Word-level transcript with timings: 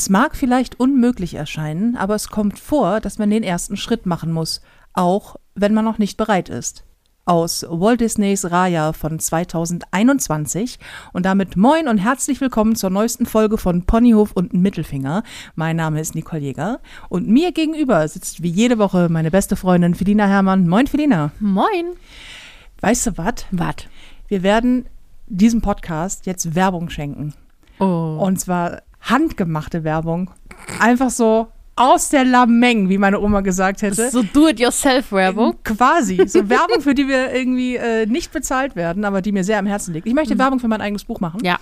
Es 0.00 0.08
mag 0.08 0.34
vielleicht 0.34 0.80
unmöglich 0.80 1.34
erscheinen, 1.34 1.94
aber 1.94 2.14
es 2.14 2.28
kommt 2.28 2.58
vor, 2.58 3.00
dass 3.00 3.18
man 3.18 3.28
den 3.28 3.42
ersten 3.42 3.76
Schritt 3.76 4.06
machen 4.06 4.32
muss, 4.32 4.62
auch 4.94 5.36
wenn 5.54 5.74
man 5.74 5.84
noch 5.84 5.98
nicht 5.98 6.16
bereit 6.16 6.48
ist. 6.48 6.84
Aus 7.26 7.66
Walt 7.68 8.00
Disneys 8.00 8.50
Raya 8.50 8.94
von 8.94 9.18
2021 9.18 10.78
und 11.12 11.26
damit 11.26 11.58
moin 11.58 11.86
und 11.86 11.98
herzlich 11.98 12.40
willkommen 12.40 12.76
zur 12.76 12.88
neuesten 12.88 13.26
Folge 13.26 13.58
von 13.58 13.84
Ponyhof 13.84 14.32
und 14.32 14.54
Mittelfinger. 14.54 15.22
Mein 15.54 15.76
Name 15.76 16.00
ist 16.00 16.14
Nicole 16.14 16.40
Jäger 16.40 16.80
und 17.10 17.28
mir 17.28 17.52
gegenüber 17.52 18.08
sitzt 18.08 18.42
wie 18.42 18.48
jede 18.48 18.78
Woche 18.78 19.08
meine 19.10 19.30
beste 19.30 19.54
Freundin 19.54 19.94
Felina 19.94 20.26
Herrmann. 20.26 20.66
Moin 20.66 20.86
Felina. 20.86 21.30
Moin. 21.40 21.92
Weißt 22.80 23.06
du 23.06 23.18
was? 23.18 23.44
Was? 23.50 23.74
Wir 24.28 24.42
werden 24.42 24.86
diesem 25.26 25.60
Podcast 25.60 26.24
jetzt 26.24 26.54
Werbung 26.54 26.88
schenken. 26.88 27.34
Oh. 27.80 28.16
Und 28.18 28.40
zwar 28.40 28.80
handgemachte 29.00 29.84
Werbung. 29.84 30.30
Einfach 30.78 31.10
so 31.10 31.48
aus 31.76 32.10
der 32.10 32.24
Lameng, 32.24 32.90
wie 32.90 32.98
meine 32.98 33.20
Oma 33.20 33.40
gesagt 33.40 33.80
hätte. 33.80 34.10
So 34.10 34.22
Do-it-yourself-Werbung. 34.22 35.56
Quasi. 35.64 36.20
So 36.26 36.48
Werbung, 36.50 36.82
für 36.82 36.94
die 36.94 37.08
wir 37.08 37.32
irgendwie 37.34 37.76
äh, 37.76 38.04
nicht 38.04 38.32
bezahlt 38.32 38.76
werden, 38.76 39.04
aber 39.04 39.22
die 39.22 39.32
mir 39.32 39.44
sehr 39.44 39.58
am 39.58 39.66
Herzen 39.66 39.94
liegt. 39.94 40.06
Ich 40.06 40.14
möchte 40.14 40.38
Werbung 40.38 40.60
für 40.60 40.68
mein 40.68 40.82
eigenes 40.82 41.04
Buch 41.04 41.20
machen. 41.20 41.40
Ja. 41.42 41.58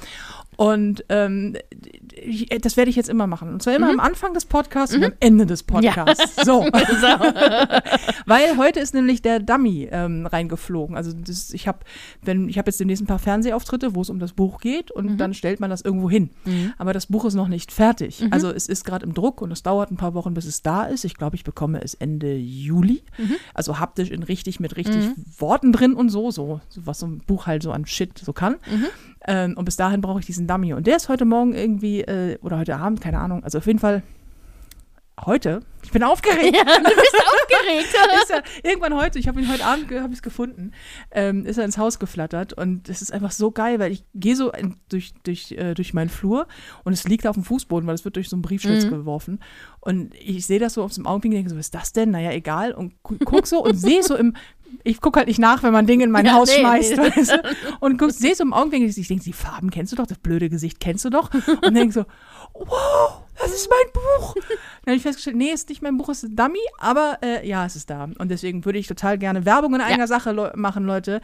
Und 0.56 1.05
ähm, 1.09 1.56
das 2.60 2.77
werde 2.77 2.90
ich 2.90 2.96
jetzt 2.96 3.08
immer 3.08 3.27
machen. 3.27 3.52
Und 3.52 3.62
zwar 3.62 3.74
immer 3.74 3.90
am 3.90 4.00
Anfang 4.00 4.34
des 4.34 4.45
Podcasts 4.45 4.95
und 4.95 5.04
am 5.04 5.12
Ende 5.20 5.46
des 5.46 5.62
Podcasts. 5.62 6.44
So. 6.44 6.60
Weil 8.27 8.56
heute 8.56 8.80
ist 8.80 8.94
nämlich 8.94 9.22
der 9.22 9.41
Dummy 9.41 9.88
ähm, 9.91 10.27
reingeflogen. 10.27 10.96
Also 10.96 11.12
das, 11.12 11.52
ich 11.52 11.66
habe 11.68 11.80
ich 12.48 12.58
hab 12.58 12.66
jetzt 12.66 12.80
demnächst 12.80 13.02
ein 13.02 13.06
paar 13.06 13.18
Fernsehauftritte, 13.18 13.94
wo 13.94 14.02
es 14.02 14.10
um 14.10 14.18
das 14.18 14.32
Buch 14.32 14.60
geht 14.60 14.91
und 14.91 15.18
dann 15.18 15.34
stellt 15.34 15.60
man 15.60 15.70
das 15.70 15.82
irgendwo 15.82 16.10
hin. 16.10 16.30
Aber 16.78 16.92
das 16.92 17.06
Buch 17.06 17.24
ist 17.24 17.34
noch 17.34 17.48
nicht 17.48 17.72
fertig. 17.72 18.24
Also 18.30 18.50
es 18.50 18.66
ist 18.69 18.84
gerade 18.84 19.05
im 19.06 19.14
Druck 19.14 19.41
und 19.42 19.50
es 19.50 19.62
dauert 19.62 19.91
ein 19.91 19.96
paar 19.96 20.14
Wochen, 20.14 20.34
bis 20.34 20.44
es 20.47 20.62
da 20.62 20.84
ist. 20.84 21.05
Ich 21.05 21.14
glaube, 21.14 21.36
ich 21.36 21.44
bekomme 21.44 21.82
es 21.82 21.94
Ende 21.94 22.34
Juli. 22.36 23.03
Also 23.55 23.78
haptisch 23.78 24.10
in 24.10 24.22
richtig, 24.22 24.60
mit 24.60 24.77
richtig 24.77 25.05
Worten 25.38 25.72
drin 25.72 25.94
und 25.94 26.08
so, 26.08 26.30
so, 26.30 26.60
so, 26.69 26.86
was 26.86 27.00
so 27.00 27.06
ein 27.06 27.19
Buch 27.27 27.47
halt 27.47 27.62
so 27.62 27.72
an 27.72 27.86
Shit 27.86 28.19
so 28.19 28.32
kann. 28.32 28.56
Ähm, 29.29 29.55
und 29.57 29.67
bis 29.67 29.77
dahin 29.77 30.01
brauche 30.01 30.21
ich 30.21 30.27
diesen 30.27 30.47
Dummy. 30.47 30.73
Und 30.73 30.87
der 30.87 30.97
ist 30.97 31.11
heute 31.11 31.27
Morgen 31.27 31.55
irgendwie, 31.55 32.01
äh, 32.01 32.39
oder 32.43 32.59
heute 32.59 32.77
Abend, 32.77 33.03
keine 33.03 33.21
Ahnung, 33.21 33.45
also 33.45 33.59
auf 33.59 33.67
jeden 33.67 33.79
Fall 33.79 34.03
heute. 35.27 35.61
Ich 35.84 35.92
bin 35.92 36.02
aufgeregt. 36.02 36.55
Ja, 36.56 36.64
du 36.64 36.83
bist 36.83 37.16
aufgeregt. 37.16 37.94
er, 38.30 38.42
irgendwann 38.69 38.94
heute, 38.94 39.19
ich 39.19 39.28
habe 39.28 39.41
ihn 39.41 39.50
heute 39.50 39.64
Abend 39.64 39.91
habe 39.91 40.12
ich 40.12 40.19
es 40.19 40.22
gefunden, 40.22 40.72
ähm, 41.12 41.47
ist 41.47 41.56
er 41.56 41.64
ins 41.64 41.78
Haus 41.78 41.98
geflattert 41.98 42.52
und 42.52 42.88
es 42.88 43.00
ist 43.00 43.12
einfach 43.12 43.30
so 43.30 43.50
geil, 43.50 43.78
weil 43.78 43.92
ich 43.92 44.05
gehe 44.14 44.36
so 44.36 44.52
in, 44.52 44.77
durch, 44.88 45.14
durch, 45.22 45.52
äh, 45.52 45.75
durch 45.75 45.94
meinen 45.94 46.10
Flur 46.10 46.47
und 46.84 46.92
es 46.92 47.05
liegt 47.05 47.27
auf 47.27 47.36
dem 47.36 47.44
Fußboden, 47.44 47.86
weil 47.86 47.94
es 47.94 48.05
wird 48.05 48.16
durch 48.16 48.28
so 48.28 48.36
einen 48.36 48.42
Briefschlitz 48.42 48.84
Mhm. 48.84 48.91
geworfen 48.91 49.41
und 49.80 50.14
ich 50.14 50.47
sehe 50.47 50.58
das 50.58 50.75
so 50.75 50.83
auf 50.83 50.92
dem 50.92 51.06
Augenwinkel 51.06 51.38
und 51.38 51.44
denke 51.44 51.50
so, 51.50 51.56
was 51.56 51.66
ist 51.66 51.75
das 51.75 51.92
denn? 51.92 52.10
Naja, 52.10 52.32
egal 52.32 52.72
und 52.72 53.03
gu 53.03 53.16
guck 53.25 53.47
so 53.47 53.64
und 53.64 53.77
sehe 53.77 54.03
so 54.03 54.14
im 54.16 54.34
ich 54.84 55.00
gucke 55.00 55.19
halt 55.19 55.28
nicht 55.28 55.38
nach, 55.38 55.62
wenn 55.62 55.72
man 55.72 55.86
Dinge 55.86 56.05
in 56.05 56.10
mein 56.10 56.27
Ja, 56.27 56.34
Haus 56.34 56.48
nee, 56.50 56.60
schmeißt, 56.60 56.97
nee. 56.97 57.03
weißt 57.16 57.30
du? 57.32 57.42
Und 57.80 57.98
guck, 57.98 58.10
sehe 58.10 58.34
so 58.34 58.44
im 58.44 58.53
Augenwinkel, 58.53 58.88
ich 58.88 59.08
denke, 59.08 59.25
die 59.25 59.32
Farben 59.32 59.70
kennst 59.70 59.92
du 59.92 59.97
doch, 59.97 60.06
das 60.06 60.19
blöde 60.19 60.48
Gesicht 60.50 60.78
kennst 60.80 61.05
du 61.05 61.10
doch. 61.10 61.30
Und 61.64 61.75
denke 61.75 61.92
so, 61.92 62.05
wow, 62.59 63.20
das 63.41 63.53
ist 63.53 63.69
mein 63.70 63.92
Buch. 63.92 64.34
Dann 64.84 64.92
habe 64.92 64.97
ich 64.97 65.03
festgestellt, 65.03 65.37
nee, 65.37 65.51
ist 65.51 65.69
nicht 65.69 65.83
mein 65.83 65.97
Buch, 65.98 66.09
es 66.09 66.23
ist 66.25 66.31
ein 66.31 66.37
Dummy, 66.37 66.59
aber 66.78 67.19
äh, 67.23 67.47
ja, 67.47 67.67
es 67.67 67.77
ist 67.77 67.91
da. 67.91 68.05
Und 68.19 68.31
deswegen 68.31 68.65
würde 68.65 68.78
ich 68.78 68.87
total 68.87 69.19
gerne 69.19 69.45
Werbung 69.45 69.75
in 69.75 69.81
eigener 69.81 70.06
Sache 70.06 70.33
leu- 70.33 70.50
machen, 70.55 70.84
Leute. 70.87 71.20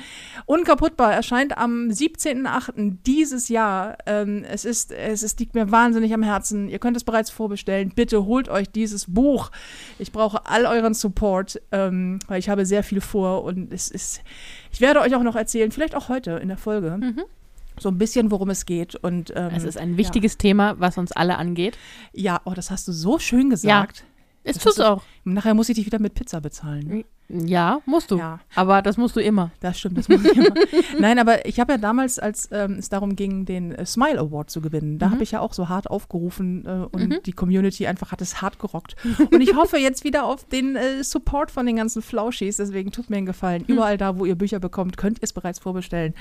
Unkaputtbar 0.47 1.13
erscheint 1.15 1.57
am 1.57 1.89
17.08. 1.89 2.99
dieses 3.07 3.49
Jahr. 3.49 3.97
Ähm, 4.07 4.45
es, 4.49 4.65
ist, 4.65 4.93
es 4.93 5.23
ist, 5.23 5.41
liegt 5.41 5.55
mir 5.55 5.71
wahnsinnig 5.71 6.13
am 6.15 6.23
Herzen. 6.23 6.69
Ihr 6.69 6.79
könnt 6.79 6.97
es 6.97 7.05
bereits 7.05 7.31
vorbestellen. 7.31 7.91
Bitte 7.95 8.27
holt 8.27 8.49
euch 8.49 8.71
dieses 8.71 9.07
Buch. 9.13 9.51
Ich 9.99 10.13
brauche 10.13 10.47
all 10.47 10.67
euren 10.67 10.95
Support, 10.95 11.61
ähm, 11.73 12.19
weil 12.29 12.39
ich 12.39 12.49
habe 12.49 12.67
sehr 12.67 12.83
viel 12.83 13.01
vor 13.01 13.45
und 13.45 13.73
es 13.73 13.89
ist, 13.91 14.21
ich 14.71 14.81
werde 14.81 15.01
euch 15.01 15.15
auch 15.15 15.23
noch 15.23 15.37
erzählen, 15.37 15.73
vielleicht 15.73 15.95
auch 15.95 16.09
heute 16.09 16.33
in 16.33 16.49
der 16.49 16.59
Folge. 16.59 16.99
So 17.79 17.89
ein 17.89 17.99
bisschen, 17.99 18.31
worum 18.31 18.51
es 18.51 18.67
geht. 18.67 18.95
Und, 18.95 19.33
ähm, 19.35 19.51
Es 19.55 19.65
ist 19.65 19.77
ein 19.79 19.97
wichtiges 19.97 20.39
Thema, 20.39 20.77
was 20.79 20.97
uns 20.99 21.13
alle 21.13 21.37
angeht. 21.39 21.77
Ja, 22.13 22.41
oh, 22.45 22.53
das 22.55 22.71
hast 22.71 22.87
du 22.89 22.93
so 22.93 23.19
schön 23.19 23.51
gesagt. 23.51 24.05
Es 24.45 24.57
Das 24.57 24.65
tut's 24.65 24.81
auch. 24.81 25.03
Nachher 25.25 25.55
muss 25.55 25.69
ich 25.69 25.77
dich 25.77 25.87
wieder 25.87 25.99
mit 25.99 26.15
Pizza 26.15 26.41
bezahlen. 26.41 27.05
Ja, 27.29 27.81
musst 27.87 28.11
du. 28.11 28.19
Ja. 28.19 28.41
Aber 28.55 28.83
das 28.83 28.97
musst 28.97 29.17
du 29.17 29.21
immer. 29.21 29.51
Das 29.61 29.79
stimmt, 29.79 29.99
das 29.99 30.09
muss 30.09 30.25
ich 30.25 30.37
immer. 30.37 30.55
Nein, 30.99 31.19
aber 31.19 31.47
ich 31.47 31.59
habe 31.59 31.73
ja 31.73 31.79
damals, 31.79 32.19
als 32.19 32.49
ähm, 32.53 32.77
es 32.79 32.91
darum 32.91 33.17
ging, 33.17 33.47
den 33.47 33.73
äh, 33.73 33.87
Smile 33.87 34.19
Award 34.19 34.51
zu 34.51 34.61
gewinnen, 34.61 34.99
da 34.99 35.11
habe 35.11 35.23
ich 35.23 35.31
ja 35.31 35.41
auch 35.41 35.55
so 35.55 35.69
hart 35.69 35.91
aufgerufen 35.91 36.65
äh, 36.67 36.87
und 36.95 37.27
die 37.27 37.33
Community 37.33 37.87
einfach 37.87 38.13
hat 38.13 38.21
es 38.21 38.43
hart 38.43 38.59
gerockt. 38.59 38.97
Und 39.31 39.41
ich 39.41 39.57
hoffe 39.57 39.79
jetzt 39.79 40.05
wieder 40.05 40.25
auf 40.25 40.45
den 40.45 40.77
äh, 40.77 41.03
Support 41.03 41.51
von 41.51 41.67
den 41.67 41.77
ganzen 41.77 42.03
Flauschis, 42.03 42.59
deswegen 42.59 42.93
tut 42.93 43.09
mir 43.11 43.17
einen 43.17 43.27
Gefallen. 43.27 43.65
Überall 43.67 43.97
da, 43.97 44.19
wo 44.19 44.27
ihr 44.27 44.35
Bücher 44.35 44.61
bekommt, 44.61 44.97
könnt 44.97 45.19
ihr 45.19 45.25
es 45.25 45.33
bereits 45.33 45.59
vorbestellen. 45.59 46.15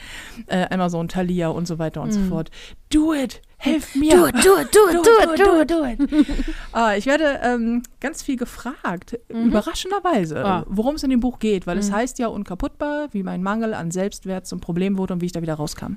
Äh, 0.47 0.67
Amazon, 0.73 1.09
Thalia 1.09 1.49
und 1.49 1.67
so 1.67 1.79
weiter 1.79 2.01
und 2.01 2.11
so 2.11 2.21
fort. 2.21 2.49
Do 2.89 3.13
it! 3.13 3.41
Helft 3.63 3.95
mir! 3.95 4.11
do 4.11 4.25
it, 4.27 4.35
do 4.43 4.57
it, 4.59 4.73
do 4.73 4.79
it, 4.89 5.05
do 5.05 5.33
it, 5.33 5.39
do 5.39 5.61
it, 5.61 5.69
do 5.71 5.83
it. 6.15 6.45
ah, 6.73 6.95
ich 6.95 7.05
werde 7.05 7.39
ähm, 7.43 7.83
ganz 7.99 8.21
viel 8.23 8.35
gefragt, 8.37 9.17
überraschenderweise, 9.29 10.43
Ah. 10.45 10.65
worum 10.67 10.95
es 10.95 11.03
in 11.03 11.09
dem 11.09 11.19
Buch 11.19 11.39
geht, 11.39 11.65
weil 11.67 11.77
es 11.77 11.91
heißt 11.91 12.19
ja 12.19 12.27
unkaputtbar, 12.27 13.07
wie 13.11 13.23
mein 13.23 13.41
Mangel 13.43 13.73
an 13.73 13.91
Selbstwert 13.91 14.45
zum 14.47 14.59
Problem 14.59 14.97
wurde 14.97 15.13
und 15.13 15.21
wie 15.21 15.25
ich 15.27 15.31
da 15.31 15.41
wieder 15.41 15.55
rauskam. 15.55 15.93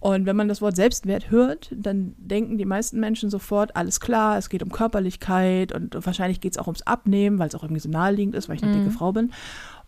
Und 0.00 0.26
wenn 0.26 0.36
man 0.36 0.48
das 0.48 0.60
Wort 0.60 0.76
Selbstwert 0.76 1.30
hört, 1.30 1.70
dann 1.74 2.14
denken 2.18 2.58
die 2.58 2.66
meisten 2.66 3.00
Menschen 3.00 3.30
sofort, 3.30 3.74
alles 3.74 4.00
klar, 4.00 4.36
es 4.36 4.50
geht 4.50 4.62
um 4.62 4.70
Körperlichkeit 4.70 5.72
und 5.72 5.96
wahrscheinlich 6.04 6.40
geht 6.42 6.52
es 6.52 6.58
auch 6.58 6.66
ums 6.66 6.82
Abnehmen, 6.82 7.38
weil 7.38 7.48
es 7.48 7.54
auch 7.54 7.62
irgendwie 7.62 7.80
so 7.80 7.88
naheliegend 7.88 8.34
ist, 8.34 8.48
weil 8.48 8.56
ich 8.56 8.62
eine 8.62 8.76
dicke 8.76 8.90
Frau 8.90 9.12
bin. 9.12 9.32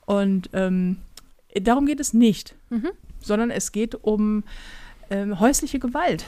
Und 0.06 0.48
ähm, 0.54 0.98
darum 1.60 1.84
geht 1.84 2.00
es 2.00 2.14
nicht, 2.14 2.54
sondern 3.20 3.50
es 3.50 3.72
geht 3.72 3.94
um 3.94 4.44
ähm, 5.10 5.38
häusliche 5.38 5.78
Gewalt. 5.78 6.24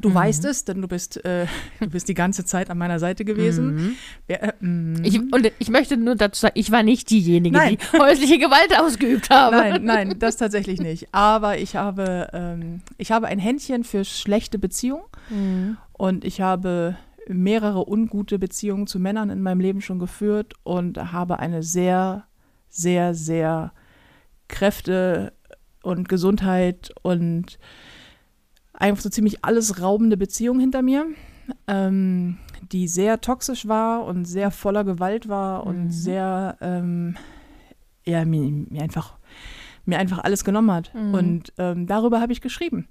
Du 0.00 0.14
weißt 0.14 0.44
es, 0.44 0.64
denn 0.64 0.80
du 0.80 0.88
bist, 0.88 1.24
äh, 1.24 1.46
du 1.80 1.88
bist 1.90 2.08
die 2.08 2.14
ganze 2.14 2.44
Zeit 2.44 2.70
an 2.70 2.78
meiner 2.78 2.98
Seite 2.98 3.24
gewesen. 3.24 3.96
Wer, 4.26 4.42
äh, 4.42 4.52
mm, 4.64 5.02
Ich, 5.04 5.20
und 5.20 5.52
ich 5.58 5.68
möchte 5.68 5.96
nur 5.96 6.14
dazu 6.14 6.42
sagen, 6.42 6.54
ich 6.56 6.70
war 6.70 6.82
nicht 6.82 7.10
diejenige, 7.10 7.56
Nein. 7.56 7.76
die 7.92 7.98
häusliche 7.98 8.38
Gewalt 8.38 8.78
ausgeübt 8.78 9.30
habe. 9.30 9.56
Nein, 9.56 9.80
nein, 9.84 10.18
das 10.18 10.36
tatsächlich 10.36 10.80
nicht. 10.80 11.08
Aber 11.12 11.58
ich 11.58 11.76
habe, 11.76 12.28
ähm, 12.32 12.82
ich 12.98 13.10
habe 13.10 13.26
ein 13.26 13.38
Händchen 13.38 13.84
für 13.84 14.04
schlechte 14.04 14.58
Beziehungen 14.58 15.02
und 15.92 16.24
ich 16.24 16.40
habe 16.40 16.96
mehrere 17.28 17.88
ungute 17.88 18.38
Beziehungen 18.38 18.86
zu 18.86 18.98
Männern 18.98 19.30
in 19.30 19.42
meinem 19.42 19.60
Leben 19.60 19.80
schon 19.80 19.98
geführt 19.98 20.54
und 20.62 21.12
habe 21.12 21.38
eine 21.38 21.62
sehr, 21.62 22.24
sehr, 22.68 23.14
sehr 23.14 23.72
Kräfte 24.48 25.32
und 25.82 26.08
Gesundheit 26.08 26.92
und 27.02 27.58
einfach 28.80 29.02
so 29.02 29.08
ziemlich 29.08 29.44
alles 29.44 29.80
raubende 29.80 30.16
Beziehung 30.16 30.58
hinter 30.58 30.82
mir, 30.82 31.06
ähm, 31.66 32.38
die 32.72 32.88
sehr 32.88 33.20
toxisch 33.20 33.68
war 33.68 34.04
und 34.04 34.24
sehr 34.24 34.50
voller 34.50 34.84
Gewalt 34.84 35.28
war 35.28 35.66
und 35.66 35.90
sehr, 35.90 36.56
ähm, 36.60 37.16
ja, 38.04 38.24
mir, 38.24 38.40
mir 38.68 38.82
einfach 38.82 39.18
mir 39.86 39.98
einfach 39.98 40.18
alles 40.18 40.44
genommen 40.44 40.70
hat. 40.70 40.92
Und 41.14 41.52
ähm, 41.58 41.86
darüber 41.86 42.20
habe 42.20 42.32
ich 42.32 42.40
geschrieben. 42.40 42.86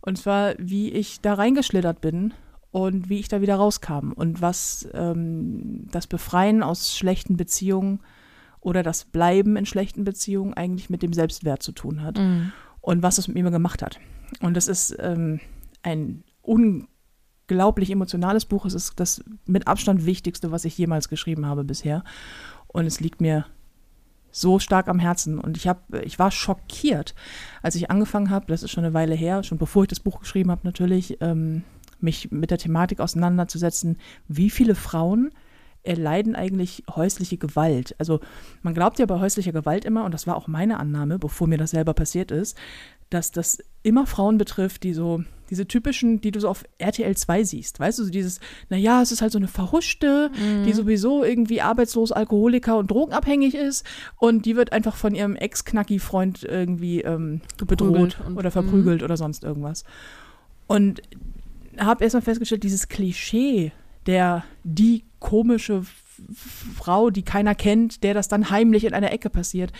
Und 0.00 0.18
zwar, 0.18 0.54
wie 0.58 0.90
ich 0.90 1.20
da 1.20 1.34
reingeschlittert 1.34 2.00
bin 2.00 2.34
und 2.70 3.08
wie 3.08 3.18
ich 3.18 3.28
da 3.28 3.40
wieder 3.40 3.56
rauskam 3.56 4.12
und 4.12 4.42
was 4.42 4.88
ähm, 4.92 5.86
das 5.90 6.06
Befreien 6.06 6.62
aus 6.62 6.96
schlechten 6.96 7.36
Beziehungen 7.36 8.00
oder 8.60 8.82
das 8.82 9.04
Bleiben 9.04 9.56
in 9.56 9.66
schlechten 9.66 10.04
Beziehungen 10.04 10.54
eigentlich 10.54 10.90
mit 10.90 11.02
dem 11.02 11.12
Selbstwert 11.12 11.62
zu 11.62 11.72
tun 11.72 12.02
hat 12.02 12.18
und 12.80 13.02
was 13.02 13.18
es 13.18 13.28
mit 13.28 13.42
mir 13.42 13.50
gemacht 13.50 13.82
hat. 13.82 13.98
Und 14.40 14.54
das 14.54 14.68
ist 14.68 14.96
ähm, 15.00 15.40
ein 15.82 16.24
unglaublich 16.42 17.90
emotionales 17.90 18.44
Buch. 18.44 18.64
Es 18.64 18.74
ist 18.74 18.98
das 19.00 19.24
mit 19.46 19.66
Abstand 19.66 20.06
wichtigste, 20.06 20.50
was 20.50 20.64
ich 20.64 20.76
jemals 20.76 21.08
geschrieben 21.08 21.46
habe 21.46 21.64
bisher. 21.64 22.04
Und 22.68 22.86
es 22.86 23.00
liegt 23.00 23.20
mir 23.20 23.46
so 24.30 24.58
stark 24.58 24.88
am 24.88 24.98
Herzen. 24.98 25.38
Und 25.38 25.56
ich, 25.56 25.68
hab, 25.68 25.94
ich 25.94 26.18
war 26.18 26.30
schockiert, 26.30 27.14
als 27.62 27.76
ich 27.76 27.90
angefangen 27.90 28.30
habe, 28.30 28.46
das 28.46 28.62
ist 28.62 28.72
schon 28.72 28.84
eine 28.84 28.94
Weile 28.94 29.14
her, 29.14 29.44
schon 29.44 29.58
bevor 29.58 29.84
ich 29.84 29.88
das 29.88 30.00
Buch 30.00 30.20
geschrieben 30.20 30.50
habe 30.50 30.62
natürlich, 30.64 31.18
ähm, 31.20 31.62
mich 32.00 32.32
mit 32.32 32.50
der 32.50 32.58
Thematik 32.58 33.00
auseinanderzusetzen, 33.00 33.98
wie 34.28 34.50
viele 34.50 34.74
Frauen 34.74 35.30
erleiden 35.84 36.34
eigentlich 36.34 36.82
häusliche 36.94 37.36
Gewalt. 37.36 37.94
Also 37.98 38.20
man 38.62 38.74
glaubt 38.74 38.98
ja 38.98 39.06
bei 39.06 39.20
häuslicher 39.20 39.52
Gewalt 39.52 39.84
immer, 39.84 40.04
und 40.04 40.12
das 40.12 40.26
war 40.26 40.36
auch 40.36 40.48
meine 40.48 40.80
Annahme, 40.80 41.18
bevor 41.18 41.46
mir 41.46 41.58
das 41.58 41.70
selber 41.70 41.94
passiert 41.94 42.30
ist, 42.30 42.56
dass 43.14 43.30
das 43.30 43.58
immer 43.82 44.06
Frauen 44.06 44.38
betrifft, 44.38 44.82
die 44.82 44.92
so, 44.92 45.22
diese 45.50 45.66
typischen, 45.66 46.20
die 46.20 46.30
du 46.30 46.40
so 46.40 46.48
auf 46.48 46.64
RTL 46.78 47.16
2 47.16 47.44
siehst. 47.44 47.80
Weißt 47.80 47.98
du, 47.98 48.04
so 48.04 48.10
dieses, 48.10 48.40
naja, 48.68 49.02
es 49.02 49.12
ist 49.12 49.22
halt 49.22 49.32
so 49.32 49.38
eine 49.38 49.48
Verhuschte, 49.48 50.30
die 50.66 50.72
sowieso 50.72 51.22
irgendwie 51.22 51.60
arbeitslos, 51.60 52.12
Alkoholiker 52.12 52.76
und 52.78 52.90
drogenabhängig 52.90 53.54
ist 53.54 53.84
und 54.18 54.46
die 54.46 54.56
wird 54.56 54.72
einfach 54.72 54.96
von 54.96 55.14
ihrem 55.14 55.36
Ex-Knacki-Freund 55.36 56.42
irgendwie 56.44 57.02
ähm, 57.02 57.40
bedroht 57.64 58.18
und- 58.26 58.36
oder 58.36 58.50
verprügelt 58.50 59.02
oder 59.02 59.16
sonst 59.16 59.44
irgendwas. 59.44 59.84
Und 60.66 61.02
habe 61.78 62.04
erstmal 62.04 62.22
festgestellt, 62.22 62.62
dieses 62.62 62.88
Klischee 62.88 63.72
der 64.06 64.44
die 64.64 65.04
komische 65.18 65.82
Frau, 66.76 67.10
die 67.10 67.22
keiner 67.22 67.54
kennt, 67.54 68.02
der 68.02 68.14
das 68.14 68.28
dann 68.28 68.50
heimlich 68.50 68.84
in 68.84 68.94
einer 68.94 69.12
Ecke 69.12 69.30
passiert, 69.30 69.72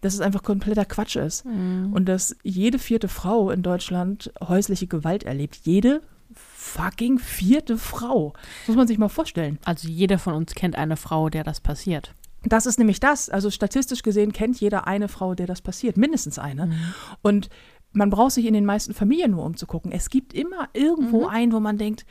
dass 0.00 0.14
es 0.14 0.20
einfach 0.20 0.42
kompletter 0.42 0.84
Quatsch 0.84 1.16
ist. 1.16 1.44
Und 1.92 2.06
dass 2.06 2.36
jede 2.42 2.78
vierte 2.78 3.08
Frau 3.08 3.50
in 3.50 3.62
Deutschland 3.62 4.32
häusliche 4.46 4.86
Gewalt 4.86 5.24
erlebt. 5.24 5.60
Jede 5.64 6.02
fucking 6.32 7.18
vierte 7.18 7.76
Frau. 7.76 8.32
Das 8.60 8.68
muss 8.68 8.76
man 8.76 8.86
sich 8.86 8.98
mal 8.98 9.08
vorstellen. 9.08 9.58
Also 9.64 9.88
jeder 9.88 10.18
von 10.18 10.34
uns 10.34 10.54
kennt 10.54 10.76
eine 10.76 10.96
Frau, 10.96 11.28
der 11.28 11.44
das 11.44 11.60
passiert. 11.60 12.14
Das 12.44 12.66
ist 12.66 12.78
nämlich 12.78 13.00
das. 13.00 13.28
Also 13.28 13.50
statistisch 13.50 14.02
gesehen 14.02 14.32
kennt 14.32 14.60
jeder 14.60 14.86
eine 14.86 15.08
Frau, 15.08 15.34
der 15.34 15.46
das 15.46 15.60
passiert. 15.60 15.96
Mindestens 15.96 16.38
eine. 16.38 16.72
Und 17.22 17.50
man 17.92 18.10
braucht 18.10 18.32
sich 18.32 18.46
in 18.46 18.54
den 18.54 18.64
meisten 18.64 18.94
Familien 18.94 19.32
nur 19.32 19.44
umzugucken. 19.44 19.92
Es 19.92 20.10
gibt 20.10 20.32
immer 20.32 20.68
irgendwo 20.72 21.26
einen, 21.26 21.52
wo 21.52 21.60
man 21.60 21.76
denkt, 21.76 22.06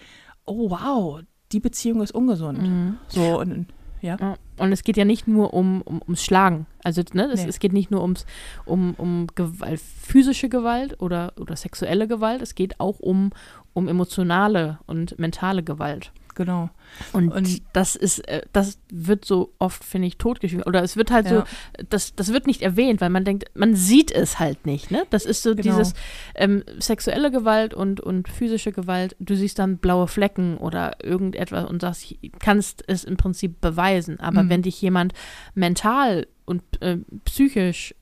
oh 0.46 0.70
wow, 0.70 1.22
die 1.52 1.60
Beziehung 1.60 2.02
ist 2.02 2.12
ungesund. 2.12 2.60
So, 3.08 3.40
und, 3.40 3.66
ja. 4.02 4.18
Ja. 4.20 4.36
Und 4.58 4.72
es 4.72 4.84
geht 4.84 4.98
ja 4.98 5.06
nicht 5.06 5.28
nur 5.28 5.54
um, 5.54 5.82
um 5.82 6.02
ums 6.02 6.24
Schlagen. 6.24 6.66
Also 6.84 7.02
ne, 7.14 7.26
es, 7.26 7.44
Nee. 7.44 7.50
es 7.50 7.60
geht 7.60 7.74
nicht 7.74 7.92
nur 7.92 8.02
ums, 8.02 8.26
um, 8.66 8.94
um 8.98 9.28
Gewalt, 9.36 9.80
physische 9.80 10.50
Gewalt 10.50 11.02
oder, 11.02 11.34
oder 11.40 11.56
sexuelle 11.56 12.08
Gewalt, 12.08 12.42
es 12.42 12.56
geht 12.56 12.80
auch 12.80 13.00
um, 13.00 13.32
um 13.74 13.88
emotionale 13.88 14.80
und 14.86 15.18
mentale 15.20 15.64
Gewalt. 15.64 16.12
Genau. 16.40 16.70
Und, 17.12 17.34
Und- 17.34 17.62
das 17.74 17.98
ist, 17.98 18.20
äh, 18.30 18.44
das 18.54 18.80
wird 18.90 19.26
so 19.26 19.54
oft, 19.60 19.84
finde 19.84 20.08
ich, 20.08 20.18
totgeschwiegen. 20.18 20.64
Oder 20.64 20.82
es 20.84 20.96
wird 20.96 21.12
halt 21.12 21.26
Ja. 21.26 21.40
so, 21.40 21.84
das, 21.90 22.16
das 22.16 22.32
wird 22.32 22.48
nicht 22.48 22.62
erwähnt, 22.62 23.02
weil 23.02 23.10
man 23.10 23.26
denkt, 23.26 23.52
man 23.56 23.76
sieht 23.76 24.10
es 24.10 24.40
halt 24.40 24.66
nicht. 24.66 24.90
Ne? 24.90 25.04
Das 25.10 25.26
ist 25.26 25.44
so 25.44 25.54
Genau. 25.54 25.64
dieses 25.78 25.94
ähm, 26.36 26.64
sexuelle 26.80 27.30
Gewalt 27.30 27.74
und, 27.74 28.00
und 28.00 28.30
physische 28.30 28.72
Gewalt. 28.72 29.18
Du 29.20 29.36
siehst 29.36 29.60
dann 29.60 29.80
blaue 29.80 30.08
Flecken 30.08 30.56
oder 30.58 31.04
irgendetwas 31.04 31.70
und 31.70 31.82
sagst, 31.82 32.16
kannst 32.40 32.86
es 32.88 33.04
im 33.04 33.18
Prinzip 33.18 33.60
beweisen. 33.60 34.22
Aber 34.22 34.44
Mhm. 34.44 34.50
wenn 34.50 34.62
dich 34.62 34.82
jemand 34.82 35.12
mental 35.56 36.26
und 36.46 36.64
äh, 36.82 37.00
psychisch 37.26 37.94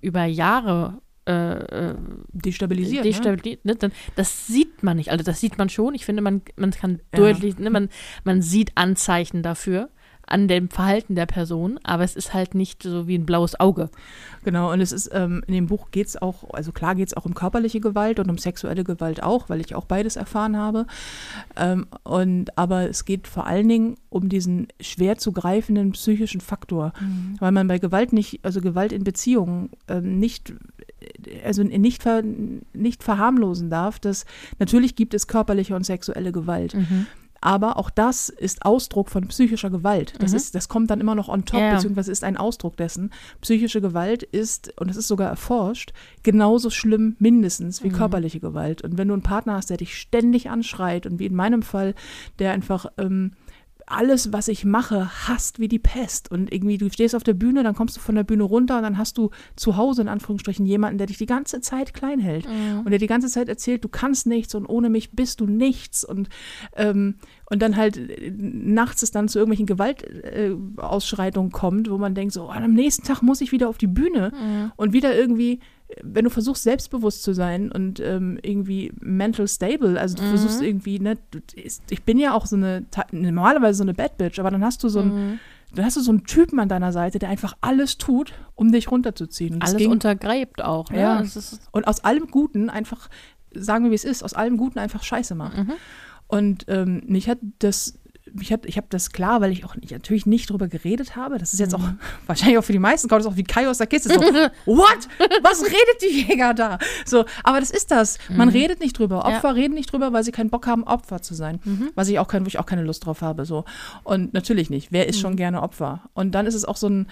über 0.00 0.24
Jahre 0.24 1.00
äh, 1.30 1.90
äh, 1.90 1.94
Destabilisiert. 2.32 3.04
ne? 3.04 3.10
destabilisiert, 3.10 3.64
ne? 3.64 3.76
dann 3.76 3.92
das 4.16 4.46
sieht 4.46 4.82
man 4.82 4.96
nicht. 4.96 5.10
Also 5.10 5.24
das 5.24 5.40
sieht 5.40 5.58
man 5.58 5.68
schon. 5.68 5.94
Ich 5.94 6.04
finde, 6.04 6.22
man, 6.22 6.42
man 6.56 6.70
kann 6.72 7.00
Ja. 7.14 7.20
deutlich, 7.20 7.58
ne, 7.58 7.70
man, 7.70 7.88
man 8.24 8.42
sieht 8.42 8.72
Anzeichen 8.74 9.42
dafür 9.42 9.90
an 10.30 10.48
dem 10.48 10.68
Verhalten 10.68 11.14
der 11.14 11.26
Person, 11.26 11.78
aber 11.82 12.04
es 12.04 12.16
ist 12.16 12.32
halt 12.32 12.54
nicht 12.54 12.82
so 12.82 13.06
wie 13.06 13.16
ein 13.16 13.26
blaues 13.26 13.58
Auge. 13.58 13.90
Genau, 14.44 14.72
und 14.72 14.80
es 14.80 14.92
ist, 14.92 15.10
ähm, 15.12 15.42
in 15.46 15.54
dem 15.54 15.66
Buch 15.66 15.90
geht 15.90 16.06
es 16.06 16.20
auch, 16.20 16.54
also 16.54 16.72
klar 16.72 16.94
geht 16.94 17.08
es 17.08 17.16
auch 17.16 17.26
um 17.26 17.34
körperliche 17.34 17.80
Gewalt 17.80 18.18
und 18.18 18.30
um 18.30 18.38
sexuelle 18.38 18.84
Gewalt 18.84 19.22
auch, 19.22 19.48
weil 19.48 19.60
ich 19.60 19.74
auch 19.74 19.84
beides 19.84 20.16
erfahren 20.16 20.56
habe. 20.56 20.86
Ähm, 21.56 21.86
und, 22.04 22.56
aber 22.56 22.88
es 22.88 23.04
geht 23.04 23.28
vor 23.28 23.46
allen 23.46 23.68
Dingen 23.68 23.96
um 24.08 24.28
diesen 24.28 24.68
schwer 24.80 25.18
zu 25.18 25.32
greifenden 25.32 25.92
psychischen 25.92 26.40
Faktor, 26.40 26.92
weil 27.40 27.52
man 27.52 27.68
bei 27.68 27.78
Gewalt 27.78 28.12
nicht, 28.12 28.40
also 28.42 28.60
Gewalt 28.60 28.92
in 28.92 29.04
Beziehungen 29.04 29.70
ähm, 29.88 30.18
nicht, 30.18 30.54
also 31.44 31.62
nicht, 31.62 32.02
ver, 32.02 32.22
nicht 32.72 33.02
verharmlosen 33.02 33.68
darf, 33.68 33.98
dass 33.98 34.24
natürlich 34.58 34.96
gibt 34.96 35.12
es 35.12 35.26
körperliche 35.26 35.74
und 35.74 35.84
sexuelle 35.84 36.32
Gewalt. 36.32 36.74
Aber 37.40 37.78
auch 37.78 37.88
das 37.90 38.28
ist 38.28 38.64
Ausdruck 38.66 39.08
von 39.08 39.26
psychischer 39.28 39.70
Gewalt. 39.70 40.14
Das, 40.18 40.32
ist, 40.32 40.54
das 40.54 40.68
kommt 40.68 40.90
dann 40.90 41.00
immer 41.00 41.14
noch 41.14 41.28
on 41.28 41.44
top, 41.44 41.60
Ja. 41.60 41.74
beziehungsweise 41.74 42.12
ist 42.12 42.22
ein 42.24 42.36
Ausdruck 42.36 42.76
dessen. 42.76 43.10
Psychische 43.40 43.80
Gewalt 43.80 44.22
ist, 44.22 44.72
und 44.78 44.88
das 44.88 44.96
ist 44.96 45.08
sogar 45.08 45.28
erforscht, 45.30 45.92
genauso 46.22 46.68
schlimm 46.70 47.16
mindestens 47.18 47.82
wie 47.82 47.88
körperliche 47.88 48.40
Gewalt. 48.40 48.82
Und 48.82 48.98
wenn 48.98 49.08
du 49.08 49.14
einen 49.14 49.22
Partner 49.22 49.54
hast, 49.54 49.70
der 49.70 49.78
dich 49.78 49.96
ständig 49.98 50.50
anschreit 50.50 51.06
und 51.06 51.18
wie 51.18 51.26
in 51.26 51.34
meinem 51.34 51.62
Fall, 51.62 51.94
der 52.38 52.52
einfach 52.52 52.86
ähm, 52.98 53.32
alles, 53.90 54.32
was 54.32 54.48
ich 54.48 54.64
mache, 54.64 55.10
hasst 55.26 55.58
wie 55.58 55.68
die 55.68 55.78
Pest. 55.78 56.30
Und 56.30 56.52
irgendwie, 56.52 56.78
du 56.78 56.90
stehst 56.90 57.14
auf 57.14 57.22
der 57.22 57.34
Bühne, 57.34 57.62
dann 57.62 57.74
kommst 57.74 57.96
du 57.96 58.00
von 58.00 58.14
der 58.14 58.24
Bühne 58.24 58.44
runter 58.44 58.76
und 58.76 58.82
dann 58.82 58.98
hast 58.98 59.18
du 59.18 59.30
zu 59.56 59.76
Hause 59.76 60.02
in 60.02 60.08
Anführungsstrichen 60.08 60.64
jemanden, 60.64 60.98
der 60.98 61.06
dich 61.06 61.18
die 61.18 61.26
ganze 61.26 61.60
Zeit 61.60 61.92
klein 61.92 62.20
hält 62.20 62.46
und 62.84 62.90
der 62.90 62.98
die 62.98 63.06
ganze 63.06 63.28
Zeit 63.28 63.48
erzählt, 63.48 63.84
du 63.84 63.88
kannst 63.88 64.26
nichts 64.26 64.54
und 64.54 64.66
ohne 64.66 64.90
mich 64.90 65.12
bist 65.12 65.40
du 65.40 65.46
nichts. 65.46 66.04
Und, 66.04 66.28
ähm, 66.76 67.16
und 67.50 67.60
dann 67.60 67.76
halt 67.76 67.96
äh, 67.96 68.32
nachts 68.34 69.02
es 69.02 69.10
dann 69.10 69.28
zu 69.28 69.38
irgendwelchen 69.38 69.66
Gewaltausschreitungen 69.66 71.50
äh, 71.50 71.52
kommt, 71.52 71.90
wo 71.90 71.98
man 71.98 72.14
denkt, 72.14 72.34
so, 72.34 72.44
oh, 72.44 72.50
am 72.50 72.74
nächsten 72.74 73.04
Tag 73.04 73.22
muss 73.22 73.40
ich 73.40 73.52
wieder 73.52 73.68
auf 73.68 73.78
die 73.78 73.86
Bühne 73.86 74.32
und 74.76 74.92
wieder 74.92 75.16
irgendwie 75.16 75.60
wenn 76.02 76.24
du 76.24 76.30
versuchst, 76.30 76.62
selbstbewusst 76.62 77.22
zu 77.22 77.32
sein 77.34 77.70
und 77.72 78.00
ähm, 78.00 78.38
irgendwie 78.42 78.92
mental 79.00 79.48
stable, 79.48 79.98
also 80.00 80.16
du 80.16 80.22
versuchst 80.22 80.62
irgendwie, 80.62 80.98
ne, 81.00 81.16
du, 81.30 81.40
ich 81.56 82.02
bin 82.04 82.18
ja 82.18 82.32
auch 82.32 82.46
so 82.46 82.56
eine, 82.56 82.84
normalerweise 83.12 83.78
so 83.78 83.84
eine 83.84 83.94
Bad 83.94 84.16
Bitch, 84.18 84.38
aber 84.38 84.50
dann 84.50 84.64
hast 84.64 84.82
du 84.84 84.88
so 84.88 85.00
einen, 85.00 85.40
dann 85.74 85.84
hast 85.84 85.96
du 85.96 86.00
so 86.00 86.10
einen 86.10 86.24
Typen 86.24 86.58
an 86.60 86.68
deiner 86.68 86.92
Seite, 86.92 87.18
der 87.18 87.28
einfach 87.28 87.56
alles 87.60 87.96
tut, 87.98 88.32
um 88.54 88.72
dich 88.72 88.90
runterzuziehen. 88.90 89.54
Und 89.54 89.62
Alles 89.62 89.76
ging- 89.76 89.90
untergräbt 89.90 90.62
auch. 90.62 90.90
Ne? 90.90 91.00
Ja. 91.00 91.24
Und 91.72 91.86
aus 91.86 92.02
allem 92.04 92.26
Guten 92.28 92.70
einfach, 92.70 93.08
sagen 93.54 93.84
wir 93.84 93.90
wie 93.92 93.96
es 93.96 94.04
ist, 94.04 94.22
aus 94.24 94.34
allem 94.34 94.56
Guten 94.56 94.78
einfach 94.80 95.02
Scheiße 95.02 95.34
macht. 95.34 95.58
Und 96.26 96.64
ähm, 96.68 97.02
mich 97.06 97.28
hat 97.28 97.38
das, 97.60 97.98
mich 98.34 98.52
hat, 98.52 98.66
ich 98.66 98.76
habe 98.76 98.86
das 98.90 99.10
klar, 99.10 99.40
weil 99.40 99.52
ich 99.52 99.64
auch 99.64 99.76
nicht, 99.76 99.90
natürlich 99.92 100.26
nicht 100.26 100.50
drüber 100.50 100.68
geredet 100.68 101.16
habe. 101.16 101.38
Das 101.38 101.52
ist 101.52 101.58
jetzt 101.58 101.74
auch 101.74 101.82
wahrscheinlich 102.26 102.58
auch 102.58 102.64
für 102.64 102.72
die 102.72 102.78
meisten 102.78 103.08
kommt 103.08 103.22
es 103.22 103.26
auch 103.26 103.36
wie 103.36 103.44
Kai 103.44 103.68
aus 103.68 103.78
der 103.78 103.86
Kiste. 103.86 104.08
So, 104.08 104.20
what? 104.66 105.08
Was 105.42 105.62
redet 105.64 106.02
die 106.02 106.22
Jäger 106.22 106.54
da? 106.54 106.78
So, 107.04 107.24
aber 107.44 107.60
das 107.60 107.70
ist 107.70 107.90
das. 107.90 108.18
Man 108.28 108.48
redet 108.48 108.80
nicht 108.80 108.98
drüber. 108.98 109.24
Opfer 109.24 109.54
reden 109.54 109.74
nicht 109.74 109.92
drüber, 109.92 110.12
weil 110.12 110.24
sie 110.24 110.32
keinen 110.32 110.50
Bock 110.50 110.66
haben, 110.66 110.84
Opfer 110.84 111.22
zu 111.22 111.34
sein. 111.34 111.60
Was 111.94 112.08
ich 112.08 112.18
auch 112.18 112.28
kein, 112.28 112.44
wo 112.44 112.48
ich 112.48 112.58
auch 112.58 112.66
keine 112.66 112.82
Lust 112.82 113.06
drauf 113.06 113.22
habe. 113.22 113.44
So. 113.44 113.64
Und 114.04 114.32
natürlich 114.34 114.70
nicht. 114.70 114.92
Wer 114.92 115.08
ist 115.08 115.20
schon 115.20 115.36
gerne 115.36 115.62
Opfer? 115.62 116.02
Und 116.14 116.32
dann 116.32 116.46
ist 116.46 116.54
es 116.54 116.64
auch 116.64 116.76
so 116.76 116.88
ein, 116.88 117.06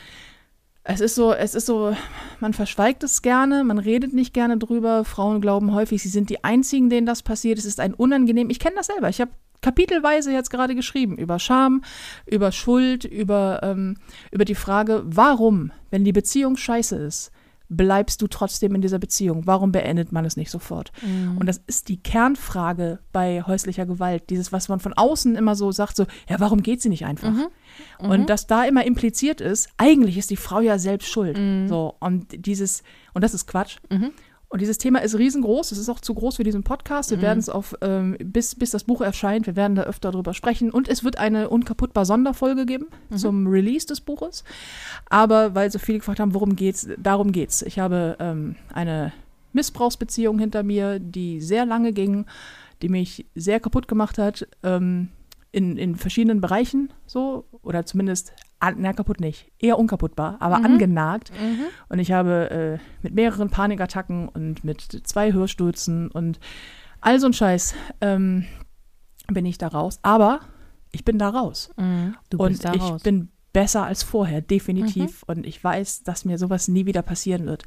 es 0.91 1.01
ist 1.01 1.15
so, 1.15 1.35
es 1.35 1.55
ist 1.55 1.67
so, 1.67 1.95
man 2.41 2.55
verschweigt 2.55 3.05
es 3.05 3.21
gerne, 3.21 3.63
man 3.63 3.79
redet 3.79 4.15
nicht 4.15 4.33
gerne 4.33 4.57
drüber. 4.57 5.05
Frauen 5.05 5.43
glauben 5.43 5.75
häufig, 5.75 6.03
sie 6.03 6.09
sind 6.09 6.31
die 6.31 6.45
einzigen, 6.45 6.89
denen 6.89 7.07
das 7.07 7.23
passiert. 7.23 7.59
Es 7.59 7.67
ist 7.67 7.79
ein 7.79 7.93
unangenehm. 7.93 8.49
Ich 8.49 8.59
kenne 8.59 8.77
das 8.77 8.87
selber. 8.87 9.11
Ich 9.11 9.21
habe 9.21 9.31
kapitelweise 9.61 10.33
jetzt 10.33 10.51
gerade 10.51 10.75
geschrieben 10.75 11.17
über 11.17 11.39
Scham, 11.39 11.83
über 12.27 12.53
Schuld, 12.53 13.05
über, 13.05 13.61
ähm, 13.63 13.97
über 14.31 14.45
die 14.45 14.55
Frage, 14.55 15.03
warum, 15.05 15.73
wenn 15.91 16.05
die 16.05 16.13
Beziehung 16.13 16.57
scheiße 16.57 16.97
ist, 16.97 17.33
bleibst 17.71 18.23
du 18.23 18.29
trotzdem 18.29 18.75
in 18.75 18.81
dieser 18.81 18.99
Beziehung? 18.99 19.47
Warum 19.47 19.73
beendet 19.73 20.11
man 20.11 20.25
es 20.25 20.39
nicht 20.39 20.51
sofort? 20.51 20.91
Und 21.39 21.45
das 21.47 21.61
ist 21.67 21.89
die 21.89 21.99
Kernfrage 21.99 22.99
bei 23.13 23.43
häuslicher 23.43 23.85
Gewalt. 23.85 24.31
Dieses, 24.31 24.53
was 24.53 24.71
man 24.71 24.81
von 24.81 24.95
außen 24.95 25.37
immer 25.37 25.55
so 25.55 25.71
sagt, 25.71 25.95
so, 25.97 26.07
ja, 26.31 26.41
warum 26.41 26.63
geht 26.63 26.81
sie 26.81 26.89
nicht 26.89 27.05
einfach? 27.05 27.29
Und 27.99 28.31
dass 28.31 28.47
da 28.47 28.65
immer 28.65 28.87
impliziert 28.87 29.43
ist, 29.43 29.69
eigentlich 29.77 30.17
ist 30.17 30.31
die 30.31 30.37
Frau 30.37 30.61
ja 30.61 30.79
selbst 30.79 31.11
schuld. 31.11 31.37
So, 31.69 31.95
und 32.01 32.47
dieses, 32.47 32.83
und 33.13 33.23
das 33.23 33.35
ist 33.35 33.47
Quatsch. 33.47 33.77
Und 34.51 34.63
dieses 34.63 34.79
Thema 34.79 35.01
ist 35.01 35.17
riesengroß. 35.17 35.73
Es 35.73 35.79
ist 35.79 35.91
auch 35.91 36.01
zu 36.01 36.15
groß 36.15 36.37
für 36.37 36.45
diesen 36.45 36.63
Podcast. 36.63 37.11
Wir 37.11 37.21
werden 37.21 37.39
es 37.39 37.51
auf, 37.51 37.75
ähm, 37.83 38.17
bis, 38.19 38.55
bis 38.55 38.71
das 38.71 38.85
Buch 38.85 39.03
erscheint, 39.03 39.47
wir 39.47 39.57
werden 39.57 39.75
da 39.75 39.83
öfter 39.83 40.11
drüber 40.11 40.33
sprechen. 40.33 40.71
Und 40.71 40.89
es 40.89 41.05
wird 41.05 41.19
eine 41.19 41.51
unkaputtbar 41.51 42.07
Sonderfolge 42.07 42.65
geben 42.65 42.87
zum 43.15 43.47
Release 43.47 43.87
des 43.87 44.01
Buches. 44.01 44.45
Aber 45.11 45.55
weil 45.55 45.71
so 45.71 45.79
viele 45.79 45.99
gefragt 45.99 46.19
haben, 46.21 46.33
worum 46.33 46.57
geht's, 46.57 46.89
darum 46.97 47.33
geht's. 47.33 47.61
Ich 47.61 47.79
habe 47.79 48.17
ähm, 48.21 48.57
eine 48.73 49.13
Missbrauchsbeziehung 49.53 50.39
hinter 50.39 50.63
mir, 50.63 50.99
die 50.99 51.43
sehr 51.43 51.67
lange 51.67 51.93
ging, 51.93 52.25
die 52.81 52.89
mich 52.89 53.27
sehr 53.35 53.61
kaputt 53.61 53.87
gemacht 53.87 54.17
hat. 54.17 54.49
Ähm, 54.63 55.09
in, 55.51 55.77
in 55.77 55.97
verschiedenen 55.97 56.41
Bereichen 56.41 56.93
so, 57.07 57.45
oder 57.63 57.85
zumindest, 57.87 58.33
an, 58.61 58.77
na 58.79 58.93
kaputt 58.93 59.21
nicht, 59.21 59.53
eher 59.59 59.79
unkaputtbar, 59.79 60.37
aber 60.41 60.57
angenagt. 60.65 61.31
Und 61.89 61.99
ich 61.99 62.13
habe 62.13 62.51
äh, 62.51 62.79
mit 63.03 63.15
mehreren 63.15 63.51
Panikattacken 63.51 64.29
und 64.29 64.65
mit 64.65 64.83
zwei 65.05 65.33
Hörstürzen 65.33 66.11
und 66.11 66.41
all 67.01 67.21
so 67.21 67.27
ein 67.27 67.33
Scheiß 67.33 67.75
ähm, 68.01 68.47
bin 69.29 69.47
ich 69.47 69.59
da 69.59 69.69
raus. 69.69 69.99
Aber 70.03 70.41
ich 70.91 71.05
bin 71.05 71.19
da 71.19 71.29
raus. 71.29 71.71
Mhm. 71.77 72.17
Du 72.31 72.39
und 72.39 72.49
bist 72.51 72.65
da 72.65 72.75
ich 72.75 72.83
raus. 72.83 73.03
bin 73.03 73.29
besser 73.53 73.85
als 73.85 74.03
vorher, 74.03 74.41
definitiv. 74.41 75.23
Und 75.27 75.47
ich 75.47 75.63
weiß, 75.63 76.03
dass 76.03 76.25
mir 76.25 76.39
sowas 76.39 76.69
nie 76.69 76.87
wieder 76.87 77.03
passieren 77.03 77.47
wird. 77.47 77.65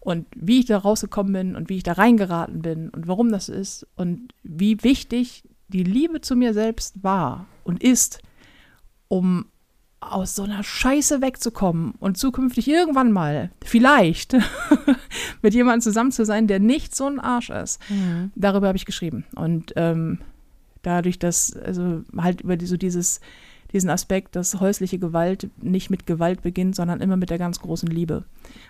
Und 0.00 0.26
wie 0.34 0.60
ich 0.60 0.66
da 0.66 0.78
rausgekommen 0.78 1.32
bin 1.32 1.56
und 1.56 1.68
wie 1.68 1.76
ich 1.78 1.82
da 1.82 1.92
reingeraten 1.92 2.62
bin 2.62 2.88
und 2.90 3.08
warum 3.08 3.30
das 3.30 3.48
ist 3.48 3.86
und 3.96 4.32
wie 4.42 4.82
wichtig 4.82 5.42
die 5.68 5.82
Liebe 5.82 6.20
zu 6.20 6.34
mir 6.34 6.54
selbst 6.54 7.02
war 7.02 7.46
und 7.64 7.82
ist, 7.82 8.20
um 9.08 9.46
aus 10.00 10.34
so 10.34 10.44
einer 10.44 10.62
Scheiße 10.62 11.20
wegzukommen 11.20 11.94
und 11.98 12.16
zukünftig 12.16 12.68
irgendwann 12.68 13.12
mal, 13.12 13.50
vielleicht, 13.64 14.36
mit 15.42 15.54
jemandem 15.54 15.80
zusammen 15.80 16.12
zu 16.12 16.24
sein, 16.24 16.46
der 16.46 16.60
nicht 16.60 16.94
so 16.94 17.06
ein 17.06 17.18
Arsch 17.18 17.50
ist. 17.50 17.80
Mhm. 17.90 18.30
Darüber 18.36 18.68
habe 18.68 18.76
ich 18.76 18.86
geschrieben. 18.86 19.24
Und 19.34 19.72
ähm, 19.76 20.18
dadurch, 20.82 21.18
dass, 21.18 21.56
also 21.56 22.02
halt 22.16 22.42
über 22.42 22.56
die, 22.56 22.66
so 22.66 22.76
dieses, 22.76 23.20
diesen 23.72 23.90
Aspekt, 23.90 24.36
dass 24.36 24.60
häusliche 24.60 24.98
Gewalt 24.98 25.50
nicht 25.60 25.90
mit 25.90 26.06
Gewalt 26.06 26.42
beginnt, 26.42 26.76
sondern 26.76 27.00
immer 27.00 27.16
mit 27.16 27.30
der 27.30 27.38
ganz 27.38 27.58
großen 27.58 27.88
Liebe. 27.88 28.24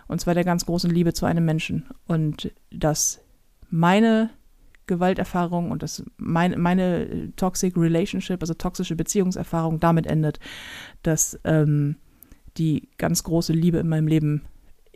Und 0.08 0.20
zwar 0.20 0.35
der 0.35 0.44
ganz 0.44 0.66
großen 0.66 0.90
Liebe 0.90 1.12
zu 1.12 1.26
einem 1.26 1.44
Menschen. 1.44 1.87
Und 2.06 2.52
dass 2.70 3.20
meine 3.70 4.30
Gewalterfahrung 4.88 5.71
und 5.71 5.85
das 5.85 6.02
meine, 6.16 6.57
meine 6.57 7.33
Toxic 7.37 7.76
Relationship, 7.76 8.42
also 8.42 8.54
toxische 8.54 8.97
Beziehungserfahrung 8.97 9.78
damit 9.78 10.09
endet, 10.09 10.40
dass 11.04 11.38
ähm, 11.45 11.97
die 12.57 12.88
ganz 12.99 13.23
große 13.23 13.52
Liebe 13.52 13.78
in 13.78 13.88
meinem 13.88 14.09
Leben 14.09 14.42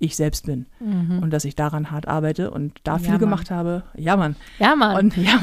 ich 0.02 0.16
selbst 0.16 0.46
bin 0.46 0.66
mhm. 0.80 1.20
und 1.22 1.30
dass 1.30 1.44
ich 1.44 1.54
daran 1.54 1.92
hart 1.92 2.08
arbeite 2.08 2.50
und 2.50 2.80
da 2.82 2.98
viel 2.98 3.12
ja, 3.12 3.18
gemacht 3.18 3.52
habe. 3.52 3.84
Ja, 3.96 4.16
Mann. 4.16 4.34
Ja, 4.58 4.74
Mann. 4.74 4.96
Und, 4.96 5.16
ja, 5.16 5.40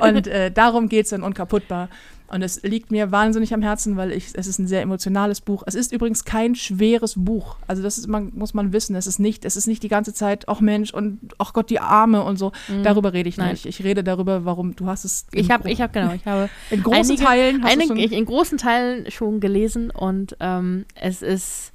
und 0.06 0.26
äh, 0.26 0.50
darum 0.50 0.90
geht 0.90 1.06
es 1.06 1.12
in 1.12 1.22
Unkaputtbar. 1.22 1.88
Und 2.26 2.42
es 2.42 2.62
liegt 2.62 2.90
mir 2.90 3.12
wahnsinnig 3.12 3.52
am 3.52 3.60
Herzen, 3.60 3.96
weil 3.96 4.10
ich, 4.10 4.28
es 4.32 4.46
ist 4.46 4.58
ein 4.58 4.66
sehr 4.66 4.80
emotionales 4.80 5.42
Buch. 5.42 5.62
Es 5.66 5.74
ist 5.74 5.92
übrigens 5.92 6.24
kein 6.24 6.54
schweres 6.54 7.14
Buch. 7.16 7.56
Also 7.66 7.82
das 7.82 7.98
ist, 7.98 8.08
man, 8.08 8.32
muss 8.34 8.54
man 8.54 8.72
wissen. 8.72 8.96
Es 8.96 9.06
ist 9.06 9.18
nicht, 9.18 9.44
es 9.44 9.56
ist 9.56 9.66
nicht 9.66 9.82
die 9.82 9.88
ganze 9.88 10.14
Zeit, 10.14 10.48
ach 10.48 10.60
Mensch 10.60 10.92
und 10.92 11.20
ach 11.38 11.52
Gott, 11.52 11.68
die 11.68 11.80
Arme 11.80 12.24
und 12.24 12.38
so. 12.38 12.52
Mhm. 12.68 12.82
Darüber 12.82 13.12
rede 13.12 13.28
ich 13.28 13.36
Nein. 13.36 13.50
nicht. 13.50 13.66
Ich 13.66 13.84
rede 13.84 14.02
darüber, 14.02 14.46
warum 14.46 14.74
du 14.74 14.86
hast 14.86 15.04
es. 15.04 15.26
Ich 15.32 15.50
habe, 15.50 15.70
ich 15.70 15.82
habe 15.82 15.92
genau, 15.92 16.14
ich 16.14 16.24
habe 16.24 16.48
in 16.70 16.82
großen 16.82 17.10
einige, 17.10 17.24
Teilen, 17.24 17.64
einige, 17.64 17.94
ich, 17.94 18.12
in 18.12 18.24
großen 18.24 18.56
Teilen 18.56 19.10
schon 19.10 19.40
gelesen 19.40 19.90
und 19.90 20.34
ähm, 20.40 20.86
es 20.94 21.20
ist, 21.20 21.72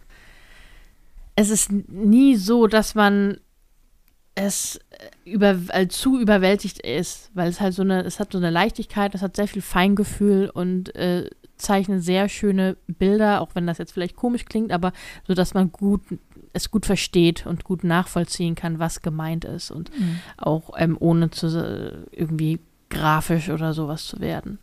es 1.36 1.52
ist 1.52 1.72
nie 1.72 2.36
so, 2.36 2.66
dass 2.66 2.96
man 2.96 3.38
es 4.34 4.80
über, 5.26 5.58
also 5.70 5.88
zu 5.88 6.20
überwältigt 6.20 6.80
ist, 6.80 7.32
weil 7.34 7.50
es 7.50 7.62
halt 7.62 7.74
so 7.74 7.82
eine, 7.82 8.04
es 8.04 8.20
hat 8.20 8.32
so 8.32 8.38
eine 8.38 8.50
Leichtigkeit, 8.50 9.16
es 9.16 9.22
hat 9.22 9.36
sehr 9.36 9.48
viel 9.48 9.62
Feingefühl 9.62 10.50
und 10.50 10.96
äh, 10.96 11.30
zeichnet 11.58 12.04
sehr 12.04 12.30
schöne 12.30 12.78
Bilder, 12.88 13.42
auch 13.42 13.50
wenn 13.54 13.68
das 13.68 13.78
jetzt 13.78 13.92
vielleicht 13.92 14.16
komisch 14.16 14.46
klingt, 14.46 14.72
aber 14.72 14.94
so, 15.28 15.34
dass 15.34 15.54
man 15.54 15.72
gut 15.72 16.02
es 16.52 16.72
gut 16.72 16.86
versteht 16.86 17.46
und 17.46 17.64
gut 17.64 17.84
nachvollziehen 17.84 18.56
kann, 18.56 18.80
was 18.80 19.02
gemeint 19.02 19.46
ist 19.46 19.70
und 19.70 19.92
mhm. 19.98 20.20
auch 20.38 20.72
ähm, 20.78 20.98
ohne 21.00 21.30
zu 21.30 21.48
äh, 21.48 22.06
irgendwie 22.12 22.60
grafisch 22.90 23.50
oder 23.50 23.74
sowas 23.74 24.08
zu 24.08 24.20
werden. 24.20 24.58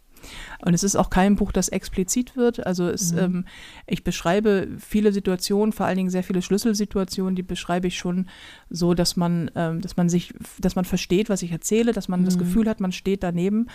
Und 0.65 0.75
es 0.75 0.83
ist 0.83 0.97
auch 0.97 1.11
kein 1.11 1.37
Buch, 1.37 1.53
das 1.53 1.69
explizit 1.69 2.37
wird. 2.37 2.67
Also 2.67 2.89
es, 2.89 3.13
mhm. 3.13 3.19
ähm, 3.19 3.45
ich 3.87 4.05
beschreibe 4.05 4.69
viele 4.79 5.13
Situationen, 5.13 5.73
vor 5.73 5.87
allen 5.87 5.97
Dingen 5.97 6.11
sehr 6.11 6.23
viele 6.23 6.43
Schlüsselsituationen, 6.43 7.37
die 7.37 7.43
beschreibe 7.43 7.87
ich 7.87 7.99
schon 7.99 8.29
so, 8.71 8.95
dass 8.95 9.17
man, 9.17 9.51
ähm, 9.55 9.81
dass 9.81 9.97
man 9.97 10.09
sich, 10.09 10.35
dass 10.59 10.77
man 10.77 10.85
versteht, 10.85 11.29
was 11.29 11.43
ich 11.43 11.53
erzähle, 11.53 11.93
dass 11.93 12.09
man 12.09 12.21
mhm. 12.21 12.25
das 12.27 12.39
Gefühl 12.39 12.69
hat, 12.69 12.81
man 12.81 12.93
steht 12.93 13.23
daneben. 13.23 13.69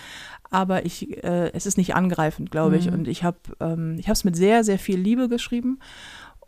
Aber 0.50 0.86
ich, 0.86 1.24
äh, 1.24 1.52
es 1.54 1.66
ist 1.66 1.78
nicht 1.78 1.96
angreifend, 1.96 2.52
glaube 2.52 2.78
ich. 2.78 2.88
Mhm. 2.88 2.94
Und 2.94 3.08
ich 3.08 3.24
habe, 3.24 3.38
ähm, 3.60 3.96
ich 4.00 4.08
habe 4.08 4.14
es 4.14 4.24
mit 4.24 4.36
sehr, 4.36 4.64
sehr 4.64 4.80
viel 4.80 5.00
Liebe 5.00 5.30
geschrieben 5.30 5.80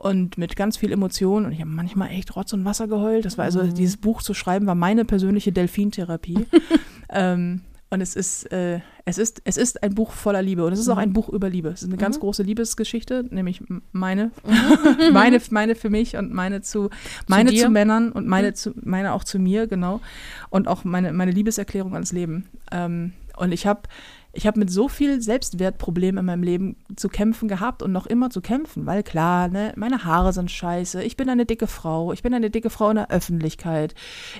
und 0.03 0.37
mit 0.37 0.55
ganz 0.55 0.77
viel 0.77 0.91
Emotion. 0.91 1.45
Und 1.45 1.53
ich 1.53 1.61
habe 1.61 1.69
manchmal 1.69 2.09
echt 2.11 2.35
Rotz 2.35 2.53
und 2.53 2.65
Wasser 2.65 2.87
geheult. 2.87 3.25
Das 3.25 3.37
war 3.37 3.45
also, 3.45 3.63
mhm. 3.63 3.73
dieses 3.73 3.97
Buch 3.97 4.21
zu 4.21 4.33
schreiben, 4.33 4.65
war 4.65 4.75
meine 4.75 5.05
persönliche 5.05 5.51
Delfintherapie. 5.51 6.45
ähm, 7.09 7.61
und 7.93 8.01
es 8.01 8.15
ist, 8.15 8.51
äh, 8.51 8.79
es, 9.05 9.19
ist, 9.19 9.43
es 9.45 9.55
ist 9.55 9.83
ein 9.83 9.93
Buch 9.93 10.13
voller 10.13 10.41
Liebe. 10.41 10.65
Und 10.65 10.73
es 10.73 10.79
ist 10.79 10.89
auch 10.89 10.95
mhm. 10.95 11.01
ein 11.01 11.13
Buch 11.13 11.29
über 11.29 11.47
Liebe. 11.47 11.69
Es 11.69 11.83
ist 11.83 11.89
eine 11.89 11.95
mhm. 11.95 11.99
ganz 11.99 12.19
große 12.19 12.41
Liebesgeschichte, 12.41 13.23
nämlich 13.29 13.61
meine, 13.91 14.31
mhm. 14.43 15.13
meine, 15.13 15.39
meine 15.51 15.75
für 15.75 15.91
mich 15.91 16.17
und 16.17 16.33
meine 16.33 16.61
zu, 16.61 16.89
meine 17.27 17.51
zu, 17.51 17.65
zu 17.65 17.69
Männern 17.69 18.11
und 18.11 18.25
meine, 18.25 18.49
mhm. 18.49 18.55
zu, 18.55 18.73
meine 18.81 19.13
auch 19.13 19.23
zu 19.23 19.37
mir, 19.37 19.67
genau. 19.67 20.01
Und 20.49 20.67
auch 20.67 20.83
meine, 20.83 21.13
meine 21.13 21.29
Liebeserklärung 21.29 21.93
ans 21.93 22.11
Leben. 22.11 22.49
Ähm, 22.71 23.13
und 23.37 23.51
ich 23.51 23.67
habe 23.67 23.81
ich 24.35 24.47
habe 24.47 24.59
mit 24.59 24.71
so 24.71 24.89
viel 24.89 25.21
Selbstwertproblemen 25.21 26.19
in 26.19 26.25
meinem 26.25 26.41
Leben 26.41 26.75
zu 26.95 27.07
kämpfen 27.07 27.47
gehabt 27.47 27.83
und 27.83 27.91
noch 27.91 28.07
immer 28.07 28.31
zu 28.31 28.41
kämpfen, 28.41 28.87
weil 28.87 29.03
klar, 29.03 29.47
ne, 29.47 29.73
meine 29.75 30.03
Haare 30.03 30.33
sind 30.33 30.49
scheiße, 30.49 31.03
ich 31.03 31.15
bin 31.15 31.29
eine 31.29 31.45
dicke 31.45 31.67
Frau, 31.67 32.11
ich 32.11 32.23
bin 32.23 32.33
eine 32.33 32.49
dicke 32.49 32.71
Frau 32.71 32.89
in 32.89 32.95
der 32.95 33.11
Öffentlichkeit. 33.11 33.93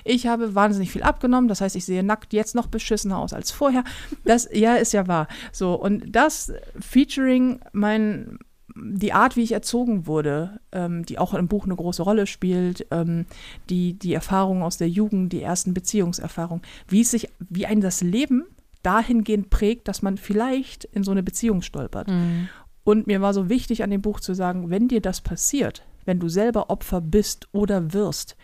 Ich 0.04 0.26
habe 0.26 0.56
wahnsinnig 0.56 0.90
viel 0.90 1.04
abgenommen, 1.04 1.48
das 1.48 1.60
heißt, 1.60 1.76
ich 1.76 1.84
sehe 1.84 2.02
nackt 2.02 2.32
jetzt 2.32 2.56
noch 2.56 2.66
beschissener 2.66 3.18
aus 3.18 3.32
als 3.32 3.52
vorher. 3.52 3.84
Das 4.24 4.48
ja 4.52 4.74
ist 4.74 4.92
ja 4.92 5.06
wahr. 5.06 5.28
So 5.52 5.74
und 5.74 6.14
das 6.14 6.52
featuring 6.80 7.60
mein 7.72 8.38
die 8.76 9.12
Art, 9.12 9.36
wie 9.36 9.42
ich 9.42 9.52
erzogen 9.52 10.08
wurde, 10.08 10.58
ähm, 10.72 11.04
die 11.06 11.18
auch 11.18 11.34
im 11.34 11.46
Buch 11.46 11.64
eine 11.64 11.76
große 11.76 12.02
Rolle 12.02 12.26
spielt, 12.26 12.86
ähm, 12.90 13.26
die, 13.70 13.96
die 13.96 14.12
Erfahrungen 14.12 14.64
aus 14.64 14.78
der 14.78 14.88
Jugend, 14.88 15.32
die 15.32 15.42
ersten 15.42 15.74
Beziehungserfahrungen, 15.74 16.64
wie 16.88 17.02
es 17.02 17.12
sich, 17.12 17.28
wie 17.38 17.66
ein 17.66 17.80
das 17.80 18.00
Leben 18.00 18.44
dahingehend 18.84 19.50
prägt, 19.50 19.88
dass 19.88 20.02
man 20.02 20.16
vielleicht 20.16 20.84
in 20.84 21.02
so 21.02 21.10
eine 21.10 21.22
Beziehung 21.22 21.62
stolpert. 21.62 22.08
Mhm. 22.08 22.48
Und 22.84 23.06
mir 23.06 23.20
war 23.20 23.32
so 23.32 23.48
wichtig 23.48 23.82
an 23.82 23.90
dem 23.90 24.02
Buch 24.02 24.20
zu 24.20 24.34
sagen, 24.34 24.70
wenn 24.70 24.88
dir 24.88 25.00
das 25.00 25.20
passiert, 25.20 25.84
wenn 26.04 26.20
du 26.20 26.28
selber 26.28 26.70
Opfer 26.70 27.00
bist 27.00 27.48
oder 27.52 27.92
wirst, 27.92 28.36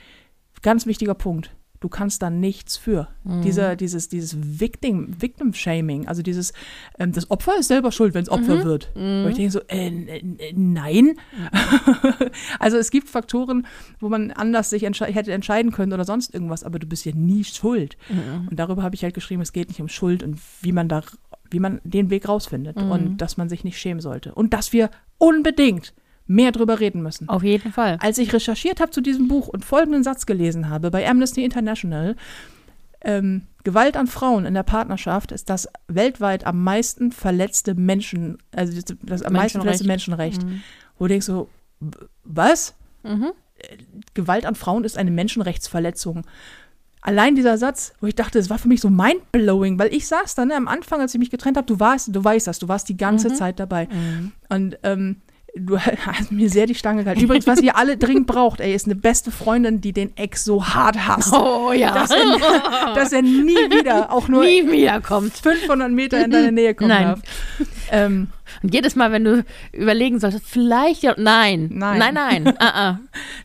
ganz 0.62 0.87
wichtiger 0.87 1.14
Punkt, 1.14 1.54
du 1.81 1.89
kannst 1.89 2.23
da 2.23 2.31
nichts 2.31 2.77
für. 2.77 3.09
Mhm. 3.25 3.43
Dieser, 3.43 3.75
dieses, 3.75 4.09
dieses 4.09 4.37
Victim, 4.61 5.09
Victim 5.19 5.55
Shaming, 5.55 6.07
also 6.07 6.23
dieses, 6.23 6.53
ähm, 6.99 7.13
das 7.13 7.31
Opfer 7.31 7.59
ist 7.59 7.69
selber 7.69 7.91
schuld, 7.91 8.13
wenn 8.15 8.23
es 8.23 8.29
Opfer 8.29 8.57
mhm. 8.57 8.65
wird. 8.65 8.91
Mhm. 8.95 9.25
Und 9.25 9.31
ich 9.31 9.37
denke 9.37 9.51
so, 9.51 9.61
äh, 9.69 9.89
äh, 9.89 10.53
nein. 10.55 11.15
also 12.59 12.77
es 12.77 12.91
gibt 12.91 13.09
Faktoren, 13.09 13.67
wo 13.99 14.11
man 14.11 14.31
anders 14.31 14.71
sich 14.71 14.85
entsche 14.85 15.07
hätte 15.07 15.33
entscheiden 15.33 15.73
können 15.73 15.93
oder 15.93 16.05
sonst 16.05 16.35
irgendwas, 16.35 16.65
aber 16.65 16.79
du 16.79 16.87
bist 16.87 17.07
ja 17.07 17.13
nie 17.15 17.45
schuld. 17.45 17.97
Mhm. 18.11 18.49
Und 18.49 18.59
darüber 18.59 18.83
habe 18.83 18.95
ich 18.95 19.03
halt 19.03 19.15
geschrieben, 19.15 19.41
es 19.41 19.53
geht 19.53 19.69
nicht 19.69 19.81
um 19.81 19.89
Schuld 19.89 20.23
und 20.23 20.39
wie 20.61 20.73
man 20.73 20.89
da 20.89 21.03
wie 21.53 21.59
man 21.59 21.81
den 21.83 22.11
Weg 22.11 22.29
rausfindet 22.29 22.77
mhm. 22.77 22.91
und 22.93 23.17
dass 23.17 23.37
man 23.37 23.49
sich 23.49 23.65
nicht 23.65 23.77
schämen 23.77 24.01
sollte. 24.01 24.33
Und 24.35 24.55
dass 24.55 24.73
wir 24.73 24.89
unbedingt 25.19 25.93
mehr 26.31 26.53
drüber 26.53 26.79
reden 26.79 27.03
müssen. 27.03 27.29
Auf 27.29 27.43
jeden 27.43 27.73
Fall. 27.73 27.99
Als 28.01 28.17
ich 28.19 28.33
recherchiert 28.33 28.81
habe 28.81 28.93
zu 28.93 29.01
diesem 29.01 29.27
Buch 29.27 29.49
und 29.49 29.65
folgenden 29.65 30.05
Satz 30.05 30.27
gelesen 30.27 30.71
habe 30.71 30.93
bei 30.93 31.09
Amnesty 31.09 31.45
International, 31.45 32.15
ähm, 33.03 33.43
Gewalt 33.65 33.97
an 33.97 34.07
Frauen 34.07 34.47
in 34.47 34.55
der 34.55 34.63
Partnerschaft 34.63 35.33
ist 35.33 35.51
das 35.51 35.69
weltweit 35.89 36.47
am 36.47 36.63
meisten 36.63 37.11
verletzte 37.11 37.75
Menschen, 37.75 38.39
also 38.53 38.73
das, 38.73 38.97
das 39.03 39.23
am 39.23 39.33
meisten 39.33 39.61
verletzte 39.61 39.87
Menschenrecht. 39.87 40.43
Mhm. 40.45 40.63
Wo 40.99 41.07
du 41.07 41.09
denkst 41.09 41.27
so, 41.27 41.49
was? 42.25 42.75
Mhm. 43.03 43.33
Gewalt 44.15 44.47
an 44.47 44.55
Frauen 44.55 44.85
ist 44.85 44.97
eine 44.97 45.11
Menschenrechtsverletzung. 45.11 46.25
Allein 47.03 47.35
dieser 47.35 47.59
Satz, 47.59 47.93
wo 48.01 48.07
ich 48.07 48.15
dachte, 48.15 48.39
es 48.39 48.51
war 48.51 48.59
für 48.59 48.69
mich 48.69 48.81
so 48.81 48.89
mindblowing, 48.89 49.79
weil 49.79 49.93
ich 49.93 50.07
saß 50.07 50.37
dann 50.37 50.49
ne, 50.49 50.57
am 50.57 50.69
Anfang, 50.69 51.01
als 51.01 51.13
ich 51.13 51.19
mich 51.19 51.31
getrennt 51.31 51.57
habe, 51.57 51.67
du 51.67 51.81
warst, 51.81 52.15
du 52.15 52.23
weißt 52.23 52.47
das, 52.47 52.59
du 52.61 52.69
warst 52.69 52.89
die 52.89 52.97
ganze 52.97 53.31
mhm. 53.31 53.35
Zeit 53.35 53.59
dabei. 53.59 53.89
Mhm. 53.91 54.33
Und 54.49 54.79
ähm, 54.85 55.17
Du 55.57 55.78
hast 56.07 56.30
mir 56.30 56.49
sehr 56.49 56.66
die 56.66 56.75
Stange 56.75 57.02
gehalten. 57.02 57.23
Übrigens, 57.23 57.47
was 57.47 57.61
ihr 57.61 57.76
alle 57.76 57.97
dringend 57.97 58.26
braucht, 58.26 58.61
ey, 58.61 58.75
ist 58.75 58.87
eine 58.87 58.95
beste 58.95 59.30
Freundin, 59.30 59.80
die 59.80 59.92
den 59.92 60.16
Ex 60.16 60.45
so 60.45 60.64
hart 60.64 61.07
hasst. 61.07 61.33
Oh 61.33 61.73
ja. 61.73 61.92
Dass 61.92 62.11
er, 62.11 62.95
dass 62.95 63.12
er 63.12 63.23
nie 63.23 63.71
wieder, 63.71 64.12
auch 64.12 64.28
nur 64.28 64.45
nie 64.45 64.71
wieder 64.71 65.00
kommt. 65.00 65.33
500 65.33 65.90
Meter 65.90 66.25
in 66.25 66.30
deine 66.30 66.52
Nähe 66.52 66.75
kommen 66.75 66.90
nein. 66.90 67.04
darf. 67.04 67.21
Ähm, 67.90 68.28
und 68.62 68.75
jedes 68.75 68.97
Mal, 68.97 69.12
wenn 69.12 69.25
du 69.25 69.45
überlegen 69.73 70.21
solltest, 70.21 70.45
vielleicht 70.47 71.02
ja, 71.02 71.14
nein, 71.16 71.71
nein, 71.73 71.99
nein, 71.99 72.14
nein, 72.14 72.47
uh 72.47 72.50
-uh. 72.59 72.97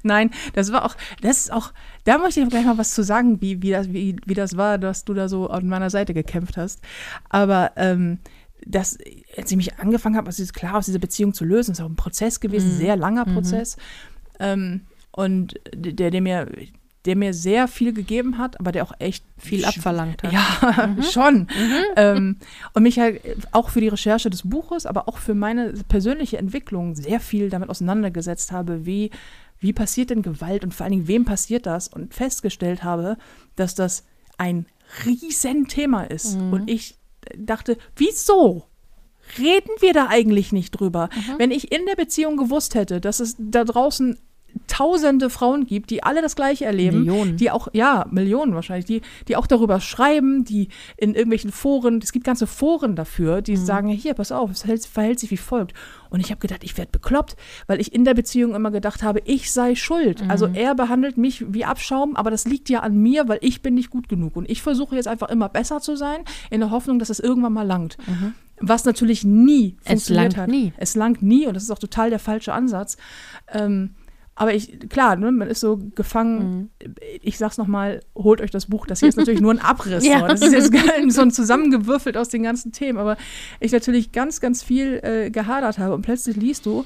nein, 0.04 0.32
das 0.54 0.72
war 0.72 0.86
auch, 0.86 0.96
das 1.22 1.38
ist 1.38 1.54
auch, 1.54 1.72
da 2.04 2.18
möchte 2.18 2.42
ich 2.42 2.50
gleich 2.50 2.66
mal 2.66 2.78
was 2.78 2.94
zu 2.94 3.04
sagen, 3.04 3.42
wie, 3.42 3.62
wie, 3.62 3.72
das, 3.72 3.92
wie, 3.92 4.16
wie 4.26 4.34
das 4.34 4.58
war, 4.58 4.78
dass 4.78 5.06
du 5.06 5.14
da 5.14 5.28
so 5.28 5.48
an 5.48 5.68
meiner 5.68 5.90
Seite 5.90 6.14
gekämpft 6.14 6.58
hast. 6.58 6.82
Aber 7.30 7.72
ähm, 7.78 8.20
dass, 8.66 8.98
als 9.38 9.52
ich 9.52 9.58
mich 9.58 9.80
angefangen 9.80 10.16
habe, 10.16 10.28
also 10.28 10.44
klar 10.54 10.76
aus 10.76 10.86
dieser 10.86 11.00
Beziehung 11.00 11.34
zu 11.34 11.46
lösen, 11.46 11.72
ist 11.72 11.82
auch 11.82 11.90
ein 11.90 11.96
Prozess 11.96 12.40
gewesen, 12.40 12.74
mhm. 12.74 12.78
sehr 12.78 12.96
langer 12.96 13.28
mhm. 13.28 13.34
Prozess. 13.34 13.78
Mhm. 13.78 13.82
Ähm, 14.40 14.82
und 15.12 15.56
der, 15.74 16.12
der 16.12 16.22
mir, 16.22 16.50
der 17.06 17.16
mir 17.16 17.34
sehr 17.34 17.68
viel 17.68 17.94
gegeben 17.94 18.38
hat, 18.38 18.60
aber 18.60 18.72
der 18.72 18.84
auch 18.84 18.94
echt 19.00 19.24
viel 19.38 19.64
abverlangt 19.66 20.24
hat. 20.24 20.34
Ja, 20.34 20.88
mhm. 20.98 21.04
schon. 21.04 21.38
Mhm. 21.40 21.84
Ähm, 21.96 22.38
und 22.74 22.84
mich 22.84 23.00
halt 23.00 23.22
auch 23.52 23.70
für 23.70 23.82
die 23.82 23.88
Recherche 23.88 24.30
des 24.30 24.44
Buches, 24.44 24.86
aber 24.86 25.08
auch 25.08 25.18
für 25.18 25.36
meine 25.36 25.74
persönliche 25.88 26.38
Entwicklung 26.38 26.96
sehr 26.96 27.20
viel 27.20 27.50
damit 27.50 27.70
auseinandergesetzt 27.70 28.52
habe, 28.52 28.86
wie, 28.86 29.12
wie 29.60 29.74
passiert 29.74 30.10
denn 30.10 30.22
Gewalt 30.22 30.64
und 30.64 30.74
vor 30.74 30.86
allen 30.86 30.94
Dingen, 30.94 31.08
wem 31.08 31.26
passiert 31.26 31.66
das? 31.66 31.88
Und 31.88 32.14
festgestellt 32.14 32.84
habe, 32.84 33.18
dass 33.56 33.76
das 33.76 34.04
ein 34.38 34.66
Riesenthema 35.06 36.04
ist. 36.04 36.38
Mhm. 36.38 36.54
Und 36.54 36.70
ich 36.70 36.98
dachte, 37.38 37.78
wieso? 37.96 38.64
Reden 39.40 39.72
wir 39.80 39.94
da 39.94 40.08
eigentlich 40.08 40.52
nicht 40.52 40.72
drüber? 40.72 41.10
Mhm. 41.14 41.40
Wenn 41.40 41.52
ich 41.52 41.72
in 41.72 41.86
der 41.86 41.96
Beziehung 41.96 42.38
gewusst 42.38 42.76
hätte, 42.76 43.02
dass 43.02 43.20
es 43.20 43.36
da 43.40 43.64
draußen 43.64 44.20
tausende 44.68 45.30
Frauen 45.30 45.66
gibt, 45.66 45.90
die 45.90 46.04
alle 46.04 46.22
das 46.22 46.36
Gleiche 46.36 46.66
erleben, 46.66 47.00
Millionen. 47.00 47.38
die 47.38 47.52
auch, 47.52 47.68
ja, 47.74 48.06
Millionen 48.10 48.56
wahrscheinlich, 48.56 48.86
die, 48.86 49.02
die 49.28 49.36
auch 49.36 49.48
darüber 49.48 49.80
schreiben, 49.80 50.44
die 50.46 50.70
in 50.98 51.14
irgendwelchen 51.14 51.52
Foren, 51.52 52.00
es 52.04 52.12
gibt 52.12 52.26
ganze 52.26 52.48
Foren 52.48 52.96
dafür, 52.96 53.42
die 53.42 53.58
mhm. 53.58 53.66
sagen, 53.66 53.90
hier, 53.90 54.14
pass 54.14 54.32
auf, 54.32 54.52
es 54.52 54.62
verhält, 54.62 54.86
verhält 54.86 55.20
sich 55.20 55.32
wie 55.32 55.38
folgt. 55.38 55.74
Und 56.10 56.20
ich 56.20 56.32
habe 56.32 56.40
gedacht, 56.40 56.64
ich 56.64 56.78
werde 56.78 56.92
bekloppt, 56.92 57.36
weil 57.68 57.82
ich 57.82 57.94
in 57.94 58.06
der 58.06 58.14
Beziehung 58.14 58.56
immer 58.56 58.72
gedacht 58.72 59.04
habe, 59.04 59.22
ich 59.26 59.52
sei 59.52 59.76
schuld. 59.76 60.24
Mhm. 60.24 60.32
Also 60.32 60.48
er 60.48 60.76
behandelt 60.76 61.18
mich 61.18 61.46
wie 61.54 61.66
Abschaum, 61.66 62.16
aber 62.16 62.32
das 62.32 62.46
liegt 62.46 62.70
ja 62.70 62.80
an 62.80 62.98
mir, 62.98 63.28
weil 63.28 63.40
ich 63.42 63.62
bin 63.62 63.74
nicht 63.74 63.90
gut 63.90 64.08
genug. 64.08 64.36
Und 64.36 64.50
ich 64.50 64.62
versuche 64.62 64.96
jetzt 64.96 65.08
einfach 65.08 65.30
immer 65.30 65.50
besser 65.50 65.82
zu 65.82 65.96
sein, 65.96 66.20
in 66.50 66.62
der 66.62 66.72
Hoffnung, 66.72 67.00
dass 67.00 67.10
es 67.10 67.20
irgendwann 67.20 67.54
mal 67.54 67.68
langt. 67.68 67.98
Mhm. 68.08 68.34
Was 68.60 68.86
natürlich 68.86 69.26
nie 69.26 69.76
funktioniert 69.84 70.00
es 70.00 70.10
langt 70.10 70.38
hat. 70.38 70.50
Nie. 70.50 70.74
Es 70.78 70.96
langt 70.96 71.22
nie 71.22 71.46
und 71.46 71.56
das 71.56 71.64
ist 71.64 71.72
auch 71.72 71.80
total 71.80 72.10
der 72.10 72.20
falsche 72.20 72.54
Ansatz. 72.54 72.96
Ähm, 73.52 73.92
Aber 74.38 74.54
ich, 74.54 74.90
klar, 74.90 75.16
ne, 75.16 75.32
man 75.32 75.48
ist 75.48 75.62
so 75.62 75.78
gefangen. 75.96 76.72
Mhm. 76.84 76.96
Ich 77.22 77.38
sag's 77.38 77.58
nochmal, 77.58 78.02
holt 78.16 78.42
euch 78.42 78.52
das 78.52 78.66
Buch. 78.66 78.86
Das 78.86 79.00
hier 79.00 79.08
ist 79.08 79.16
natürlich 79.18 79.40
nur 79.40 79.52
ein 79.52 79.60
Abriss. 79.60 80.06
ja. 80.06 80.28
Das 80.28 80.42
ist 80.42 80.52
jetzt 80.52 80.74
so 81.14 81.22
ein 81.22 81.32
zusammengewürfelt 81.32 82.18
aus 82.18 82.28
den 82.28 82.44
ganzen 82.44 82.74
Themen. 82.74 83.00
Aber 83.00 83.16
ich 83.62 83.72
natürlich 83.72 84.12
ganz, 84.12 84.42
ganz 84.42 84.62
viel 84.62 85.00
äh, 85.04 85.32
gehadert 85.32 85.80
habe. 85.80 85.96
Und 85.96 86.02
plötzlich 86.02 86.36
liest 86.36 86.66
du, 86.66 86.84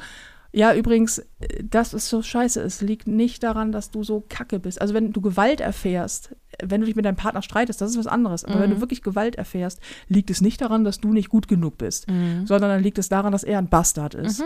ja, 0.51 0.73
übrigens, 0.73 1.21
das 1.63 1.93
ist 1.93 2.09
so 2.09 2.23
scheiße. 2.23 2.59
Es 2.61 2.81
liegt 2.81 3.07
nicht 3.07 3.43
daran, 3.43 3.71
dass 3.71 3.91
du 3.91 4.03
so 4.03 4.23
kacke 4.27 4.59
bist. 4.59 4.81
Also, 4.81 4.95
wenn 4.95 5.11
du 5.11 5.21
Gewalt 5.21 5.61
erfährst, 5.61 6.35
wenn 6.63 6.81
du 6.81 6.87
dich 6.87 6.95
mit 6.95 7.05
deinem 7.05 7.17
Partner 7.17 7.43
streitest, 7.43 7.81
das 7.81 7.91
ist 7.91 7.97
was 7.97 8.07
anderes. 8.07 8.43
Aber 8.43 8.55
mhm. 8.55 8.61
wenn 8.61 8.69
du 8.71 8.75
mhm. 8.77 8.81
wirklich 8.81 9.03
Gewalt 9.03 9.35
erfährst, 9.35 9.79
liegt 10.07 10.31
es 10.31 10.41
nicht 10.41 10.59
daran, 10.61 10.83
dass 10.83 10.99
du 10.99 11.13
nicht 11.13 11.29
gut 11.29 11.47
genug 11.47 11.77
bist, 11.77 12.09
mhm. 12.09 12.47
sondern 12.47 12.71
dann 12.71 12.81
liegt 12.81 12.97
es 12.97 13.09
daran, 13.09 13.31
dass 13.31 13.43
er 13.43 13.59
ein 13.59 13.69
Bastard 13.69 14.15
ist. 14.15 14.39
Mhm. 14.39 14.45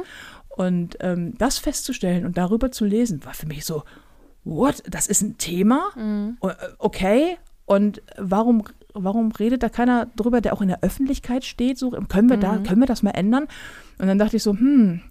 Und 0.49 0.97
ähm, 0.99 1.33
das 1.37 1.57
festzustellen 1.57 2.25
und 2.25 2.37
darüber 2.37 2.71
zu 2.71 2.83
lesen, 2.83 3.23
war 3.25 3.33
für 3.33 3.47
mich 3.47 3.63
so, 3.63 3.83
what? 4.43 4.83
Das 4.89 5.07
ist 5.07 5.21
ein 5.21 5.37
Thema? 5.37 5.85
Mhm. 5.95 6.37
Okay. 6.79 7.37
Und 7.65 8.01
warum, 8.17 8.63
warum 8.93 9.31
redet 9.31 9.63
da 9.63 9.69
keiner 9.69 10.07
drüber, 10.17 10.41
der 10.41 10.53
auch 10.53 10.61
in 10.61 10.67
der 10.67 10.83
Öffentlichkeit 10.83 11.45
steht? 11.45 11.77
So, 11.77 11.91
können 11.91 12.29
wir 12.29 12.37
da, 12.37 12.53
mhm. 12.53 12.63
können 12.63 12.81
wir 12.81 12.87
das 12.87 13.03
mal 13.03 13.11
ändern? 13.11 13.47
Und 13.99 14.07
dann 14.07 14.19
dachte 14.19 14.35
ich 14.35 14.43
so, 14.43 14.51
hm, 14.51 15.01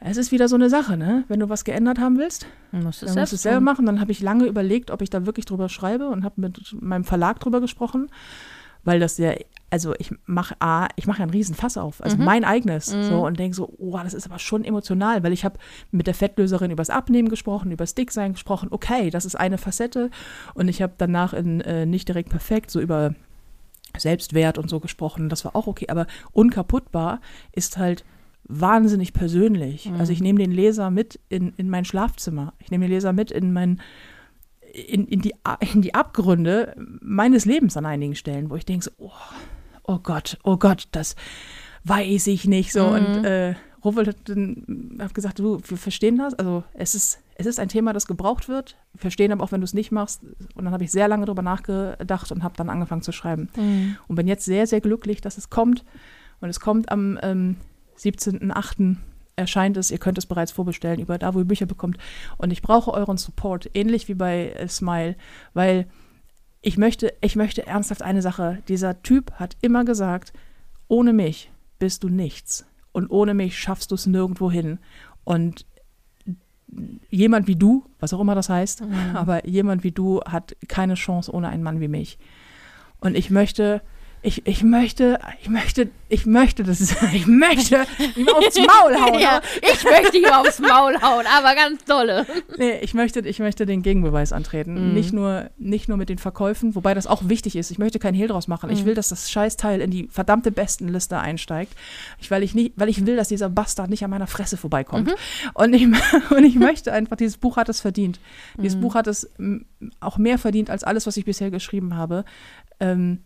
es 0.00 0.16
ist 0.16 0.32
wieder 0.32 0.48
so 0.48 0.56
eine 0.56 0.70
Sache, 0.70 0.96
ne? 0.96 1.24
Wenn 1.28 1.40
du 1.40 1.48
was 1.48 1.64
geändert 1.64 1.98
haben 1.98 2.16
willst, 2.16 2.46
musst 2.72 3.02
dann 3.02 3.14
musst 3.14 3.32
du 3.32 3.36
es 3.36 3.42
selber 3.42 3.60
machen. 3.60 3.84
Dann 3.84 4.00
habe 4.00 4.12
ich 4.12 4.20
lange 4.20 4.46
überlegt, 4.46 4.90
ob 4.90 5.02
ich 5.02 5.10
da 5.10 5.26
wirklich 5.26 5.44
drüber 5.44 5.68
schreibe 5.68 6.08
und 6.08 6.24
habe 6.24 6.40
mit 6.40 6.74
meinem 6.80 7.04
Verlag 7.04 7.38
drüber 7.38 7.60
gesprochen, 7.60 8.08
weil 8.82 8.98
das 8.98 9.18
ja, 9.18 9.34
also 9.68 9.94
ich 9.98 10.10
mache 10.24 10.56
A, 10.58 10.88
ich 10.96 11.06
mache 11.06 11.18
ja 11.18 11.24
einen 11.24 11.32
riesen 11.32 11.54
Fass 11.54 11.76
auf, 11.76 12.02
also 12.02 12.16
mhm. 12.16 12.24
mein 12.24 12.44
eigenes, 12.44 12.94
mhm. 12.94 13.02
so 13.02 13.26
und 13.26 13.38
denke 13.38 13.54
so, 13.54 13.74
oh, 13.76 13.98
das 14.02 14.14
ist 14.14 14.26
aber 14.26 14.38
schon 14.38 14.64
emotional, 14.64 15.22
weil 15.22 15.34
ich 15.34 15.44
habe 15.44 15.58
mit 15.90 16.06
der 16.06 16.14
Fettlöserin 16.14 16.70
übers 16.70 16.88
Abnehmen 16.88 17.28
gesprochen, 17.28 17.70
übers 17.70 17.94
Dicksein 17.94 18.32
gesprochen. 18.32 18.68
Okay, 18.70 19.10
das 19.10 19.26
ist 19.26 19.34
eine 19.34 19.58
Facette 19.58 20.10
und 20.54 20.68
ich 20.68 20.80
habe 20.80 20.94
danach 20.96 21.34
in 21.34 21.60
äh, 21.60 21.84
nicht 21.84 22.08
direkt 22.08 22.30
perfekt 22.30 22.70
so 22.70 22.80
über 22.80 23.14
Selbstwert 23.98 24.56
und 24.56 24.70
so 24.70 24.80
gesprochen. 24.80 25.28
Das 25.28 25.44
war 25.44 25.54
auch 25.54 25.66
okay, 25.66 25.88
aber 25.88 26.06
unkaputtbar 26.32 27.20
ist 27.52 27.76
halt 27.76 28.04
wahnsinnig 28.50 29.12
persönlich. 29.12 29.86
Mhm. 29.86 30.00
Also 30.00 30.12
ich 30.12 30.20
nehme 30.20 30.40
den 30.40 30.50
Leser 30.50 30.90
mit 30.90 31.20
in, 31.28 31.52
in 31.56 31.70
mein 31.70 31.84
Schlafzimmer. 31.84 32.52
Ich 32.58 32.70
nehme 32.70 32.86
den 32.86 32.92
Leser 32.92 33.12
mit 33.12 33.30
in 33.30 33.52
mein 33.52 33.80
in, 34.72 35.06
in, 35.06 35.20
die, 35.20 35.34
in 35.72 35.82
die 35.82 35.94
Abgründe 35.94 36.74
meines 37.00 37.44
Lebens 37.44 37.76
an 37.76 37.86
einigen 37.86 38.14
Stellen, 38.14 38.50
wo 38.50 38.56
ich 38.56 38.64
denke 38.64 38.84
so, 38.84 38.90
oh, 38.98 39.10
oh 39.84 39.98
Gott, 39.98 40.38
oh 40.44 40.56
Gott, 40.56 40.88
das 40.92 41.16
weiß 41.84 42.26
ich 42.28 42.46
nicht 42.46 42.72
so. 42.72 42.86
Mhm. 42.86 42.94
Und 42.94 43.24
äh, 43.24 43.54
Rowold 43.84 44.08
hat, 44.08 44.16
hat, 44.98 45.14
gesagt, 45.14 45.38
du, 45.38 45.60
wir 45.66 45.76
verstehen 45.76 46.18
das. 46.18 46.34
Also 46.34 46.64
es 46.74 46.94
ist, 46.94 47.20
es 47.36 47.46
ist 47.46 47.58
ein 47.58 47.68
Thema, 47.68 47.92
das 47.92 48.06
gebraucht 48.06 48.48
wird. 48.48 48.76
Wir 48.92 49.00
verstehen 49.00 49.32
aber 49.32 49.42
auch, 49.42 49.52
wenn 49.52 49.60
du 49.60 49.64
es 49.64 49.74
nicht 49.74 49.90
machst. 49.90 50.22
Und 50.54 50.64
dann 50.64 50.72
habe 50.72 50.84
ich 50.84 50.90
sehr 50.90 51.08
lange 51.08 51.24
darüber 51.24 51.42
nachgedacht 51.42 52.30
und 52.30 52.42
habe 52.42 52.54
dann 52.56 52.68
angefangen 52.68 53.02
zu 53.02 53.12
schreiben. 53.12 53.48
Mhm. 53.56 53.96
Und 54.06 54.16
bin 54.16 54.28
jetzt 54.28 54.44
sehr, 54.44 54.66
sehr 54.66 54.80
glücklich, 54.80 55.20
dass 55.20 55.38
es 55.38 55.50
kommt. 55.50 55.84
Und 56.40 56.48
es 56.48 56.60
kommt 56.60 56.92
am 56.92 57.18
ähm, 57.22 57.56
17.08. 58.00 58.96
erscheint 59.36 59.76
es. 59.76 59.90
Ihr 59.90 59.98
könnt 59.98 60.18
es 60.18 60.26
bereits 60.26 60.52
vorbestellen 60.52 61.00
über 61.00 61.18
da, 61.18 61.34
wo 61.34 61.38
ihr 61.38 61.44
Bücher 61.44 61.66
bekommt. 61.66 61.98
Und 62.38 62.50
ich 62.50 62.62
brauche 62.62 62.92
euren 62.92 63.16
Support, 63.16 63.70
ähnlich 63.74 64.08
wie 64.08 64.14
bei 64.14 64.50
äh, 64.50 64.68
Smile, 64.68 65.16
weil 65.54 65.86
ich 66.62 66.76
möchte, 66.76 67.12
ich 67.20 67.36
möchte 67.36 67.66
ernsthaft 67.66 68.02
eine 68.02 68.22
Sache. 68.22 68.62
Dieser 68.68 69.02
Typ 69.02 69.32
hat 69.32 69.56
immer 69.62 69.84
gesagt, 69.84 70.32
ohne 70.88 71.12
mich 71.12 71.50
bist 71.78 72.02
du 72.04 72.08
nichts. 72.08 72.66
Und 72.92 73.10
ohne 73.10 73.34
mich 73.34 73.58
schaffst 73.58 73.90
du 73.90 73.94
es 73.94 74.06
nirgendwo 74.06 74.50
hin. 74.50 74.78
Und 75.24 75.64
jemand 77.08 77.46
wie 77.46 77.56
du, 77.56 77.84
was 77.98 78.12
auch 78.12 78.20
immer 78.20 78.34
das 78.34 78.48
heißt, 78.48 78.82
mhm. 78.82 79.16
aber 79.16 79.46
jemand 79.46 79.84
wie 79.84 79.92
du 79.92 80.20
hat 80.22 80.56
keine 80.68 80.94
Chance 80.94 81.32
ohne 81.32 81.48
einen 81.48 81.62
Mann 81.62 81.80
wie 81.80 81.88
mich. 81.88 82.18
Und 83.00 83.16
ich 83.16 83.30
möchte 83.30 83.82
ich, 84.22 84.46
ich 84.46 84.62
möchte, 84.62 85.18
ich 85.40 85.48
möchte, 85.48 85.90
ich 86.10 86.26
möchte, 86.26 86.62
das 86.62 86.80
ist, 86.80 86.94
ich 87.14 87.26
möchte 87.26 87.86
ihm 88.16 88.28
aufs 88.28 88.56
Maul 88.56 89.00
hauen. 89.00 89.18
ja, 89.18 89.40
ich 89.62 89.82
möchte 89.82 90.18
ihm 90.18 90.26
aufs 90.26 90.58
Maul 90.58 91.00
hauen, 91.00 91.24
aber 91.26 91.54
ganz 91.54 91.84
tolle. 91.84 92.26
Nee, 92.58 92.78
ich 92.80 92.92
möchte, 92.92 93.20
ich 93.20 93.38
möchte 93.38 93.64
den 93.64 93.80
Gegenbeweis 93.82 94.32
antreten. 94.32 94.88
Mhm. 94.88 94.94
Nicht, 94.94 95.12
nur, 95.12 95.48
nicht 95.56 95.88
nur 95.88 95.96
mit 95.96 96.10
den 96.10 96.18
Verkäufen, 96.18 96.74
wobei 96.74 96.92
das 96.92 97.06
auch 97.06 97.28
wichtig 97.28 97.56
ist. 97.56 97.70
Ich 97.70 97.78
möchte 97.78 97.98
keinen 97.98 98.14
Hehl 98.14 98.28
draus 98.28 98.48
machen. 98.48 98.68
Mhm. 98.68 98.76
Ich 98.76 98.84
will, 98.84 98.94
dass 98.94 99.08
das 99.08 99.30
Scheißteil 99.30 99.80
in 99.80 99.90
die 99.90 100.08
verdammte 100.10 100.50
Bestenliste 100.50 101.18
einsteigt. 101.18 101.72
Ich, 102.18 102.30
weil, 102.30 102.42
ich 102.42 102.54
nicht, 102.54 102.72
weil 102.76 102.88
ich 102.90 103.06
will, 103.06 103.16
dass 103.16 103.28
dieser 103.28 103.48
Bastard 103.48 103.88
nicht 103.88 104.04
an 104.04 104.10
meiner 104.10 104.26
Fresse 104.26 104.56
vorbeikommt. 104.58 105.08
Mhm. 105.08 105.14
Und, 105.54 105.72
ich, 105.72 105.86
und 106.30 106.44
ich 106.44 106.56
möchte 106.56 106.92
einfach, 106.92 107.16
dieses 107.16 107.38
Buch 107.38 107.56
hat 107.56 107.68
es 107.68 107.80
verdient. 107.80 108.20
Dieses 108.58 108.76
mhm. 108.76 108.82
Buch 108.82 108.94
hat 108.94 109.06
es 109.06 109.30
auch 110.00 110.18
mehr 110.18 110.38
verdient 110.38 110.68
als 110.68 110.84
alles, 110.84 111.06
was 111.06 111.16
ich 111.16 111.24
bisher 111.24 111.50
geschrieben 111.50 111.96
habe. 111.96 112.24
Ähm, 112.80 113.20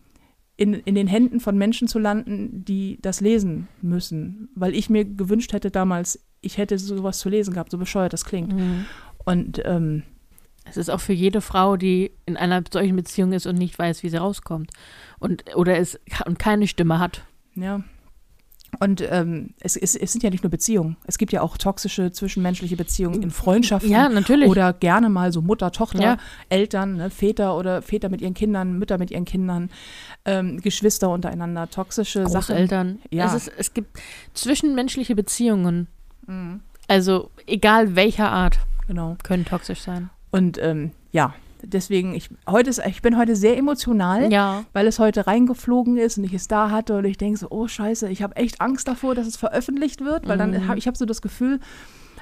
in, 0.57 0.75
in 0.75 0.95
den 0.95 1.07
Händen 1.07 1.41
von 1.41 1.59
Menschen 1.59 1.89
zu 1.89 1.99
landen, 1.99 2.65
die 2.65 2.99
das 3.03 3.21
lesen 3.21 3.69
müssen. 3.83 4.49
Weil 4.55 4.75
ich 4.75 4.89
mir 4.89 5.05
gewünscht 5.05 5.53
hätte 5.53 5.71
damals, 5.71 6.25
ich 6.41 6.59
hätte 6.59 6.79
sowas 6.79 7.19
zu 7.19 7.29
lesen 7.29 7.55
gehabt, 7.55 7.71
so 7.71 7.79
bescheuert 7.79 8.13
das 8.13 8.25
klingt. 8.25 8.53
Mhm. 8.53 8.87
Und 9.25 9.63
ähm, 9.65 10.05
es 10.65 10.77
ist 10.77 10.91
auch 10.91 11.01
für 11.01 11.13
jede 11.13 11.41
Frau, 11.41 11.77
die 11.77 12.13
in 12.27 12.37
einer 12.37 12.63
solchen 12.73 12.97
Beziehung 12.97 13.33
ist 13.33 13.47
und 13.47 13.57
nicht 13.57 13.79
weiß, 13.79 14.03
wie 14.03 14.09
sie 14.09 14.17
rauskommt. 14.17 14.71
Und, 15.19 15.45
oder 15.57 15.79
es 15.79 15.99
und 16.27 16.39
keine 16.39 16.67
Stimme 16.67 16.99
hat. 16.99 17.25
Ja. 17.55 17.83
Und 18.81 19.03
ähm, 19.11 19.55
es, 19.61 19.77
es, 19.77 19.95
es, 19.95 20.13
sind 20.13 20.23
ja 20.23 20.31
nicht 20.31 20.43
nur 20.43 20.51
Beziehungen. 20.51 20.97
Es 21.07 21.19
gibt 21.19 21.33
ja 21.33 21.43
auch 21.43 21.57
toxische 21.57 22.13
zwischenmenschliche 22.13 22.77
Beziehungen 22.77 23.23
in 23.23 23.31
Freundschaften. 23.31 23.91
Ja, 23.91 24.09
natürlich. 24.09 24.49
Oder 24.49 24.73
gerne 24.73 25.09
mal 25.09 25.33
so 25.33 25.43
Mutter, 25.43 25.73
Tochter, 25.73 26.03
ja. 26.03 26.17
Eltern, 26.49 26.97
ne, 26.97 27.11
Väter 27.11 27.57
oder 27.57 27.83
Väter 27.83 28.09
mit 28.09 28.21
ihren 28.21 28.35
Kindern, 28.35 28.79
Mütter 28.79 28.99
mit 28.99 29.11
ihren 29.11 29.25
Kindern, 29.25 29.71
ähm, 30.25 30.61
Geschwister 30.61 31.11
untereinander, 31.11 31.69
toxische 31.71 32.25
Großeltern. 32.25 32.99
Sachen. 32.99 33.03
Ja. 33.11 33.27
Es, 33.27 33.35
ist, 33.35 33.53
es 33.57 33.75
gibt 33.75 33.99
zwischenmenschliche 34.35 35.15
Beziehungen. 35.15 35.89
Mhm. 36.27 36.61
Also 36.89 37.31
egal 37.47 37.97
welcher 37.97 38.31
Art. 38.31 38.59
Genau. 38.87 39.17
Können 39.23 39.45
toxisch 39.45 39.81
sein. 39.81 40.11
Und 40.31 40.59
ähm, 40.61 40.91
ja, 41.13 41.35
deswegen, 41.67 42.15
ich, 42.15 42.29
heute 42.49 42.71
ist, 42.71 42.81
ich 42.87 43.03
bin 43.03 43.17
heute 43.17 43.37
sehr 43.37 43.57
emotional, 43.57 44.33
ja. 44.33 44.65
weil 44.73 44.87
es 44.87 44.99
heute 44.99 45.27
reingeflogen 45.27 45.97
ist 45.97 46.19
und 46.19 46.25
ich 46.25 46.35
es 46.35 46.49
da 46.49 46.71
hatte 46.71 46.97
und 46.97 47.05
ich 47.05 47.19
denke 47.19 47.39
so, 47.39 47.49
oh 47.51 47.69
scheiße, 47.69 48.09
ich 48.09 48.23
habe 48.23 48.37
echt 48.37 48.61
Angst 48.61 48.89
davor, 48.89 49.15
dass 49.15 49.27
es 49.27 49.37
veröffentlicht 49.37 50.03
wird, 50.05 50.29
weil 50.29 50.37
mhm. 50.37 50.53
dann 50.53 50.69
habe 50.69 50.79
ich 50.79 50.87
habe 50.87 50.97
so 50.97 51.05
das 51.05 51.23
Gefühl, 51.23 51.61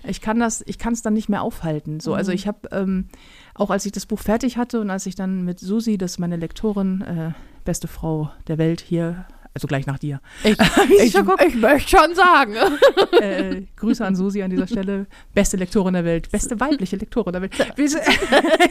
ich 0.05 0.21
kann 0.21 0.41
das, 0.41 0.63
ich 0.67 0.79
kann 0.79 0.93
es 0.93 1.03
dann 1.03 1.15
nicht 1.15 1.29
mehr 1.29 1.43
aufhalten. 1.43 2.01
So, 2.01 2.15
also 2.15 2.33
mhm. 2.33 2.37
ich 2.37 2.47
habe 2.47 2.69
ähm, 2.73 3.09
auch 3.55 3.71
als 3.71 3.87
ich 3.87 3.93
das 3.93 4.07
Buch 4.07 4.19
fertig 4.19 4.57
hatte 4.57 4.81
und 4.81 4.91
als 4.91 5.07
ich 5.07 5.15
dann 5.15 5.45
mit 5.45 5.61
Susi, 5.61 5.99
das 5.99 6.13
ist 6.13 6.19
meine 6.19 6.37
Lektorin, 6.37 7.03
äh, 7.03 7.31
beste 7.65 7.89
Frau 7.89 8.31
der 8.49 8.59
Welt 8.59 8.81
hier 8.81 9.27
also 9.55 9.69
gleich 9.69 9.87
nach 9.87 9.99
dir. 9.99 10.21
Ich, 10.45 10.57
ich, 11.03 11.15
ich 11.15 11.55
möchte 11.55 11.97
schon 11.97 12.15
sagen. 12.15 12.55
Äh, 13.21 13.63
Grüße 13.77 14.05
an 14.05 14.17
Susi 14.17 14.43
an 14.43 14.51
dieser 14.51 14.67
Stelle. 14.67 15.07
Beste 15.35 15.57
Lektorin 15.57 15.95
der 15.95 16.05
Welt. 16.05 16.31
Beste 16.31 16.59
weibliche 16.59 16.97
Lektorin 16.97 17.33
der 17.33 17.43
Welt. 17.43 17.53
ich 17.77 17.79
rede, 17.79 17.93
es 17.93 17.95
ist, 17.95 18.05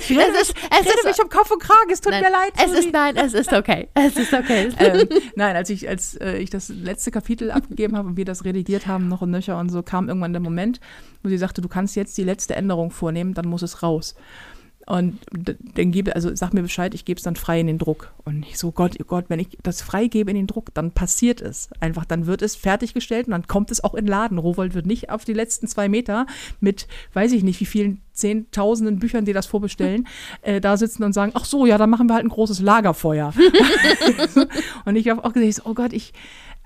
es 0.09 0.79
rede 0.79 0.89
ist, 0.89 1.05
mich 1.05 1.23
um 1.23 1.29
Kopf 1.29 1.51
und 1.51 1.61
Kragen. 1.61 1.89
Es 1.91 2.01
tut 2.01 2.11
nein, 2.11 2.23
mir 2.23 2.31
leid. 2.31 2.53
Es 2.57 2.71
ist, 2.71 2.91
nein, 2.91 3.15
es 3.15 3.33
ist 3.33 3.53
okay. 3.53 3.87
Es 3.93 4.17
ist 4.17 4.33
okay. 4.33 4.69
ähm, 4.79 5.07
nein, 5.35 5.55
als 5.55 5.69
ich, 5.69 5.87
als 5.87 6.15
äh, 6.15 6.37
ich 6.37 6.49
das 6.49 6.69
letzte 6.69 7.11
Kapitel 7.11 7.51
abgegeben 7.51 7.95
habe 7.95 8.09
und 8.09 8.17
wir 8.17 8.25
das 8.25 8.43
redigiert 8.43 8.87
haben, 8.87 9.07
noch 9.07 9.21
und 9.21 9.31
nöcher 9.31 9.57
und 9.57 9.69
so, 9.69 9.83
kam 9.83 10.09
irgendwann 10.09 10.33
der 10.33 10.41
Moment, 10.41 10.79
wo 11.23 11.29
sie 11.29 11.37
sagte, 11.37 11.61
du 11.61 11.69
kannst 11.69 11.95
jetzt 11.95 12.17
die 12.17 12.23
letzte 12.23 12.55
Änderung 12.55 12.91
vornehmen, 12.91 13.33
dann 13.33 13.47
muss 13.47 13.61
es 13.61 13.83
raus. 13.83 14.15
Und 14.87 15.19
dann 15.75 15.91
gebe, 15.91 16.15
also 16.15 16.33
sag 16.35 16.53
mir 16.53 16.61
Bescheid, 16.61 16.93
ich 16.93 17.05
gebe 17.05 17.17
es 17.17 17.23
dann 17.23 17.35
frei 17.35 17.59
in 17.59 17.67
den 17.67 17.77
Druck. 17.77 18.13
Und 18.25 18.45
ich 18.45 18.57
so, 18.57 18.71
Gott, 18.71 18.95
oh 18.99 19.05
Gott, 19.05 19.25
wenn 19.29 19.39
ich 19.39 19.57
das 19.63 19.81
freigebe 19.81 20.31
in 20.31 20.37
den 20.37 20.47
Druck, 20.47 20.73
dann 20.73 20.91
passiert 20.91 21.41
es. 21.41 21.69
Einfach, 21.79 22.05
dann 22.05 22.25
wird 22.25 22.41
es 22.41 22.55
fertiggestellt 22.55 23.27
und 23.27 23.31
dann 23.31 23.47
kommt 23.47 23.71
es 23.71 23.83
auch 23.83 23.93
in 23.93 24.05
den 24.05 24.09
Laden. 24.09 24.37
Rowold 24.37 24.73
wird 24.73 24.85
nicht 24.85 25.09
auf 25.09 25.23
die 25.23 25.33
letzten 25.33 25.67
zwei 25.67 25.87
Meter 25.87 26.25
mit, 26.59 26.87
weiß 27.13 27.31
ich 27.31 27.43
nicht, 27.43 27.59
wie 27.59 27.65
vielen 27.65 28.01
zehntausenden 28.13 28.99
Büchern, 28.99 29.25
die 29.25 29.33
das 29.33 29.45
vorbestellen, 29.45 30.07
äh, 30.41 30.59
da 30.59 30.77
sitzen 30.77 31.03
und 31.03 31.13
sagen, 31.13 31.31
ach 31.35 31.45
so, 31.45 31.65
ja, 31.65 31.77
dann 31.77 31.89
machen 31.89 32.07
wir 32.07 32.15
halt 32.15 32.25
ein 32.25 32.29
großes 32.29 32.59
Lagerfeuer. 32.59 33.33
und 34.85 34.95
ich 34.95 35.09
habe 35.09 35.23
auch 35.23 35.33
gesagt, 35.33 35.67
oh 35.67 35.73
Gott, 35.73 35.93
ich, 35.93 36.13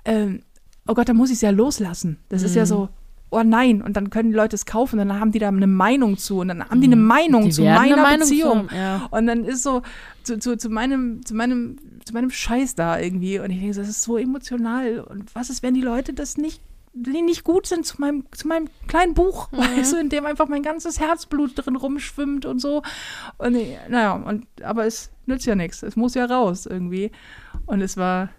ähm, 0.04 0.42
oh 0.86 0.94
Gott, 0.94 1.08
da 1.08 1.14
muss 1.14 1.30
ich 1.30 1.36
es 1.36 1.42
ja 1.42 1.50
loslassen. 1.50 2.18
Das 2.28 2.42
mhm. 2.42 2.46
ist 2.46 2.54
ja 2.54 2.62
mhm. 2.62 2.68
so, 2.68 2.88
oh 3.30 3.42
nein, 3.42 3.82
und 3.82 3.96
dann 3.96 4.10
können 4.10 4.30
die 4.30 4.36
Leute 4.36 4.54
es 4.54 4.66
kaufen, 4.66 4.98
und 4.98 5.08
dann 5.08 5.20
haben 5.20 5.32
die 5.32 5.38
da 5.38 5.48
eine 5.48 5.66
Meinung 5.66 6.16
zu 6.16 6.40
und 6.40 6.48
dann 6.48 6.64
haben 6.64 6.80
die 6.80 6.86
eine 6.86 6.96
mhm. 6.96 7.06
Meinung 7.06 7.44
die 7.44 7.50
zu 7.50 7.62
meiner 7.62 7.80
eine 7.80 7.96
Meinung 7.96 8.20
Beziehung. 8.20 8.68
Zu, 8.68 8.74
ja. 8.74 9.08
Und 9.10 9.26
dann 9.26 9.44
ist 9.44 9.62
so 9.62 9.82
zu, 10.22 10.38
zu, 10.38 10.56
zu, 10.56 10.70
meinem, 10.70 11.24
zu 11.24 11.34
meinem, 11.34 11.76
zu 12.04 12.12
meinem 12.14 12.30
Scheiß 12.30 12.74
da 12.74 12.98
irgendwie. 12.98 13.38
Und 13.38 13.50
ich 13.50 13.58
denke, 13.58 13.76
das 13.76 13.88
ist 13.88 14.02
so 14.02 14.16
emotional. 14.16 15.00
Und 15.00 15.34
was 15.34 15.50
ist, 15.50 15.62
wenn 15.62 15.74
die 15.74 15.82
Leute 15.82 16.12
das 16.12 16.36
nicht 16.36 16.60
die 16.98 17.20
nicht 17.20 17.44
gut 17.44 17.66
sind 17.66 17.84
zu 17.84 18.00
meinem, 18.00 18.24
zu 18.32 18.48
meinem 18.48 18.68
kleinen 18.88 19.12
Buch, 19.12 19.52
mhm. 19.52 19.58
weißt 19.58 19.92
du, 19.92 19.96
in 19.98 20.08
dem 20.08 20.24
einfach 20.24 20.48
mein 20.48 20.62
ganzes 20.62 20.98
Herzblut 20.98 21.52
drin 21.54 21.76
rumschwimmt 21.76 22.46
und 22.46 22.58
so. 22.58 22.82
Und 23.36 23.56
naja, 23.88 24.14
und, 24.14 24.46
aber 24.62 24.86
es 24.86 25.10
nützt 25.26 25.44
ja 25.46 25.54
nichts. 25.54 25.82
Es 25.82 25.94
muss 25.94 26.14
ja 26.14 26.24
raus 26.24 26.64
irgendwie. 26.64 27.10
Und 27.66 27.82
es 27.82 27.98
war, 27.98 28.30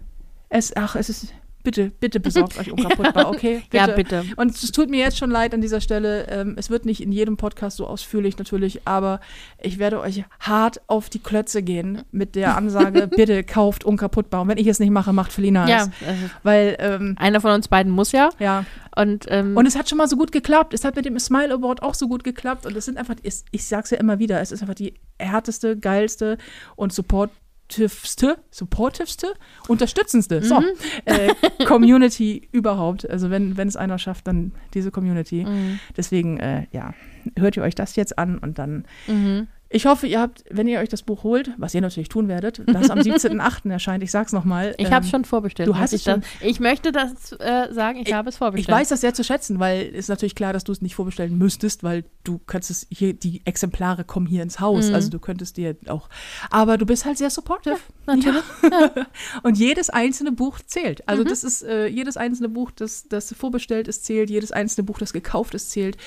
es, 0.48 0.76
ach, 0.76 0.96
es 0.96 1.08
ist 1.08 1.32
bitte, 1.68 1.90
bitte 2.00 2.20
besorgt 2.20 2.58
euch 2.58 2.72
unkaputtbar, 2.72 3.28
okay? 3.28 3.62
Bitte. 3.70 3.76
Ja, 3.76 3.86
bitte. 3.94 4.24
Und 4.36 4.54
es 4.54 4.72
tut 4.72 4.88
mir 4.88 5.00
jetzt 5.00 5.18
schon 5.18 5.30
leid 5.30 5.52
an 5.52 5.60
dieser 5.60 5.80
Stelle. 5.82 6.26
Ähm, 6.28 6.54
es 6.56 6.70
wird 6.70 6.86
nicht 6.86 7.02
in 7.02 7.12
jedem 7.12 7.36
Podcast 7.36 7.76
so 7.76 7.86
ausführlich 7.86 8.38
natürlich, 8.38 8.86
aber 8.86 9.20
ich 9.60 9.78
werde 9.78 10.00
euch 10.00 10.24
hart 10.40 10.80
auf 10.86 11.10
die 11.10 11.18
Klötze 11.18 11.62
gehen 11.62 12.02
mit 12.10 12.34
der 12.34 12.56
Ansage, 12.56 13.06
bitte 13.16 13.44
kauft 13.44 13.84
unkaputtbar. 13.84 14.42
Und 14.42 14.48
wenn 14.48 14.58
ich 14.58 14.66
es 14.66 14.80
nicht 14.80 14.90
mache, 14.90 15.12
macht 15.12 15.32
Felina 15.32 15.68
ja, 15.68 15.82
es. 15.82 15.90
Also 16.06 16.22
Weil 16.42 16.76
ähm, 16.78 17.16
einer 17.18 17.40
von 17.40 17.52
uns 17.52 17.68
beiden 17.68 17.92
muss 17.92 18.12
ja. 18.12 18.30
Ja. 18.38 18.64
Und, 18.96 19.26
ähm, 19.28 19.56
und 19.56 19.66
es 19.66 19.76
hat 19.76 19.88
schon 19.88 19.98
mal 19.98 20.08
so 20.08 20.16
gut 20.16 20.32
geklappt. 20.32 20.72
Es 20.72 20.84
hat 20.84 20.96
mit 20.96 21.04
dem 21.04 21.18
Smile 21.18 21.52
Award 21.52 21.82
auch 21.82 21.94
so 21.94 22.08
gut 22.08 22.24
geklappt. 22.24 22.64
Und 22.64 22.76
es 22.76 22.86
sind 22.86 22.96
einfach, 22.96 23.16
ich, 23.22 23.42
ich 23.50 23.66
sag's 23.66 23.90
ja 23.90 23.98
immer 23.98 24.18
wieder, 24.18 24.40
es 24.40 24.52
ist 24.52 24.62
einfach 24.62 24.74
die 24.74 24.94
härteste, 25.18 25.76
geilste 25.76 26.38
und 26.76 26.92
Support 26.92 27.30
supportivste, 27.70 28.38
supportivste, 28.50 29.34
unterstützendste 29.68 30.42
so, 30.42 30.60
mhm. 30.60 30.66
äh, 31.04 31.34
Community 31.66 32.48
überhaupt. 32.52 33.08
Also 33.08 33.30
wenn, 33.30 33.56
wenn 33.56 33.68
es 33.68 33.76
einer 33.76 33.98
schafft, 33.98 34.26
dann 34.26 34.52
diese 34.74 34.90
Community. 34.90 35.44
Mhm. 35.44 35.80
Deswegen, 35.96 36.38
äh, 36.38 36.66
ja, 36.72 36.94
hört 37.36 37.56
ihr 37.56 37.62
euch 37.62 37.74
das 37.74 37.96
jetzt 37.96 38.18
an 38.18 38.38
und 38.38 38.58
dann 38.58 38.84
mhm. 39.06 39.48
Ich 39.70 39.84
hoffe, 39.84 40.06
ihr 40.06 40.18
habt, 40.18 40.44
wenn 40.50 40.66
ihr 40.66 40.80
euch 40.80 40.88
das 40.88 41.02
Buch 41.02 41.24
holt, 41.24 41.50
was 41.58 41.74
ihr 41.74 41.82
natürlich 41.82 42.08
tun 42.08 42.26
werdet, 42.26 42.62
das 42.66 42.88
am 42.88 42.98
17.8. 43.00 43.70
erscheint, 43.70 44.02
ich 44.02 44.10
sag's 44.10 44.32
nochmal. 44.32 44.74
Ich 44.78 44.86
ähm, 44.86 44.94
habe 44.94 45.04
es 45.04 45.10
schon 45.10 45.26
vorbestellt. 45.26 45.68
Du 45.68 45.76
hast 45.76 45.92
es 45.92 46.04
schon. 46.04 46.22
ich 46.40 46.58
möchte 46.58 46.90
das 46.90 47.32
äh, 47.32 47.72
sagen, 47.72 47.98
ich, 47.98 48.08
ich 48.08 48.14
habe 48.14 48.30
es 48.30 48.38
vorbestellt. 48.38 48.68
Ich 48.68 48.74
weiß 48.74 48.88
das 48.88 49.02
sehr 49.02 49.12
zu 49.12 49.22
schätzen, 49.24 49.60
weil 49.60 49.88
es 49.88 50.00
ist 50.00 50.08
natürlich 50.08 50.34
klar, 50.34 50.54
dass 50.54 50.64
du 50.64 50.72
es 50.72 50.80
nicht 50.80 50.94
vorbestellen 50.94 51.36
müsstest, 51.36 51.82
weil 51.82 52.04
du 52.24 52.38
kannst 52.38 52.70
es 52.70 52.86
hier, 52.90 53.12
die 53.12 53.42
Exemplare 53.44 54.04
kommen 54.04 54.26
hier 54.26 54.42
ins 54.42 54.58
Haus, 54.58 54.88
mhm. 54.88 54.94
also 54.94 55.10
du 55.10 55.18
könntest 55.18 55.58
dir 55.58 55.76
auch, 55.88 56.08
aber 56.50 56.78
du 56.78 56.86
bist 56.86 57.04
halt 57.04 57.18
sehr 57.18 57.30
supportive. 57.30 57.76
Ja, 58.06 58.16
natürlich. 58.16 58.42
Ja. 58.62 59.06
Und 59.42 59.58
jedes 59.58 59.90
einzelne 59.90 60.32
Buch 60.32 60.60
zählt. 60.64 61.06
Also 61.06 61.24
mhm. 61.24 61.28
das 61.28 61.44
ist, 61.44 61.62
äh, 61.62 61.86
jedes 61.88 62.16
einzelne 62.16 62.48
Buch, 62.48 62.70
das, 62.70 63.06
das 63.08 63.34
vorbestellt 63.34 63.86
ist, 63.86 64.06
zählt, 64.06 64.30
jedes 64.30 64.50
einzelne 64.50 64.84
Buch, 64.84 64.98
das 64.98 65.12
gekauft 65.12 65.54
ist, 65.54 65.70
zählt. 65.70 65.98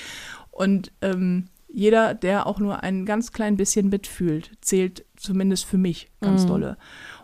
Und 0.50 0.92
ähm, 1.00 1.46
jeder, 1.72 2.14
der 2.14 2.46
auch 2.46 2.58
nur 2.58 2.82
ein 2.82 3.06
ganz 3.06 3.32
klein 3.32 3.56
bisschen 3.56 3.88
mitfühlt, 3.88 4.50
zählt 4.60 5.04
zumindest 5.16 5.64
für 5.64 5.78
mich 5.78 6.10
ganz 6.20 6.44
mhm. 6.44 6.48
dolle. 6.48 6.76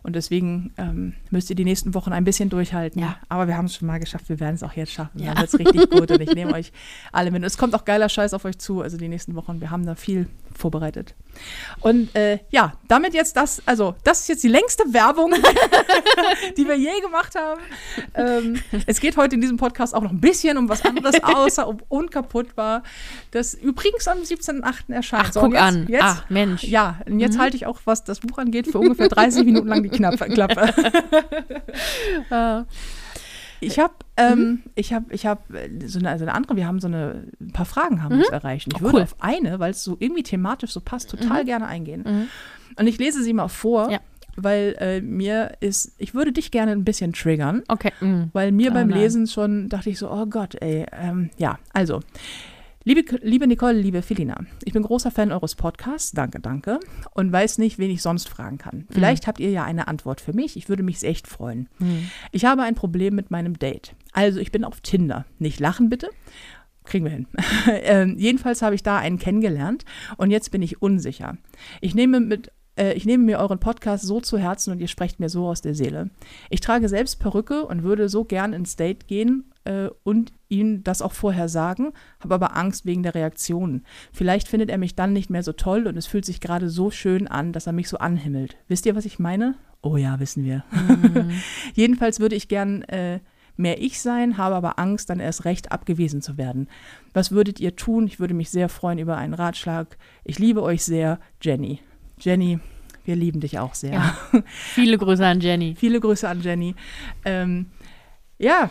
Und 0.02 0.14
deswegen 0.14 0.72
ähm, 0.76 1.14
müsst 1.30 1.50
ihr 1.50 1.56
die 1.56 1.64
nächsten 1.64 1.94
Wochen 1.94 2.12
ein 2.12 2.24
bisschen 2.24 2.50
durchhalten. 2.50 3.02
Ja. 3.02 3.16
Aber 3.28 3.46
wir 3.46 3.56
haben 3.56 3.66
es 3.66 3.76
schon 3.76 3.88
mal 3.88 3.98
geschafft. 3.98 4.28
Wir 4.28 4.40
werden 4.40 4.54
es 4.54 4.62
auch 4.62 4.74
jetzt 4.74 4.92
schaffen. 4.92 5.20
Ja. 5.20 5.34
Dann 5.34 5.42
wird 5.42 5.54
es 5.54 5.58
richtig 5.58 5.90
gut. 5.90 6.10
Und 6.10 6.20
ich 6.20 6.34
nehme 6.34 6.52
euch 6.54 6.72
alle 7.12 7.30
mit. 7.30 7.42
Es 7.44 7.58
kommt 7.58 7.74
auch 7.74 7.84
geiler 7.84 8.08
Scheiß 8.08 8.34
auf 8.34 8.44
euch 8.44 8.58
zu. 8.58 8.82
Also 8.82 8.96
die 8.96 9.08
nächsten 9.08 9.34
Wochen. 9.34 9.60
Wir 9.60 9.70
haben 9.70 9.84
da 9.84 9.94
viel 9.94 10.28
vorbereitet. 10.58 11.14
Und 11.80 12.14
äh, 12.16 12.40
ja, 12.50 12.74
damit 12.88 13.14
jetzt 13.14 13.36
das, 13.36 13.62
also 13.64 13.94
das 14.02 14.20
ist 14.20 14.28
jetzt 14.28 14.44
die 14.44 14.48
längste 14.48 14.82
Werbung, 14.92 15.32
die 16.56 16.66
wir 16.66 16.76
je 16.76 17.00
gemacht 17.00 17.34
haben. 17.36 17.60
Ähm, 18.14 18.62
es 18.86 19.00
geht 19.00 19.16
heute 19.16 19.36
in 19.36 19.40
diesem 19.40 19.56
Podcast 19.56 19.94
auch 19.94 20.02
noch 20.02 20.10
ein 20.10 20.20
bisschen 20.20 20.58
um 20.58 20.68
was 20.68 20.84
anderes, 20.84 21.16
außer 21.22 21.68
um 21.68 21.78
unkaputtbar. 21.88 22.82
Das 23.30 23.54
übrigens 23.54 24.08
am 24.08 24.18
17.8. 24.18 24.92
erscheint. 24.92 25.26
Ach, 25.28 25.32
so, 25.32 25.40
guck 25.40 25.52
jetzt, 25.52 25.62
an. 25.62 25.86
Jetzt, 25.88 26.02
Ach, 26.02 26.30
Mensch. 26.30 26.64
Ja, 26.64 27.00
und 27.06 27.20
jetzt 27.20 27.36
mhm. 27.36 27.40
halte 27.40 27.56
ich 27.56 27.66
auch, 27.66 27.80
was 27.84 28.04
das 28.04 28.20
Buch 28.20 28.38
angeht, 28.38 28.66
für 28.66 28.78
ungefähr 28.78 29.08
30 29.08 29.44
Minuten 29.44 29.68
lang 29.68 29.82
die 29.82 29.87
Klappe. 29.88 30.28
Klappe. 30.28 30.72
Ich 33.60 33.78
habe, 33.78 33.94
ähm, 34.16 34.38
mhm. 34.38 34.62
ich 34.74 34.92
habe, 34.92 35.12
ich 35.12 35.26
habe 35.26 35.40
so 35.86 35.98
eine, 35.98 36.10
also 36.10 36.24
eine 36.24 36.34
andere. 36.34 36.56
Wir 36.56 36.66
haben 36.66 36.80
so 36.80 36.86
eine, 36.86 37.24
ein 37.40 37.52
paar 37.52 37.66
Fragen 37.66 38.02
haben 38.02 38.14
mhm. 38.14 38.20
uns 38.20 38.30
erreicht. 38.30 38.68
Ich 38.72 38.80
oh, 38.80 38.84
würde 38.84 39.02
auf 39.02 39.16
eine, 39.20 39.58
weil 39.58 39.72
es 39.72 39.82
so 39.82 39.96
irgendwie 39.98 40.22
thematisch 40.22 40.72
so 40.72 40.80
passt, 40.80 41.10
total 41.10 41.42
mhm. 41.42 41.46
gerne 41.46 41.66
eingehen. 41.66 42.04
Mhm. 42.06 42.28
Und 42.76 42.86
ich 42.86 42.98
lese 42.98 43.22
sie 43.22 43.32
mal 43.32 43.48
vor. 43.48 43.90
Ja. 43.90 44.00
Weil 44.40 44.76
äh, 44.78 45.00
mir 45.00 45.54
ist, 45.58 45.94
ich 45.98 46.14
würde 46.14 46.30
dich 46.30 46.52
gerne 46.52 46.70
ein 46.70 46.84
bisschen 46.84 47.12
triggern. 47.12 47.64
Okay. 47.66 47.90
Mhm. 48.00 48.30
Weil 48.32 48.52
mir 48.52 48.70
oh, 48.70 48.74
beim 48.74 48.88
nein. 48.88 49.00
Lesen 49.00 49.26
schon 49.26 49.68
dachte 49.68 49.90
ich 49.90 49.98
so, 49.98 50.08
oh 50.08 50.26
Gott, 50.26 50.54
ey, 50.60 50.86
ähm, 50.92 51.30
ja, 51.38 51.58
also 51.72 52.00
Liebe, 52.88 53.02
liebe 53.20 53.46
Nicole, 53.46 53.78
liebe 53.78 54.00
Felina, 54.00 54.46
ich 54.64 54.72
bin 54.72 54.82
großer 54.82 55.10
Fan 55.10 55.30
eures 55.30 55.56
Podcasts, 55.56 56.12
danke, 56.12 56.40
danke, 56.40 56.80
und 57.10 57.30
weiß 57.30 57.58
nicht, 57.58 57.78
wen 57.78 57.90
ich 57.90 58.00
sonst 58.00 58.30
fragen 58.30 58.56
kann. 58.56 58.86
Vielleicht 58.88 59.24
mhm. 59.24 59.26
habt 59.26 59.40
ihr 59.40 59.50
ja 59.50 59.62
eine 59.62 59.88
Antwort 59.88 60.22
für 60.22 60.32
mich, 60.32 60.56
ich 60.56 60.70
würde 60.70 60.82
mich 60.82 61.02
echt 61.02 61.26
freuen. 61.26 61.68
Mhm. 61.80 62.08
Ich 62.32 62.46
habe 62.46 62.62
ein 62.62 62.74
Problem 62.74 63.14
mit 63.14 63.30
meinem 63.30 63.58
Date. 63.58 63.94
Also, 64.12 64.40
ich 64.40 64.52
bin 64.52 64.64
auf 64.64 64.80
Tinder. 64.80 65.26
Nicht 65.38 65.60
lachen 65.60 65.90
bitte. 65.90 66.08
Kriegen 66.84 67.04
wir 67.04 67.12
hin. 67.12 67.26
ähm, 67.82 68.16
jedenfalls 68.16 68.62
habe 68.62 68.74
ich 68.74 68.82
da 68.82 68.96
einen 68.96 69.18
kennengelernt 69.18 69.84
und 70.16 70.30
jetzt 70.30 70.50
bin 70.50 70.62
ich 70.62 70.80
unsicher. 70.80 71.36
Ich 71.82 71.94
nehme 71.94 72.20
mit 72.20 72.52
äh, 72.78 72.92
ich 72.94 73.04
nehme 73.04 73.24
mir 73.24 73.38
euren 73.38 73.58
Podcast 73.58 74.04
so 74.04 74.20
zu 74.20 74.38
Herzen 74.38 74.72
und 74.72 74.80
ihr 74.80 74.88
sprecht 74.88 75.20
mir 75.20 75.28
so 75.28 75.46
aus 75.46 75.60
der 75.60 75.74
Seele. 75.74 76.10
Ich 76.50 76.60
trage 76.60 76.88
selbst 76.88 77.18
Perücke 77.20 77.64
und 77.64 77.82
würde 77.82 78.08
so 78.08 78.24
gern 78.24 78.52
ins 78.52 78.76
Date 78.76 79.08
gehen 79.08 79.44
äh, 79.64 79.88
und 80.04 80.32
ihm 80.48 80.84
das 80.84 81.02
auch 81.02 81.12
vorher 81.12 81.48
sagen, 81.48 81.92
habe 82.20 82.34
aber 82.34 82.56
Angst 82.56 82.86
wegen 82.86 83.02
der 83.02 83.14
Reaktionen. 83.14 83.84
Vielleicht 84.12 84.48
findet 84.48 84.70
er 84.70 84.78
mich 84.78 84.94
dann 84.94 85.12
nicht 85.12 85.28
mehr 85.28 85.42
so 85.42 85.52
toll 85.52 85.86
und 85.86 85.96
es 85.96 86.06
fühlt 86.06 86.24
sich 86.24 86.40
gerade 86.40 86.70
so 86.70 86.90
schön 86.90 87.28
an, 87.28 87.52
dass 87.52 87.66
er 87.66 87.72
mich 87.72 87.88
so 87.88 87.98
anhimmelt. 87.98 88.56
Wisst 88.68 88.86
ihr, 88.86 88.96
was 88.96 89.04
ich 89.04 89.18
meine? 89.18 89.56
Oh 89.82 89.96
ja, 89.96 90.18
wissen 90.20 90.44
wir. 90.44 90.64
Mhm. 90.72 91.30
Jedenfalls 91.74 92.20
würde 92.20 92.36
ich 92.36 92.48
gern 92.48 92.82
äh, 92.82 93.20
mehr 93.56 93.82
ich 93.82 94.00
sein, 94.00 94.38
habe 94.38 94.54
aber 94.54 94.78
Angst, 94.78 95.10
dann 95.10 95.20
erst 95.20 95.44
recht 95.44 95.72
abgewiesen 95.72 96.22
zu 96.22 96.38
werden. 96.38 96.68
Was 97.12 97.32
würdet 97.32 97.60
ihr 97.60 97.76
tun? 97.76 98.06
Ich 98.06 98.20
würde 98.20 98.34
mich 98.34 98.50
sehr 98.50 98.68
freuen 98.68 98.98
über 98.98 99.16
einen 99.16 99.34
Ratschlag. 99.34 99.98
Ich 100.24 100.38
liebe 100.38 100.62
euch 100.62 100.84
sehr, 100.84 101.18
Jenny. 101.42 101.80
Jenny, 102.20 102.58
wir 103.04 103.16
lieben 103.16 103.40
dich 103.40 103.58
auch 103.58 103.74
sehr. 103.74 103.92
Ja. 103.92 104.16
Viele 104.46 104.98
Grüße 104.98 105.24
an 105.24 105.40
Jenny. 105.40 105.74
Viele 105.78 106.00
Grüße 106.00 106.28
an 106.28 106.42
Jenny. 106.42 106.74
Ähm, 107.24 107.66
ja, 108.38 108.70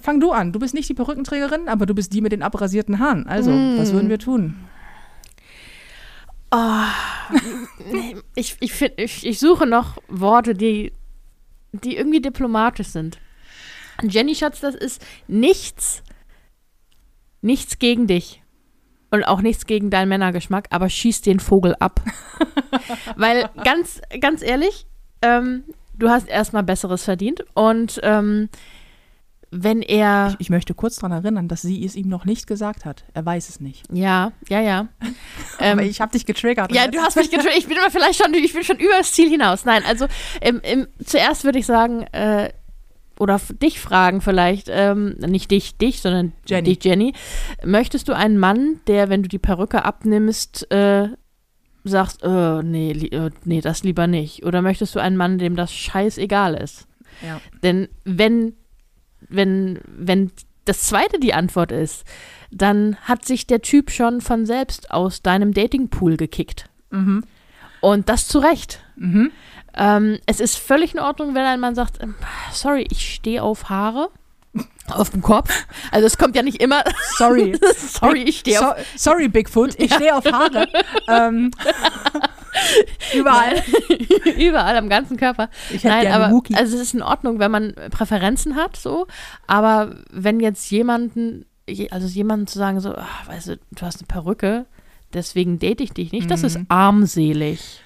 fang 0.00 0.20
du 0.20 0.32
an. 0.32 0.52
Du 0.52 0.58
bist 0.58 0.74
nicht 0.74 0.88
die 0.88 0.94
Perückenträgerin, 0.94 1.68
aber 1.68 1.86
du 1.86 1.94
bist 1.94 2.12
die 2.12 2.20
mit 2.20 2.32
den 2.32 2.42
abrasierten 2.42 2.98
Haaren. 2.98 3.26
Also, 3.26 3.50
mm. 3.50 3.78
was 3.78 3.92
würden 3.92 4.08
wir 4.08 4.18
tun? 4.18 4.56
Oh, 6.50 6.84
ich, 8.34 8.56
ich, 8.60 8.72
find, 8.72 8.94
ich, 8.96 9.26
ich 9.26 9.38
suche 9.38 9.66
noch 9.66 9.98
Worte, 10.08 10.54
die, 10.54 10.92
die 11.72 11.96
irgendwie 11.96 12.20
diplomatisch 12.20 12.88
sind. 12.88 13.18
Jenny 14.02 14.34
Schatz, 14.34 14.60
das 14.60 14.74
ist 14.74 15.04
nichts, 15.26 16.02
nichts 17.42 17.78
gegen 17.78 18.06
dich. 18.06 18.42
Und 19.10 19.24
auch 19.24 19.40
nichts 19.40 19.66
gegen 19.66 19.90
deinen 19.90 20.08
Männergeschmack, 20.08 20.68
aber 20.70 20.88
schieß 20.88 21.22
den 21.22 21.40
Vogel 21.40 21.74
ab. 21.80 22.00
Weil 23.16 23.48
ganz, 23.64 24.02
ganz 24.20 24.42
ehrlich, 24.42 24.86
ähm, 25.22 25.64
du 25.94 26.10
hast 26.10 26.28
erstmal 26.28 26.62
Besseres 26.62 27.04
verdient. 27.04 27.44
Und 27.54 28.00
ähm, 28.02 28.50
wenn 29.50 29.82
er. 29.82 30.28
Ich, 30.32 30.46
ich, 30.46 30.50
möchte 30.50 30.74
kurz 30.74 30.96
daran 30.96 31.12
erinnern, 31.12 31.48
dass 31.48 31.62
sie 31.62 31.84
es 31.84 31.96
ihm 31.96 32.08
noch 32.08 32.24
nicht 32.24 32.46
gesagt 32.46 32.84
hat. 32.84 33.04
Er 33.14 33.24
weiß 33.24 33.48
es 33.48 33.60
nicht. 33.60 33.84
Ja, 33.92 34.32
ja, 34.48 34.60
ja. 34.60 34.88
Aber 35.58 35.82
ähm, 35.82 35.88
ich 35.88 36.00
habe 36.00 36.12
dich 36.12 36.26
getriggert. 36.26 36.72
Ja, 36.72 36.86
du 36.86 36.98
hast 36.98 37.16
mich 37.16 37.30
getriggert. 37.30 37.58
Ich 37.58 37.66
bin 37.66 37.78
aber 37.78 37.90
vielleicht 37.90 38.22
schon, 38.22 38.32
ich 38.34 38.52
bin 38.52 38.62
schon 38.62 38.78
über 38.78 38.98
das 38.98 39.12
Ziel 39.12 39.28
hinaus. 39.28 39.64
Nein, 39.64 39.82
also 39.86 40.06
im, 40.40 40.60
im, 40.60 40.86
zuerst 41.04 41.44
würde 41.44 41.58
ich 41.58 41.66
sagen, 41.66 42.02
äh, 42.12 42.50
oder 43.18 43.40
dich 43.62 43.80
fragen 43.80 44.20
vielleicht, 44.20 44.68
ähm, 44.70 45.16
nicht 45.18 45.50
dich, 45.50 45.76
dich, 45.76 46.00
sondern 46.00 46.32
Jenny. 46.46 46.74
dich, 46.74 46.84
Jenny. 46.84 47.12
Möchtest 47.64 48.08
du 48.08 48.14
einen 48.14 48.38
Mann, 48.38 48.80
der, 48.86 49.08
wenn 49.08 49.22
du 49.22 49.28
die 49.28 49.38
Perücke 49.38 49.84
abnimmst, 49.84 50.70
äh, 50.70 51.08
sagst, 51.84 52.22
äh, 52.22 52.62
nee, 52.62 52.92
äh, 52.92 53.30
nee, 53.44 53.60
das 53.60 53.84
lieber 53.84 54.06
nicht? 54.06 54.44
Oder 54.44 54.62
möchtest 54.62 54.94
du 54.94 55.00
einen 55.00 55.16
Mann, 55.16 55.38
dem 55.38 55.56
das 55.56 55.72
scheißegal 55.72 56.54
ist? 56.54 56.86
Ja. 57.22 57.40
Denn 57.62 57.88
wenn 58.04 58.54
wenn, 59.28 59.80
wenn 59.86 60.30
das 60.64 60.82
zweite 60.82 61.18
die 61.18 61.34
Antwort 61.34 61.72
ist, 61.72 62.04
dann 62.50 62.96
hat 63.02 63.24
sich 63.24 63.46
der 63.46 63.62
Typ 63.62 63.90
schon 63.90 64.20
von 64.20 64.46
selbst 64.46 64.90
aus 64.90 65.22
deinem 65.22 65.52
Datingpool 65.52 66.16
gekickt. 66.16 66.68
Mhm. 66.90 67.24
Und 67.80 68.08
das 68.08 68.28
zu 68.28 68.38
Recht. 68.38 68.82
Mhm. 68.96 69.30
Ähm, 69.78 70.18
es 70.26 70.40
ist 70.40 70.58
völlig 70.58 70.94
in 70.94 71.00
Ordnung, 71.00 71.34
wenn 71.34 71.44
ein 71.44 71.60
Mann 71.60 71.76
sagt, 71.76 72.02
ähm, 72.02 72.16
sorry, 72.52 72.86
ich 72.90 73.14
stehe 73.14 73.42
auf 73.42 73.70
Haare. 73.70 74.10
Auf 74.88 75.10
dem 75.10 75.20
Kopf. 75.20 75.66
Also 75.92 76.06
es 76.06 76.16
kommt 76.16 76.34
ja 76.34 76.42
nicht 76.42 76.62
immer. 76.62 76.82
Sorry. 77.18 77.58
sorry, 77.76 78.22
ich 78.22 78.38
stehe 78.38 78.58
so, 78.58 78.64
auf. 78.64 78.76
Sorry, 78.96 79.28
Bigfoot, 79.28 79.78
ich 79.78 79.92
stehe 79.92 80.16
auf 80.16 80.24
Haare. 80.24 80.66
ähm. 81.08 81.50
Überall. 83.14 83.62
Überall 84.38 84.76
am 84.78 84.88
ganzen 84.88 85.18
Körper. 85.18 85.50
Ich 85.68 85.84
Nein, 85.84 86.10
aber 86.10 86.32
Wookie. 86.32 86.54
also 86.54 86.74
es 86.76 86.82
ist 86.82 86.94
in 86.94 87.02
Ordnung, 87.02 87.38
wenn 87.38 87.50
man 87.50 87.74
Präferenzen 87.90 88.56
hat, 88.56 88.76
so. 88.76 89.06
Aber 89.46 89.94
wenn 90.10 90.40
jetzt 90.40 90.70
jemanden, 90.70 91.44
also 91.90 92.08
jemanden 92.08 92.46
zu 92.46 92.58
sagen, 92.58 92.80
so, 92.80 92.94
ach, 92.96 93.28
weißt 93.28 93.48
du, 93.48 93.56
du 93.56 93.82
hast 93.82 93.98
eine 93.98 94.06
Perücke, 94.06 94.64
deswegen 95.12 95.58
date 95.58 95.82
ich 95.82 95.92
dich 95.92 96.10
nicht, 96.10 96.24
mhm. 96.24 96.30
das 96.30 96.42
ist 96.42 96.58
mhm. 96.58 96.66
armselig. 96.70 97.82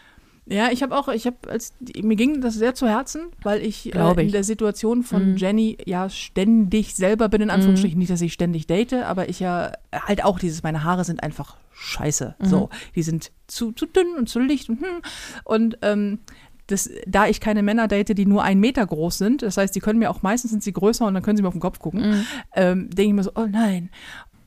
Ja, 0.46 0.70
ich 0.72 0.82
habe 0.82 0.96
auch, 0.96 1.08
ich 1.08 1.26
habe, 1.26 1.36
als 1.48 1.72
mir 2.02 2.16
ging 2.16 2.40
das 2.40 2.54
sehr 2.54 2.74
zu 2.74 2.88
Herzen, 2.88 3.26
weil 3.42 3.62
ich, 3.62 3.94
äh, 3.94 4.20
in 4.20 4.32
der 4.32 4.42
Situation 4.42 5.04
von 5.04 5.32
mhm. 5.32 5.36
Jenny 5.36 5.78
ja 5.86 6.10
ständig 6.10 6.96
selber 6.96 7.28
bin, 7.28 7.42
in 7.42 7.48
mhm. 7.48 7.54
Anführungsstrichen, 7.54 7.96
mhm. 7.96 8.00
nicht, 8.00 8.10
dass 8.10 8.20
ich 8.20 8.32
ständig 8.32 8.66
date, 8.66 8.94
aber 8.94 9.28
ich 9.28 9.38
ja 9.38 9.72
halt 9.92 10.24
auch 10.24 10.40
dieses, 10.40 10.64
meine 10.64 10.82
Haare 10.82 11.04
sind 11.04 11.22
einfach 11.22 11.56
scheiße. 11.74 12.34
Mhm. 12.38 12.44
So, 12.44 12.70
die 12.96 13.02
sind 13.02 13.30
zu, 13.46 13.72
zu 13.72 13.86
dünn 13.86 14.16
und 14.18 14.28
zu 14.28 14.40
licht 14.40 14.68
und 14.68 14.80
hm. 14.80 15.02
Und 15.44 15.78
ähm, 15.82 16.18
das, 16.66 16.90
da 17.06 17.26
ich 17.26 17.40
keine 17.40 17.62
Männer 17.62 17.86
date, 17.88 18.16
die 18.16 18.26
nur 18.26 18.42
einen 18.42 18.60
Meter 18.60 18.86
groß 18.86 19.18
sind, 19.18 19.42
das 19.42 19.56
heißt, 19.56 19.74
die 19.74 19.80
können 19.80 19.98
mir 19.98 20.10
auch 20.10 20.22
meistens 20.22 20.50
sind 20.50 20.62
sie 20.62 20.72
größer 20.72 21.06
und 21.06 21.14
dann 21.14 21.22
können 21.22 21.36
sie 21.36 21.42
mir 21.42 21.48
auf 21.48 21.54
den 21.54 21.60
Kopf 21.60 21.78
gucken, 21.78 22.00
Mhm. 22.10 22.26
ähm, 22.54 22.90
denke 22.90 23.08
ich 23.10 23.14
mir 23.14 23.22
so, 23.22 23.32
oh 23.34 23.46
nein. 23.48 23.90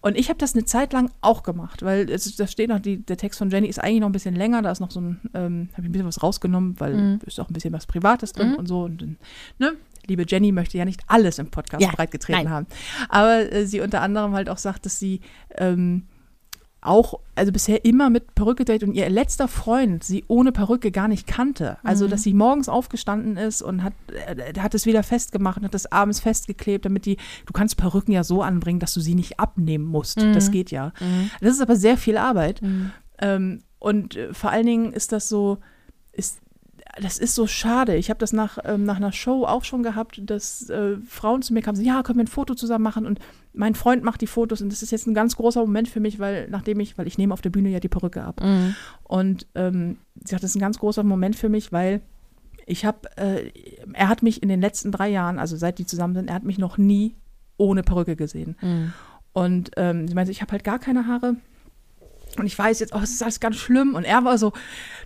Und 0.06 0.15
ich 0.20 0.30
habe 0.30 0.38
das 0.38 0.54
eine 0.54 0.65
Zeit 0.65 0.94
lang 0.94 1.10
auch 1.22 1.41
gemacht, 1.41 1.82
weil 1.84 2.08
es, 2.12 2.36
da 2.36 2.46
steht 2.46 2.70
noch, 2.70 2.80
die, 2.80 2.98
der 3.04 3.18
Text 3.18 3.39
von 3.39 3.50
Jenny 3.50 3.68
ist 3.68 3.80
eigentlich 3.84 4.02
noch 4.02 4.10
ein 4.10 4.12
bisschen 4.12 4.36
länger, 4.36 4.62
da 4.62 4.70
ist 4.72 4.80
noch 4.80 4.91
so 4.91 5.02
ein, 5.02 5.20
ähm, 5.34 5.70
habe 5.74 5.82
ich 5.82 5.89
ein 5.89 5.91
bisschen 5.94 6.06
was 6.08 6.22
rausgenommen, 6.22 6.80
weil 6.80 6.94
Mhm. 6.96 7.20
ist 7.26 7.39
auch 7.39 7.50
ein 7.50 7.54
bisschen 7.54 7.74
was 7.74 7.88
Privates 7.88 8.32
drin 8.32 8.50
Mhm. 8.52 8.56
und 8.56 8.68
so. 8.68 8.84
Und, 8.84 9.18
ne? 9.58 9.72
Liebe 10.06 10.24
Jenny 10.28 10.52
möchte 10.52 10.78
ja 10.78 10.86
nicht 10.86 11.02
alles 11.08 11.39
im 11.39 11.50
Podcast 11.50 11.82
Ja, 11.82 11.89
breitgetreten 11.91 12.44
nein. 12.44 12.54
haben. 12.54 12.68
Aber 13.10 13.52
äh, 13.52 13.65
sie 13.65 13.82
unter 13.82 14.02
anderem 14.04 14.34
halt 14.36 14.48
auch 14.48 14.60
sagt, 14.60 14.86
dass 14.86 15.00
sie 15.00 15.22
ähm, 15.58 16.04
auch, 16.88 17.19
also 17.36 17.52
bisher 17.52 17.84
immer 17.86 18.10
mit 18.10 18.36
Perücke 18.36 18.65
date 18.65 18.84
und 18.84 18.93
ihr 18.93 19.10
letzter 19.10 19.48
Freund 19.48 20.04
sie 20.04 20.24
ohne 20.28 20.52
Perücke 20.52 20.91
gar 20.91 21.08
nicht 21.08 21.28
kannte. 21.28 21.78
Also, 21.84 22.06
Mhm. 22.06 22.10
dass 22.12 22.24
sie 22.24 22.34
morgens 22.34 22.69
aufgestanden 22.69 23.38
ist 23.38 23.62
und 23.62 23.84
hat, 23.84 23.93
äh, 24.28 24.60
hat 24.60 24.74
es 24.76 24.86
wieder 24.86 25.04
festgemacht 25.04 25.58
und 25.58 25.65
hat 25.65 25.74
das 25.74 25.91
abends 25.91 26.19
festgeklebt, 26.19 26.86
damit 26.86 27.06
die, 27.06 27.17
du 27.45 27.54
kannst 27.54 27.78
Perücken 27.78 28.12
ja 28.12 28.24
so 28.24 28.41
anbringen, 28.41 28.80
dass 28.80 28.93
du 28.93 29.02
sie 29.02 29.15
nicht 29.15 29.39
abnehmen 29.39 29.86
musst. 29.86 30.19
Mhm. 30.21 30.34
Das 30.34 30.52
geht 30.52 30.71
ja. 30.71 30.93
Mhm. 31.00 31.30
Das 31.41 31.52
ist 31.52 31.62
aber 31.62 31.76
sehr 31.76 31.98
viel 31.98 32.17
Arbeit. 32.17 32.62
Mhm. 32.62 32.91
Ähm, 33.19 33.60
und 33.80 34.15
äh, 34.15 34.34
vor 34.34 34.52
allen 34.52 34.65
Dingen 34.65 34.93
ist 34.93 35.12
das 35.12 35.30
so, 35.30 35.58
ist, 36.12 36.39
das 37.02 37.18
ist 37.18 37.36
so 37.36 37.46
schade. 37.46 37.96
Ich 37.96 38.10
habe 38.10 38.20
das 38.20 38.32
nach, 38.32 38.58
ähm, 38.64 38.86
nach 38.86 38.96
einer 38.98 39.12
Show 39.12 39.46
auch 39.46 39.64
schon 39.64 39.84
gehabt, 39.84 40.22
dass 40.24 40.70
äh, 40.70 40.98
Frauen 41.08 41.42
zu 41.42 41.54
mir 41.54 41.62
kamen 41.62 41.78
und 41.78 41.84
sagen, 41.84 41.96
ja, 41.96 42.04
können 42.04 42.20
wir 42.20 42.24
ein 42.24 42.28
Foto 42.28 42.56
zusammen 42.56 42.84
machen? 42.84 43.06
Und 43.06 43.20
mein 43.54 43.76
Freund 43.76 44.04
macht 44.04 44.22
die 44.22 44.28
Fotos 44.28 44.62
und 44.62 44.72
das 44.72 44.82
ist 44.82 44.92
jetzt 44.92 45.08
ein 45.08 45.14
ganz 45.14 45.36
großer 45.36 45.60
Moment 45.62 45.90
für 45.90 46.00
mich, 46.00 46.20
weil 46.20 46.48
nachdem 46.50 46.80
ich, 46.80 46.98
weil 46.98 47.08
ich 47.08 47.18
nehme 47.18 47.34
auf 47.34 47.42
der 47.42 47.50
Bühne 47.50 47.70
ja 47.70 47.80
die 47.80 47.90
Perücke 47.90 48.24
ab. 48.24 48.42
Mhm. 48.42 48.76
Und 49.04 49.48
ähm, 49.56 49.98
sie 50.24 50.32
sagt, 50.32 50.44
das 50.44 50.52
ist 50.52 50.56
ein 50.56 50.62
ganz 50.62 50.80
großer 50.80 51.04
Moment 51.04 51.36
für 51.36 51.50
mich, 51.50 51.72
weil 51.72 52.02
ich 52.66 52.86
habe, 52.86 53.00
äh, 53.18 53.52
er 53.94 54.08
hat 54.08 54.24
mich 54.24 54.42
in 54.42 54.50
den 54.50 54.62
letzten 54.62 54.92
drei 54.92 55.10
Jahren, 55.10 55.38
also 55.38 55.58
seit 55.58 55.80
die 55.80 55.86
zusammen 55.86 56.16
sind, 56.16 56.30
er 56.30 56.36
hat 56.36 56.44
mich 56.44 56.58
noch 56.58 56.78
nie 56.78 57.16
ohne 57.58 57.84
Perücke 57.84 58.16
gesehen. 58.16 58.56
Mhm. 58.62 58.94
Und 59.34 59.72
ähm, 59.76 60.08
sie 60.08 60.14
meinte, 60.16 60.32
ich 60.32 60.42
habe 60.42 60.54
halt 60.54 60.64
gar 60.64 60.80
keine 60.80 61.08
Haare. 61.08 61.36
Und 62.38 62.46
ich 62.46 62.58
weiß 62.58 62.80
jetzt, 62.80 62.94
oh, 62.94 63.00
es 63.00 63.12
ist 63.12 63.24
alles 63.24 63.40
ganz 63.40 63.56
schlimm. 63.58 63.96
Und 63.96 64.04
er 64.04 64.24
war 64.24 64.38
so, 64.38 64.54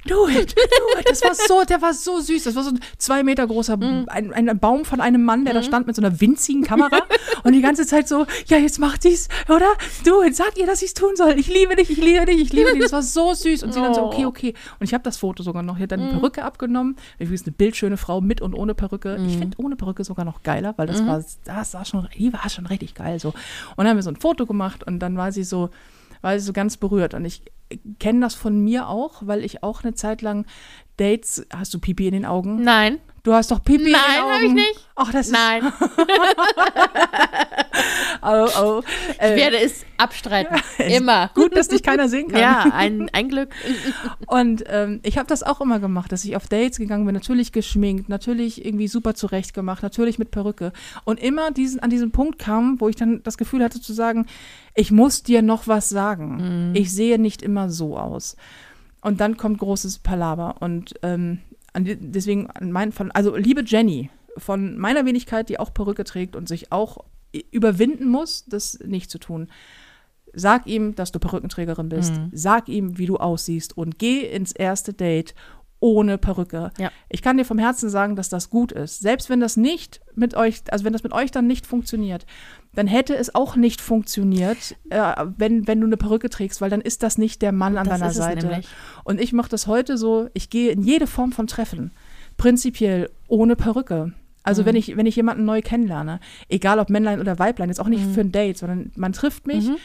do 0.06 0.28
it, 0.28 0.56
do 0.56 1.00
it. 1.00 1.10
Das 1.10 1.22
war 1.24 1.36
so, 1.36 1.64
der 1.64 1.82
war 1.82 1.94
so 1.94 2.20
süß. 2.20 2.44
Das 2.44 2.56
war 2.56 2.64
so 2.64 2.72
ein 2.72 2.80
zwei 2.98 3.24
Meter 3.24 3.46
großer, 3.46 3.78
ein, 4.08 4.34
ein 4.34 4.60
Baum 4.60 4.86
von 4.86 5.02
einem 5.02 5.24
Mann, 5.24 5.46
der 5.46 5.54
da 5.54 5.64
stand 5.64 5.88
mit 5.88 5.96
so 5.96 6.02
einer 6.02 6.20
winzigen 6.20 6.64
Kamera. 6.64 7.02
und 7.44 7.54
die 7.54 7.62
ganze 7.62 7.86
Zeit 7.86 8.08
so, 8.08 8.26
ja, 8.48 8.58
jetzt 8.58 8.80
macht 8.80 9.04
die's, 9.04 9.30
oder? 9.48 9.74
Do 10.06 10.24
it, 10.24 10.36
sag 10.36 10.58
ihr, 10.58 10.66
dass 10.66 10.82
ich's 10.82 10.94
tun 10.94 11.16
soll. 11.16 11.38
Ich 11.38 11.48
liebe 11.48 11.76
dich, 11.76 11.90
ich 11.90 11.98
liebe 11.98 12.26
dich, 12.26 12.42
ich 12.42 12.54
liebe 12.54 12.72
dich. 12.74 12.84
Das 12.84 12.92
war 12.92 13.04
so 13.04 13.34
süß. 13.34 13.64
Und 13.64 13.74
sie 13.74 13.82
dann 13.82 13.94
so, 13.94 14.04
okay, 14.04 14.26
okay. 14.26 14.54
Und 14.80 14.86
ich 14.86 14.94
habe 14.94 15.04
das 15.04 15.18
Foto 15.18 15.44
sogar 15.44 15.64
noch. 15.64 15.78
Die 15.78 15.84
hat 15.84 15.92
dann 15.92 16.02
die 16.02 16.14
Perücke 16.16 16.44
abgenommen. 16.44 16.96
Übrigens 17.18 17.44
eine 17.44 17.52
bildschöne 17.52 17.98
Frau 17.98 18.22
mit 18.22 18.42
und 18.42 18.54
ohne 18.54 18.74
Perücke. 18.74 19.18
Ich 19.28 19.38
finde 19.38 19.58
ohne 19.60 19.76
Perücke 19.76 20.04
sogar 20.04 20.26
noch 20.26 20.44
geiler, 20.44 20.74
weil 20.78 20.88
das 20.88 21.06
war, 21.06 21.24
das 21.46 21.74
war 21.74 21.86
schon, 21.86 22.08
die 22.18 22.34
war 22.34 22.50
schon 22.50 22.66
richtig 22.66 22.96
geil 22.96 23.20
so. 23.20 23.30
Und 23.30 23.36
dann 23.78 23.90
haben 23.90 23.98
wir 23.98 24.04
so 24.04 24.12
ein 24.12 24.16
Foto 24.16 24.46
gemacht 24.46 24.84
und 24.86 25.00
dann 25.00 25.18
war 25.18 25.32
sie 25.32 25.44
so, 25.44 25.70
war 26.22 26.38
sie 26.38 26.46
so 26.46 26.54
ganz 26.54 26.78
berührt. 26.78 27.14
Und 27.14 27.26
ich 27.26 27.44
kenne 28.00 28.22
das 28.22 28.36
von 28.36 28.60
mir 28.60 28.88
auch, 28.88 29.26
weil 29.26 29.44
ich 29.44 29.64
auch 29.64 29.84
eine 29.84 29.94
Zeit 29.94 30.22
lang 30.22 30.46
Dates, 31.00 31.46
hast 31.54 31.74
du 31.74 31.80
Pipi 31.80 32.08
in 32.08 32.14
den 32.14 32.26
Augen? 32.26 32.64
Nein. 32.64 33.00
Du 33.24 33.34
hast 33.34 33.52
doch 33.52 33.62
Pipi 33.64 33.80
in 33.80 33.84
den 33.86 33.92
Nein, 33.94 34.22
Augen. 34.22 34.32
habe 34.34 34.46
ich 34.46 34.54
nicht. 34.54 34.88
Ach, 34.96 35.12
das 35.12 35.30
Nein. 35.30 35.66
ist, 35.66 35.74
oh, 38.22 38.48
oh. 38.62 38.82
Ich 39.12 39.20
Äh, 39.22 39.36
werde 39.36 39.58
es 39.60 39.86
abstreiten. 39.98 40.58
Immer. 40.78 41.30
gut, 41.36 41.56
dass 41.56 41.68
dich 41.68 41.84
keiner 41.84 42.08
sehen 42.08 42.30
kann. 42.30 42.40
Ja, 42.40 42.72
ein, 42.74 43.10
ein 43.14 43.30
Glück. 43.30 43.50
Und 44.28 44.64
ähm, 44.68 45.00
ich 45.04 45.18
habe 45.18 45.28
das 45.28 45.44
auch 45.44 45.62
immer 45.62 45.80
gemacht, 45.80 46.12
dass 46.12 46.26
ich 46.26 46.36
auf 46.36 46.48
Dates 46.48 46.78
gegangen 46.78 47.06
bin, 47.06 47.14
natürlich 47.14 47.52
geschminkt, 47.52 48.10
natürlich 48.10 48.66
irgendwie 48.66 48.88
super 48.88 49.14
zurechtgemacht, 49.16 49.84
natürlich 49.84 50.20
mit 50.20 50.32
Perücke. 50.32 50.72
Und 51.04 51.20
immer 51.20 51.52
diesen, 51.52 51.80
an 51.82 51.90
diesen 51.90 52.12
Punkt 52.12 52.40
kam, 52.40 52.80
wo 52.80 52.90
ich 52.90 52.96
dann 52.96 53.22
das 53.24 53.38
Gefühl 53.38 53.64
hatte 53.64 53.82
zu 53.82 53.94
sagen, 53.94 54.26
ich 54.76 54.92
muss 54.92 55.24
dir 55.24 55.42
noch 55.42 55.68
was 55.68 55.90
sagen. 55.90 56.72
Ich 56.74 56.94
sehe 56.94 57.20
nicht 57.20 57.42
immer 57.42 57.70
so 57.70 57.98
aus. 57.98 58.38
Und 59.02 59.20
dann 59.22 59.38
kommt 59.38 59.60
großes 59.60 60.00
Palaver. 60.00 60.62
Und 60.62 60.94
ähm, 61.04 61.40
deswegen, 61.76 62.50
an 62.52 62.72
mein, 62.72 62.92
von, 62.92 63.12
also 63.12 63.36
liebe 63.36 63.64
Jenny, 63.66 64.10
von 64.38 64.78
meiner 64.78 65.06
Wenigkeit, 65.06 65.50
die 65.50 65.60
auch 65.60 65.74
Perücke 65.74 66.04
trägt 66.04 66.36
und 66.36 66.48
sich 66.48 66.72
auch 66.72 67.06
i- 67.36 67.46
überwinden 67.52 68.08
muss, 68.10 68.46
das 68.46 68.80
nicht 68.86 69.10
zu 69.10 69.20
tun. 69.20 69.48
Sag 70.34 70.68
ihm, 70.68 70.94
dass 70.96 71.12
du 71.12 71.20
Perückenträgerin 71.20 71.90
bist. 71.90 72.14
Sag 72.34 72.70
ihm, 72.70 72.98
wie 72.98 73.08
du 73.08 73.18
aussiehst 73.18 73.76
und 73.78 73.98
geh 73.98 74.22
ins 74.22 74.52
erste 74.52 74.94
Date 74.94 75.34
ohne 75.82 76.18
Perücke. 76.18 76.72
Ja. 76.78 76.92
Ich 77.08 77.22
kann 77.22 77.38
dir 77.38 77.46
vom 77.46 77.58
Herzen 77.58 77.90
sagen, 77.90 78.16
dass 78.18 78.28
das 78.30 78.50
gut 78.50 78.72
ist. 78.74 79.00
Selbst 79.00 79.30
wenn 79.30 79.40
das 79.40 79.56
nicht 79.58 80.02
mit 80.16 80.36
euch, 80.36 80.62
also 80.72 80.84
wenn 80.84 80.92
das 80.94 81.04
mit 81.04 81.14
euch 81.14 81.32
dann 81.32 81.48
nicht 81.48 81.66
funktioniert, 81.66 82.26
dann 82.76 82.86
hätte 82.88 83.16
es 83.16 83.34
auch 83.34 83.56
nicht 83.56 83.80
funktioniert, 83.82 84.76
äh, 84.90 85.00
wenn, 85.38 85.68
wenn 85.68 85.80
du 85.80 85.88
eine 85.88 85.98
Perücke 85.98 86.30
trägst, 86.30 86.60
weil 86.62 86.70
dann 86.70 86.82
ist 86.82 87.02
das 87.04 87.18
nicht 87.18 87.42
der 87.42 87.52
Mann 87.54 87.78
an 87.78 87.88
Das 87.88 88.00
deiner 88.00 88.12
Seite. 88.12 88.48
nämlich. 88.48 88.68
Und 89.06 89.22
ich 89.22 89.32
mache 89.34 89.50
das 89.50 89.68
heute 89.68 89.98
so, 89.98 90.28
ich 90.34 90.50
gehe 90.50 90.72
in 90.72 90.82
jede 90.84 91.08
Form 91.08 91.32
von 91.32 91.48
Treffen, 91.48 91.92
prinzipiell 92.38 93.10
ohne 93.28 93.56
Perücke. 93.56 94.14
Also 94.44 94.62
Mhm. 94.62 94.66
wenn 94.68 94.76
ich, 94.76 94.98
wenn 94.98 95.06
ich 95.06 95.16
jemanden 95.16 95.46
neu 95.46 95.62
kennenlerne, 95.62 96.20
egal 96.48 96.80
ob 96.80 96.90
Männlein 96.90 97.20
oder 97.20 97.40
Weiblein, 97.40 97.70
jetzt 97.70 97.80
auch 97.80 97.88
nicht 97.90 98.06
für 98.06 98.22
ein 98.22 98.32
Date, 98.32 98.58
sondern 98.58 98.92
man 98.96 99.14
trifft 99.14 99.48
mich, 99.48 99.68
Mhm. 99.68 99.78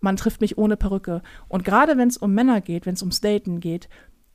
man 0.00 0.16
trifft 0.16 0.40
mich 0.40 0.58
ohne 0.58 0.76
Perücke. 0.76 1.22
Und 1.48 1.64
gerade 1.64 1.96
wenn 1.96 2.08
es 2.08 2.16
um 2.16 2.32
Männer 2.34 2.60
geht, 2.60 2.86
wenn 2.86 2.94
es 2.94 3.02
ums 3.02 3.20
Daten 3.20 3.60
geht, 3.60 3.88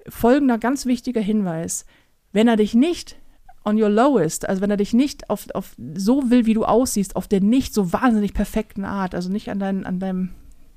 folgender 0.08 0.58
ganz 0.58 0.86
wichtiger 0.86 1.22
Hinweis, 1.22 1.86
wenn 2.32 2.48
er 2.48 2.56
dich 2.56 2.74
nicht 2.74 3.18
on 3.64 3.82
your 3.82 3.90
lowest, 3.90 4.48
also 4.48 4.62
wenn 4.62 4.70
er 4.70 4.78
dich 4.78 4.94
nicht 4.94 5.30
auf, 5.30 5.48
auf 5.54 5.76
so 5.96 6.30
will, 6.30 6.46
wie 6.46 6.54
du 6.54 6.66
aussiehst, 6.66 7.16
auf 7.16 7.28
der 7.28 7.42
nicht 7.42 7.74
so 7.74 7.92
wahnsinnig 7.92 8.34
perfekten 8.34 8.86
Art, 8.86 9.16
also 9.16 9.32
nicht 9.32 9.50
an, 9.50 9.60
dein, 9.60 9.86
an 9.86 10.00
deinem, 10.00 10.30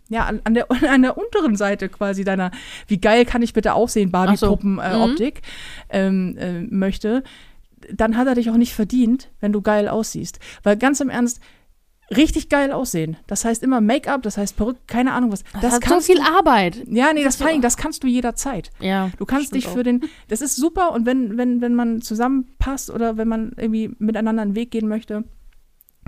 ja, 0.09 0.25
an, 0.25 0.41
an, 0.45 0.55
der, 0.55 0.71
an 0.91 1.03
der 1.03 1.19
unteren 1.19 1.57
Seite 1.57 1.89
quasi 1.89 2.25
deiner, 2.25 2.51
wie 2.87 2.99
geil 2.99 3.27
kann 3.27 3.43
ich 3.43 3.53
bitte 3.53 3.75
aussehen, 3.75 4.11
Ach 4.13 4.37
so. 4.37 4.57
Barbie-Puppen-Optik, 4.57 5.43
ähm, 5.91 6.37
äh, 6.39 6.63
möchte, 6.63 7.23
dann 7.93 8.17
hat 8.17 8.27
er 8.27 8.35
dich 8.35 8.51
auch 8.51 8.57
nicht 8.57 8.75
verdient, 8.75 9.29
wenn 9.41 9.53
du 9.53 9.61
geil 9.61 9.89
aussiehst. 9.89 10.41
Weil 10.63 10.77
ganz 10.77 11.01
im 11.01 11.11
Ernst, 11.11 11.41
richtig 12.17 12.49
geil 12.49 12.73
aussehen, 12.73 13.17
das 13.27 13.45
heißt 13.45 13.63
immer 13.63 13.81
Make-up, 13.81 14.23
das 14.23 14.39
heißt 14.39 14.57
Perücke, 14.57 14.81
keine 14.87 15.13
Ahnung 15.13 15.31
was. 15.33 15.45
Das, 15.55 15.61
Das, 15.63 15.75
hat 15.75 15.85
so 15.85 16.01
viel 16.01 16.17
du, 16.17 16.23
Arbeit. 16.23 16.83
ja, 16.89 17.13
nee, 17.13 17.23
das, 17.25 17.37
vor 17.37 17.47
ja- 17.51 17.61
das 17.61 17.77
kannst 17.77 18.03
du 18.03 18.07
jederzeit. 18.07 18.71
Ja. 18.81 19.11
Du 19.19 19.27
kannst 19.27 19.55
dich 19.55 19.69
auch. 19.69 19.73
für 19.75 19.83
den, 19.83 20.03
das 20.29 20.41
ist 20.41 20.57
super 20.57 20.93
und 20.93 21.05
wenn, 21.07 21.37
wenn, 21.37 21.61
wenn 21.61 21.75
man 21.75 22.01
zusammenpasst 22.01 22.91
oder 22.91 23.17
wenn 23.17 23.29
man 23.29 23.53
irgendwie 23.57 23.91
miteinander 23.99 24.43
einen 24.43 24.55
Weg 24.55 24.71
gehen 24.71 24.89
möchte, 24.89 25.25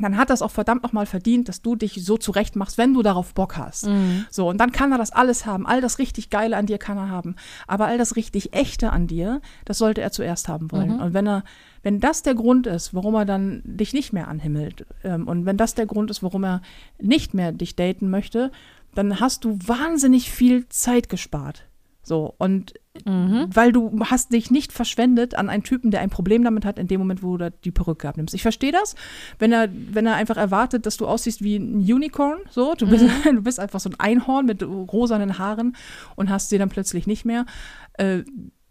dann 0.03 0.17
hat 0.17 0.31
das 0.31 0.43
auch 0.43 0.51
verdammt 0.51 0.83
nochmal 0.83 1.07
verdient, 1.07 1.49
dass 1.49 1.63
du 1.63 1.77
dich 1.77 2.05
so 2.05 2.17
zurecht 2.17 2.57
machst, 2.57 2.79
wenn 2.79 2.95
du 2.95 3.03
darauf 3.03 3.35
Bock 3.35 3.57
hast. 3.57 3.87
Mhm. 3.87 4.27
So, 4.31 4.49
und 4.49 4.59
dann 4.59 4.73
kann 4.73 4.93
er 4.93 4.99
das 4.99 5.13
alles 5.13 5.47
haben. 5.47 5.67
All 5.67 5.81
das 5.81 5.99
richtig 5.99 6.31
Geile 6.31 6.57
an 6.57 6.67
dir 6.67 6.79
kann 6.79 6.99
er 6.99 7.09
haben. 7.09 7.37
Aber 7.67 7.87
all 7.87 7.99
das 7.99 8.17
richtig 8.17 8.53
Echte 8.55 8.91
an 8.91 9.07
dir, 9.07 9.41
das 9.65 9.79
sollte 9.79 10.01
er 10.01 10.13
zuerst 10.13 10.49
haben 10.49 10.71
wollen. 10.73 10.95
Mhm. 10.95 11.01
Und 11.01 11.15
wenn 11.15 11.27
er, 11.27 11.45
wenn 11.83 12.01
das 12.01 12.23
der 12.23 12.35
Grund 12.35 12.67
ist, 12.67 12.95
warum 12.95 13.15
er 13.15 13.25
dann 13.25 13.63
dich 13.65 13.93
nicht 13.93 14.13
mehr 14.13 14.29
anhimmelt, 14.29 14.87
ähm, 15.05 15.29
und 15.29 15.47
wenn 15.47 15.57
das 15.57 15.75
der 15.75 15.87
Grund 15.87 16.11
ist, 16.11 16.23
warum 16.23 16.45
er 16.45 16.63
nicht 16.99 17.35
mehr 17.35 17.53
dich 17.53 17.77
daten 17.77 18.11
möchte, 18.11 18.51
dann 18.95 19.21
hast 19.21 19.45
du 19.45 19.59
wahnsinnig 19.65 20.31
viel 20.31 20.69
Zeit 20.69 21.09
gespart. 21.09 21.67
So, 22.03 22.35
und 22.39 22.75
Mhm. 23.07 23.49
weil 23.55 23.71
du 23.71 24.01
hast 24.05 24.33
dich 24.33 24.51
nicht 24.51 24.73
verschwendet 24.73 25.37
an 25.37 25.49
einen 25.49 25.63
Typen, 25.63 25.93
der 25.93 26.01
ein 26.01 26.11
Problem 26.11 26.43
damit 26.43 26.65
hat, 26.65 26.77
in 26.77 26.89
dem 26.89 26.99
Moment, 27.01 27.23
wo 27.23 27.37
du 27.37 27.45
da 27.45 27.51
die 27.51 27.71
Perücke 27.71 28.09
abnimmst. 28.09 28.35
Ich 28.35 28.43
verstehe 28.43 28.73
das, 28.73 28.97
wenn 29.39 29.53
er, 29.53 29.69
wenn 29.73 30.07
er 30.07 30.17
einfach 30.17 30.37
erwartet, 30.37 30.87
dass 30.87 30.97
du 30.97 31.07
aussiehst 31.07 31.43
wie 31.43 31.57
ein 31.57 31.77
Unicorn, 31.77 32.39
so, 32.51 32.75
du 32.75 32.89
bist, 32.89 33.05
du 33.25 33.43
bist 33.43 33.61
einfach 33.61 33.79
so 33.79 33.91
ein 33.91 34.01
Einhorn 34.01 34.45
mit 34.45 34.63
rosanen 34.63 35.39
Haaren 35.39 35.77
und 36.17 36.31
hast 36.31 36.49
sie 36.49 36.59
dann 36.59 36.69
plötzlich 36.69 37.07
nicht 37.07 37.25
mehr. 37.25 37.47
Äh, 37.95 38.25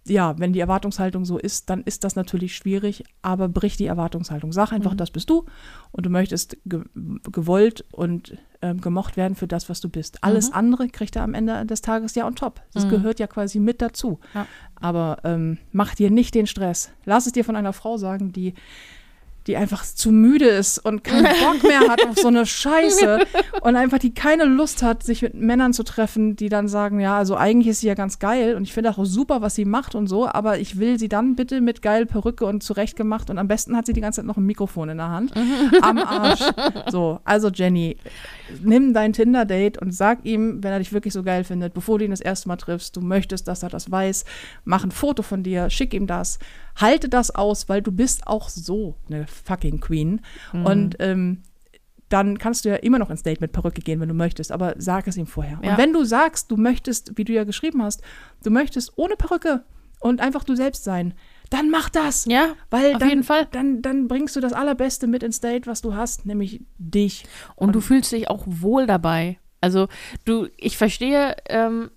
ja, 0.10 0.38
wenn 0.40 0.54
die 0.54 0.60
Erwartungshaltung 0.60 1.24
so 1.26 1.38
ist, 1.38 1.70
dann 1.70 1.84
ist 1.84 2.04
das 2.04 2.16
natürlich 2.16 2.56
schwierig, 2.56 3.04
aber 3.22 3.48
brich 3.48 3.78
die 3.78 3.86
Erwartungshaltung. 3.86 4.52
Sag 4.52 4.72
einfach, 4.72 4.94
das 4.96 5.12
bist 5.12 5.30
du 5.30 5.46
und 5.92 6.06
du 6.06 6.10
möchtest 6.10 6.58
ge 6.66 6.84
gewollt 7.32 7.86
und 7.92 8.38
ähm, 8.62 8.82
gemocht 8.82 9.16
werden 9.18 9.36
für 9.36 9.48
das, 9.48 9.70
was 9.70 9.80
du 9.82 9.88
bist. 9.90 10.24
Alles 10.24 10.52
andere 10.52 10.90
kriegt 10.90 11.16
er 11.16 11.24
am 11.24 11.34
Ende 11.34 11.66
des 11.66 11.82
Tages 11.82 12.16
ja 12.16 12.26
on 12.28 12.36
top. 12.36 12.62
Das 12.74 12.86
Mhm. 12.86 12.90
gehört 12.90 13.20
ja 13.20 13.28
quasi 13.28 13.60
mit 13.60 13.82
dazu. 13.82 14.20
Ja. 14.34 14.46
Aber 14.76 15.18
ähm, 15.24 15.58
mach 15.72 15.96
dir 15.96 16.12
nicht 16.12 16.36
den 16.36 16.48
Stress. 16.48 16.92
Lass 17.06 17.26
es 17.26 17.32
dir 17.34 17.46
von 17.46 17.56
einer 17.56 17.74
Frau 17.74 17.98
sagen, 17.98 18.32
die 18.34 18.54
die 19.48 19.58
einfach 19.58 19.84
zu 19.84 20.12
müde 20.12 20.46
ist 20.46 20.80
und 20.80 21.04
keinen 21.04 21.24
Bock 21.44 21.64
mehr 21.64 21.82
hat 21.82 22.06
auf 22.08 22.18
so 22.18 22.28
eine 22.28 22.46
Scheiße 22.46 23.26
und 23.62 23.76
einfach 23.76 24.00
die 24.00 24.14
keine 24.14 24.46
Lust 24.46 24.84
hat, 24.84 25.04
sich 25.04 25.22
mit 25.22 25.34
Männern 25.34 25.74
zu 25.74 25.84
treffen, 25.84 26.36
die 26.36 26.50
dann 26.50 26.68
sagen, 26.68 27.00
ja, 27.00 27.18
also 27.18 27.36
eigentlich 27.36 27.68
ist 27.68 27.82
sie 27.82 27.88
ja 27.88 27.94
ganz 27.96 28.20
geil 28.20 28.56
und 28.56 28.64
ich 28.64 28.74
finde 28.74 28.92
auch 28.92 29.04
super, 29.06 29.42
was 29.42 29.56
sie 29.56 29.66
macht 29.66 29.96
und 29.96 30.08
so, 30.08 30.28
aber 30.28 30.60
ich 30.60 30.80
will 30.80 31.00
sie 31.00 31.10
dann 31.10 31.36
bitte 31.36 31.62
mit 31.62 31.82
geil 31.82 32.06
Perücke 32.06 32.46
und 32.46 32.64
zurechtgemacht 32.64 33.30
und 33.30 33.38
am 33.38 33.48
besten 33.48 33.76
hat 33.76 33.86
sie 33.86 33.94
die 33.94 34.02
ganze 34.02 34.18
Zeit 34.22 34.26
noch 34.26 34.38
ein 34.38 34.46
Mikrofon 34.46 34.90
in 34.90 34.98
der 34.98 35.10
Hand. 35.10 35.34
Am 35.82 35.98
Arsch. 35.98 36.44
So, 36.92 37.20
also 37.24 37.50
Jenny, 37.50 37.98
nimm 38.62 38.94
dein 38.94 39.14
Tinder-Date 39.14 39.78
und 39.78 39.94
sag 39.94 40.26
ihm, 40.26 40.64
wenn 40.64 40.72
er 40.72 40.80
dich 40.80 40.94
wirklich 40.94 41.14
so 41.14 41.24
geil 41.24 41.44
findet, 41.44 41.74
bevor 41.74 42.00
du 42.00 42.06
ihn 42.06 42.12
das 42.12 42.22
erste 42.22 42.48
Mal 42.48 42.58
triffst, 42.58 42.96
du 42.96 43.02
möchtest, 43.02 43.48
dass 43.48 43.64
er 43.64 43.70
das 43.70 43.92
weiß, 43.92 44.26
mach 44.64 44.84
ein 44.84 44.92
Foto 44.92 45.24
von 45.24 45.44
dir, 45.44 45.70
schick 45.70 45.94
ihm 45.94 46.08
das, 46.08 46.40
halte 46.80 47.10
das 47.10 47.32
aus, 47.32 47.70
weil 47.70 47.82
du 47.82 47.92
bist 47.92 48.28
auch 48.28 48.50
so 48.50 48.96
eine 49.08 49.28
fucking 49.28 49.80
Queen. 49.80 50.22
Mhm. 50.54 50.66
Und 50.66 50.96
ähm, 51.00 51.44
dann 52.10 52.40
kannst 52.40 52.66
du 52.66 52.70
ja 52.70 52.76
immer 52.76 53.00
noch 53.00 53.10
ins 53.10 53.24
Date 53.24 53.40
mit 53.40 53.52
Perücke 53.52 53.82
gehen, 53.82 54.00
wenn 54.00 54.10
du 54.10 54.16
möchtest, 54.16 54.52
aber 54.52 54.74
sag 54.78 55.08
es 55.08 55.16
ihm 55.16 55.28
vorher. 55.28 55.60
Ja. 55.64 55.72
Und 55.72 55.78
wenn 55.78 55.94
du 55.94 56.04
sagst, 56.04 56.50
du 56.52 56.58
möchtest, 56.58 57.18
wie 57.18 57.24
du 57.24 57.34
ja 57.34 57.44
geschrieben 57.44 57.84
hast, 57.84 58.02
du 58.44 58.50
möchtest 58.50 58.94
ohne 58.96 59.16
Perücke 59.16 59.64
und 60.00 60.22
einfach 60.22 60.44
du 60.44 60.56
selbst 60.56 60.84
sein, 60.84 61.14
dann 61.50 61.70
mach 61.70 61.90
das. 61.90 62.26
Ja, 62.26 62.56
weil 62.70 62.94
auf 62.94 63.00
dann, 63.00 63.10
jeden 63.10 63.24
Fall. 63.24 63.48
Dann, 63.52 63.82
dann 63.82 64.08
bringst 64.08 64.36
du 64.36 64.40
das 64.40 64.54
Allerbeste 64.54 65.08
mit 65.08 65.24
ins 65.24 65.40
Date, 65.40 65.68
was 65.68 65.82
du 65.82 65.96
hast, 65.96 66.26
nämlich 66.26 66.62
dich. 66.78 67.26
Und, 67.56 67.68
und 67.68 67.76
du 67.76 67.82
fühlst 67.82 68.12
dich 68.12 68.30
auch 68.30 68.44
wohl 68.46 68.88
dabei. 68.88 69.40
Also 69.62 69.88
du, 70.26 70.48
ich 70.58 70.78
verstehe 70.78 71.36
ähm, 71.48 71.92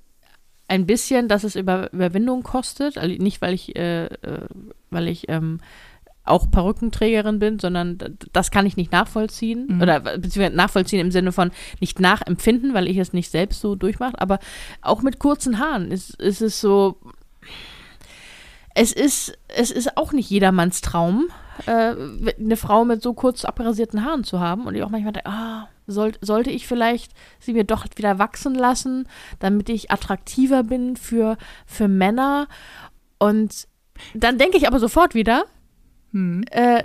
ein 0.73 0.87
bisschen, 0.87 1.29
dass 1.29 1.45
es 1.45 1.55
Über 1.55 1.93
Überwindung 1.93 2.43
kostet. 2.43 2.97
Also 2.97 3.15
nicht, 3.15 3.43
weil 3.43 3.53
ich, 3.53 3.77
äh, 3.77 4.07
äh, 4.07 4.47
weil 4.91 5.07
ich 5.07 5.29
ähm, 5.29 5.61
auch 6.25 6.51
Perückenträgerin 6.51 7.39
bin, 7.39 7.59
sondern 7.59 7.99
das 8.33 8.51
kann 8.51 8.65
ich 8.65 8.79
nicht 8.79 8.91
nachvollziehen 8.91 9.67
mhm. 9.69 9.83
oder 9.83 10.01
beziehungsweise 10.01 10.57
nachvollziehen 10.57 11.01
im 11.01 11.11
Sinne 11.11 11.33
von 11.33 11.51
nicht 11.81 12.01
nachempfinden, 12.01 12.73
weil 12.73 12.89
ich 12.89 12.97
es 12.97 13.13
nicht 13.13 13.31
selbst 13.31 13.61
so 13.61 13.75
durchmache, 13.75 14.19
aber 14.19 14.39
auch 14.81 15.03
mit 15.03 15.19
kurzen 15.19 15.59
Haaren 15.59 15.91
ist, 15.91 16.15
ist 16.21 16.41
es 16.41 16.61
so, 16.61 16.97
es 18.75 18.93
ist, 18.93 19.37
es 19.49 19.71
ist 19.71 19.97
auch 19.97 20.13
nicht 20.13 20.31
jedermanns 20.31 20.81
Traum, 20.81 21.29
äh, 21.67 21.95
eine 22.39 22.57
Frau 22.57 22.85
mit 22.85 23.03
so 23.03 23.13
kurz 23.15 23.45
abrasierten 23.45 24.05
Haaren 24.05 24.25
zu 24.25 24.41
haben 24.41 24.67
und 24.67 24.75
ich 24.75 24.83
auch 24.85 24.91
manchmal 24.91 25.13
denke, 25.13 25.29
ah, 25.29 25.69
soll, 25.87 26.13
sollte 26.21 26.51
ich 26.51 26.67
vielleicht 26.67 27.13
sie 27.39 27.53
mir 27.53 27.65
doch 27.65 27.87
wieder 27.97 28.19
wachsen 28.19 28.55
lassen, 28.55 29.09
damit 29.39 29.69
ich 29.69 29.91
attraktiver 29.91 30.63
bin 30.63 30.97
für, 30.97 31.37
für 31.67 31.89
Männer 31.89 32.49
und 33.19 33.69
dann 34.15 34.39
denke 34.39 34.57
ich 34.57 34.67
aber 34.67 34.81
sofort 34.81 35.15
wieder, 35.15 35.45
hm. 36.13 36.45
Äh, 36.51 36.85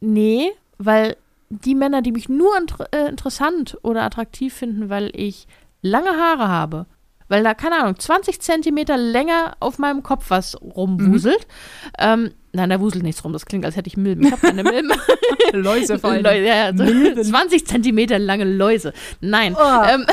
nee, 0.00 0.50
weil 0.78 1.16
die 1.50 1.74
Männer, 1.74 2.02
die 2.02 2.12
mich 2.12 2.28
nur 2.28 2.56
inter 2.58 2.88
äh, 2.92 3.08
interessant 3.08 3.78
oder 3.82 4.02
attraktiv 4.02 4.54
finden, 4.54 4.90
weil 4.90 5.10
ich 5.14 5.46
lange 5.80 6.10
Haare 6.10 6.48
habe, 6.48 6.86
weil 7.28 7.44
da, 7.44 7.54
keine 7.54 7.80
Ahnung, 7.80 7.98
20 7.98 8.40
Zentimeter 8.40 8.96
länger 8.96 9.56
auf 9.60 9.78
meinem 9.78 10.02
Kopf 10.02 10.26
was 10.28 10.60
rumwuselt, 10.60 11.46
mhm. 11.46 11.92
ähm, 11.98 12.30
Nein, 12.50 12.70
da 12.70 12.80
wuselt 12.80 13.04
nichts 13.04 13.22
rum. 13.24 13.32
Das 13.32 13.44
klingt, 13.44 13.64
als 13.66 13.76
hätte 13.76 13.88
ich 13.88 13.96
Milben. 13.96 14.24
Ich 14.24 14.32
habe 14.32 14.40
keine 14.40 14.64
Milben. 14.64 14.90
Läuse 15.52 15.98
fallen. 15.98 16.24
Läuse, 16.24 16.44
ja, 16.44 16.74
so 16.74 17.22
20 17.22 17.66
Zentimeter 17.66 18.18
lange 18.18 18.44
Läuse. 18.44 18.94
Nein. 19.20 19.54
Oh. 19.54 19.82
Ähm. 19.86 20.06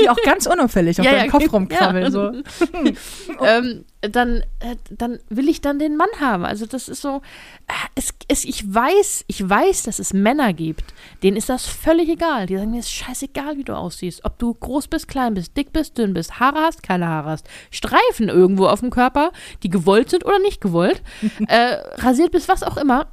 Die 0.00 0.08
auch 0.08 0.20
ganz 0.24 0.46
unauffällig 0.46 0.98
auf 1.00 1.06
ja, 1.06 1.12
deinem 1.12 1.26
ja, 1.26 1.30
Kopf 1.30 1.52
rumkrabbeln. 1.52 2.10
So. 2.10 2.32
ähm, 3.40 3.84
dann, 4.10 4.42
äh, 4.60 4.76
dann 4.90 5.18
will 5.28 5.48
ich 5.48 5.60
dann 5.60 5.78
den 5.78 5.96
Mann 5.96 6.08
haben. 6.20 6.44
Also 6.44 6.66
das 6.66 6.88
ist 6.88 7.02
so, 7.02 7.22
äh, 7.66 7.72
es, 7.94 8.14
es, 8.28 8.44
ich 8.44 8.72
weiß, 8.72 9.24
ich 9.26 9.48
weiß, 9.48 9.84
dass 9.84 9.98
es 9.98 10.12
Männer 10.12 10.52
gibt, 10.52 10.94
denen 11.22 11.36
ist 11.36 11.48
das 11.48 11.66
völlig 11.66 12.08
egal. 12.08 12.46
Die 12.46 12.56
sagen, 12.56 12.70
mir 12.70 12.80
ist 12.80 12.92
scheißegal, 12.92 13.56
wie 13.56 13.64
du 13.64 13.76
aussiehst. 13.76 14.24
Ob 14.24 14.38
du 14.38 14.54
groß 14.54 14.88
bist, 14.88 15.08
klein 15.08 15.34
bist, 15.34 15.56
dick 15.56 15.72
bist, 15.72 15.98
dünn 15.98 16.14
bist, 16.14 16.40
Haare 16.40 16.58
hast, 16.58 16.82
keine 16.82 17.08
Haare 17.08 17.30
hast, 17.30 17.48
Streifen 17.70 18.28
irgendwo 18.28 18.66
auf 18.66 18.80
dem 18.80 18.90
Körper, 18.90 19.32
die 19.62 19.70
gewollt 19.70 20.10
sind 20.10 20.24
oder 20.24 20.38
nicht 20.38 20.60
gewollt, 20.60 21.02
äh, 21.48 21.76
rasiert 21.96 22.32
bist, 22.32 22.48
was 22.48 22.62
auch 22.62 22.76
immer. 22.76 23.06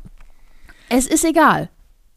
Es 0.90 1.08
ist 1.08 1.24
egal. 1.24 1.70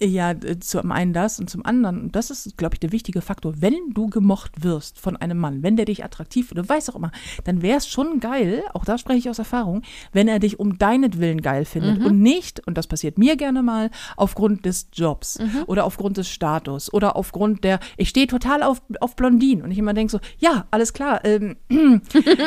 Ja, 0.02 0.34
zum 0.60 0.90
einen 0.90 1.12
das 1.12 1.38
und 1.38 1.48
zum 1.48 1.64
anderen, 1.64 2.00
und 2.00 2.16
das 2.16 2.30
ist, 2.30 2.56
glaube 2.56 2.74
ich, 2.74 2.80
der 2.80 2.90
wichtige 2.90 3.20
Faktor, 3.20 3.54
wenn 3.58 3.74
du 3.94 4.08
gemocht 4.08 4.64
wirst 4.64 4.98
von 4.98 5.16
einem 5.16 5.38
Mann, 5.38 5.62
wenn 5.62 5.76
der 5.76 5.84
dich 5.84 6.04
attraktiv 6.04 6.50
oder 6.50 6.68
weiß 6.68 6.90
auch 6.90 6.96
immer, 6.96 7.12
dann 7.44 7.62
wäre 7.62 7.78
es 7.78 7.86
schon 7.86 8.18
geil, 8.18 8.64
auch 8.74 8.84
da 8.84 8.98
spreche 8.98 9.18
ich 9.20 9.30
aus 9.30 9.38
Erfahrung, 9.38 9.82
wenn 10.12 10.26
er 10.26 10.40
dich 10.40 10.58
um 10.58 10.78
deinetwillen 10.78 11.42
geil 11.42 11.64
findet 11.64 12.00
mhm. 12.00 12.06
und 12.06 12.20
nicht, 12.20 12.66
und 12.66 12.76
das 12.76 12.88
passiert 12.88 13.18
mir 13.18 13.36
gerne 13.36 13.62
mal, 13.62 13.90
aufgrund 14.16 14.66
des 14.66 14.88
Jobs 14.92 15.38
mhm. 15.38 15.62
oder 15.68 15.84
aufgrund 15.84 16.16
des 16.16 16.28
Status 16.28 16.92
oder 16.92 17.14
aufgrund 17.14 17.62
der, 17.62 17.78
ich 17.96 18.08
stehe 18.08 18.26
total 18.26 18.64
auf, 18.64 18.82
auf 19.00 19.14
Blondinen 19.14 19.64
und 19.64 19.70
ich 19.70 19.78
immer 19.78 19.94
denke 19.94 20.10
so, 20.10 20.18
ja, 20.38 20.66
alles 20.72 20.92
klar, 20.92 21.24
ähm, 21.24 21.56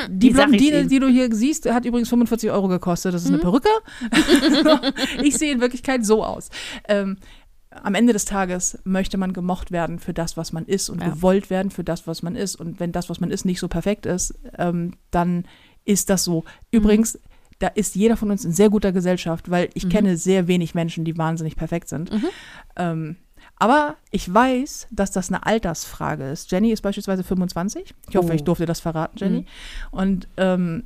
die 0.09 0.31
Blondine, 0.31 0.85
die 0.87 0.99
du 0.99 1.07
hier 1.07 1.33
siehst, 1.33 1.71
hat 1.71 1.85
übrigens 1.85 2.09
45 2.09 2.51
Euro 2.51 2.67
gekostet, 2.67 3.13
das 3.13 3.23
ist 3.23 3.29
mhm. 3.29 3.35
eine 3.35 3.43
Perücke. 3.43 3.69
ich 5.23 5.37
sehe 5.37 5.53
in 5.53 5.61
Wirklichkeit 5.61 6.05
so 6.05 6.25
aus. 6.25 6.49
Ähm, 6.89 7.17
am 7.83 7.95
Ende 7.95 8.13
des 8.13 8.25
Tages 8.25 8.79
möchte 8.83 9.17
man 9.17 9.33
gemocht 9.33 9.71
werden 9.71 9.99
für 9.99 10.13
das, 10.13 10.37
was 10.37 10.53
man 10.53 10.65
ist 10.65 10.89
und 10.89 11.01
ja. 11.01 11.09
gewollt 11.09 11.49
werden 11.49 11.71
für 11.71 11.83
das, 11.83 12.07
was 12.07 12.23
man 12.23 12.35
ist. 12.35 12.55
Und 12.55 12.79
wenn 12.79 12.91
das, 12.91 13.09
was 13.09 13.19
man 13.19 13.31
ist, 13.31 13.45
nicht 13.45 13.59
so 13.59 13.67
perfekt 13.67 14.05
ist, 14.05 14.33
ähm, 14.57 14.93
dann 15.11 15.45
ist 15.85 16.09
das 16.09 16.23
so. 16.23 16.43
Übrigens, 16.71 17.15
mhm. 17.15 17.19
da 17.59 17.67
ist 17.67 17.95
jeder 17.95 18.17
von 18.17 18.31
uns 18.31 18.45
in 18.45 18.51
sehr 18.51 18.69
guter 18.69 18.91
Gesellschaft, 18.91 19.49
weil 19.49 19.69
ich 19.73 19.85
mhm. 19.85 19.89
kenne 19.89 20.17
sehr 20.17 20.47
wenig 20.47 20.75
Menschen, 20.75 21.05
die 21.05 21.17
wahnsinnig 21.17 21.55
perfekt 21.55 21.89
sind. 21.89 22.11
Mhm. 22.11 22.27
Ähm, 22.75 23.15
aber 23.59 23.95
ich 24.11 24.31
weiß, 24.31 24.87
dass 24.91 25.11
das 25.11 25.29
eine 25.29 25.45
Altersfrage 25.45 26.29
ist. 26.29 26.51
Jenny 26.51 26.71
ist 26.71 26.81
beispielsweise 26.81 27.23
25. 27.23 27.95
Ich 28.09 28.15
hoffe, 28.15 28.29
oh. 28.31 28.35
ich 28.35 28.43
durfte 28.43 28.65
das 28.65 28.79
verraten, 28.79 29.17
Jenny. 29.17 29.39
Mhm. 29.39 29.45
Und 29.91 30.27
ähm, 30.37 30.83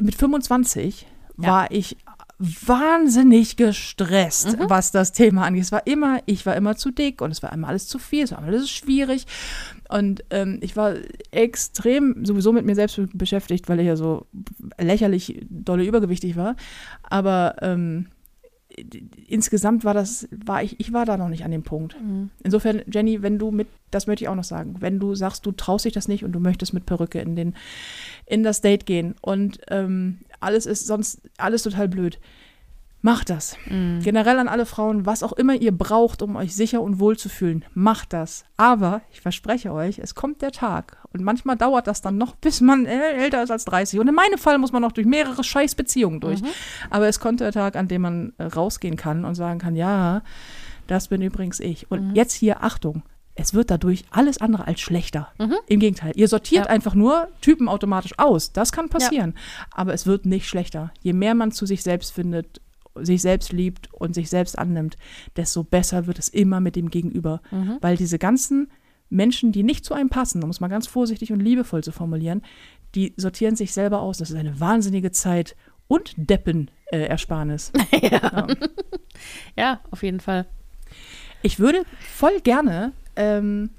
mit 0.00 0.16
25 0.16 1.06
ja. 1.38 1.48
war 1.48 1.70
ich 1.70 1.96
wahnsinnig 2.38 3.56
gestresst, 3.56 4.58
mhm. 4.58 4.68
was 4.68 4.90
das 4.92 5.12
Thema 5.12 5.44
angeht. 5.44 5.62
Es 5.62 5.72
war 5.72 5.86
immer, 5.86 6.20
ich 6.26 6.44
war 6.44 6.54
immer 6.54 6.76
zu 6.76 6.90
dick 6.90 7.22
und 7.22 7.30
es 7.30 7.42
war 7.42 7.52
immer 7.52 7.68
alles 7.68 7.88
zu 7.88 7.98
viel, 7.98 8.24
es 8.24 8.32
war 8.32 8.38
immer 8.38 8.48
alles 8.48 8.70
schwierig. 8.70 9.26
Und 9.88 10.24
ähm, 10.30 10.58
ich 10.60 10.76
war 10.76 10.94
extrem 11.30 12.24
sowieso 12.24 12.52
mit 12.52 12.66
mir 12.66 12.74
selbst 12.74 13.00
beschäftigt, 13.14 13.68
weil 13.68 13.80
ich 13.80 13.86
ja 13.86 13.96
so 13.96 14.26
lächerlich 14.78 15.46
dolle 15.48 15.84
übergewichtig 15.84 16.36
war. 16.36 16.56
Aber 17.02 17.56
ähm, 17.62 18.08
insgesamt 19.26 19.84
war 19.84 19.94
das, 19.94 20.28
war 20.30 20.62
ich, 20.62 20.78
ich 20.78 20.92
war 20.92 21.06
da 21.06 21.16
noch 21.16 21.28
nicht 21.28 21.44
an 21.44 21.50
dem 21.50 21.62
Punkt. 21.62 21.96
Mhm. 22.00 22.30
Insofern, 22.42 22.82
Jenny, 22.92 23.22
wenn 23.22 23.38
du 23.38 23.50
mit, 23.50 23.68
das 23.90 24.06
möchte 24.06 24.24
ich 24.24 24.28
auch 24.28 24.34
noch 24.34 24.44
sagen, 24.44 24.76
wenn 24.80 24.98
du 24.98 25.14
sagst, 25.14 25.46
du 25.46 25.52
traust 25.52 25.84
dich 25.84 25.92
das 25.92 26.08
nicht 26.08 26.24
und 26.24 26.32
du 26.32 26.40
möchtest 26.40 26.74
mit 26.74 26.84
Perücke 26.84 27.20
in 27.20 27.36
den, 27.36 27.54
in 28.26 28.42
das 28.42 28.60
Date 28.60 28.84
gehen 28.84 29.14
und 29.20 29.60
ähm, 29.68 30.18
alles 30.40 30.66
ist 30.66 30.86
sonst 30.86 31.20
alles 31.38 31.62
total 31.62 31.88
blöd. 31.88 32.18
Macht 33.02 33.30
das. 33.30 33.56
Mhm. 33.70 34.00
Generell 34.02 34.38
an 34.40 34.48
alle 34.48 34.66
Frauen, 34.66 35.06
was 35.06 35.22
auch 35.22 35.32
immer 35.34 35.54
ihr 35.54 35.70
braucht, 35.70 36.22
um 36.22 36.34
euch 36.34 36.56
sicher 36.56 36.80
und 36.80 36.98
wohl 36.98 37.16
zu 37.16 37.28
fühlen, 37.28 37.64
macht 37.72 38.12
das. 38.12 38.44
Aber 38.56 39.02
ich 39.12 39.20
verspreche 39.20 39.72
euch, 39.72 40.00
es 40.00 40.16
kommt 40.16 40.42
der 40.42 40.50
Tag. 40.50 40.98
Und 41.12 41.22
manchmal 41.22 41.56
dauert 41.56 41.86
das 41.86 42.00
dann 42.00 42.18
noch, 42.18 42.34
bis 42.34 42.60
man 42.60 42.84
älter 42.84 43.42
ist 43.44 43.50
als 43.50 43.64
30. 43.66 44.00
Und 44.00 44.08
in 44.08 44.14
meinem 44.14 44.38
Fall 44.38 44.58
muss 44.58 44.72
man 44.72 44.82
noch 44.82 44.92
durch 44.92 45.06
mehrere 45.06 45.44
Scheißbeziehungen 45.44 46.20
durch. 46.20 46.42
Mhm. 46.42 46.48
Aber 46.90 47.06
es 47.06 47.20
kommt 47.20 47.40
der 47.40 47.52
Tag, 47.52 47.76
an 47.76 47.86
dem 47.86 48.02
man 48.02 48.32
äh, 48.38 48.44
rausgehen 48.44 48.96
kann 48.96 49.24
und 49.24 49.36
sagen 49.36 49.60
kann, 49.60 49.76
ja, 49.76 50.22
das 50.88 51.06
bin 51.08 51.22
übrigens 51.22 51.60
ich. 51.60 51.90
Und 51.90 52.08
mhm. 52.08 52.14
jetzt 52.16 52.32
hier, 52.32 52.64
Achtung, 52.64 53.04
es 53.36 53.52
wird 53.54 53.70
dadurch 53.70 54.04
alles 54.10 54.38
andere 54.38 54.66
als 54.66 54.80
schlechter. 54.80 55.28
Mhm. 55.38 55.56
Im 55.68 55.80
Gegenteil, 55.80 56.12
ihr 56.16 56.26
sortiert 56.26 56.64
ja. 56.64 56.70
einfach 56.70 56.94
nur 56.94 57.28
Typen 57.42 57.68
automatisch 57.68 58.18
aus. 58.18 58.52
Das 58.52 58.72
kann 58.72 58.88
passieren. 58.88 59.34
Ja. 59.36 59.66
Aber 59.72 59.94
es 59.94 60.06
wird 60.06 60.26
nicht 60.26 60.48
schlechter. 60.48 60.92
Je 61.02 61.12
mehr 61.12 61.34
man 61.34 61.52
zu 61.52 61.66
sich 61.66 61.82
selbst 61.82 62.12
findet, 62.12 62.60
sich 62.94 63.20
selbst 63.20 63.52
liebt 63.52 63.92
und 63.92 64.14
sich 64.14 64.30
selbst 64.30 64.58
annimmt, 64.58 64.96
desto 65.36 65.64
besser 65.64 66.06
wird 66.06 66.18
es 66.18 66.28
immer 66.28 66.60
mit 66.60 66.76
dem 66.76 66.90
Gegenüber. 66.90 67.42
Mhm. 67.50 67.76
Weil 67.82 67.96
diese 67.96 68.18
ganzen 68.18 68.70
Menschen, 69.10 69.52
die 69.52 69.62
nicht 69.62 69.84
zu 69.84 69.92
einem 69.92 70.08
passen, 70.08 70.42
um 70.42 70.50
es 70.50 70.60
mal 70.60 70.68
ganz 70.68 70.86
vorsichtig 70.86 71.30
und 71.30 71.40
liebevoll 71.40 71.84
zu 71.84 71.92
formulieren, 71.92 72.42
die 72.94 73.12
sortieren 73.18 73.54
sich 73.54 73.72
selber 73.72 74.00
aus. 74.00 74.16
Das 74.18 74.30
ist 74.30 74.36
eine 74.36 74.58
wahnsinnige 74.58 75.12
Zeit 75.12 75.56
und 75.88 76.14
Deppenersparnis. 76.16 77.70
Äh, 77.92 78.08
ja. 78.08 78.20
ja. 78.22 78.46
ja, 79.56 79.80
auf 79.90 80.02
jeden 80.02 80.20
Fall. 80.20 80.46
Ich 81.42 81.58
würde 81.58 81.84
voll 82.00 82.40
gerne 82.40 82.92
ähm, 83.16 83.70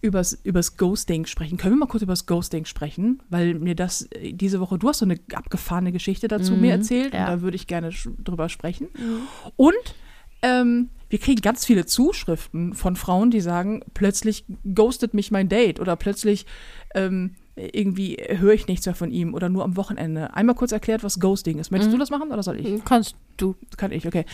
übers, 0.00 0.38
übers 0.44 0.76
Ghosting 0.76 1.26
sprechen. 1.26 1.58
Können 1.58 1.74
wir 1.74 1.80
mal 1.80 1.86
kurz 1.86 2.02
übers 2.02 2.26
Ghosting 2.26 2.64
sprechen? 2.64 3.22
Weil 3.28 3.54
mir 3.54 3.74
das 3.74 4.02
äh, 4.12 4.32
diese 4.32 4.60
Woche, 4.60 4.78
du 4.78 4.88
hast 4.88 4.98
so 4.98 5.04
eine 5.04 5.18
abgefahrene 5.32 5.92
Geschichte 5.92 6.28
dazu 6.28 6.54
mhm, 6.54 6.60
mir 6.60 6.72
erzählt 6.72 7.14
ja. 7.14 7.20
und 7.20 7.26
da 7.26 7.40
würde 7.42 7.56
ich 7.56 7.66
gerne 7.66 7.90
drüber 8.22 8.48
sprechen. 8.48 8.88
Mhm. 8.94 9.22
Und 9.56 9.94
ähm, 10.42 10.90
wir 11.08 11.18
kriegen 11.18 11.40
ganz 11.40 11.64
viele 11.64 11.86
Zuschriften 11.86 12.74
von 12.74 12.96
Frauen, 12.96 13.30
die 13.30 13.40
sagen, 13.40 13.82
plötzlich 13.94 14.44
ghostet 14.74 15.14
mich 15.14 15.30
mein 15.30 15.48
Date 15.48 15.80
oder 15.80 15.96
plötzlich 15.96 16.46
ähm, 16.94 17.36
irgendwie 17.56 18.18
höre 18.38 18.52
ich 18.52 18.66
nichts 18.68 18.84
mehr 18.86 18.94
von 18.94 19.10
ihm 19.10 19.32
oder 19.34 19.48
nur 19.48 19.64
am 19.64 19.76
Wochenende. 19.76 20.34
Einmal 20.34 20.54
kurz 20.54 20.72
erklärt, 20.72 21.02
was 21.02 21.18
Ghosting 21.20 21.58
ist. 21.58 21.70
Möchtest 21.70 21.90
Mhm. 21.90 21.94
du 21.94 21.98
das 22.00 22.10
machen 22.10 22.30
oder 22.30 22.42
soll 22.42 22.60
ich? 22.60 22.84
Kannst 22.84 23.14
du. 23.38 23.54
Kann 23.78 23.92
ich, 23.92 24.06
okay. 24.06 24.24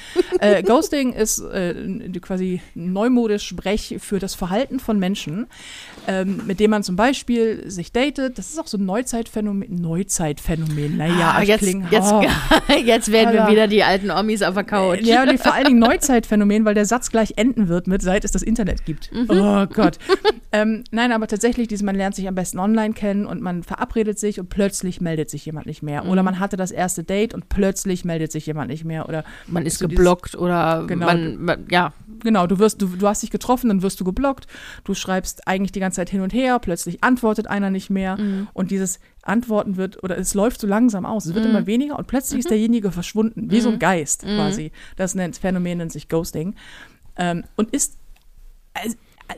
äh, 0.41 0.63
Ghosting 0.65 1.13
ist 1.13 1.39
äh, 1.41 1.75
quasi 2.21 2.61
neumodisch 2.75 3.47
Sprech 3.47 3.97
für 4.01 4.19
das 4.19 4.35
Verhalten 4.35 4.81
von 4.81 4.99
Menschen, 4.99 5.47
ähm, 6.09 6.43
mit 6.47 6.59
dem 6.61 6.71
man 6.73 6.83
zum 6.83 6.97
Beispiel 6.97 7.71
sich 7.71 7.93
datet. 7.93 8.39
Das 8.39 8.51
ist 8.51 8.59
auch 8.59 8.67
so 8.67 8.77
ein 8.77 8.85
Neuzeitphänomen. 8.87 9.81
Neuzeitphänomen, 9.81 10.97
naja, 10.97 11.35
Ah, 11.37 11.43
ich 11.43 11.49
jetzt, 11.49 11.63
kling- 11.63 11.85
jetzt, 11.91 12.13
oh. 12.13 12.23
jetzt 12.85 13.13
werden 13.13 13.35
wir 13.35 13.49
wieder 13.49 13.67
die 13.69 13.83
alten 13.85 14.11
Omis 14.11 14.43
auf 14.43 14.55
der 14.55 14.65
Couch. 14.65 15.01
Ja, 15.03 15.25
nee, 15.25 15.39
vor 15.39 15.55
allen 15.55 15.67
Dingen 15.67 15.79
Neuzeitphänomen, 15.81 16.65
weil 16.65 16.75
der 16.75 16.87
Satz 16.87 17.11
gleich 17.11 17.35
enden 17.37 17.69
wird 17.69 17.87
mit, 17.87 18.03
seit 18.03 18.25
es 18.25 18.33
das 18.33 18.43
Internet 18.43 18.85
gibt. 18.85 19.13
Mhm. 19.13 19.27
Oh 19.31 19.67
Gott. 19.67 19.99
ähm, 20.53 20.85
nein, 20.91 21.13
aber 21.13 21.27
tatsächlich, 21.29 21.69
dieses, 21.69 21.83
man 21.85 21.95
lernt 21.95 22.15
sich 22.15 22.27
am 22.29 22.35
besten 22.35 22.59
online 22.59 22.95
kennen 22.95 23.12
und 23.27 23.41
man 23.43 23.63
verabredet 23.63 24.19
sich 24.19 24.41
und 24.41 24.49
plötzlich 24.49 25.01
meldet 25.01 25.31
sich 25.31 25.45
jemand 25.47 25.67
nicht 25.67 25.83
mehr. 25.83 26.05
Mhm. 26.05 26.11
Oder 26.11 26.23
man 26.23 26.39
hatte 26.41 26.57
das 26.57 26.71
erste 26.71 27.05
Date 27.05 27.35
und 27.35 27.49
plötzlich 27.49 28.05
meldet 28.05 28.33
sich 28.33 28.47
jemand 28.47 28.71
nicht 28.71 28.85
mehr. 28.85 29.09
Oder 29.09 29.25
Man 29.47 29.65
ist 29.67 29.79
so 29.79 29.87
dieses- 29.87 29.99
geblockt 29.99 30.35
oder 30.37 30.85
Genau. 30.87 31.07
man, 31.07 31.37
man, 31.45 31.67
ja. 31.71 31.93
Genau, 32.23 32.47
du 32.47 32.59
wirst, 32.59 32.81
du, 32.83 32.87
du 32.87 33.07
hast 33.09 33.23
dich 33.23 33.31
getroffen, 33.31 33.69
dann 33.69 33.83
wirst 33.83 33.99
du 34.01 34.05
geblockt, 34.05 34.47
du 34.85 34.95
schreibst 34.95 35.47
eigentlich 35.49 35.73
die 35.73 35.81
ganze 35.81 35.97
Zeit 35.97 36.11
hin 36.11 36.21
und 36.21 36.33
her, 36.33 36.59
plötzlich 36.59 37.03
antwortet 37.03 37.47
einer 37.49 37.71
nicht 37.71 37.91
mehr 37.91 38.17
Mhm. 38.17 38.49
und 38.53 38.71
dieses 38.71 39.01
Antworten 39.23 39.77
wird, 39.77 40.03
oder 40.05 40.17
es 40.19 40.35
läuft 40.35 40.61
so 40.61 40.67
langsam 40.67 41.05
aus, 41.07 41.27
es 41.27 41.35
wird 41.35 41.45
Mhm. 41.45 41.51
immer 41.51 41.67
weniger 41.67 41.99
und 41.99 42.07
plötzlich 42.07 42.41
ist 42.41 42.51
derjenige 42.51 42.93
verschwunden, 42.93 43.51
wie 43.51 43.61
so 43.61 43.71
ein 43.71 43.79
Geist 43.79 44.23
quasi. 44.23 44.73
Das 44.97 45.15
nennt, 45.15 45.37
Phänomen 45.37 45.79
nennt 45.79 45.93
sich 45.93 46.09
Ghosting 46.09 46.55
ähm, 47.17 47.45
und 47.57 47.71
ist 47.71 47.99
äh, 48.75 48.89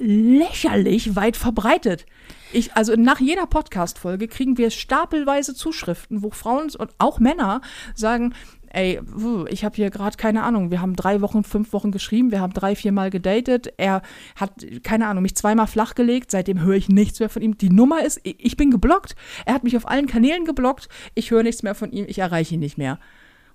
lächerlich 0.01 1.17
weit 1.17 1.37
verbreitet. 1.37 2.07
Ich, 2.55 2.77
also 2.77 2.95
nach 2.97 3.19
jeder 3.19 3.47
Podcast-Folge 3.47 4.29
kriegen 4.29 4.57
wir 4.59 4.71
stapelweise 4.71 5.55
Zuschriften, 5.55 6.23
wo 6.23 6.31
Frauen 6.31 6.71
und 6.79 6.95
auch 6.99 7.19
Männer 7.19 7.61
sagen, 7.97 8.33
ey, 8.69 9.01
ich 9.49 9.65
habe 9.65 9.75
hier 9.75 9.91
gerade 9.91 10.17
keine 10.17 10.45
Ahnung, 10.45 10.71
wir 10.71 10.81
haben 10.81 10.95
drei 10.95 11.21
Wochen, 11.21 11.43
fünf 11.43 11.73
Wochen 11.73 11.91
geschrieben, 11.91 12.31
wir 12.31 12.41
haben 12.41 12.53
drei, 12.53 12.77
vier 12.77 12.93
Mal 12.93 13.11
gedatet, 13.11 13.73
er 13.77 14.03
hat, 14.37 14.53
keine 14.85 15.09
Ahnung, 15.09 15.23
mich 15.23 15.35
zweimal 15.35 15.67
flachgelegt, 15.67 16.31
seitdem 16.31 16.63
höre 16.63 16.77
ich 16.77 16.89
nichts 16.89 17.19
mehr 17.19 17.29
von 17.29 17.43
ihm. 17.43 17.59
Die 17.59 17.71
Nummer 17.71 18.05
ist, 18.05 18.21
ich 18.23 18.37
ich 18.39 18.57
bin 18.57 18.71
geblockt, 18.71 19.17
er 19.47 19.55
hat 19.55 19.65
mich 19.65 19.77
auf 19.77 19.89
allen 19.89 20.07
Kanälen 20.07 20.45
geblockt, 20.45 20.89
ich 21.17 21.33
höre 21.33 21.43
nichts 21.43 21.65
mehr 21.65 21.75
von 21.75 21.91
ihm, 21.91 22.05
ich 22.09 22.19
erreiche 22.19 22.55
ihn 22.55 22.61
nicht 22.61 22.79
mehr. 22.79 23.01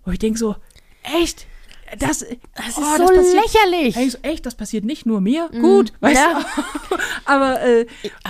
Und 0.04 0.12
ich 0.12 0.20
denke 0.20 0.38
so, 0.38 0.58
echt? 1.22 1.48
Das, 1.98 2.20
Das 2.20 2.20
ist 2.20 2.78
oh, 2.78 2.98
so 2.98 3.06
passiert- 3.06 3.44
lächerlich. 3.44 3.98
Ey, 3.98 4.12
echt, 4.22 4.46
das 4.46 4.56
passiert 4.56 4.86
nicht 4.86 5.06
nur 5.06 5.22
mir. 5.22 5.50
Gut, 5.50 5.94
weißt 6.02 6.16
ja. 6.22 6.40
du? 6.40 6.96
Aber, 7.26 7.62
äh, 7.62 7.86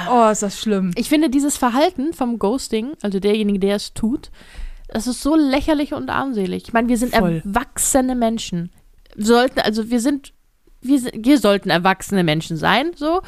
oh, 0.10 0.30
ist 0.30 0.44
das 0.44 0.60
schlimm. 0.60 0.92
Ich 0.96 1.10
finde 1.10 1.30
dieses 1.30 1.58
Verhalten 1.58 2.14
vom 2.14 2.40
Ghosting, 2.40 2.94
also 3.02 3.20
derjenige, 3.20 3.60
der 3.60 3.76
es 3.76 3.94
tut, 3.94 4.32
das 4.88 5.08
ist 5.08 5.22
so 5.22 5.36
lächerlich 5.36 5.94
und 5.94 6.10
armselig. 6.10 6.64
Ich 6.68 6.74
meine, 6.74 6.88
wir 6.90 6.98
sind 6.98 7.16
Voll. 7.16 7.42
erwachsene 7.46 8.16
Menschen. 8.16 8.72
Wir 9.16 9.26
sollten, 9.26 9.60
also 9.60 9.90
wir 9.90 10.00
sind, 10.00 10.34
wir, 10.82 11.02
wir 11.14 11.38
sollten 11.38 11.70
erwachsene 11.70 12.24
Menschen 12.24 12.58
sein, 12.58 12.92
so. 12.96 13.22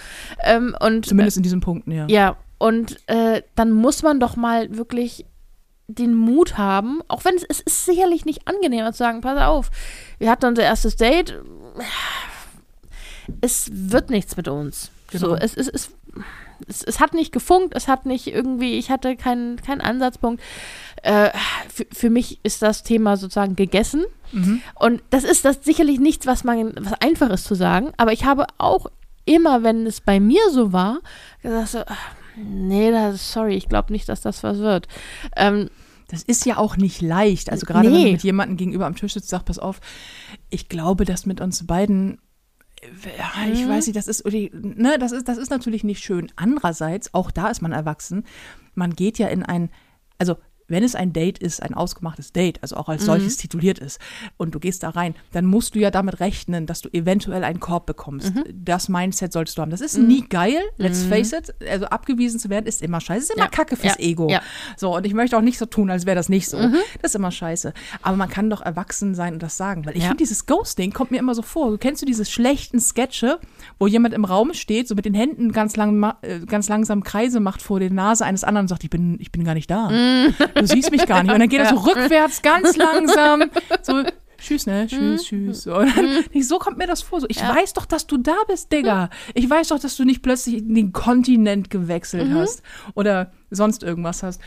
Ähm, 0.43 0.75
und 0.79 1.05
Zumindest 1.05 1.38
in 1.38 1.43
diesen 1.43 1.59
Punkten, 1.59 1.91
ja. 1.91 2.07
Ja, 2.07 2.38
und 2.57 2.97
äh, 3.07 3.41
dann 3.55 3.71
muss 3.71 4.01
man 4.03 4.19
doch 4.19 4.36
mal 4.36 4.75
wirklich 4.77 5.25
den 5.93 6.15
Mut 6.15 6.57
haben, 6.57 7.01
auch 7.07 7.25
wenn 7.25 7.35
es, 7.35 7.43
es 7.47 7.59
ist 7.61 7.85
sicherlich 7.85 8.25
nicht 8.25 8.47
angenehmer 8.47 8.91
zu 8.91 8.99
sagen, 8.99 9.21
pass 9.21 9.39
auf, 9.41 9.71
wir 10.19 10.29
hatten 10.29 10.45
unser 10.45 10.63
erstes 10.63 10.95
Date, 10.95 11.35
es 13.41 13.69
wird 13.71 14.09
nichts 14.09 14.37
mit 14.37 14.47
uns. 14.47 14.91
Genau. 15.11 15.29
So, 15.29 15.35
es, 15.35 15.55
es, 15.55 15.67
es, 15.67 15.91
es, 16.67 16.83
es 16.83 16.99
hat 16.99 17.13
nicht 17.13 17.31
gefunkt, 17.31 17.75
es 17.75 17.87
hat 17.87 18.05
nicht 18.05 18.27
irgendwie, 18.27 18.77
ich 18.77 18.89
hatte 18.89 19.15
keinen 19.15 19.57
keinen 19.57 19.81
Ansatzpunkt. 19.81 20.41
Äh, 21.03 21.31
für, 21.73 21.85
für 21.91 22.09
mich 22.09 22.39
ist 22.43 22.61
das 22.61 22.83
Thema 22.83 23.17
sozusagen 23.17 23.55
gegessen. 23.55 24.05
Mhm. 24.31 24.61
Und 24.75 25.01
das 25.09 25.23
ist 25.23 25.45
das 25.45 25.63
sicherlich 25.63 25.99
nichts, 25.99 26.25
was 26.25 26.43
man 26.43 26.73
was 26.79 26.93
einfach 27.01 27.29
ist 27.29 27.45
zu 27.45 27.55
sagen, 27.55 27.91
aber 27.97 28.13
ich 28.13 28.23
habe 28.25 28.45
auch 28.57 28.87
immer, 29.25 29.63
wenn 29.63 29.85
es 29.85 30.01
bei 30.01 30.19
mir 30.19 30.49
so 30.51 30.73
war, 30.73 30.99
gesagt 31.41 31.67
so, 31.67 31.83
ach, 31.85 32.15
nee, 32.35 32.91
das, 32.91 33.33
sorry, 33.33 33.55
ich 33.55 33.69
glaube 33.69 33.91
nicht, 33.91 34.07
dass 34.09 34.21
das 34.21 34.43
was 34.43 34.59
wird. 34.59 34.87
Ähm, 35.35 35.69
Das 36.12 36.24
ist 36.24 36.45
ja 36.45 36.57
auch 36.57 36.78
nicht 36.78 37.01
leicht. 37.01 37.49
Also 37.51 37.66
gerade 37.66 37.88
wenn 37.91 37.97
Nee. 37.97 38.05
du 38.05 38.12
mit 38.14 38.24
jemandem 38.24 38.57
gegenüber 38.57 38.86
am 38.86 38.95
Tisch 38.95 39.14
sitzt, 39.14 39.30
sag, 39.30 39.45
pass 39.45 39.57
auf, 39.59 39.80
ich 40.49 40.70
glaube, 40.70 41.05
dass 41.05 41.26
mit 41.26 41.41
uns 41.41 41.66
beiden, 41.66 42.20
ja, 43.18 43.51
ich 43.51 43.66
Mhm. 43.66 43.70
weiß 43.70 43.88
nicht, 43.88 43.95
das 43.95 44.07
ist, 44.07 44.26
ne, 44.26 44.97
das 44.99 45.12
ist, 45.12 45.28
das 45.28 45.38
ist 45.38 45.49
natürlich 45.51 45.84
nicht 45.84 46.03
schön. 46.03 46.32
Andererseits, 46.36 47.14
auch 47.14 47.32
da 47.32 47.47
ist 47.49 47.62
man 47.62 47.72
erwachsen, 47.72 48.26
man 48.76 48.93
geht 48.95 49.18
ja 49.20 49.28
in 49.28 49.43
ein, 49.43 49.70
also 50.18 50.36
wenn 50.72 50.84
es 50.84 50.95
ein 50.95 51.13
Date 51.13 51.38
ist, 51.38 51.61
ein 51.61 51.74
ausgemachtes 51.74 52.32
Date, 52.34 52.59
also 52.61 52.76
auch 52.78 52.88
Mhm. 52.88 52.93
als 52.93 53.05
solches 53.05 53.38
tituliert 53.38 53.80
ist, 53.80 53.99
und 54.38 54.55
du 54.55 54.59
gehst 54.59 54.84
da 54.84 54.89
rein, 54.89 55.13
dann 55.32 55.45
musst 55.45 55.76
du 55.76 55.80
ja 55.80 55.91
damit 55.91 56.19
rechnen, 56.19 56.65
dass 56.65 56.82
du 56.82 56.89
eventuell 56.93 57.43
einen 57.43 57.59
Korb 57.59 57.86
bekommst. 57.86 58.34
Mhm. 58.36 58.43
Das 58.53 58.89
Mindset 58.89 59.34
solltest 59.34 59.57
du 59.57 59.61
haben. 59.61 59.72
Das 59.72 59.82
ist 59.82 59.97
nie 59.97 60.22
geil, 60.28 60.59
let's 60.78 61.03
face 61.03 61.34
it. 61.34 61.53
Also 61.69 61.86
abgewiesen 61.86 62.39
zu 62.39 62.49
werden 62.49 62.65
ist 62.65 62.82
immer 62.82 62.99
scheiße, 63.01 63.24
ist 63.24 63.34
immer 63.36 63.45
Ja. 63.45 63.49
Kacke 63.49 63.76
fürs 63.76 63.95
Ja. 63.97 64.03
Ego. 64.03 64.30
Ja. 64.30 64.39
Mhm. 64.39 64.43
So, 64.78 64.95
und 64.95 65.05
ich 65.05 65.13
möchte 65.13 65.38
auch 65.38 65.41
nicht 65.41 65.57
so 65.57 65.65
tun, 65.65 65.89
als 65.89 66.05
wäre 66.05 66.15
das 66.15 66.30
nicht 66.30 66.47
so. 66.49 66.57
Das 67.01 67.11
ist 67.11 67.15
immer 67.15 67.32
scheiße. 67.32 67.74
Aber 68.01 68.15
man 68.17 68.30
kann 68.30 68.49
doch 68.49 68.61
erwachsen 68.61 69.13
sein 69.15 69.34
und 69.34 69.43
das 69.43 69.57
sagen. 69.57 69.86
Weil 69.86 69.95
ich 69.97 70.03
finde, 70.03 70.17
dieses 70.17 70.45
Ghosting 70.45 70.91
kommt 70.93 71.11
mir 71.11 71.17
immer 71.19 71.36
so 71.36 71.41
vor. 71.41 71.69
Du 71.72 71.78
kennst 71.78 72.01
du 72.01 72.05
diese 72.05 72.26
schlechten 72.26 72.80
Sketche, 72.80 73.39
wo 73.80 73.88
jemand 73.88 74.13
im 74.13 74.26
Raum 74.26 74.53
steht, 74.53 74.88
so 74.88 74.95
mit 74.95 75.05
den 75.05 75.13
Händen 75.13 75.51
ganz, 75.51 75.76
lang, 75.76 76.13
äh, 76.22 76.39
ganz 76.45 76.69
langsam 76.69 77.03
Kreise 77.03 77.39
macht 77.39 77.61
vor 77.61 77.80
der 77.80 77.91
Nase 77.91 78.26
eines 78.26 78.43
anderen 78.43 78.65
und 78.65 78.67
sagt, 78.69 78.84
ich 78.84 78.89
bin, 78.89 79.17
ich 79.19 79.32
bin 79.32 79.43
gar 79.43 79.53
nicht 79.53 79.69
da. 79.69 79.89
Du 80.62 80.68
siehst 80.68 80.91
mich 80.91 81.05
gar 81.05 81.24
nicht. 81.24 81.34
Und 81.34 81.39
dann 81.39 81.49
geht 81.49 81.59
er 81.59 81.70
so 81.70 81.76
rückwärts, 81.89 82.41
ganz 82.41 82.76
langsam. 82.78 83.43
So, 83.82 84.03
tschüss, 84.38 84.66
ne? 84.66 84.88
Tschüss, 84.88 85.24
tschüss. 85.26 85.64
So, 85.64 85.82
ich, 86.32 86.47
so 86.47 86.57
kommt 86.59 86.78
mir 86.78 86.88
das 86.88 87.01
vor. 87.01 87.20
So, 87.22 87.28
ich 87.30 87.39
Ja. 87.39 87.55
weiß 87.55 87.74
doch, 87.74 87.86
dass 87.86 88.07
du 88.07 88.18
da 88.18 88.36
bist, 88.47 88.72
Digga. 88.72 89.09
Ich 89.34 89.49
weiß 89.49 89.70
doch, 89.70 89.80
dass 89.80 89.95
du 89.97 90.05
nicht 90.05 90.22
plötzlich 90.22 90.57
in 90.57 90.74
den 90.76 90.93
Kontinent 90.93 91.70
gewechselt 91.70 92.32
hast 92.34 92.62
oder 92.95 93.32
sonst 93.49 93.84
irgendwas 93.84 94.24
hast. 94.24 94.41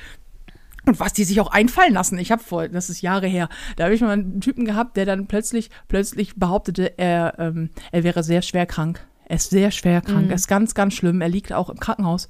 Und 0.86 1.00
was 1.00 1.14
die 1.14 1.24
sich 1.24 1.40
auch 1.40 1.50
einfallen 1.50 1.94
lassen. 1.94 2.18
Ich 2.18 2.30
habe 2.30 2.42
vor, 2.42 2.68
das 2.68 2.90
ist 2.90 3.00
Jahre 3.00 3.26
her, 3.26 3.48
da 3.76 3.84
habe 3.84 3.94
ich 3.94 4.02
mal 4.02 4.10
einen 4.10 4.42
Typen 4.42 4.66
gehabt, 4.66 4.98
der 4.98 5.06
dann 5.06 5.26
plötzlich, 5.26 5.70
plötzlich 5.88 6.34
behauptete, 6.36 6.98
er, 6.98 7.38
ähm, 7.38 7.70
er 7.90 8.04
wäre 8.04 8.22
sehr 8.22 8.42
schwer 8.42 8.66
krank. 8.66 9.00
Er 9.26 9.36
ist 9.36 9.48
sehr 9.48 9.70
schwer 9.70 10.02
krank. 10.02 10.28
Er 10.28 10.34
ist 10.34 10.46
ganz, 10.48 10.74
ganz 10.74 10.92
schlimm. 10.92 11.22
Er 11.22 11.30
liegt 11.30 11.54
auch 11.54 11.70
im 11.70 11.80
Krankenhaus. 11.80 12.28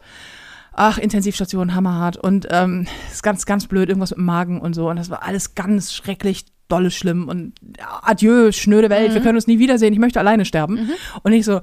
Ach, 0.77 0.99
Intensivstation, 0.99 1.75
hammerhart. 1.75 2.16
Und 2.16 2.49
ähm, 2.51 2.87
ist 3.11 3.22
ganz, 3.22 3.47
ganz 3.47 3.66
blöd, 3.66 3.89
irgendwas 3.89 4.11
mit 4.11 4.18
dem 4.18 4.25
Magen 4.25 4.61
und 4.61 4.75
so. 4.75 4.89
Und 4.89 4.97
das 4.97 5.11
war 5.11 5.22
alles 5.22 5.55
ganz 5.55 5.93
schrecklich, 5.93 6.47
dolle 6.68 6.91
schlimm. 6.91 7.29
Und 7.29 7.55
ja, 7.79 8.01
adieu, 8.03 8.51
schnöde 8.53 8.91
Welt, 8.91 9.14
wir 9.14 9.20
können 9.20 9.37
uns 9.37 9.47
nie 9.47 9.59
wiedersehen, 9.59 9.93
ich 9.93 9.99
möchte 9.99 10.18
alleine 10.18 10.45
sterben. 10.45 10.91
Und 11.22 11.33
ich 11.33 11.45
so, 11.45 11.61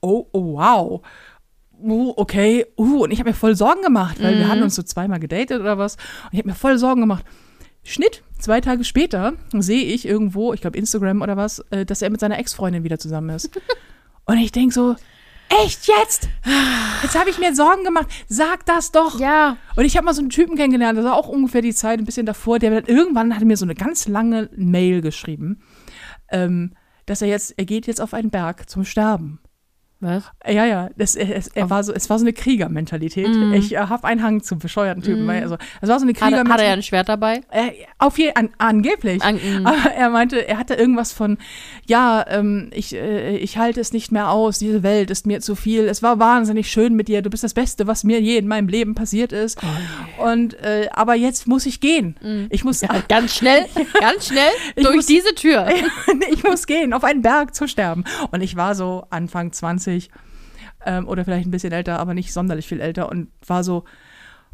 oh, 0.00 0.26
oh 0.32 0.54
wow. 0.54 1.02
Uh, 1.78 2.14
okay, 2.16 2.64
uh, 2.78 3.02
und 3.02 3.10
ich 3.10 3.18
habe 3.18 3.30
mir 3.30 3.34
voll 3.34 3.54
Sorgen 3.54 3.82
gemacht, 3.82 4.22
weil 4.22 4.38
wir 4.38 4.48
hatten 4.48 4.62
uns 4.62 4.74
so 4.74 4.82
zweimal 4.82 5.20
gedatet 5.20 5.60
oder 5.60 5.76
was. 5.76 5.96
Und 5.96 6.32
ich 6.32 6.38
habe 6.38 6.48
mir 6.48 6.54
voll 6.54 6.78
Sorgen 6.78 7.02
gemacht. 7.02 7.24
Schnitt, 7.82 8.22
zwei 8.38 8.60
Tage 8.60 8.82
später 8.82 9.34
sehe 9.52 9.84
ich 9.84 10.08
irgendwo, 10.08 10.52
ich 10.54 10.60
glaube 10.60 10.78
Instagram 10.78 11.20
oder 11.20 11.36
was, 11.36 11.60
äh, 11.70 11.84
dass 11.84 12.02
er 12.02 12.10
mit 12.10 12.20
seiner 12.20 12.38
Ex-Freundin 12.38 12.82
wieder 12.82 12.98
zusammen 12.98 13.30
ist. 13.30 13.50
und 14.24 14.38
ich 14.38 14.52
denke 14.52 14.74
so, 14.74 14.96
echt 15.48 15.86
jetzt? 15.86 16.28
Jetzt 17.02 17.18
habe 17.18 17.30
ich 17.30 17.38
mir 17.38 17.54
Sorgen 17.54 17.84
gemacht. 17.84 18.06
Sag 18.28 18.64
das 18.66 18.92
doch. 18.92 19.18
ja, 19.20 19.56
Und 19.76 19.84
ich 19.84 19.96
habe 19.96 20.04
mal 20.04 20.14
so 20.14 20.20
einen 20.20 20.30
Typen 20.30 20.56
kennengelernt, 20.56 20.98
das 20.98 21.04
war 21.04 21.14
auch 21.14 21.28
ungefähr 21.28 21.62
die 21.62 21.74
Zeit, 21.74 21.98
ein 21.98 22.04
bisschen 22.04 22.26
davor, 22.26 22.58
der 22.58 22.70
dann 22.80 22.84
irgendwann 22.86 23.34
hat 23.34 23.44
mir 23.44 23.56
so 23.56 23.64
eine 23.64 23.74
ganz 23.74 24.08
lange 24.08 24.50
Mail 24.56 25.00
geschrieben, 25.00 25.62
ähm, 26.30 26.74
dass 27.06 27.22
er 27.22 27.28
jetzt, 27.28 27.54
er 27.56 27.64
geht 27.64 27.86
jetzt 27.86 28.00
auf 28.00 28.14
einen 28.14 28.30
Berg 28.30 28.68
zum 28.68 28.84
Sterben. 28.84 29.40
Was? 30.00 30.24
Ja, 30.46 30.64
ja, 30.66 30.90
das, 30.96 31.16
es, 31.16 31.48
er 31.48 31.70
war 31.70 31.82
so, 31.82 31.92
es 31.92 32.10
war 32.10 32.18
so 32.18 32.24
eine 32.24 32.32
Kriegermentalität. 32.34 33.28
Ich 33.54 33.74
äh, 33.74 33.78
habe 33.78 34.04
einen 34.06 34.22
Hang 34.22 34.42
zu 34.42 34.58
bescheuerten 34.58 35.02
Typen. 35.02 35.26
Weil, 35.26 35.42
also, 35.42 35.56
es 35.80 35.88
war 35.88 35.98
so 35.98 36.04
eine 36.06 36.12
Hat, 36.12 36.20
er- 36.20 36.24
hat 36.26 36.32
er 36.32 36.36
ja 36.36 36.42
Kriegermentalität. 36.42 36.72
ein 36.78 36.82
Schwert 36.82 37.08
dabei? 37.08 37.40
Äh, 37.50 37.70
auf 37.98 38.18
je, 38.18 38.32
an, 38.34 38.50
angeblich. 38.58 39.22
An- 39.22 39.36
mm. 39.36 39.66
Aber 39.66 39.90
er 39.96 40.10
meinte, 40.10 40.46
er 40.46 40.58
hatte 40.58 40.74
irgendwas 40.74 41.12
von, 41.12 41.38
ja, 41.86 42.24
ähm, 42.28 42.68
ich, 42.74 42.94
äh, 42.94 43.36
ich 43.38 43.56
halte 43.56 43.80
es 43.80 43.92
nicht 43.92 44.12
mehr 44.12 44.30
aus, 44.30 44.58
diese 44.58 44.82
Welt 44.82 45.10
ist 45.10 45.26
mir 45.26 45.40
zu 45.40 45.54
viel. 45.54 45.84
Es 45.88 46.02
war 46.02 46.18
wahnsinnig 46.18 46.70
schön 46.70 46.94
mit 46.94 47.08
dir, 47.08 47.22
du 47.22 47.30
bist 47.30 47.42
das 47.44 47.54
Beste, 47.54 47.86
was 47.86 48.04
mir 48.04 48.20
je 48.20 48.36
in 48.36 48.48
meinem 48.48 48.68
Leben 48.68 48.94
passiert 48.94 49.32
ist. 49.32 49.58
Und 50.18 50.54
äh, 50.60 50.88
aber 50.92 51.14
jetzt 51.14 51.46
muss 51.46 51.64
ich 51.64 51.80
gehen. 51.80 52.16
Ich 52.50 52.64
muss, 52.64 52.82
Ganz 53.08 53.34
schnell, 53.34 53.64
ganz 54.00 54.26
schnell 54.26 54.50
durch 54.76 54.96
muss- 54.96 55.06
diese 55.06 55.34
Tür. 55.34 55.68
ich 56.30 56.42
muss 56.44 56.66
gehen, 56.66 56.92
auf 56.92 57.02
einen 57.04 57.22
Berg 57.22 57.54
zu 57.54 57.66
sterben. 57.66 58.04
Und 58.30 58.42
ich 58.42 58.56
war 58.56 58.74
so 58.74 59.06
Anfang 59.10 59.52
20 59.52 59.85
ähm, 60.84 61.08
oder 61.08 61.24
vielleicht 61.24 61.46
ein 61.46 61.50
bisschen 61.50 61.72
älter, 61.72 61.98
aber 61.98 62.14
nicht 62.14 62.32
sonderlich 62.32 62.66
viel 62.66 62.80
älter 62.80 63.10
und 63.10 63.28
war 63.46 63.64
so, 63.64 63.84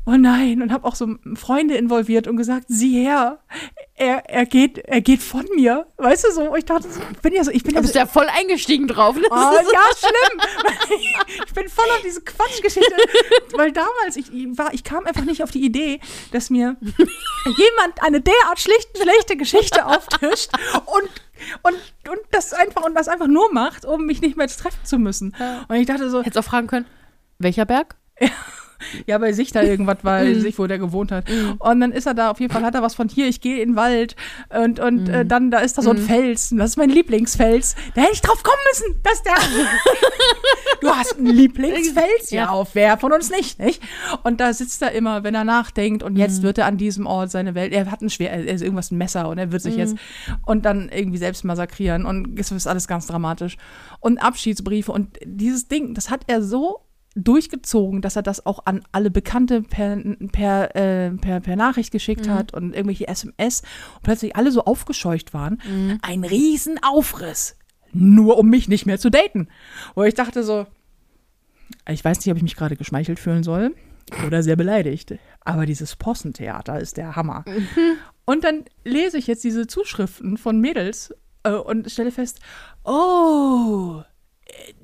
oh 0.05 0.17
nein, 0.17 0.63
und 0.63 0.73
habe 0.73 0.87
auch 0.87 0.97
so 0.97 1.07
Freunde 1.35 1.77
involviert 1.77 2.27
und 2.27 2.37
gesagt, 2.37 2.65
sieh 2.69 3.05
her, 3.05 3.39
er, 3.95 4.29
er 4.29 4.47
geht, 4.47 4.79
er 4.79 5.01
geht 5.01 5.23
von 5.23 5.47
mir. 5.55 5.87
Weißt 5.97 6.25
du 6.25 6.33
so, 6.33 6.57
ich 6.57 6.65
dachte, 6.65 6.89
ich 6.89 7.21
bin 7.21 7.33
ja 7.33 7.45
so, 7.45 7.53
ich 7.53 7.63
bin 7.63 7.71
Du 7.71 7.77
ja 7.77 7.81
bist 7.83 7.93
so, 7.93 7.99
ja 8.01 8.07
voll 8.07 8.27
eingestiegen 8.27 8.89
drauf. 8.89 9.15
Ne? 9.15 9.23
Oh, 9.31 9.35
ja, 9.35 9.81
schlimm. 9.97 10.41
ich 11.47 11.53
bin 11.53 11.69
voll 11.69 11.85
auf 11.85 12.03
diese 12.03 12.21
Quatschgeschichte. 12.23 12.95
Weil 13.53 13.71
damals, 13.71 14.17
ich, 14.17 14.33
ich 14.33 14.59
war, 14.59 14.75
ich 14.75 14.83
kam 14.83 15.07
einfach 15.07 15.25
nicht 15.25 15.43
auf 15.43 15.53
die 15.53 15.65
Idee, 15.65 16.01
dass 16.33 16.51
mir 16.51 16.77
jemand 17.45 18.03
eine 18.03 18.21
derart 18.21 18.59
schlicht, 18.59 18.99
schlechte 19.01 19.37
Geschichte 19.37 19.87
auftischt 19.87 20.51
und, 20.87 21.11
und, 21.63 21.75
und 22.11 22.21
das 22.31 22.53
einfach 22.53 22.83
und 22.85 22.95
das 22.95 23.09
einfach 23.09 23.27
nur 23.27 23.53
macht, 23.53 23.85
um 23.85 24.07
mich 24.07 24.21
nicht 24.21 24.37
mehr 24.37 24.49
treffen 24.49 24.85
zu 24.85 24.99
müssen. 24.99 25.35
Und 25.69 25.77
ich 25.77 25.87
dachte 25.87 26.09
so, 26.11 26.23
Hättest 26.23 26.39
auch 26.39 26.45
fragen 26.45 26.67
können, 26.67 26.87
welcher 27.39 27.65
Berg? 27.65 27.97
ja, 28.21 28.29
bei 29.07 29.33
sich 29.33 29.53
da 29.53 29.63
irgendwas 29.63 29.99
war, 30.03 30.23
Mhm. 30.25 30.41
sich, 30.41 30.59
wo 30.59 30.67
der 30.67 30.79
gewohnt 30.79 31.13
hat. 31.13 31.25
Und 31.59 31.81
dann 31.81 31.93
ist 31.93 32.07
er 32.07 32.15
da, 32.15 32.31
auf 32.31 32.41
jeden 32.41 32.53
Fall 32.53 32.63
hat 32.65 32.75
er 32.75 32.83
was 32.83 32.95
von 32.95 33.09
hier, 33.09 33.27
ich 33.29 33.41
gehe 33.41 33.63
in 33.63 33.71
den 33.71 33.77
Wald 33.77 34.17
und, 34.51 34.81
und 34.81 35.09
Mhm. 35.09 35.15
äh, 35.15 35.25
dann, 35.25 35.51
da 35.51 35.59
ist 35.59 35.79
da 35.79 35.83
so 35.83 35.91
ein 35.91 35.99
Fels, 35.99 36.53
und 36.53 36.59
das 36.59 36.71
ist 36.71 36.77
mein 36.77 36.91
Lieblingsfels. 36.91 37.75
Da 37.95 38.03
hätte 38.03 38.13
ich 38.15 38.21
drauf 38.21 38.43
kommen 38.43 38.57
müssen, 38.71 39.01
dass 39.03 39.23
der, 39.23 39.35
du 40.81 40.89
hast 40.89 41.19
einen 41.19 41.27
Lieblingsfels, 41.27 42.31
ja, 42.31 42.43
Ja. 42.45 42.49
auf 42.51 42.75
wer 42.75 42.99
von 42.99 43.13
uns 43.13 43.31
nicht, 43.31 43.59
nicht? 43.59 43.83
Und 44.23 44.41
da 44.41 44.53
sitzt 44.53 44.83
er 44.83 44.93
immer, 44.93 45.23
wenn 45.25 45.35
er 45.35 45.45
nachdenkt 45.45 46.03
und 46.03 46.15
Mhm. 46.15 46.19
jetzt 46.19 46.43
wird 46.43 46.59
er 46.59 46.67
an 46.67 46.77
diesem 46.77 47.07
Ort 47.07 47.31
seine 47.31 47.55
Welt, 47.55 47.73
er 47.73 47.91
hat 47.91 48.03
ein 48.03 48.11
schwer, 48.11 48.33
er 48.33 48.45
ist 48.47 48.63
irgendwas 48.63 48.91
ein 48.91 48.99
Messer 48.99 49.29
und 49.29 49.39
er 49.39 49.53
wird 49.53 49.63
Mhm. 49.65 49.69
sich 49.69 49.77
jetzt 49.77 49.97
und 50.47 50.65
dann 50.65 50.89
irgendwie 50.89 51.19
selbst 51.19 51.45
massakrieren 51.45 52.05
und 52.07 52.39
es 52.39 52.51
ist 52.51 52.67
alles 52.67 52.89
ganz 52.89 53.07
dramatisch. 53.07 53.57
Und 54.01 54.19
Abschiedsbriefe 54.19 54.93
und 54.93 55.19
dieses 55.25 55.69
Ding, 55.69 55.95
das 55.95 56.11
hat 56.11 56.23
er 56.27 56.43
so 56.43 56.81
durchgezogen, 57.15 58.01
dass 58.01 58.17
er 58.17 58.23
das 58.23 58.47
auch 58.47 58.67
an 58.67 58.83
alle 58.93 59.11
Bekannte 59.11 59.63
per, 59.63 59.97
per, 60.33 60.77
äh, 60.77 61.11
per, 61.11 61.41
per 61.41 61.57
Nachricht 61.57 61.93
geschickt 61.93 62.29
hat 62.29 62.55
und 62.55 62.75
irgendwelche 62.75 63.09
SMS 63.09 63.63
und 63.97 64.03
plötzlich 64.03 64.37
alle 64.37 64.51
so 64.51 64.65
aufgescheucht 64.65 65.35
waren. 65.35 65.61
Ein 66.03 66.25
Riesenaufriss. 66.25 67.57
Nur 67.93 68.39
um 68.39 68.49
mich 68.49 68.69
nicht 68.69 68.87
mehr 68.87 68.99
zu 68.99 69.11
daten. 69.11 69.49
Wo 69.95 70.03
ich 70.03 70.15
dachte 70.15 70.43
so, 70.43 70.67
ich 71.89 72.05
weiß 72.05 72.19
nicht, 72.19 72.31
ob 72.31 72.37
ich 72.37 72.43
mich 72.43 72.57
gerade 72.57 72.77
geschmeichelt 72.77 73.19
fühlen 73.19 73.43
soll 73.43 73.75
oder 74.27 74.43
sehr 74.43 74.57
beleidigt. 74.57 75.15
Aber 75.41 75.67
dieses 75.67 75.97
Possentheater 75.97 76.81
ist 76.81 76.97
der 76.97 77.17
Hammer. 77.17 77.45
Und 78.25 78.45
dann 78.45 78.65
lese 78.85 79.19
ich 79.19 79.27
jetzt 79.27 79.45
diese 79.45 79.67
Zuschriften 79.67 80.37
von 80.37 80.61
Mädels 80.61 81.15
äh, 81.43 81.53
und 81.53 81.91
stelle 81.91 82.13
fest, 82.13 82.41
oh, 82.85 84.03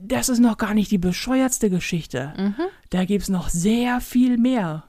das 0.01 0.29
ist 0.29 0.39
noch 0.39 0.57
gar 0.57 0.75
nicht 0.75 0.91
die 0.91 0.99
bescheuertste 0.99 1.71
Geschichte. 1.71 2.55
Da 2.91 3.05
gibt 3.05 3.23
es 3.23 3.29
noch 3.29 3.49
sehr 3.49 4.01
viel 4.01 4.39
mehr. 4.39 4.85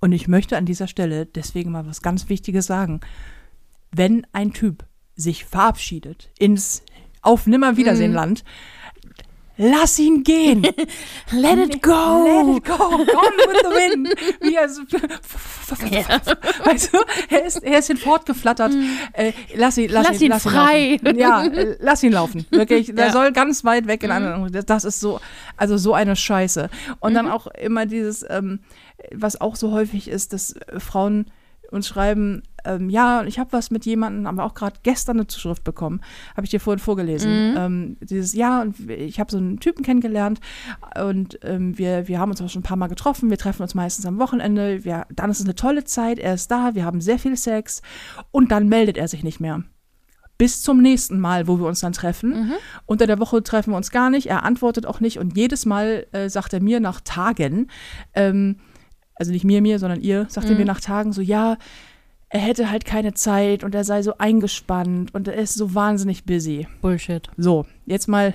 Und 0.00 0.12
ich 0.12 0.28
möchte 0.28 0.56
an 0.56 0.66
dieser 0.66 0.88
Stelle 0.88 1.26
deswegen 1.26 1.70
mal 1.70 1.86
was 1.86 2.02
ganz 2.02 2.28
Wichtiges 2.28 2.66
sagen. 2.66 3.00
Wenn 3.92 4.26
ein 4.32 4.52
Typ 4.52 4.84
sich 5.14 5.44
verabschiedet 5.44 6.30
ins 6.38 6.82
Auf 7.20 7.46
Nimmerwiedersehen-Land, 7.46 8.44
lass 9.70 9.98
ihn 9.98 10.22
gehen. 10.24 10.62
Let 11.32 11.58
it 11.58 11.82
go. 11.82 12.24
Let 12.24 12.56
it 12.56 12.64
go. 12.64 12.76
Gone 12.76 13.06
with 13.06 13.60
the 13.62 13.70
wind. 13.70 14.08
Wie 14.40 14.54
er 14.54 14.68
so, 14.68 14.82
weißt 16.64 16.92
du, 16.92 16.98
er 17.30 17.44
ist, 17.44 17.62
er 17.62 17.78
ist 17.78 17.86
hinfortgeflattert. 17.86 18.72
Äh, 19.12 19.32
lass 19.54 19.78
ihn, 19.78 19.90
lass, 19.90 20.08
Lass 20.08 20.16
ihn, 20.20 20.24
ihn 20.26 20.30
lass 20.30 20.42
frei. 20.42 20.98
Ihn 21.02 21.16
laufen. 21.16 21.18
ja, 21.18 21.44
äh, 21.46 21.76
lass 21.80 22.02
ihn 22.02 22.12
laufen. 22.12 22.46
Wirklich, 22.50 22.94
der 22.94 23.06
Ja. 23.06 23.12
soll 23.12 23.32
ganz 23.32 23.64
weit 23.64 23.86
weg 23.86 24.02
in 24.02 24.10
eine 24.10 24.50
das, 24.50 24.66
das 24.66 24.84
ist 24.84 25.00
so, 25.00 25.20
also 25.56 25.76
so 25.76 25.94
eine 25.94 26.16
Scheiße. 26.16 26.68
Und 27.00 27.14
dann 27.14 27.28
auch 27.28 27.46
immer 27.46 27.86
dieses, 27.86 28.24
ähm, 28.28 28.60
was 29.12 29.40
auch 29.40 29.56
so 29.56 29.72
häufig 29.72 30.08
ist, 30.08 30.32
dass 30.32 30.54
Frauen 30.78 31.26
uns 31.72 31.88
schreiben, 31.88 32.42
ähm, 32.64 32.90
ja, 32.90 33.24
ich 33.24 33.38
habe 33.38 33.52
was 33.52 33.70
mit 33.70 33.84
jemandem, 33.84 34.26
haben 34.26 34.36
wir 34.36 34.44
auch 34.44 34.54
gerade 34.54 34.78
gestern 34.82 35.18
eine 35.18 35.26
Zuschrift 35.26 35.64
bekommen, 35.64 36.00
habe 36.36 36.44
ich 36.44 36.50
dir 36.50 36.60
vorhin 36.60 36.78
vorgelesen. 36.78 37.54
Ähm, 37.56 37.96
dieses, 38.00 38.34
ja, 38.34 38.62
und 38.62 38.78
ich 38.88 39.18
habe 39.18 39.30
so 39.30 39.38
einen 39.38 39.58
Typen 39.58 39.84
kennengelernt 39.84 40.40
und 41.02 41.38
ähm, 41.42 41.76
wir, 41.76 42.08
wir 42.08 42.18
haben 42.18 42.30
uns 42.30 42.40
auch 42.40 42.48
schon 42.48 42.60
ein 42.60 42.64
paar 42.64 42.76
Mal 42.76 42.88
getroffen, 42.88 43.30
wir 43.30 43.38
treffen 43.38 43.62
uns 43.62 43.74
meistens 43.74 44.06
am 44.06 44.18
Wochenende, 44.18 44.84
wir, 44.84 45.06
dann 45.14 45.30
ist 45.30 45.40
es 45.40 45.46
eine 45.46 45.54
tolle 45.54 45.84
Zeit, 45.84 46.18
er 46.18 46.34
ist 46.34 46.50
da, 46.50 46.74
wir 46.74 46.84
haben 46.84 47.00
sehr 47.00 47.18
viel 47.18 47.36
Sex. 47.36 47.82
Und 48.30 48.50
dann 48.50 48.68
meldet 48.68 48.96
er 48.96 49.08
sich 49.08 49.24
nicht 49.24 49.40
mehr. 49.40 49.62
Bis 50.38 50.62
zum 50.62 50.80
nächsten 50.80 51.20
Mal, 51.20 51.46
wo 51.46 51.58
wir 51.58 51.66
uns 51.66 51.80
dann 51.80 51.92
treffen. 51.92 52.32
Unter 52.86 53.06
der 53.06 53.18
Woche 53.18 53.42
treffen 53.42 53.72
wir 53.72 53.76
uns 53.76 53.90
gar 53.90 54.10
nicht, 54.10 54.26
er 54.26 54.42
antwortet 54.44 54.86
auch 54.86 55.00
nicht. 55.00 55.18
Und 55.18 55.36
jedes 55.36 55.66
Mal 55.66 56.06
äh, 56.12 56.28
sagt 56.28 56.52
er 56.52 56.60
mir 56.60 56.80
nach 56.80 57.00
Tagen, 57.00 57.68
ähm, 58.14 58.56
also 59.22 59.32
nicht 59.32 59.44
mir, 59.44 59.62
mir, 59.62 59.78
sondern 59.78 60.00
ihr, 60.00 60.26
sagt 60.28 60.50
er 60.50 60.56
mir 60.56 60.64
nach 60.64 60.80
Tagen 60.80 61.12
so, 61.12 61.20
ja, 61.20 61.56
er 62.28 62.40
hätte 62.40 62.70
halt 62.70 62.84
keine 62.84 63.14
Zeit 63.14 63.62
und 63.62 63.74
er 63.74 63.84
sei 63.84 64.02
so 64.02 64.18
eingespannt 64.18 65.14
und 65.14 65.28
er 65.28 65.34
ist 65.34 65.54
so 65.54 65.74
wahnsinnig 65.74 66.24
busy. 66.24 66.66
Bullshit. 66.80 67.28
So, 67.36 67.66
jetzt 67.86 68.08
mal 68.08 68.34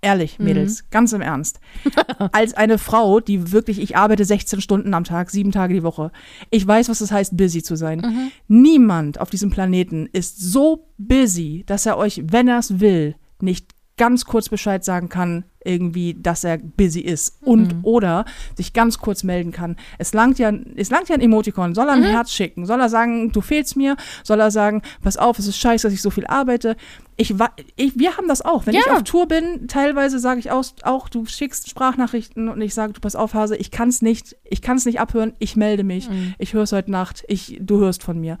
ehrlich, 0.00 0.38
Mädels, 0.38 0.88
ganz 0.90 1.12
im 1.12 1.20
Ernst. 1.20 1.60
Als 2.32 2.54
eine 2.54 2.78
Frau, 2.78 3.20
die 3.20 3.52
wirklich, 3.52 3.78
ich 3.78 3.96
arbeite 3.96 4.24
16 4.24 4.60
Stunden 4.62 4.94
am 4.94 5.04
Tag, 5.04 5.30
sieben 5.30 5.52
Tage 5.52 5.74
die 5.74 5.82
Woche. 5.82 6.10
Ich 6.50 6.66
weiß, 6.66 6.88
was 6.88 7.02
es 7.02 7.12
heißt, 7.12 7.36
busy 7.36 7.62
zu 7.62 7.76
sein. 7.76 8.30
Niemand 8.48 9.20
auf 9.20 9.28
diesem 9.28 9.50
Planeten 9.50 10.08
ist 10.12 10.40
so 10.40 10.88
busy, 10.96 11.64
dass 11.66 11.84
er 11.84 11.98
euch, 11.98 12.22
wenn 12.24 12.48
er 12.48 12.58
es 12.58 12.80
will, 12.80 13.16
nicht 13.40 13.71
ganz 13.96 14.24
kurz 14.24 14.48
Bescheid 14.48 14.84
sagen 14.84 15.08
kann, 15.08 15.44
irgendwie, 15.64 16.14
dass 16.14 16.42
er 16.42 16.58
busy 16.58 16.98
ist 17.00 17.38
und 17.42 17.76
oder 17.84 18.24
sich 18.56 18.72
ganz 18.72 18.98
kurz 18.98 19.22
melden 19.22 19.52
kann. 19.52 19.76
Es 19.98 20.12
langt 20.12 20.40
ja, 20.40 20.52
es 20.74 20.90
langt 20.90 21.08
ja 21.08 21.14
ein 21.14 21.20
Emoticon. 21.20 21.74
Soll 21.76 21.86
er 21.86 21.92
ein 21.92 22.02
Herz 22.02 22.32
schicken? 22.32 22.66
Soll 22.66 22.80
er 22.80 22.88
sagen, 22.88 23.30
du 23.30 23.40
fehlst 23.40 23.76
mir? 23.76 23.96
Soll 24.24 24.40
er 24.40 24.50
sagen, 24.50 24.82
pass 25.02 25.16
auf, 25.16 25.38
es 25.38 25.46
ist 25.46 25.58
scheiße, 25.58 25.86
dass 25.86 25.94
ich 25.94 26.02
so 26.02 26.10
viel 26.10 26.26
arbeite? 26.26 26.74
Ich, 27.16 27.32
ich 27.76 27.96
wir 27.96 28.16
haben 28.16 28.26
das 28.26 28.42
auch. 28.42 28.66
Wenn 28.66 28.74
ich 28.74 28.84
Ja. 28.86 28.94
auf 28.96 29.04
Tour 29.04 29.28
bin, 29.28 29.68
teilweise 29.68 30.18
sage 30.18 30.40
ich 30.40 30.50
auch, 30.50 30.64
auch, 30.82 31.08
du 31.08 31.26
schickst 31.26 31.70
Sprachnachrichten 31.70 32.48
und 32.48 32.60
ich 32.60 32.74
sage, 32.74 32.94
du 32.94 33.00
pass 33.00 33.14
auf, 33.14 33.34
Hase, 33.34 33.54
ich 33.56 33.70
kann 33.70 33.88
es 33.88 34.02
nicht, 34.02 34.36
ich 34.42 34.62
kann 34.62 34.78
es 34.78 34.84
nicht 34.84 34.98
abhören, 34.98 35.34
ich 35.38 35.54
melde 35.54 35.84
mich, 35.84 36.08
ich 36.38 36.54
höre 36.54 36.62
es 36.64 36.72
heute 36.72 36.90
Nacht, 36.90 37.24
ich, 37.28 37.58
du 37.60 37.78
hörst 37.78 38.02
von 38.02 38.18
mir. 38.20 38.38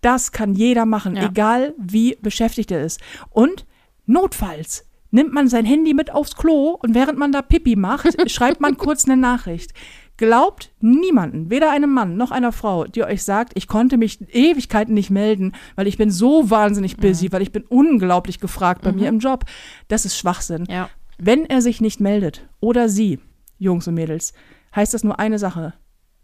Das 0.00 0.32
kann 0.32 0.54
jeder 0.54 0.86
machen, 0.86 1.16
Ja. 1.16 1.26
egal 1.28 1.74
wie 1.76 2.16
beschäftigt 2.22 2.70
er 2.70 2.82
ist. 2.82 2.98
Und 3.28 3.66
notfalls 4.06 4.86
nimmt 5.12 5.32
man 5.32 5.46
sein 5.46 5.64
Handy 5.64 5.94
mit 5.94 6.12
aufs 6.12 6.36
Klo 6.36 6.76
und 6.82 6.94
während 6.94 7.18
man 7.18 7.30
da 7.30 7.42
Pipi 7.42 7.76
macht, 7.76 8.16
schreibt 8.30 8.60
man 8.60 8.76
kurz 8.76 9.04
eine 9.04 9.16
Nachricht. 9.16 9.72
Glaubt 10.16 10.72
niemanden, 10.80 11.50
weder 11.50 11.70
einem 11.70 11.92
Mann 11.92 12.16
noch 12.16 12.30
einer 12.30 12.52
Frau, 12.52 12.84
die 12.84 13.02
euch 13.02 13.22
sagt, 13.22 13.52
ich 13.56 13.66
konnte 13.66 13.96
mich 13.96 14.20
Ewigkeiten 14.32 14.94
nicht 14.94 15.10
melden, 15.10 15.52
weil 15.74 15.86
ich 15.86 15.96
bin 15.96 16.10
so 16.10 16.50
wahnsinnig 16.50 16.96
busy, 16.96 17.32
weil 17.32 17.42
ich 17.42 17.52
bin 17.52 17.64
unglaublich 17.64 18.38
gefragt 18.38 18.82
bei 18.82 18.92
mir 18.92 19.08
im 19.08 19.20
Job. 19.20 19.44
Das 19.88 20.04
ist 20.04 20.16
Schwachsinn. 20.16 20.66
Ja. 20.68 20.90
Wenn 21.18 21.46
er 21.46 21.62
sich 21.62 21.80
nicht 21.80 22.00
meldet 22.00 22.48
oder 22.60 22.88
sie, 22.88 23.20
Jungs 23.58 23.88
und 23.88 23.94
Mädels, 23.94 24.32
heißt 24.74 24.94
das 24.94 25.04
nur 25.04 25.18
eine 25.18 25.38
Sache. 25.38 25.74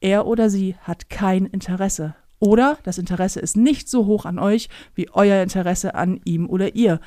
Er 0.01 0.27
oder 0.27 0.51
sie 0.51 0.77
hat 0.83 1.11
kein 1.11 1.47
Interesse. 1.47 2.15
Oder 2.41 2.79
das 2.85 2.99
Interesse 2.99 3.41
ist 3.41 3.57
nicht 3.57 3.89
so 3.89 4.07
hoch 4.07 4.25
an 4.25 4.39
euch 4.39 4.69
wie 4.95 5.09
euer 5.13 5.43
Interesse 5.43 5.95
an 5.95 6.21
ihm 6.25 6.49
oder 6.49 6.75
ihr. 6.77 7.01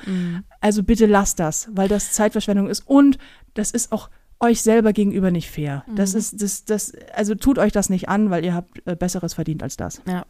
Also 0.60 0.82
bitte 0.82 1.06
lasst 1.06 1.40
das, 1.40 1.68
weil 1.72 1.88
das 1.88 2.12
Zeitverschwendung 2.12 2.68
ist 2.68 2.86
und 2.86 3.18
das 3.54 3.70
ist 3.70 3.92
auch 3.92 4.10
euch 4.40 4.60
selber 4.60 4.92
gegenüber 4.92 5.30
nicht 5.30 5.50
fair. 5.50 5.84
Das 5.94 6.14
ist 6.14 6.42
das 6.42 6.64
das 6.64 6.92
also 7.14 7.34
tut 7.34 7.58
euch 7.58 7.72
das 7.72 7.88
nicht 7.90 8.08
an, 8.08 8.28
weil 8.30 8.44
ihr 8.44 8.54
habt 8.54 8.82
äh, 8.86 8.96
besseres 8.96 9.34
verdient 9.34 9.62
als 9.62 9.76
das. 9.76 10.02
Ja. 10.06 10.26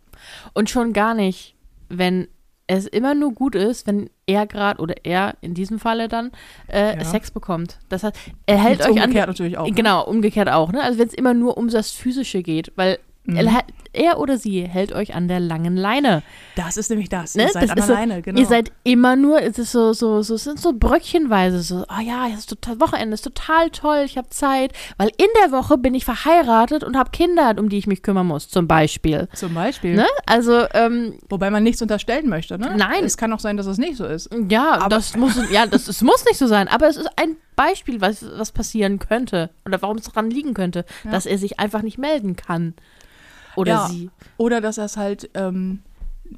Und 0.53 0.68
schon 0.70 0.92
gar 0.92 1.14
nicht, 1.14 1.57
wenn 1.88 2.28
es 2.68 2.86
immer 2.86 3.14
nur 3.14 3.32
gut 3.32 3.55
ist, 3.55 3.86
wenn 3.86 4.09
er 4.26 4.46
gerade 4.46 4.80
oder 4.80 4.94
er 5.05 5.34
in 5.40 5.55
diesem 5.55 5.78
Falle 5.78 6.09
dann 6.09 6.30
äh, 6.68 6.96
Ja. 6.98 7.05
Sex 7.05 7.30
bekommt. 7.30 7.78
Das 7.88 8.05
heißt, 8.05 8.16
er 8.46 8.59
hält 8.59 8.78
Gibt's 8.78 8.86
euch 8.86 8.98
an. 8.98 9.05
umgekehrt 9.05 9.28
natürlich 9.28 9.59
auch. 9.59 9.66
ne? 9.66 9.72
Genau, 9.72 10.05
umgekehrt 10.07 10.48
auch, 10.48 10.70
ne? 10.72 10.82
Also 10.82 10.98
wenn 10.98 11.09
es 11.09 11.14
immer 11.14 11.34
nur 11.34 11.57
um 11.57 11.68
das 11.68 11.90
Physische 11.90 12.42
geht, 12.42 12.70
weil 12.76 12.98
Mhm. 13.24 13.36
er, 13.36 13.62
er 13.92 14.18
oder 14.18 14.36
sie 14.36 14.62
hält 14.66 14.92
euch 14.92 15.14
an 15.14 15.28
der 15.28 15.38
langen 15.38 15.76
Leine. 15.76 16.22
Das 16.56 16.76
ist 16.76 16.90
nämlich 16.90 17.08
das. 17.08 17.36
Ne? 17.36 17.44
Ihr 17.44 17.48
seid 17.50 17.62
das 17.62 17.70
an 17.70 17.78
ist 17.78 17.86
so, 17.86 17.92
alleine, 17.94 18.20
genau. 18.22 18.40
Ihr 18.40 18.46
seid 18.46 18.72
immer 18.82 19.14
nur, 19.14 19.40
es 19.40 19.58
ist 19.58 19.70
so, 19.70 19.92
so, 19.92 20.22
so, 20.22 20.34
es 20.34 20.44
sind 20.44 20.58
so 20.58 20.72
Bröckchenweise, 20.72 21.62
so, 21.62 21.84
ah 21.88 22.00
ja, 22.00 22.26
es 22.28 22.40
ist 22.40 22.48
total, 22.50 22.80
Wochenende 22.80 23.14
ist 23.14 23.22
total 23.22 23.70
toll, 23.70 24.02
ich 24.04 24.18
habe 24.18 24.28
Zeit, 24.30 24.72
weil 24.96 25.08
in 25.18 25.28
der 25.44 25.52
Woche 25.52 25.78
bin 25.78 25.94
ich 25.94 26.04
verheiratet 26.04 26.82
und 26.82 26.96
habe 26.96 27.10
Kinder, 27.10 27.54
um 27.58 27.68
die 27.68 27.78
ich 27.78 27.86
mich 27.86 28.02
kümmern 28.02 28.26
muss, 28.26 28.48
zum 28.48 28.66
Beispiel. 28.66 29.28
zum 29.34 29.54
Beispiel. 29.54 29.94
Ne? 29.94 30.06
Also, 30.26 30.66
ähm, 30.74 31.14
Wobei 31.28 31.50
man 31.50 31.62
nichts 31.62 31.80
unterstellen 31.80 32.28
möchte, 32.28 32.58
ne? 32.58 32.74
Nein. 32.76 33.04
Es 33.04 33.16
kann 33.16 33.32
auch 33.32 33.40
sein, 33.40 33.56
dass 33.56 33.66
es 33.66 33.78
nicht 33.78 33.96
so 33.96 34.04
ist. 34.04 34.30
ja, 34.48 34.88
das 34.88 35.16
muss, 35.16 35.38
ja, 35.50 35.66
das, 35.66 35.86
es 35.86 36.02
muss 36.02 36.24
nicht 36.24 36.38
so 36.38 36.46
sein, 36.48 36.66
aber 36.68 36.88
es 36.88 36.96
ist 36.96 37.08
ein 37.16 37.36
Beispiel, 37.54 38.00
was, 38.00 38.24
was 38.36 38.50
passieren 38.50 38.98
könnte 38.98 39.50
oder 39.64 39.80
warum 39.82 39.98
es 39.98 40.04
daran 40.04 40.30
liegen 40.30 40.54
könnte, 40.54 40.84
Ja. 41.04 41.10
dass 41.12 41.26
er 41.26 41.38
sich 41.38 41.60
einfach 41.60 41.82
nicht 41.82 41.98
melden 41.98 42.34
kann. 42.34 42.74
Oder 43.57 43.72
Ja. 43.72 43.88
sie. 43.88 44.11
Oder 44.36 44.61
dass 44.61 44.78
er 44.78 44.84
es 44.86 44.96
halt 44.96 45.30
ähm, 45.34 45.80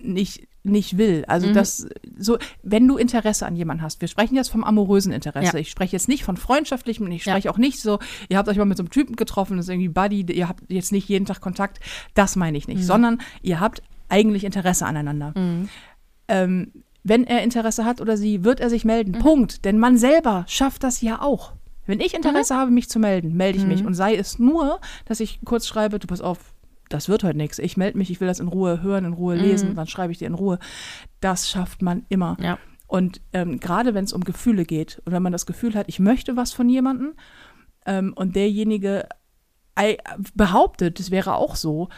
nicht 0.01 0.49
nicht 0.67 0.97
will. 0.97 1.27
Also 1.29 1.49
Mhm. 1.49 1.53
das 1.53 1.87
so, 2.17 2.39
wenn 2.62 2.89
du 2.89 2.97
Interesse 2.97 3.45
an 3.45 3.55
jemanden 3.55 3.83
hast, 3.83 4.01
wir 4.01 4.09
sprechen 4.09 4.35
jetzt 4.35 4.49
vom 4.49 4.65
amorösen 4.65 5.12
Interesse. 5.12 5.53
Ja. 5.53 5.59
Ich 5.61 5.69
spreche 5.71 5.93
jetzt 5.95 6.09
nicht 6.09 6.25
von 6.25 6.39
freundschaftlichem, 6.39 7.07
ich 7.12 7.27
Ja. 7.27 7.33
spreche 7.35 7.51
auch 7.51 7.59
nicht 7.59 7.81
so, 7.83 7.99
ihr 8.31 8.39
habt 8.39 8.49
euch 8.49 8.57
mal 8.57 8.65
mit 8.65 8.79
so 8.79 8.83
einem 8.83 8.89
Typen 8.89 9.15
getroffen, 9.15 9.59
das 9.59 9.67
ist 9.67 9.71
irgendwie 9.71 9.91
Buddy, 9.91 10.23
ihr 10.33 10.49
habt 10.49 10.62
jetzt 10.73 10.91
nicht 10.91 11.07
jeden 11.07 11.27
Tag 11.27 11.43
Kontakt. 11.43 11.81
Das 12.15 12.35
meine 12.35 12.57
ich 12.57 12.67
nicht, 12.67 12.79
Mhm. 12.79 12.83
sondern 12.85 13.21
ihr 13.43 13.61
habt 13.61 13.83
eigentlich 14.09 14.43
Interesse 14.45 14.87
aneinander. 14.87 15.35
Ähm, 16.29 16.73
wenn 17.03 17.25
er 17.25 17.43
Interesse 17.43 17.85
hat 17.85 18.01
oder 18.01 18.17
sie, 18.17 18.43
wird 18.45 18.59
er 18.61 18.71
sich 18.71 18.87
melden. 18.87 19.12
Mhm. 19.12 19.19
Punkt. 19.19 19.65
Denn 19.67 19.79
man 19.79 19.99
selber 19.99 20.47
schafft 20.49 20.83
das 20.83 21.03
ja 21.03 21.21
auch. 21.21 21.53
Wenn 21.87 22.01
ich 22.01 22.12
Mhm. 22.15 22.25
Interesse 22.25 22.55
habe, 22.57 22.71
mich 22.71 22.89
zu 22.89 22.99
melden, 22.99 23.37
melde 23.37 23.59
ich 23.59 23.67
mich. 23.67 23.85
Und 23.85 23.93
sei 23.93 24.15
es 24.17 24.39
nur, 24.39 24.81
dass 25.05 25.21
ich 25.21 25.41
kurz 25.45 25.67
schreibe, 25.67 25.99
du 25.99 26.07
pass 26.07 26.23
auf, 26.23 26.54
das 26.95 27.09
wird 27.09 27.24
heute 27.24 27.36
nichts. 27.36 27.59
Ich 27.59 27.76
melde 27.76 27.99
mich, 27.99 28.09
ich 28.11 28.20
will 28.20 28.28
das 28.28 28.38
in 28.38 28.47
Ruhe 28.47 28.80
hören, 28.80 29.05
in 29.05 29.12
Ruhe 29.14 29.34
lesen, 29.34 29.74
dann 29.74 29.88
schreibe 29.88 30.12
ich 30.12 30.18
dir 30.18 30.28
in 30.28 30.34
Ruhe. 30.34 30.61
Das 31.20 31.51
schafft 31.51 31.82
man 31.82 32.07
immer. 32.09 32.36
Mhm. 32.38 32.45
Ja. 32.45 32.59
Und 32.86 33.20
ähm, 33.32 33.59
gerade 33.59 33.95
wenn 33.95 34.05
es 34.05 34.12
um 34.12 34.22
Gefühle 34.22 34.64
geht 34.64 35.03
und 35.05 35.12
wenn 35.12 35.22
man 35.22 35.32
das 35.32 35.45
Gefühl 35.45 35.74
hat, 35.74 35.88
ich 35.88 35.99
möchte 35.99 36.36
was 36.36 36.53
von 36.53 36.68
jemandem 36.68 37.14
ähm, 37.84 38.12
und 38.14 38.36
derjenige 38.36 39.09
behauptet, 40.36 41.01
es 41.01 41.11
wäre 41.11 41.34
auch 41.34 41.57
so 41.57 41.88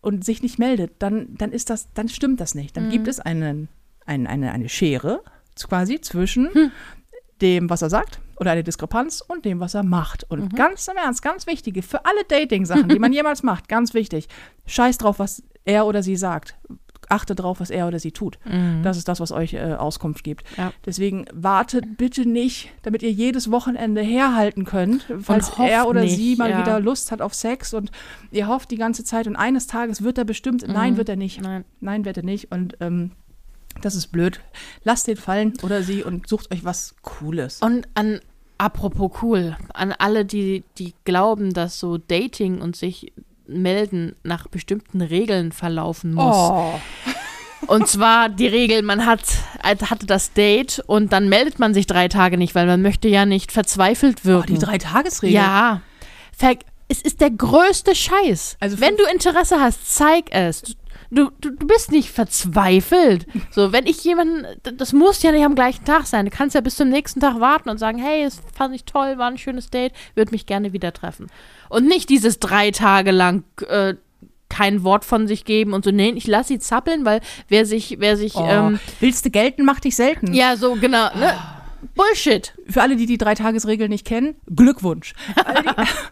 und 0.00 0.24
sich 0.24 0.42
nicht 0.42 0.58
meldet, 0.58 1.02
dann, 1.02 1.34
dann 1.36 1.52
ist 1.52 1.68
das, 1.68 1.92
dann 1.92 2.08
stimmt 2.08 2.40
das 2.40 2.54
nicht. 2.54 2.78
Dann 2.78 2.88
gibt 2.88 3.08
es 3.08 3.20
einen, 3.20 3.68
ein, 4.06 4.26
eine, 4.26 4.52
eine 4.52 4.70
Schere 4.70 5.22
quasi 5.62 6.00
zwischen 6.00 6.48
dem, 7.42 7.70
was 7.70 7.82
er 7.82 7.90
sagt, 7.90 8.20
oder 8.36 8.52
eine 8.52 8.64
Diskrepanz 8.64 9.22
und 9.26 9.44
dem, 9.44 9.60
was 9.60 9.74
er 9.74 9.82
macht. 9.82 10.24
Und 10.24 10.56
ganz 10.56 10.88
im 10.88 10.96
Ernst, 10.96 11.22
ganz 11.22 11.46
wichtig, 11.46 11.84
für 11.84 12.04
alle 12.04 12.24
Dating-Sachen, 12.28 12.88
die 12.88 12.98
man 12.98 13.12
jemals 13.12 13.42
macht, 13.42 13.68
ganz 13.68 13.94
wichtig, 13.94 14.28
scheiß 14.66 14.98
drauf, 14.98 15.18
was 15.18 15.42
er 15.64 15.86
oder 15.86 16.02
sie 16.02 16.16
sagt. 16.16 16.56
Achte 17.08 17.34
drauf, 17.34 17.58
was 17.58 17.70
er 17.70 17.88
oder 17.88 17.98
sie 17.98 18.12
tut. 18.12 18.38
Das 18.84 18.96
ist 18.96 19.08
das, 19.08 19.18
was 19.18 19.32
euch 19.32 19.54
äh, 19.54 19.74
Auskunft 19.74 20.22
gibt. 20.22 20.44
Ja. 20.56 20.72
Deswegen 20.86 21.24
wartet 21.32 21.96
bitte 21.96 22.24
nicht, 22.24 22.70
damit 22.82 23.02
ihr 23.02 23.10
jedes 23.10 23.50
Wochenende 23.50 24.00
herhalten 24.00 24.64
könnt, 24.64 25.12
falls 25.20 25.50
er 25.58 25.88
oder 25.88 26.02
nicht, 26.02 26.14
sie 26.14 26.36
mal 26.36 26.50
ja. 26.50 26.60
wieder 26.60 26.78
Lust 26.78 27.10
hat 27.10 27.20
auf 27.20 27.34
Sex 27.34 27.74
und 27.74 27.90
ihr 28.30 28.46
hofft 28.46 28.70
die 28.70 28.76
ganze 28.76 29.02
Zeit 29.02 29.26
und 29.26 29.34
eines 29.34 29.66
Tages 29.66 30.02
wird 30.02 30.18
er 30.18 30.24
bestimmt, 30.24 30.64
nein, 30.68 30.96
wird 30.96 31.08
er 31.08 31.16
nicht. 31.16 31.40
Nein. 31.40 31.64
Nein, 31.80 32.04
wird 32.04 32.16
er 32.16 32.22
nicht. 32.22 32.52
Und 32.52 32.76
ähm, 32.78 33.10
das 33.84 33.94
ist 33.94 34.08
blöd. 34.08 34.40
Lasst 34.84 35.06
den 35.06 35.16
fallen 35.16 35.54
oder 35.62 35.82
sie 35.82 36.02
und 36.02 36.28
sucht 36.28 36.52
euch 36.52 36.64
was 36.64 36.94
Cooles. 37.02 37.60
Und 37.60 37.88
an, 37.94 38.20
apropos 38.58 39.10
cool, 39.22 39.56
an 39.74 39.92
alle, 39.92 40.24
die, 40.24 40.64
die 40.78 40.94
glauben, 41.04 41.52
dass 41.52 41.78
so 41.78 41.98
Dating 41.98 42.60
und 42.60 42.76
sich 42.76 43.12
melden 43.46 44.14
nach 44.22 44.46
bestimmten 44.48 45.00
Regeln 45.00 45.52
verlaufen 45.52 46.14
muss. 46.14 46.36
Oh. 46.36 46.74
Und 47.66 47.88
zwar 47.88 48.28
die 48.28 48.46
Regel, 48.46 48.82
man 48.82 49.06
hat, 49.06 49.22
hatte 49.62 50.06
das 50.06 50.32
Date 50.32 50.82
und 50.86 51.12
dann 51.12 51.28
meldet 51.28 51.58
man 51.58 51.74
sich 51.74 51.86
drei 51.86 52.08
Tage 52.08 52.38
nicht, 52.38 52.54
weil 52.54 52.66
man 52.66 52.80
möchte 52.82 53.08
ja 53.08 53.26
nicht 53.26 53.52
verzweifelt 53.52 54.20
Oh, 54.22 54.28
wirken. 54.28 54.54
die 54.54 54.58
Drei-Tages-Regel. 54.58 55.34
Ja. 55.34 55.82
Ver 56.36 56.56
es 56.88 57.00
ist 57.02 57.20
der 57.20 57.30
größte 57.30 57.94
Scheiß. 57.94 58.56
Also 58.58 58.80
wenn 58.80 58.96
du 58.96 59.04
Interesse 59.04 59.60
hast, 59.60 59.94
zeig 59.94 60.32
es. 60.32 60.74
Du, 61.10 61.30
du, 61.40 61.50
du 61.50 61.66
bist 61.66 61.90
nicht 61.90 62.10
verzweifelt. 62.10 63.26
So, 63.50 63.72
wenn 63.72 63.86
ich 63.86 64.04
jemanden, 64.04 64.46
das 64.76 64.92
muss 64.92 65.22
ja 65.22 65.32
nicht 65.32 65.44
am 65.44 65.54
gleichen 65.56 65.84
Tag 65.84 66.06
sein. 66.06 66.24
Du 66.24 66.30
kannst 66.30 66.54
ja 66.54 66.60
bis 66.60 66.76
zum 66.76 66.88
nächsten 66.88 67.20
Tag 67.20 67.40
warten 67.40 67.68
und 67.68 67.78
sagen, 67.78 67.98
hey, 67.98 68.22
es 68.22 68.40
fand 68.54 68.74
ich 68.74 68.84
toll, 68.84 69.18
war 69.18 69.28
ein 69.28 69.38
schönes 69.38 69.70
Date, 69.70 69.92
würde 70.14 70.30
mich 70.30 70.46
gerne 70.46 70.72
wieder 70.72 70.92
treffen. 70.92 71.26
Und 71.68 71.86
nicht 71.86 72.08
dieses 72.10 72.38
drei 72.38 72.70
Tage 72.70 73.10
lang 73.10 73.42
äh, 73.68 73.94
kein 74.48 74.82
Wort 74.84 75.04
von 75.04 75.26
sich 75.26 75.44
geben 75.44 75.72
und 75.72 75.84
so, 75.84 75.90
nee, 75.90 76.10
ich 76.10 76.26
lass 76.26 76.48
sie 76.48 76.58
zappeln, 76.58 77.04
weil 77.04 77.20
wer 77.48 77.66
sich, 77.66 77.96
wer 77.98 78.16
sich, 78.16 78.34
Oh, 78.36 78.46
ähm, 78.48 78.80
willst 79.00 79.24
du 79.24 79.30
gelten, 79.30 79.64
mach 79.64 79.80
dich 79.80 79.96
selten. 79.96 80.32
ja, 80.34 80.56
so, 80.56 80.74
genau, 80.74 81.06
ne? 81.16 81.34
Bullshit. 81.94 82.54
Für 82.68 82.82
alle, 82.82 82.96
die 82.96 83.06
die 83.06 83.18
Drei-Tages-Regel 83.18 83.88
nicht 83.88 84.06
kennen, 84.06 84.34
Glückwunsch. 84.54 85.14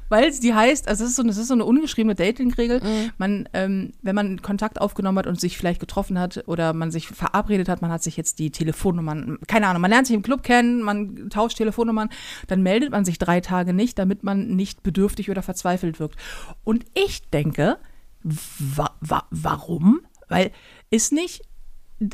Weil, 0.09 0.31
die, 0.31 0.55
heißt, 0.55 0.89
also 0.89 1.05
es 1.05 1.11
ist 1.11 1.17
so, 1.17 1.23
das 1.23 1.37
ist 1.37 1.49
so 1.49 1.55
eine 1.55 1.65
ungeschriebene 1.65 2.15
Dating-Regel. 2.15 2.81
Man, 3.19 3.49
ähm, 3.53 3.93
wenn 4.03 4.15
man 4.15 4.43
Kontakt 4.43 4.81
aufgenommen 4.81 5.19
hat 5.19 5.27
und 5.27 5.41
sich 5.41 5.57
vielleicht 5.57 5.81
getroffen 5.81 6.19
hat 6.19 6.45
oder 6.47 6.73
man 6.73 6.91
sich 6.91 7.09
verabredet 7.09 7.69
hat, 7.69 7.83
man 7.83 7.91
hat 7.91 8.03
sich 8.03 8.17
jetzt 8.17 8.39
die 8.39 8.51
Telefonnummern, 8.51 9.39
keine 9.47 9.69
Ahnung, 9.69 9.83
man 9.83 9.91
lernt 9.91 10.07
sich 10.07 10.17
im 10.17 10.23
Club 10.23 10.43
kennen, 10.43 10.83
man 10.83 11.31
tauscht 11.31 11.59
Telefonnummern, 11.59 12.11
dann 12.47 12.63
meldet 12.63 12.91
man 12.91 13.05
sich 13.05 13.19
drei 13.19 13.41
Tage 13.41 13.73
nicht, 13.73 13.99
damit 13.99 14.23
man 14.23 14.49
nicht 14.49 14.83
bedürftig 14.83 15.31
oder 15.31 15.43
verzweifelt 15.43 16.01
wirkt. 16.01 16.17
Und 16.65 16.85
ich 16.95 17.29
denke, 17.31 17.79
wa 18.23 18.91
wa 19.01 19.25
warum? 19.31 20.01
Weil 20.29 20.51
ist 20.91 21.13
nicht 21.13 21.43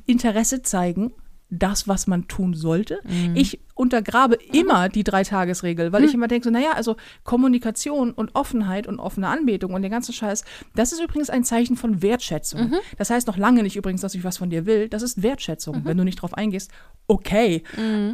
Interesse 0.07 0.62
zeigen 0.62 1.12
das, 1.59 1.88
was 1.88 2.07
man 2.07 2.28
tun 2.28 2.55
sollte. 2.55 3.00
Ich 3.34 3.61
untergrabe 3.74 4.38
immer 4.52 4.88
die 4.88 5.02
Drei-Tages-Regel, 5.02 5.92
weil 5.92 6.05
ich 6.05 6.14
immer 6.14 6.28
denke, 6.28 6.44
so, 6.44 6.50
naja, 6.50 6.72
also 6.74 6.96
Kommunikation 7.24 8.12
und 8.12 8.34
Offenheit 8.34 8.86
und 8.86 9.00
offene 9.00 9.28
Anbetung 9.28 9.74
und 9.74 9.82
der 9.82 9.90
ganze 9.90 10.12
Scheiß, 10.12 10.44
das 10.76 10.92
ist 10.92 11.02
übrigens 11.02 11.28
ein 11.28 11.44
Zeichen 11.44 11.76
von 11.76 12.00
Wertschätzung. 12.02 12.72
Das 12.98 13.11
heißt 13.11 13.26
noch 13.26 13.36
lange 13.36 13.62
nicht 13.62 13.76
übrigens, 13.76 14.00
dass 14.00 14.14
ich 14.14 14.24
was 14.24 14.38
von 14.38 14.50
dir 14.50 14.66
will. 14.66 14.88
Das 14.88 15.02
ist 15.02 15.22
Wertschätzung. 15.22 15.82
Wenn 15.84 15.96
du 15.96 16.05
nicht 16.05 16.22
drauf 16.22 16.34
eingehst, 16.34 16.70
okay, 17.07 17.62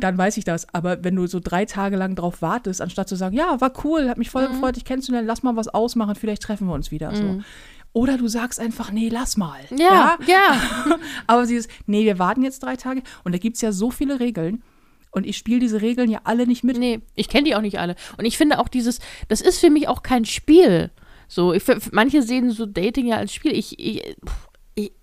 dann 0.01 0.17
weiß 0.17 0.37
ich 0.37 0.45
das. 0.45 0.73
Aber 0.73 1.05
wenn 1.05 1.17
du 1.17 1.27
so 1.27 1.41
drei 1.41 1.65
Tage 1.65 1.97
lang 1.97 2.15
drauf 2.15 2.43
wartest, 2.43 2.81
anstatt 2.81 3.09
zu 3.09 3.17
sagen, 3.17 3.37
ja, 3.37 3.61
war 3.61 3.73
cool, 3.85 4.09
hat 4.09 4.19
mich 4.19 4.31
voll 4.31 4.49
gefreut, 4.49 4.77
dich 4.77 4.85
kennenzulernen, 4.85 5.27
lass 5.27 5.43
mal 5.43 5.57
was 5.57 5.69
ausmachen, 5.69 6.15
vielleicht 6.15 6.43
treffen 6.43 6.67
wir 6.69 6.75
uns 6.75 6.91
wieder. 6.91 7.15
So. 7.15 7.41
Oder 7.93 8.17
du 8.17 8.29
sagst 8.29 8.61
einfach, 8.61 8.93
nee, 8.93 9.09
lass 9.09 9.37
mal. 9.37 9.61
Ja, 9.77 10.17
ja. 10.27 10.61
Aber 11.27 11.47
dieses, 11.47 11.69
nee, 11.87 12.05
wir 12.05 12.19
warten 12.19 12.43
jetzt 12.43 12.63
drei 12.63 12.77
Tage. 12.77 13.03
Und 13.25 13.33
da 13.33 13.39
gibt 13.39 13.57
es 13.57 13.63
ja 13.63 13.73
so 13.73 13.91
viele 13.91 14.21
Regeln. 14.21 14.63
Und 15.11 15.27
ich 15.27 15.37
spiele 15.37 15.59
diese 15.59 15.83
Regeln 15.83 16.09
ja 16.09 16.21
alle 16.25 16.47
nicht 16.47 16.63
mit. 16.63 16.79
Nee, 16.79 17.01
ich 17.17 17.29
kenne 17.29 17.45
die 17.45 17.57
auch 17.57 17.61
nicht 17.61 17.81
alle. 17.81 17.97
Und 18.17 18.25
ich 18.25 18.39
finde 18.39 18.61
auch 18.61 18.69
dieses, 18.69 19.01
das 19.27 19.41
ist 19.41 19.59
für 19.59 19.71
mich 19.71 19.89
auch 19.89 20.03
kein 20.03 20.25
Spiel. 20.25 20.91
So, 21.27 21.53
ich, 21.53 21.65
manche 21.91 22.23
sehen 22.23 22.51
so 22.51 22.67
Dating 22.67 23.07
ja 23.07 23.17
als 23.17 23.35
Spiel. 23.35 23.53
Ich, 23.53 23.79
ich, 23.79 24.17
pff, 24.25 24.49
ich, 24.49 24.50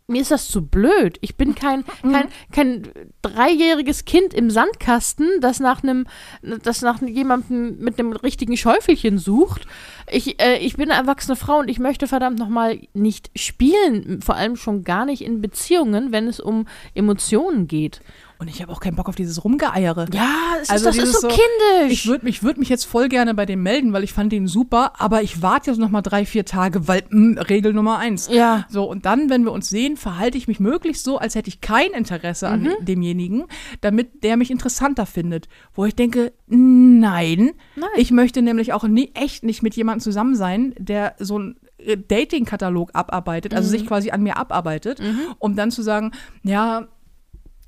mir 0.07 0.21
ist 0.21 0.31
das 0.31 0.47
zu 0.47 0.65
blöd. 0.65 1.17
Ich 1.19 1.35
bin 1.35 1.53
kein, 1.53 1.83
kein, 2.01 2.29
kein 2.53 2.83
dreijähriges 3.21 4.05
Kind 4.05 4.33
im 4.33 4.49
Sandkasten, 4.49 5.41
das 5.41 5.59
nach 5.59 5.83
einem, 5.83 6.07
das 6.41 6.81
nach 6.81 7.01
jemandem 7.01 7.77
mit 7.79 7.99
einem 7.99 8.13
richtigen 8.13 8.55
Schäufelchen 8.55 9.17
sucht. 9.17 9.67
Ich, 10.09 10.41
äh, 10.41 10.59
ich 10.59 10.77
bin 10.77 10.89
eine 10.89 11.01
erwachsene 11.01 11.35
Frau 11.35 11.59
und 11.59 11.69
ich 11.69 11.79
möchte 11.79 12.07
verdammt 12.07 12.39
nochmal 12.39 12.79
nicht 12.93 13.31
spielen, 13.35 14.21
vor 14.21 14.35
allem 14.35 14.55
schon 14.55 14.85
gar 14.85 15.05
nicht 15.05 15.21
in 15.21 15.41
Beziehungen, 15.41 16.13
wenn 16.13 16.27
es 16.27 16.39
um 16.39 16.67
Emotionen 16.93 17.67
geht. 17.67 17.99
Und 18.39 18.49
ich 18.49 18.61
habe 18.61 18.71
auch 18.71 18.79
keinen 18.79 18.95
Bock 18.95 19.09
auf 19.09 19.15
dieses 19.15 19.43
Rumgeeiere. 19.43 20.05
Ja, 20.13 20.29
es 20.61 20.69
Also 20.69 20.89
ist, 20.89 20.99
das 20.99 21.09
ist 21.09 21.21
so 21.21 21.27
kindisch. 21.27 21.91
Ich 21.91 22.05
würde 22.07 22.23
mich, 22.23 22.43
würd 22.43 22.57
mich 22.59 22.69
jetzt 22.69 22.85
voll 22.85 23.09
gerne 23.09 23.33
bei 23.33 23.47
dem 23.47 23.63
melden, 23.63 23.93
weil 23.93 24.03
ich 24.03 24.13
fand 24.13 24.31
den 24.31 24.45
super, 24.47 24.93
aber 24.99 25.23
ich 25.23 25.41
warte 25.41 25.71
jetzt 25.71 25.79
noch 25.79 25.89
mal 25.89 26.03
drei, 26.03 26.23
vier 26.25 26.45
Tage, 26.45 26.87
weil 26.87 27.03
mh, 27.09 27.41
Regel 27.43 27.73
Nummer 27.73 27.97
eins. 27.97 28.29
Ja. 28.31 28.65
So, 28.69 28.83
und 28.83 29.05
dann, 29.05 29.31
wenn 29.31 29.43
wir 29.43 29.51
uns 29.51 29.69
sehen, 29.69 29.97
verhalte 29.97 30.37
ich 30.37 30.47
mich 30.47 30.59
möglichst 30.59 31.03
so, 31.03 31.17
als 31.17 31.33
hätte 31.33 31.49
ich 31.49 31.61
kein 31.61 31.91
Interesse 31.91 32.47
an 32.47 32.61
Mhm. 32.61 32.85
demjenigen, 32.85 33.45
damit 33.81 34.23
der 34.23 34.37
mich 34.37 34.51
interessanter 34.51 35.05
findet. 35.07 35.47
Wo 35.73 35.85
ich 35.85 35.95
denke, 35.95 36.31
nein, 36.47 37.51
Nein. 37.75 37.89
ich 37.95 38.11
möchte 38.11 38.41
nämlich 38.41 38.73
auch 38.73 38.83
nie, 38.83 39.11
echt 39.13 39.43
nicht 39.43 39.63
mit 39.63 39.75
jemandem 39.75 40.01
zusammen 40.01 40.35
sein, 40.35 40.73
der 40.77 41.15
so 41.19 41.39
ein 41.39 41.55
äh, 41.79 41.97
Dating-Katalog 41.97 42.91
abarbeitet, 42.93 43.53
also 43.53 43.67
Mhm. 43.67 43.71
sich 43.71 43.87
quasi 43.87 44.11
an 44.11 44.23
mir 44.23 44.37
abarbeitet, 44.37 44.99
um 45.39 45.55
dann 45.55 45.71
zu 45.71 45.81
sagen, 45.81 46.11
ja, 46.43 46.87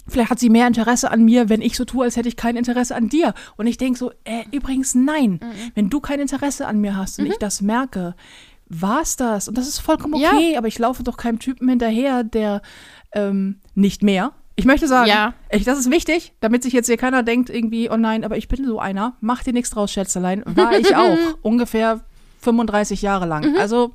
vielleicht 0.09 0.29
hat 0.31 0.39
sie 0.39 0.49
mehr 0.49 0.67
Interesse 0.67 1.11
an 1.11 1.23
mir, 1.23 1.49
wenn 1.49 1.61
ich 1.61 1.75
so 1.75 1.85
tue, 1.85 2.03
als 2.05 2.15
hätte 2.17 2.27
ich 2.27 2.35
kein 2.35 2.55
Interesse 2.55 2.95
an 2.95 3.09
dir. 3.09 3.33
Und 3.57 3.67
ich 3.67 3.77
denke 3.77 3.97
so, 3.99 4.11
äh, 4.23 4.43
übrigens 4.51 4.95
nein, 4.95 5.39
wenn 5.75 5.89
du 5.89 5.99
kein 5.99 6.19
Interesse 6.19 6.67
an 6.67 6.79
mir 6.79 6.95
hast 6.97 7.19
und 7.19 7.25
ich 7.25 7.37
das 7.37 7.61
merke, 7.61 8.15
war's 8.67 9.15
das. 9.15 9.47
Und 9.47 9.57
das 9.57 9.67
ist 9.67 9.79
vollkommen 9.79 10.15
Ja. 10.19 10.33
okay, 10.33 10.57
aber 10.57 10.67
ich 10.67 10.77
laufe 10.79 11.03
doch 11.03 11.17
keinem 11.17 11.39
Typen 11.39 11.67
hinterher, 11.69 12.23
der 12.23 12.61
ähm, 13.13 13.59
nicht 13.75 14.03
mehr. 14.03 14.33
Ich 14.55 14.65
möchte 14.65 14.87
sagen, 14.87 15.09
Ja. 15.09 15.33
ich, 15.51 15.63
das 15.63 15.79
ist 15.79 15.89
wichtig, 15.89 16.33
damit 16.41 16.63
sich 16.63 16.73
jetzt 16.73 16.87
hier 16.87 16.97
keiner 16.97 17.23
denkt, 17.23 17.49
irgendwie, 17.49 17.89
oh 17.89 17.95
nein, 17.97 18.25
aber 18.25 18.35
ich 18.37 18.47
bin 18.49 18.65
so 18.65 18.77
einer, 18.79 19.15
mach 19.21 19.41
dir 19.41 19.53
nichts 19.53 19.69
draus, 19.69 19.91
Schätzelein. 19.91 20.43
War 20.45 20.77
ich 20.77 20.93
auch. 20.95 21.17
Ungefähr 21.41 22.01
35 22.41 23.01
Jahre 23.01 23.25
lang. 23.25 23.57
Also 23.57 23.91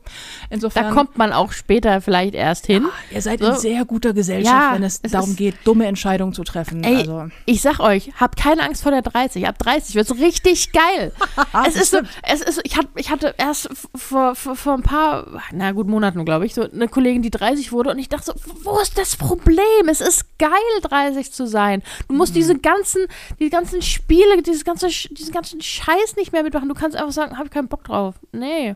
insofern. 0.51 0.85
Da 0.85 0.91
kommt 0.93 1.17
man 1.19 1.33
auch 1.33 1.53
später 1.53 2.01
vielleicht 2.01 2.35
erst 2.35 2.67
hin. 2.67 2.87
Ihr 3.11 3.23
seid 3.23 3.41
So. 3.41 3.47
in 3.49 3.57
sehr 3.57 3.85
guter 3.85 4.13
Gesellschaft, 4.13 4.55
Ja, 4.55 4.75
wenn 4.75 4.83
es, 4.83 5.01
es 5.03 5.13
darum 5.13 5.37
geht, 5.37 5.55
dumme 5.65 5.87
Entscheidungen 5.87 6.33
zu 6.33 6.45
treffen. 6.45 6.85
Ey, 6.85 6.97
also. 6.99 7.29
ich 7.47 7.63
sag 7.63 7.81
euch, 7.81 8.11
habt 8.21 8.39
keine 8.39 8.63
Angst 8.63 8.83
vor 8.83 8.93
der 8.93 9.03
30. 9.03 9.47
Ab 9.49 9.59
30 9.59 9.95
wird's 9.95 10.15
richtig 10.19 10.73
geil. 10.73 11.13
es 11.67 11.77
ist 11.77 11.91
so, 11.93 11.99
es 12.23 12.41
ist, 12.41 12.61
ich 12.65 12.77
hatte, 12.77 12.89
ich 12.97 13.11
hatte 13.11 13.35
erst 13.39 13.69
vor, 13.95 14.35
vor, 14.35 14.57
vor 14.57 14.75
ein 14.75 14.83
paar, 14.83 15.27
na 15.53 15.73
gut, 15.73 15.87
Monaten, 15.89 16.25
glaube 16.25 16.47
ich, 16.47 16.55
so 16.55 16.63
eine 16.71 16.89
Kollegin, 16.89 17.23
die 17.23 17.31
30 17.31 17.73
wurde 17.73 17.91
und 17.91 17.99
ich 17.99 18.09
dachte 18.09 18.27
so, 18.27 18.33
wo 18.65 18.79
ist 18.81 18.99
das 18.99 19.17
Problem? 19.17 19.89
Es 19.91 20.01
ist 20.01 20.39
geil, 20.39 20.51
30 20.83 21.33
zu 21.33 21.47
sein. 21.47 21.83
Du 22.09 22.13
Mhm. 22.15 22.19
musst 22.19 22.35
diese 22.37 22.59
ganzen, 22.59 23.07
die 23.41 23.51
ganzen 23.51 23.83
Spiele, 23.83 24.43
dieses 24.43 24.65
ganze, 24.65 24.89
diesen 24.89 25.33
ganzen 25.33 25.61
Scheiß 25.61 26.17
nicht 26.17 26.33
mehr 26.33 26.43
mitmachen. 26.43 26.69
Du 26.69 26.75
kannst 26.75 26.97
einfach 26.97 27.13
sagen, 27.13 27.39
hab 27.39 27.47
ich 27.47 27.51
keinen 27.51 27.69
Bock 27.69 27.85
drauf. 27.85 28.15
Nee. 28.35 28.75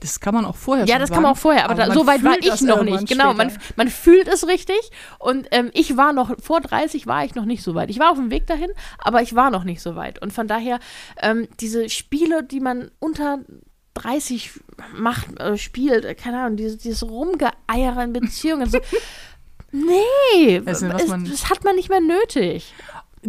Das 0.00 0.20
kann 0.20 0.34
man 0.34 0.44
auch 0.44 0.54
vorher 0.56 0.86
Ja, 0.86 0.98
das 0.98 1.08
sagen, 1.08 1.16
kann 1.16 1.22
man 1.24 1.32
auch 1.32 1.38
vorher, 1.38 1.64
aber, 1.64 1.74
da, 1.74 1.86
man 1.88 1.96
so 1.98 2.06
weit 2.06 2.22
war 2.22 2.38
ich 2.38 2.46
das 2.46 2.60
noch 2.60 2.82
nicht. 2.82 3.06
Genau, 3.08 3.34
man, 3.34 3.50
später. 3.50 3.74
man 3.76 3.88
fühlt 3.88 4.28
es 4.28 4.46
richtig. 4.46 4.78
Und 5.18 5.48
ähm, 5.50 5.70
ich 5.74 5.96
war 5.96 6.12
noch, 6.12 6.32
vor 6.40 6.60
30 6.60 7.06
war 7.06 7.24
ich 7.24 7.34
noch 7.34 7.44
nicht 7.44 7.62
so 7.62 7.74
weit. 7.74 7.90
Ich 7.90 7.98
war 7.98 8.10
auf 8.10 8.16
dem 8.18 8.30
Weg 8.30 8.46
dahin, 8.46 8.70
aber 8.98 9.22
ich 9.22 9.34
war 9.34 9.50
noch 9.50 9.64
nicht 9.64 9.82
so 9.82 9.96
weit. 9.96 10.20
Und 10.22 10.32
von 10.32 10.46
daher, 10.46 10.78
ähm, 11.20 11.48
diese 11.60 11.88
Spiele, 11.88 12.44
die 12.44 12.60
man 12.60 12.90
unter 13.00 13.40
30 13.94 14.50
macht, 14.96 15.40
äh, 15.40 15.58
spielt, 15.58 16.04
äh, 16.04 16.14
keine 16.14 16.40
Ahnung, 16.42 16.56
dieses, 16.56 16.78
dieses 16.78 17.02
Rumgeeiere 17.02 18.04
in 18.04 18.12
Beziehungen, 18.12 18.70
so, 18.70 18.78
nee, 19.72 20.60
man- 20.60 21.24
das 21.24 21.50
hat 21.50 21.64
man 21.64 21.74
nicht 21.76 21.88
mehr 21.90 22.00
nötig. 22.00 22.72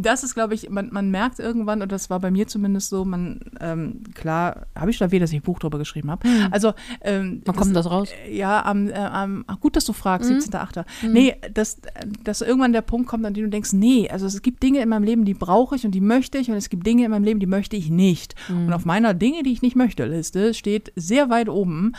Das 0.02 0.24
ist, 0.24 0.34
glaube 0.34 0.54
ich, 0.54 0.70
man, 0.70 0.90
man 0.92 1.12
merkt 1.12 1.40
irgendwann, 1.40 1.82
und 1.82 1.92
das 1.92 2.10
war 2.10 2.20
bei 2.20 2.32
mir 2.32 2.48
zumindest 2.48 2.90
so, 2.90 3.06
man, 3.06 3.40
ähm, 3.60 4.04
klar, 4.14 4.68
habe 4.76 4.92
ich 4.92 4.98
schon 4.98 5.08
erwähnt, 5.08 5.24
dass 5.24 5.32
ich 5.32 5.40
ein 5.40 5.44
Buch 5.44 5.60
drüber 5.60 5.78
geschrieben 5.78 6.10
habe. 6.12 6.28
Also, 6.52 6.74
ähm, 7.02 7.42
Wann 7.46 7.56
kommt 7.56 7.76
das 7.76 7.90
raus? 7.90 8.10
Ja, 8.30 8.64
am, 8.66 8.90
äh, 8.90 8.94
am 8.94 9.44
ach, 9.48 9.60
gut, 9.60 9.76
dass 9.76 9.86
du 9.86 9.94
fragst, 9.94 10.30
Mhm. 10.30 10.38
17.8. 10.38 10.86
Nee, 11.12 11.36
dass, 11.54 11.80
dass 12.24 12.42
irgendwann 12.42 12.74
der 12.74 12.82
Punkt 12.82 13.08
kommt, 13.08 13.26
an 13.26 13.34
dem 13.34 13.46
du 13.46 13.50
denkst, 13.50 13.74
nee, 13.74 14.10
also 14.10 14.26
es 14.26 14.42
gibt 14.42 14.62
Dinge 14.64 14.82
in 14.82 14.90
meinem 14.90 15.04
Leben, 15.04 15.26
die 15.26 15.34
brauche 15.34 15.76
ich 15.76 15.86
und 15.86 15.92
die 15.92 16.02
möchte 16.02 16.38
ich 16.38 16.50
und 16.50 16.56
es 16.58 16.70
gibt 16.70 16.86
Dinge 16.86 17.06
in 17.06 17.12
meinem 17.12 17.24
Leben, 17.24 17.40
die 17.40 17.46
möchte 17.46 17.76
ich 17.76 17.90
nicht. 17.90 18.36
Mhm. 18.50 18.68
Und 18.68 18.74
auf 18.74 18.86
meiner 18.86 19.14
Dinge, 19.14 19.44
die 19.44 19.52
ich 19.52 19.62
nicht 19.62 19.76
möchte, 19.76 20.06
Liste 20.06 20.54
steht 20.54 20.92
sehr 20.96 21.30
weit 21.30 21.50
oben 21.50 21.94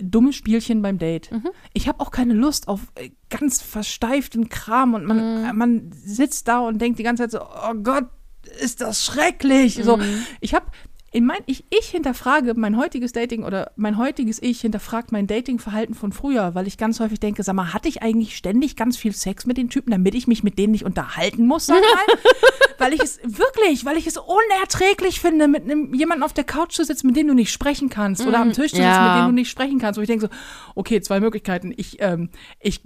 dummes 0.00 0.36
Spielchen 0.36 0.82
beim 0.82 0.98
Date. 0.98 1.30
Mhm. 1.32 1.48
Ich 1.72 1.88
habe 1.88 2.00
auch 2.00 2.10
keine 2.10 2.34
Lust 2.34 2.68
auf 2.68 2.80
äh, 2.94 3.10
ganz 3.28 3.60
versteiften 3.62 4.48
Kram 4.48 4.94
und 4.94 5.04
man, 5.04 5.16
Mhm. 5.40 5.44
äh, 5.44 5.52
man 5.52 5.90
sitzt 5.92 6.48
da 6.48 6.60
und 6.60 6.78
denkt 6.80 6.98
die 6.98 7.02
ganze 7.02 7.24
Zeit 7.24 7.32
so, 7.32 7.40
oh 7.42 7.74
Gott, 7.82 8.06
ist 8.60 8.80
das 8.80 9.04
schrecklich. 9.04 9.80
So, 9.82 9.96
Mhm. 9.96 10.22
ich 10.40 10.54
habe 10.54 10.66
in 11.12 11.26
mein, 11.26 11.40
ich, 11.46 11.64
ich 11.70 11.88
hinterfrage 11.88 12.54
mein 12.54 12.76
heutiges 12.76 13.12
Dating 13.12 13.42
oder 13.42 13.72
mein 13.74 13.98
heutiges 13.98 14.40
Ich 14.40 14.60
hinterfragt 14.60 15.10
mein 15.10 15.26
Datingverhalten 15.26 15.94
von 15.94 16.12
früher, 16.12 16.54
weil 16.54 16.68
ich 16.68 16.78
ganz 16.78 17.00
häufig 17.00 17.18
denke, 17.18 17.42
sag 17.42 17.54
mal, 17.54 17.72
hatte 17.72 17.88
ich 17.88 18.02
eigentlich 18.02 18.36
ständig 18.36 18.76
ganz 18.76 18.96
viel 18.96 19.12
Sex 19.12 19.44
mit 19.44 19.56
den 19.56 19.70
Typen, 19.70 19.90
damit 19.90 20.14
ich 20.14 20.28
mich 20.28 20.44
mit 20.44 20.56
denen 20.58 20.70
nicht 20.70 20.84
unterhalten 20.84 21.46
muss, 21.46 21.66
sag 21.66 21.80
mal? 21.80 22.18
weil 22.78 22.94
ich 22.94 23.02
es 23.02 23.18
wirklich, 23.24 23.84
weil 23.84 23.96
ich 23.96 24.06
es 24.06 24.16
unerträglich 24.16 25.20
finde, 25.20 25.48
mit 25.48 25.64
einem 25.64 25.92
jemandem 25.94 26.22
auf 26.22 26.32
der 26.32 26.44
Couch 26.44 26.72
zu 26.72 26.84
sitzen, 26.84 27.08
mit 27.08 27.16
dem 27.16 27.26
du 27.26 27.34
nicht 27.34 27.52
sprechen 27.52 27.88
kannst 27.90 28.24
oder 28.24 28.38
am 28.38 28.52
Tisch 28.52 28.70
zu 28.70 28.76
sitzen, 28.76 28.82
ja. 28.82 29.14
mit 29.14 29.22
dem 29.22 29.26
du 29.30 29.34
nicht 29.34 29.50
sprechen 29.50 29.80
kannst. 29.80 29.98
Wo 29.98 30.02
ich 30.02 30.08
denke 30.08 30.26
so, 30.26 30.32
okay, 30.76 31.00
zwei 31.00 31.18
Möglichkeiten. 31.18 31.74
Ich, 31.76 32.00
ähm, 32.00 32.30
ich 32.60 32.80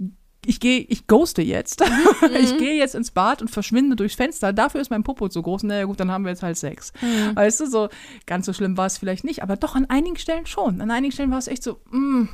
ich 0.47 0.59
gehe, 0.59 0.79
ich 0.87 1.07
ghoste 1.07 1.41
jetzt. 1.41 1.83
Ich 2.39 2.57
gehe 2.57 2.75
jetzt 2.75 2.95
ins 2.95 3.11
Bad 3.11 3.41
und 3.41 3.49
verschwinde 3.49 3.95
durchs 3.95 4.15
Fenster. 4.15 4.51
Dafür 4.53 4.81
ist 4.81 4.89
mein 4.89 5.03
Popo 5.03 5.29
zu 5.29 5.41
groß. 5.41 5.63
Naja, 5.63 5.85
gut, 5.85 5.99
dann 5.99 6.11
haben 6.11 6.23
wir 6.23 6.31
jetzt 6.31 6.43
halt 6.43 6.57
Sex. 6.57 6.91
Weißt 7.33 7.59
du, 7.59 7.67
so 7.67 7.89
ganz 8.25 8.45
so 8.45 8.53
schlimm 8.53 8.77
war 8.77 8.85
es 8.85 8.97
vielleicht 8.97 9.23
nicht, 9.23 9.43
aber 9.43 9.55
doch 9.55 9.75
an 9.75 9.85
einigen 9.85 10.17
Stellen 10.17 10.45
schon. 10.45 10.81
An 10.81 10.91
einigen 10.91 11.11
Stellen 11.11 11.31
war 11.31 11.37
es 11.37 11.47
echt 11.47 11.63
so, 11.63 11.79
mm, 11.91 12.27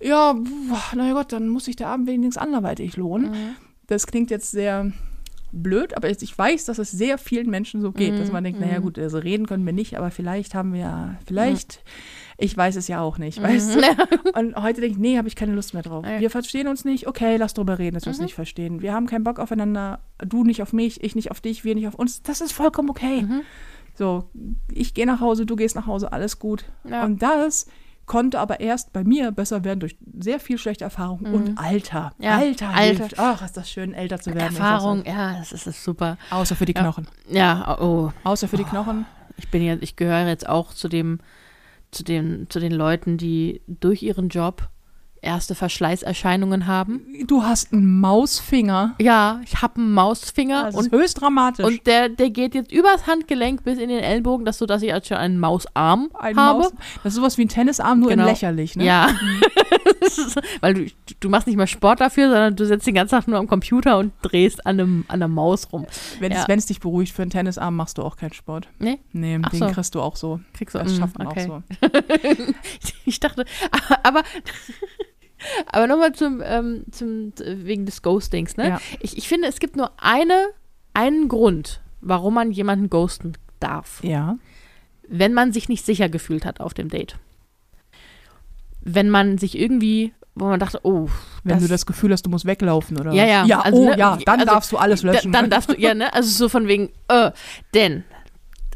ja, 0.00 0.34
naja 0.94 1.14
Gott, 1.14 1.32
dann 1.32 1.48
muss 1.48 1.66
sich 1.66 1.76
der 1.76 1.88
Abend 1.88 2.06
wenigstens 2.06 2.36
anderweitig 2.36 2.96
lohnen. 2.96 3.56
Das 3.86 4.06
klingt 4.06 4.30
jetzt 4.30 4.50
sehr 4.50 4.92
blöd, 5.52 5.96
aber 5.96 6.10
ich 6.10 6.36
weiß, 6.38 6.64
dass 6.64 6.78
es 6.78 6.90
sehr 6.90 7.18
vielen 7.18 7.48
Menschen 7.48 7.80
so 7.80 7.92
geht, 7.92 8.18
dass 8.18 8.32
man 8.32 8.44
denkt, 8.44 8.60
naja 8.60 8.78
gut, 8.80 8.98
also 8.98 9.18
reden 9.18 9.46
können 9.46 9.64
wir 9.64 9.72
nicht, 9.72 9.96
aber 9.96 10.10
vielleicht 10.10 10.54
haben 10.54 10.72
wir 10.72 10.80
ja, 10.80 11.16
vielleicht, 11.26 11.82
ich 12.36 12.56
weiß 12.56 12.76
es 12.76 12.88
ja 12.88 13.00
auch 13.00 13.18
nicht, 13.18 13.40
weißt 13.42 13.76
du? 13.76 13.80
Und 14.38 14.56
heute 14.56 14.80
denke 14.80 14.96
ich, 14.96 14.98
nee, 14.98 15.16
habe 15.18 15.28
ich 15.28 15.36
keine 15.36 15.52
Lust 15.52 15.74
mehr 15.74 15.82
drauf. 15.82 16.04
Wir 16.04 16.30
verstehen 16.30 16.68
uns 16.68 16.84
nicht, 16.84 17.06
okay, 17.06 17.36
lass 17.36 17.54
drüber 17.54 17.78
reden, 17.78 17.94
dass 17.94 18.04
wir 18.06 18.10
uns 18.10 18.20
nicht 18.20 18.34
verstehen. 18.34 18.82
Wir 18.82 18.92
haben 18.92 19.06
keinen 19.06 19.24
Bock 19.24 19.38
aufeinander, 19.38 20.00
du 20.18 20.44
nicht 20.44 20.62
auf 20.62 20.72
mich, 20.72 21.02
ich 21.02 21.14
nicht 21.14 21.30
auf 21.30 21.40
dich, 21.40 21.64
wir 21.64 21.74
nicht 21.74 21.86
auf 21.86 21.94
uns. 21.94 22.22
Das 22.22 22.40
ist 22.40 22.52
vollkommen 22.52 22.90
okay. 22.90 23.26
So, 23.94 24.28
ich 24.72 24.94
gehe 24.94 25.06
nach 25.06 25.20
Hause, 25.20 25.46
du 25.46 25.54
gehst 25.54 25.76
nach 25.76 25.86
Hause, 25.86 26.12
alles 26.12 26.38
gut. 26.38 26.64
Ja. 26.88 27.04
Und 27.04 27.22
das 27.22 27.66
konnte 28.06 28.38
aber 28.38 28.60
erst 28.60 28.92
bei 28.92 29.04
mir 29.04 29.30
besser 29.30 29.64
werden 29.64 29.80
durch 29.80 29.96
sehr 30.18 30.40
viel 30.40 30.58
schlechte 30.58 30.84
Erfahrung 30.84 31.20
und 31.20 31.58
Alter. 31.58 32.12
Ja, 32.18 32.36
Alter, 32.36 32.68
Alter. 32.68 33.04
hilft. 33.04 33.18
Ach, 33.18 33.42
ist 33.42 33.56
das 33.56 33.70
schön, 33.70 33.94
älter 33.94 34.20
zu 34.20 34.34
werden. 34.34 34.56
Erfahrung, 34.56 35.04
ja, 35.06 35.38
das 35.38 35.52
ist, 35.52 35.66
ist 35.66 35.82
super. 35.82 36.18
Außer 36.30 36.56
für 36.56 36.66
die. 36.66 36.74
Knochen. 36.74 37.06
Ja, 37.30 37.78
oh, 37.80 38.12
Außer 38.24 38.48
für 38.48 38.56
die 38.56 38.64
Knochen. 38.64 39.06
ich 39.36 39.50
bin 39.50 39.62
jetzt, 39.62 39.82
ich 39.82 39.96
gehöre 39.96 40.26
jetzt 40.26 40.48
auch 40.48 40.74
zu 40.74 40.88
dem, 40.88 41.20
zu 41.94 42.04
den, 42.04 42.46
zu 42.50 42.60
den 42.60 42.72
Leuten, 42.72 43.16
die 43.16 43.62
durch 43.66 44.02
ihren 44.02 44.28
Job 44.28 44.68
erste 45.24 45.54
Verschleißerscheinungen 45.54 46.66
haben. 46.66 47.00
Du 47.26 47.42
hast 47.42 47.72
einen 47.72 48.00
Mausfinger. 48.00 48.94
Ja, 49.00 49.40
ich 49.44 49.60
habe 49.62 49.76
einen 49.76 49.92
Mausfinger 49.92 50.64
Das 50.64 50.74
und 50.74 50.86
ist 50.86 50.92
höchst 50.92 51.20
dramatisch. 51.20 51.64
Und 51.64 51.86
der, 51.86 52.08
der 52.08 52.30
geht 52.30 52.54
jetzt 52.54 52.70
übers 52.72 53.06
Handgelenk 53.06 53.64
bis 53.64 53.78
in 53.78 53.88
den 53.88 54.00
Ellbogen, 54.00 54.44
dass 54.44 54.58
so, 54.58 54.66
dass 54.66 54.82
ich 54.82 54.88
jetzt 54.88 55.08
schon 55.08 55.16
einen 55.16 55.38
Mausarm 55.40 56.10
Ein 56.14 56.36
habe. 56.36 56.60
Maus, 56.60 56.72
das 57.02 57.12
ist 57.12 57.16
sowas 57.16 57.38
wie 57.38 57.44
ein 57.44 57.48
Tennisarm, 57.48 58.00
nur 58.00 58.10
Genau. 58.10 58.22
in 58.24 58.28
lächerlich, 58.28 58.76
ne? 58.76 58.84
Ja. 58.84 59.08
Ist- 60.00 60.38
Weil 60.60 60.74
du, 60.74 60.86
du 61.20 61.28
machst 61.28 61.46
nicht 61.46 61.56
mal 61.56 61.66
Sport 61.66 62.00
dafür, 62.00 62.24
sondern 62.28 62.56
du 62.56 62.66
sitzt 62.66 62.86
den 62.86 62.94
ganzen 62.94 63.12
Tag 63.16 63.26
nur 63.28 63.38
am 63.38 63.46
Computer 63.46 63.98
und 63.98 64.12
drehst 64.22 64.66
an, 64.66 64.78
einem, 64.80 65.04
an 65.08 65.14
einer 65.16 65.28
Maus 65.28 65.72
rum. 65.72 65.86
Wenn 66.20 66.32
Ja. 66.32 66.44
es 66.48 66.66
dich 66.66 66.80
beruhigt, 66.80 67.12
für 67.14 67.22
einen 67.22 67.30
Tennisarm 67.30 67.74
machst 67.76 67.98
du 67.98 68.02
auch 68.02 68.16
keinen 68.16 68.32
Sport. 68.32 68.68
Nee? 68.78 68.98
Nee, 69.12 69.38
Ach 69.42 69.50
den 69.50 69.58
so. 69.60 69.66
kriegst 69.68 69.94
du 69.94 70.00
auch 70.02 70.16
so. 70.16 70.40
Kriegst 70.52 70.74
du 70.74 70.78
Das 70.78 70.92
mm, 70.92 70.96
schafft 70.98 71.18
man 71.18 71.26
okay. 71.28 71.50
auch 71.50 71.62
so. 71.80 71.88
Ich 73.06 73.20
dachte, 73.20 73.44
aber, 74.02 74.22
aber 75.66 75.86
nochmal 75.86 76.12
zum, 76.12 76.42
ähm, 76.44 76.84
zum, 76.90 77.32
wegen 77.38 77.86
des 77.86 78.02
Ghostings, 78.02 78.56
ne? 78.56 78.68
Ja. 78.68 78.80
Ich, 79.00 79.16
ich 79.16 79.28
finde, 79.28 79.48
es 79.48 79.58
gibt 79.60 79.76
nur 79.76 79.92
eine, 79.98 80.48
einen 80.92 81.28
Grund, 81.28 81.80
warum 82.00 82.34
man 82.34 82.50
jemanden 82.50 82.90
ghosten 82.90 83.34
darf. 83.60 84.02
Ja. 84.02 84.36
wenn 85.08 85.32
man 85.32 85.52
sich 85.52 85.68
nicht 85.68 85.84
sicher 85.84 86.08
gefühlt 86.08 86.44
hat 86.44 86.60
auf 86.60 86.74
dem 86.74 86.88
Date. 86.88 87.16
Wenn 88.80 89.10
man 89.10 89.38
sich 89.38 89.58
irgendwie, 89.58 90.12
wo 90.34 90.46
man 90.46 90.60
dachte, 90.60 90.80
oh, 90.82 91.08
Wenn 91.42 91.60
du 91.60 91.68
das 91.68 91.86
Gefühl 91.86 92.12
hast, 92.12 92.26
du 92.26 92.30
musst 92.30 92.44
weglaufen, 92.44 92.98
oder? 92.98 93.12
Ja, 93.12 93.24
ja, 93.24 93.44
Ja, 93.46 93.60
also, 93.60 93.78
oh 93.78 93.84
ne, 93.90 93.98
ja, 93.98 94.18
dann 94.24 94.40
also, 94.40 94.52
darfst 94.52 94.72
du 94.72 94.76
alles 94.76 95.02
da, 95.02 95.12
löschen. 95.12 95.32
dann 95.32 95.48
darfst 95.50 95.70
du, 95.70 95.80
ja, 95.80 95.94
ne, 95.94 96.12
also 96.14 96.28
so 96.28 96.48
von 96.48 96.68
wegen, 96.68 96.90
äh, 97.08 97.30
denn, 97.72 98.04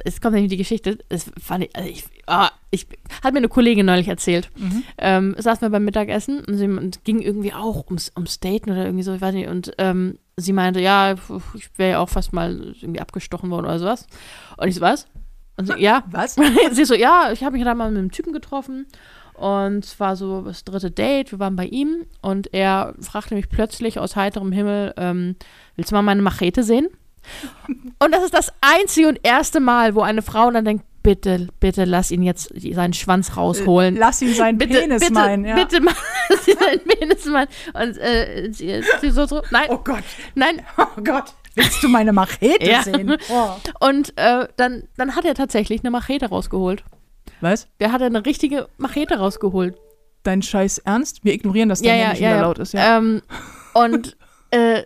es 0.05 0.21
kommt 0.21 0.35
nämlich 0.35 0.51
die 0.51 0.57
Geschichte, 0.57 0.99
das 1.09 1.31
fand 1.43 1.65
ich, 1.65 1.77
also 1.77 1.89
ich, 1.89 2.05
ah, 2.29 2.51
ich, 2.71 2.87
hat 3.25 3.33
mir 3.33 3.39
eine 3.39 3.49
Kollegin 3.49 3.87
neulich 3.87 4.09
erzählt, 4.09 4.51
Mhm. 4.57 4.83
ähm, 4.99 5.35
saßen 5.39 5.63
wir 5.63 5.71
beim 5.71 5.85
Mittagessen 5.85 6.45
und 6.45 6.57
sie 6.57 6.67
und 6.67 7.05
ging 7.05 7.21
irgendwie 7.21 7.53
auch 7.53 7.87
ums, 7.87 8.13
ums 8.17 8.41
Daten 8.41 8.71
oder 8.71 8.85
irgendwie 8.85 9.03
so, 9.05 9.15
ich 9.15 9.21
weiß 9.21 9.35
nicht, 9.35 9.49
und 9.49 9.73
ähm, 9.79 10.19
sie 10.37 10.53
meinte, 10.53 10.81
ja, 10.81 11.15
ich 11.55 11.71
wäre 11.77 11.93
ja 11.93 11.99
auch 11.99 12.09
fast 12.09 12.33
mal 12.33 12.75
irgendwie 12.81 13.01
abgestochen 13.01 13.51
worden 13.51 13.67
oder 13.67 13.79
sowas. 13.79 14.07
Und 14.57 14.69
ich 14.69 14.75
so, 14.75 14.81
was? 14.81 15.07
Und 15.57 15.67
sie, 15.67 15.79
ja, 15.79 16.05
Was? 16.11 16.37
sie 16.73 16.85
so, 16.85 16.95
ja, 16.95 17.31
ich 17.33 17.43
habe 17.43 17.57
mich 17.57 17.65
da 17.65 17.75
mal 17.75 17.91
mit 17.91 17.99
einem 17.99 18.13
Typen 18.13 18.33
getroffen 18.33 18.87
und 19.35 19.85
es 19.85 19.99
war 19.99 20.17
so 20.17 20.43
das 20.43 20.65
dritte 20.65 20.91
Date, 20.91 21.33
wir 21.33 21.39
waren 21.39 21.57
bei 21.57 21.67
ihm 21.67 22.05
und 22.23 22.53
er 22.53 22.95
fragte 23.01 23.35
mich 23.35 23.49
plötzlich 23.49 23.99
aus 23.99 24.17
heiterem 24.17 24.53
Himmel, 24.53 24.95
ähm, 24.97 25.37
willst 25.77 25.91
du 25.91 25.95
mal 25.95 26.03
meine 26.03 26.23
Machete 26.23 26.63
sehen? 26.63 26.89
Und 27.99 28.15
das 28.15 28.25
ist 28.25 28.33
das 28.33 28.53
einzige 28.63 29.09
und 29.09 29.21
erste 29.23 29.61
Mal, 29.61 29.95
wo 29.95 30.01
eine 30.01 30.23
Frau 30.23 30.51
dann 30.51 30.65
denkt, 30.65 30.85
bitte, 31.03 31.49
bitte 31.61 31.85
lass 31.85 32.11
ihn 32.11 32.23
jetzt 32.23 32.53
seinen 32.55 32.93
Schwanz 32.93 33.37
rausholen. 33.37 33.97
Lass 33.97 34.23
ihn 34.23 34.35
seinen 34.35 34.59
bitte, 34.59 34.81
Penis 34.81 35.01
bitte, 35.01 35.13
meinen, 35.13 35.45
ja. 35.45 35.55
bitte 35.57 35.81
mal, 35.81 35.95
lass 36.29 36.49
ihn 36.49 36.59
seinen 36.59 36.81
Penis 36.81 37.25
meinen. 37.27 37.49
Und 37.75 37.99
äh, 37.99 38.51
sie, 38.53 38.83
sie 39.01 39.11
so, 39.11 39.27
so, 39.27 39.43
nein, 39.51 39.67
Oh 39.71 39.79
Gott, 39.79 40.05
nein, 40.35 40.63
oh 40.77 41.01
Gott. 41.03 41.35
Willst 41.55 41.83
du 41.83 41.89
meine 41.89 42.13
Machete 42.13 42.65
Ja. 42.71 42.83
sehen? 42.83 43.17
Oh. 43.31 43.51
und 43.81 44.13
äh, 44.17 44.47
dann, 44.57 44.85
dann 44.97 45.17
hat 45.17 45.25
er 45.25 45.35
tatsächlich 45.35 45.81
eine 45.81 45.91
Machete 45.91 46.27
rausgeholt. 46.27 46.85
Was? 47.41 47.69
Der 47.81 47.93
hat 47.93 48.03
eine 48.03 48.25
richtige 48.25 48.69
Machete 48.79 49.19
rausgeholt. 49.19 49.77
Dein 50.23 50.43
Scheiß 50.43 50.79
Ernst? 50.79 51.25
Wir 51.25 51.33
ignorieren, 51.33 51.69
dass 51.69 51.81
dein 51.81 51.91
ja, 51.91 51.97
ja, 51.97 52.09
Handy 52.09 52.23
ja, 52.23 52.31
ja. 52.31 52.41
laut 52.43 52.59
ist, 52.59 52.75
ja. 52.75 52.99
Ähm, 52.99 53.23
und 53.75 54.17
äh, 54.51 54.83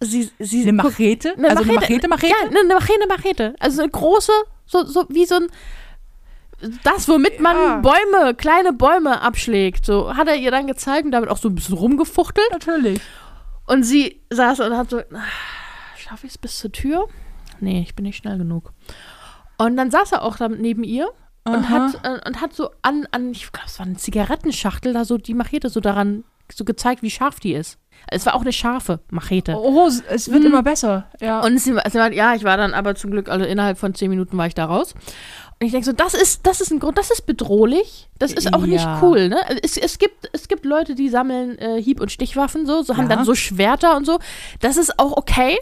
sie, 0.00 0.30
sie 0.38 0.62
eine 0.62 0.72
Machete? 0.72 1.34
Eine 1.36 1.50
also 1.50 1.62
eine 1.62 1.72
Machete, 1.72 2.08
Machete? 2.08 2.32
Ja, 2.32 2.48
eine, 2.48 2.74
Machete, 2.74 3.06
Machete. 3.08 3.54
Also 3.60 3.82
eine 3.82 3.90
große, 3.90 4.32
so, 4.66 4.84
so 4.84 5.06
wie 5.08 5.26
so 5.26 5.36
ein 5.36 5.48
das, 6.82 7.08
womit 7.08 7.40
man 7.40 7.56
Ja. 7.56 7.76
Bäume, 7.78 8.34
kleine 8.34 8.72
Bäume 8.72 9.20
abschlägt. 9.20 9.84
So 9.84 10.16
hat 10.16 10.28
er 10.28 10.36
ihr 10.36 10.50
dann 10.50 10.66
gezeigt 10.66 11.04
und 11.04 11.10
damit 11.12 11.28
auch 11.28 11.36
so 11.36 11.48
ein 11.48 11.54
bisschen 11.54 11.76
rumgefuchtelt. 11.76 12.50
Natürlich. 12.52 13.00
Und 13.66 13.82
sie 13.82 14.22
saß 14.30 14.60
und 14.60 14.76
hat 14.76 14.90
so, 14.90 15.02
schaffe 15.96 16.26
ich 16.26 16.32
es 16.32 16.38
bis 16.38 16.58
zur 16.58 16.72
Tür? 16.72 17.08
Nee, 17.60 17.82
ich 17.82 17.94
bin 17.94 18.04
nicht 18.04 18.16
schnell 18.16 18.38
genug. 18.38 18.72
Und 19.58 19.76
dann 19.76 19.90
saß 19.90 20.12
er 20.12 20.22
auch 20.22 20.36
da 20.36 20.48
neben 20.48 20.84
ihr 20.84 21.10
und 21.44 21.68
hat, 21.68 22.00
äh, 22.02 22.26
und 22.26 22.40
hat 22.40 22.54
so 22.54 22.70
an, 22.82 23.06
an 23.10 23.32
ich 23.32 23.50
glaube, 23.52 23.68
es 23.68 23.78
war 23.78 23.86
eine 23.86 23.96
Zigarettenschachtel, 23.96 24.92
da 24.92 25.04
so 25.04 25.18
die 25.18 25.34
Machete 25.34 25.68
so 25.68 25.80
daran 25.80 26.24
so 26.52 26.64
gezeigt, 26.64 27.02
wie 27.02 27.10
scharf 27.10 27.40
die 27.40 27.54
ist. 27.54 27.78
Es 28.10 28.26
war 28.26 28.34
auch 28.34 28.42
eine 28.42 28.52
scharfe 28.52 29.00
Machete. 29.10 29.56
Oh, 29.56 29.86
es 30.08 30.30
wird 30.30 30.40
Mhm. 30.42 30.46
immer 30.48 30.62
besser. 30.62 31.08
Ja. 31.20 31.40
Und 31.40 31.58
sie, 31.58 31.74
sie 31.90 31.98
meinte, 31.98 32.16
ja, 32.16 32.34
ich 32.34 32.44
war 32.44 32.56
dann 32.56 32.74
aber 32.74 32.94
zum 32.94 33.10
Glück, 33.10 33.28
also 33.28 33.44
innerhalb 33.44 33.78
von 33.78 33.94
zehn 33.94 34.10
Minuten 34.10 34.36
war 34.36 34.46
ich 34.46 34.54
da 34.54 34.66
raus. 34.66 34.94
Und 35.60 35.66
ich 35.66 35.72
denke 35.72 35.86
so, 35.86 35.92
das 35.92 36.14
ist, 36.14 36.46
das 36.46 36.60
ist 36.60 36.70
ein 36.72 36.80
Grund, 36.80 36.98
das 36.98 37.10
ist 37.10 37.26
bedrohlich. 37.26 38.08
Das 38.18 38.32
ist 38.32 38.52
auch 38.52 38.66
nicht 38.66 38.84
Ja. 38.84 38.98
cool, 39.02 39.28
ne? 39.28 39.38
Es, 39.62 39.76
es, 39.76 39.98
gibt, 39.98 40.28
es 40.32 40.48
gibt 40.48 40.64
Leute, 40.64 40.94
die 40.94 41.08
sammeln 41.08 41.56
äh, 41.58 41.80
Hieb- 41.80 42.00
und 42.00 42.10
Stichwaffen, 42.12 42.66
so, 42.66 42.82
so 42.82 42.96
haben 42.96 43.08
Ja. 43.08 43.16
dann 43.16 43.24
so 43.24 43.34
Schwerter 43.34 43.96
und 43.96 44.04
so. 44.04 44.18
Das 44.60 44.76
ist 44.76 44.98
auch 44.98 45.16
okay. 45.16 45.56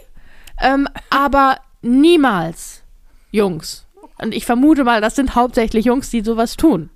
Ähm, 0.59 0.87
aber 1.09 1.57
niemals 1.81 2.81
Jungs. 3.31 3.85
Und 4.19 4.33
ich 4.33 4.45
vermute 4.45 4.83
mal, 4.83 4.99
das 5.01 5.15
sind 5.15 5.35
hauptsächlich 5.35 5.85
Jungs, 5.85 6.09
die 6.09 6.21
sowas 6.21 6.55
tun. 6.57 6.89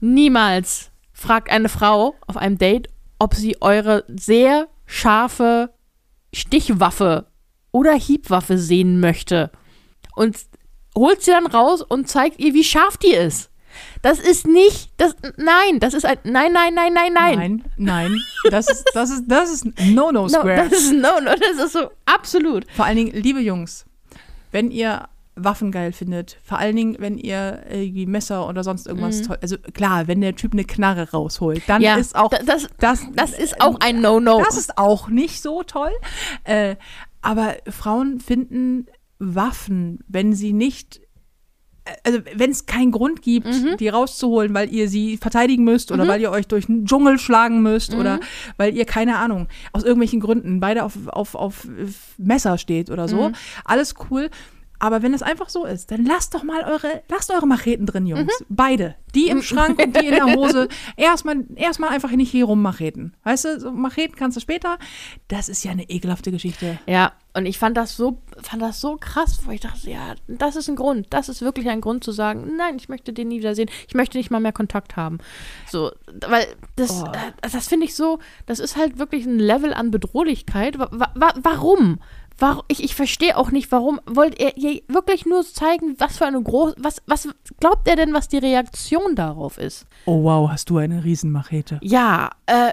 Niemals 0.00 0.90
fragt 1.12 1.50
eine 1.50 1.68
Frau 1.68 2.14
auf 2.26 2.36
einem 2.36 2.58
Date, 2.58 2.88
ob 3.18 3.34
sie 3.34 3.60
eure 3.60 4.04
sehr 4.08 4.68
scharfe 4.86 5.70
Stichwaffe 6.32 7.26
oder 7.72 7.94
Hiebwaffe 7.94 8.58
sehen 8.58 9.00
möchte. 9.00 9.50
Und 10.14 10.36
holt 10.96 11.22
sie 11.22 11.32
dann 11.32 11.46
raus 11.46 11.82
und 11.82 12.08
zeigt 12.08 12.38
ihr, 12.38 12.54
wie 12.54 12.64
scharf 12.64 12.96
die 12.96 13.12
ist. 13.14 13.50
Das 14.02 14.20
ist 14.20 14.46
nicht, 14.46 14.90
das, 14.98 15.16
nein, 15.36 15.80
das 15.80 15.94
ist 15.94 16.04
ein, 16.06 16.18
nein, 16.22 16.52
nein, 16.52 16.74
nein, 16.74 16.92
nein, 16.92 17.12
nein. 17.12 17.36
Nein, 17.36 17.64
nein. 17.76 18.20
Das 18.50 18.68
ist, 18.68 18.84
das 18.94 19.10
ist, 19.10 19.24
das 19.26 19.50
ist 19.50 19.64
No-No 19.80 20.28
No, 20.28 20.42
das 20.44 20.72
ist 20.72 20.92
no, 20.92 21.20
no, 21.20 21.34
das 21.34 21.64
ist 21.66 21.72
so 21.72 21.90
absolut. 22.06 22.70
Vor 22.72 22.84
allen 22.84 22.96
Dingen, 22.96 23.12
liebe 23.20 23.40
Jungs, 23.40 23.84
wenn 24.52 24.70
ihr 24.70 25.08
Waffen 25.36 25.72
geil 25.72 25.92
findet, 25.92 26.38
vor 26.44 26.58
allen 26.58 26.76
Dingen, 26.76 26.96
wenn 27.00 27.18
ihr 27.18 27.64
irgendwie 27.68 28.06
Messer 28.06 28.48
oder 28.48 28.62
sonst 28.62 28.86
irgendwas 28.86 29.22
toll, 29.22 29.38
also 29.42 29.56
klar, 29.58 30.06
wenn 30.06 30.20
der 30.20 30.36
Typ 30.36 30.52
eine 30.52 30.64
Knarre 30.64 31.10
rausholt, 31.10 31.62
dann 31.66 31.82
Ja, 31.82 31.96
ist 31.96 32.14
auch 32.14 32.28
da- 32.30 32.38
das- 32.46 32.68
das, 32.78 33.04
Das 33.14 33.32
ist 33.32 33.60
auch 33.60 33.76
ein 33.80 34.00
No-No. 34.00 34.40
das 34.44 34.56
ist 34.56 34.78
auch 34.78 35.08
nicht 35.08 35.42
so 35.42 35.62
toll. 35.64 35.90
Äh, 36.44 36.76
aber 37.20 37.54
Frauen 37.68 38.20
finden 38.20 38.86
Waffen, 39.18 40.00
wenn 40.08 40.32
sie 40.34 40.52
nicht 40.52 41.00
also 42.02 42.20
wenn 42.34 42.50
es 42.50 42.64
keinen 42.64 42.92
Grund 42.92 43.20
gibt, 43.20 43.46
Mhm. 43.46 43.76
die 43.78 43.88
rauszuholen, 43.90 44.54
weil 44.54 44.72
ihr 44.72 44.88
sie 44.88 45.18
verteidigen 45.18 45.64
müsst 45.64 45.92
oder 45.92 46.08
weil 46.08 46.18
ihr 46.18 46.30
euch 46.30 46.46
durch 46.48 46.64
den 46.64 46.86
Dschungel 46.86 47.18
schlagen 47.18 47.60
müsst 47.60 47.92
Mhm. 47.92 47.98
oder 48.00 48.20
weil 48.56 48.74
ihr, 48.74 48.86
keine 48.86 49.18
Ahnung, 49.18 49.48
aus 49.74 49.82
irgendwelchen 49.82 50.20
Gründen 50.20 50.60
beide 50.60 50.82
auf, 50.84 50.96
auf, 51.08 51.34
auf 51.34 51.68
Messer 52.16 52.56
steht 52.56 52.88
oder 52.88 53.06
so. 53.06 53.28
Mhm. 53.28 53.34
Alles 53.66 53.94
cool. 54.10 54.30
Aber 54.78 55.02
wenn 55.02 55.14
es 55.14 55.22
einfach 55.22 55.48
so 55.48 55.64
ist, 55.64 55.90
dann 55.90 56.04
lasst 56.04 56.34
doch 56.34 56.42
mal 56.42 56.62
eure, 56.64 57.02
lasst 57.08 57.30
eure 57.30 57.46
Macheten 57.46 57.86
drin, 57.86 58.06
Jungs. 58.06 58.40
Mhm. 58.40 58.46
Beide. 58.48 58.96
Die 59.14 59.28
im 59.28 59.42
Schrank 59.42 59.80
und 59.80 59.96
die 59.96 60.06
in 60.06 60.14
der 60.14 60.34
Hose. 60.34 60.68
Erstmal, 60.96 61.44
erstmal 61.54 61.90
einfach 61.90 62.10
nicht 62.10 62.30
hier 62.32 62.46
rum 62.46 62.60
Macheten. 62.62 63.14
Weißt 63.22 63.44
du, 63.44 63.60
so 63.60 63.70
Macheten 63.70 64.16
kannst 64.16 64.36
du 64.36 64.40
später. 64.40 64.76
Das 65.28 65.48
ist 65.48 65.62
ja 65.64 65.70
eine 65.70 65.88
ekelhafte 65.88 66.32
Geschichte. 66.32 66.78
Ja, 66.86 67.12
und 67.32 67.46
ich 67.46 67.58
fand 67.58 67.76
das 67.76 67.96
so, 67.96 68.20
fand 68.42 68.60
das 68.62 68.80
so 68.80 68.96
krass, 68.96 69.40
wo 69.44 69.52
ich 69.52 69.60
dachte, 69.60 69.88
ja, 69.88 70.14
das 70.26 70.56
ist 70.56 70.68
ein 70.68 70.74
Grund. 70.76 71.06
Das 71.10 71.28
ist 71.28 71.42
wirklich 71.42 71.68
ein 71.68 71.80
Grund 71.80 72.02
zu 72.02 72.10
sagen, 72.12 72.56
nein, 72.56 72.76
ich 72.76 72.88
möchte 72.88 73.12
den 73.12 73.28
nie 73.28 73.38
wiedersehen. 73.38 73.70
Ich 73.86 73.94
möchte 73.94 74.18
nicht 74.18 74.30
mal 74.32 74.40
mehr 74.40 74.52
Kontakt 74.52 74.96
haben. 74.96 75.18
So, 75.70 75.92
weil 76.26 76.46
das, 76.76 77.02
Oh. 77.02 77.06
äh, 77.06 77.48
das 77.52 77.68
finde 77.68 77.86
ich 77.86 77.94
so, 77.94 78.18
das 78.46 78.58
ist 78.58 78.76
halt 78.76 78.98
wirklich 78.98 79.26
ein 79.26 79.38
Level 79.38 79.72
an 79.72 79.90
Bedrohlichkeit. 79.92 80.78
Wa 80.78 80.88
wa 81.14 81.34
warum? 81.40 82.00
Warum? 82.38 82.64
Ich, 82.68 82.82
ich 82.82 82.94
verstehe 82.94 83.36
auch 83.36 83.50
nicht, 83.50 83.70
warum 83.70 84.00
wollt 84.06 84.40
ihr, 84.40 84.56
ihr 84.56 84.82
wirklich 84.88 85.24
nur 85.24 85.44
zeigen, 85.44 85.94
was 85.98 86.18
für 86.18 86.26
eine 86.26 86.42
große, 86.42 86.74
was, 86.78 87.02
was 87.06 87.28
glaubt 87.60 87.86
er 87.86 87.96
denn, 87.96 88.12
was 88.12 88.28
die 88.28 88.38
Reaktion 88.38 89.14
darauf 89.14 89.58
ist? 89.58 89.86
Oh 90.06 90.24
wow, 90.24 90.50
hast 90.50 90.70
du 90.70 90.78
eine 90.78 91.04
Riesenmachete. 91.04 91.78
Ja, 91.82 92.30
äh, 92.46 92.72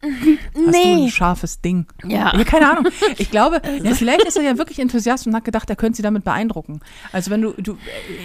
Hast 0.00 0.54
du 0.54 0.60
ein 0.60 0.70
nee. 0.70 1.10
scharfes 1.10 1.60
Ding? 1.60 1.86
Ja. 2.04 2.32
Ja, 2.36 2.44
keine 2.44 2.70
Ahnung. 2.70 2.92
Ich 3.18 3.30
glaube, 3.30 3.60
ja, 3.82 3.94
vielleicht 3.94 4.24
ist 4.24 4.36
er 4.36 4.44
ja 4.44 4.58
wirklich 4.58 4.78
Enthusiast 4.78 5.26
und 5.26 5.34
hat 5.34 5.44
gedacht, 5.44 5.68
er 5.70 5.76
könnte 5.76 5.96
sie 5.96 6.02
damit 6.02 6.24
beeindrucken. 6.24 6.80
Also 7.12 7.30
wenn 7.30 7.42
du, 7.42 7.52
du 7.58 7.76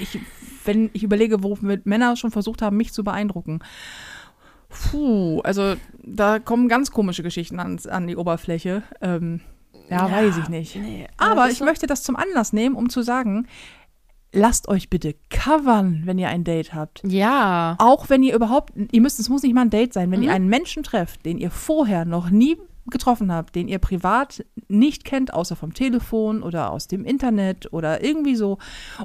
ich, 0.01 0.19
wenn 0.65 0.91
ich 0.93 1.03
überlege, 1.03 1.43
womit 1.43 1.85
Männer 1.85 2.15
schon 2.15 2.31
versucht 2.31 2.61
haben, 2.61 2.77
mich 2.77 2.93
zu 2.93 3.03
beeindrucken. 3.03 3.59
Puh, 4.69 5.41
also 5.41 5.75
da 6.03 6.39
kommen 6.39 6.67
ganz 6.67 6.91
komische 6.91 7.23
Geschichten 7.23 7.59
an, 7.59 7.79
an 7.89 8.07
die 8.07 8.17
Oberfläche. 8.17 8.83
Ähm, 9.01 9.41
ja, 9.93 10.11
weiß 10.11 10.37
ich 10.37 10.49
nicht. 10.49 10.75
nee, 10.75 11.07
Aber 11.17 11.35
das 11.35 11.45
ist 11.47 11.53
ich 11.53 11.59
so- 11.59 11.65
möchte 11.65 11.87
das 11.87 12.03
zum 12.03 12.15
Anlass 12.15 12.53
nehmen, 12.53 12.75
um 12.75 12.89
zu 12.89 13.01
sagen, 13.01 13.47
lasst 14.31 14.67
euch 14.67 14.89
bitte 14.89 15.15
covern, 15.29 16.01
wenn 16.05 16.17
ihr 16.17 16.27
ein 16.29 16.43
Date 16.43 16.73
habt. 16.73 17.01
Ja. 17.05 17.75
Auch 17.79 18.09
wenn 18.09 18.23
ihr 18.23 18.35
überhaupt, 18.35 18.73
ihr 18.91 19.01
müsst, 19.01 19.19
es 19.19 19.29
muss 19.29 19.43
nicht 19.43 19.53
mal 19.53 19.61
ein 19.61 19.69
Date 19.69 19.93
sein, 19.93 20.09
wenn 20.11 20.19
Mhm. 20.21 20.25
ihr 20.25 20.33
einen 20.33 20.47
Menschen 20.47 20.81
trefft, 20.83 21.25
den 21.25 21.37
ihr 21.37 21.51
vorher 21.51 22.05
noch 22.05 22.29
nie 22.31 22.57
getroffen 22.87 23.31
habt, 23.31 23.55
den 23.55 23.67
ihr 23.67 23.79
privat 23.79 24.45
nicht 24.67 25.05
kennt, 25.05 25.33
außer 25.33 25.55
vom 25.55 25.73
Telefon 25.73 26.43
oder 26.43 26.71
aus 26.71 26.87
dem 26.87 27.05
Internet 27.05 27.71
oder 27.71 28.03
irgendwie 28.03 28.35
so. 28.35 28.57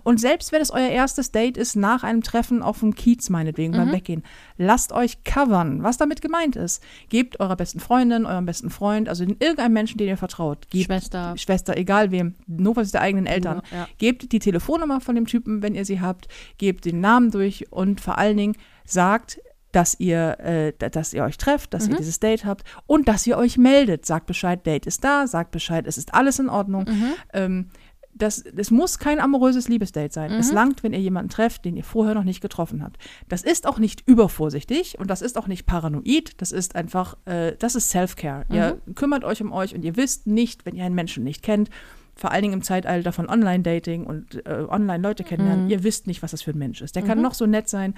Und 0.02 0.20
selbst 0.20 0.50
wenn 0.52 0.60
es 0.60 0.70
euer 0.70 0.88
erstes 0.88 1.30
Date 1.30 1.56
ist, 1.56 1.76
nach 1.76 2.02
einem 2.02 2.22
Treffen 2.22 2.62
auf 2.62 2.80
dem 2.80 2.94
Kiez 2.94 3.30
meinetwegen 3.30 3.72
Mhm. 3.72 3.76
beim 3.76 3.92
Weggehen, 3.92 4.22
lasst 4.56 4.92
euch 4.92 5.22
covern, 5.24 5.82
was 5.82 5.96
damit 5.96 6.22
gemeint 6.22 6.56
ist. 6.56 6.82
Gebt 7.08 7.38
eurer 7.40 7.56
besten 7.56 7.78
Freundin, 7.80 8.26
eurem 8.26 8.46
besten 8.46 8.70
Freund, 8.70 9.08
also 9.08 9.22
irgendeinem 9.24 9.72
Menschen, 9.72 9.98
den 9.98 10.08
ihr 10.08 10.16
vertraut, 10.16 10.68
gebt 10.70 10.86
Schwester. 10.86 11.34
Schwester, 11.36 11.76
egal 11.76 12.10
wem, 12.10 12.34
notfalls 12.46 12.90
der 12.90 13.02
eigenen 13.02 13.26
Eltern. 13.26 13.62
Ja. 13.72 13.86
Gebt 13.98 14.32
die 14.32 14.38
Telefonnummer 14.40 15.00
von 15.00 15.14
dem 15.14 15.26
Typen, 15.26 15.62
wenn 15.62 15.74
ihr 15.74 15.84
sie 15.84 16.00
habt, 16.00 16.26
gebt 16.58 16.84
den 16.84 17.00
Namen 17.00 17.30
durch 17.30 17.70
und 17.70 18.00
vor 18.00 18.18
allen 18.18 18.36
Dingen 18.36 18.56
sagt, 18.84 19.40
dass 19.72 19.98
ihr, 20.00 20.38
äh, 20.40 20.72
da- 20.78 20.88
dass 20.88 21.12
ihr 21.12 21.24
euch 21.24 21.36
trefft, 21.36 21.74
dass 21.74 21.86
ihr 21.88 21.96
dieses 21.98 22.20
Date 22.20 22.44
habt 22.44 22.64
und 22.86 23.06
dass 23.08 23.26
ihr 23.26 23.36
euch 23.36 23.58
meldet. 23.58 24.06
Sagt 24.06 24.26
Bescheid, 24.26 24.66
Date 24.66 24.86
ist 24.86 25.04
da, 25.04 25.26
sagt 25.26 25.50
Bescheid, 25.50 25.86
es 25.86 25.98
ist 25.98 26.14
alles 26.14 26.38
in 26.38 26.48
Ordnung. 26.48 26.86
Ähm, 27.34 27.68
das, 28.14 28.38
es 28.56 28.72
muss 28.72 28.98
kein 28.98 29.20
amoröses 29.20 29.68
Liebesdate 29.68 30.12
sein. 30.12 30.32
Es 30.32 30.50
langt, 30.50 30.82
wenn 30.82 30.92
ihr 30.92 30.98
jemanden 31.00 31.28
trefft, 31.30 31.64
den 31.64 31.76
ihr 31.76 31.84
vorher 31.84 32.14
noch 32.14 32.24
nicht 32.24 32.40
getroffen 32.40 32.82
habt. 32.82 32.96
Das 33.28 33.42
ist 33.42 33.64
auch 33.64 33.78
nicht 33.78 34.02
übervorsichtig 34.08 34.98
und 34.98 35.08
das 35.08 35.22
ist 35.22 35.38
auch 35.38 35.46
nicht 35.46 35.66
paranoid. 35.66 36.32
Das 36.40 36.50
ist 36.50 36.74
einfach, 36.74 37.16
äh, 37.26 37.54
das 37.58 37.76
ist 37.76 37.90
Self-Care. 37.90 38.44
Ihr 38.50 38.94
kümmert 38.96 39.22
euch 39.22 39.40
um 39.40 39.52
euch 39.52 39.72
und 39.74 39.84
ihr 39.84 39.96
wisst 39.96 40.26
nicht, 40.26 40.66
wenn 40.66 40.74
ihr 40.74 40.84
einen 40.84 40.96
Menschen 40.96 41.22
nicht 41.22 41.42
kennt, 41.42 41.70
vor 42.18 42.32
allen 42.32 42.42
Dingen 42.42 42.54
im 42.54 42.62
Zeitalter 42.62 43.12
von 43.12 43.28
Online-Dating 43.28 44.04
und 44.04 44.44
äh, 44.46 44.66
Online-Leute 44.68 45.22
kennenlernen, 45.22 45.70
ihr 45.70 45.84
wisst 45.84 46.06
nicht, 46.08 46.22
was 46.22 46.32
das 46.32 46.42
für 46.42 46.50
ein 46.50 46.58
Mensch 46.58 46.82
ist. 46.82 46.96
Der 46.96 47.02
kann 47.02 47.22
noch 47.22 47.32
so 47.32 47.46
nett 47.46 47.68
sein, 47.68 47.94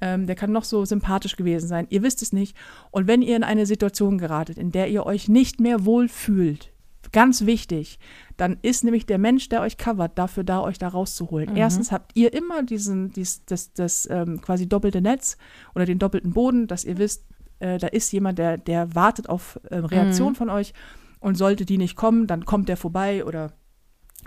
ähm, 0.00 0.26
der 0.26 0.36
kann 0.36 0.52
noch 0.52 0.64
so 0.64 0.84
sympathisch 0.84 1.36
gewesen 1.36 1.66
sein, 1.66 1.86
ihr 1.90 2.02
wisst 2.02 2.22
es 2.22 2.32
nicht. 2.32 2.56
Und 2.92 3.08
wenn 3.08 3.20
ihr 3.20 3.36
in 3.36 3.42
eine 3.42 3.66
Situation 3.66 4.16
geratet, 4.18 4.58
in 4.58 4.70
der 4.70 4.88
ihr 4.88 5.04
euch 5.04 5.28
nicht 5.28 5.60
mehr 5.60 5.84
wohlfühlt, 5.84 6.70
ganz 7.12 7.46
wichtig, 7.46 7.98
dann 8.36 8.58
ist 8.62 8.84
nämlich 8.84 9.06
der 9.06 9.18
Mensch, 9.18 9.48
der 9.48 9.60
euch 9.60 9.76
covert, 9.76 10.18
dafür 10.18 10.44
da, 10.44 10.60
euch 10.60 10.78
da 10.78 10.88
rauszuholen. 10.88 11.56
Erstens 11.56 11.92
habt 11.92 12.12
ihr 12.14 12.32
immer 12.32 12.62
diesen, 12.62 13.10
dies, 13.10 13.44
das, 13.44 13.72
das 13.72 14.08
ähm, 14.10 14.40
quasi 14.40 14.68
doppelte 14.68 15.00
Netz 15.00 15.36
oder 15.74 15.84
den 15.84 15.98
doppelten 15.98 16.32
Boden, 16.32 16.66
dass 16.66 16.84
ihr 16.84 16.98
wisst, 16.98 17.24
äh, 17.60 17.78
da 17.78 17.86
ist 17.86 18.12
jemand, 18.12 18.38
der, 18.38 18.58
der 18.58 18.94
wartet 18.94 19.28
auf 19.28 19.60
ähm, 19.70 19.84
Reaktion 19.84 20.34
von 20.34 20.50
euch 20.50 20.74
und 21.20 21.36
sollte 21.36 21.64
die 21.64 21.78
nicht 21.78 21.96
kommen, 21.96 22.26
dann 22.26 22.44
kommt 22.44 22.68
der 22.68 22.76
vorbei 22.76 23.24
oder 23.24 23.52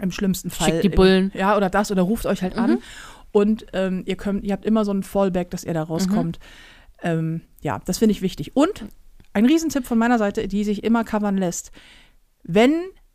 im 0.02 0.12
schlimmsten 0.12 0.50
Fall. 0.50 0.70
Schickt 0.70 0.84
die 0.84 0.90
Bullen. 0.90 1.32
Ja, 1.34 1.58
oder 1.58 1.70
das 1.70 1.92
oder 1.92 2.04
ruft 2.04 2.26
euch 2.26 2.42
halt 2.42 2.58
an. 2.58 2.80
Und 3.32 3.66
ähm, 3.74 4.04
ihr 4.06 4.16
könnt, 4.16 4.44
ihr 4.44 4.54
habt 4.54 4.66
immer 4.66 4.86
so 4.86 4.92
ein 4.92 5.04
Fallback, 5.04 5.52
dass 5.52 5.64
ihr 5.64 5.74
da 5.74 5.84
rauskommt. 5.84 6.40
Ähm, 7.04 7.42
ja, 7.62 7.80
das 7.86 7.98
finde 8.00 8.14
ich 8.14 8.22
wichtig. 8.22 8.56
Und 8.56 8.86
ein 9.34 9.46
Riesentipp 9.46 9.86
von 9.86 9.98
meiner 9.98 10.18
Seite, 10.18 10.48
die 10.48 10.64
sich 10.64 10.84
immer 10.84 11.04
covern 11.04 11.38
lässt. 11.38 11.72
Wenn 12.44 12.74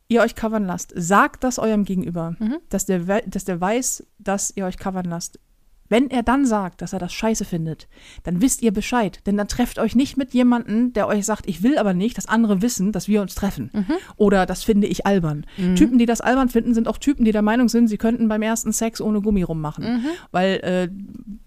ihr 0.08 0.20
euch 0.20 0.34
covern 0.34 0.64
lasst, 0.64 0.92
sagt 0.94 1.42
das 1.42 1.58
eurem 1.58 1.84
Gegenüber, 1.84 2.36
dass, 2.68 2.86
der, 2.86 3.22
dass 3.22 3.44
der 3.44 3.60
weiß, 3.60 4.06
dass 4.18 4.52
ihr 4.54 4.66
euch 4.66 4.76
covern 4.76 5.06
lasst. 5.06 5.40
Wenn 5.92 6.08
er 6.10 6.22
dann 6.22 6.46
sagt, 6.46 6.80
dass 6.80 6.94
er 6.94 6.98
das 6.98 7.12
scheiße 7.12 7.44
findet, 7.44 7.86
dann 8.22 8.40
wisst 8.40 8.62
ihr 8.62 8.72
Bescheid. 8.72 9.20
Denn 9.26 9.36
dann 9.36 9.46
trefft 9.46 9.78
euch 9.78 9.94
nicht 9.94 10.16
mit 10.16 10.32
jemandem, 10.32 10.94
der 10.94 11.06
euch 11.06 11.26
sagt, 11.26 11.46
ich 11.46 11.62
will 11.62 11.76
aber 11.76 11.92
nicht, 11.92 12.16
dass 12.16 12.24
andere 12.24 12.62
wissen, 12.62 12.92
dass 12.92 13.08
wir 13.08 13.20
uns 13.20 13.34
treffen. 13.34 13.68
Oder 14.16 14.46
das 14.46 14.64
finde 14.64 14.86
ich 14.86 15.04
albern. 15.04 15.44
Typen, 15.74 15.98
die 15.98 16.06
das 16.06 16.22
albern 16.22 16.48
finden, 16.48 16.72
sind 16.72 16.88
auch 16.88 16.96
Typen, 16.96 17.26
die 17.26 17.32
der 17.32 17.42
Meinung 17.42 17.68
sind, 17.68 17.88
sie 17.88 17.98
könnten 17.98 18.26
beim 18.26 18.40
ersten 18.40 18.72
Sex 18.72 19.02
ohne 19.02 19.20
Gummi 19.20 19.42
rummachen. 19.42 19.84
Weil 20.30 20.60
äh, 20.62 20.88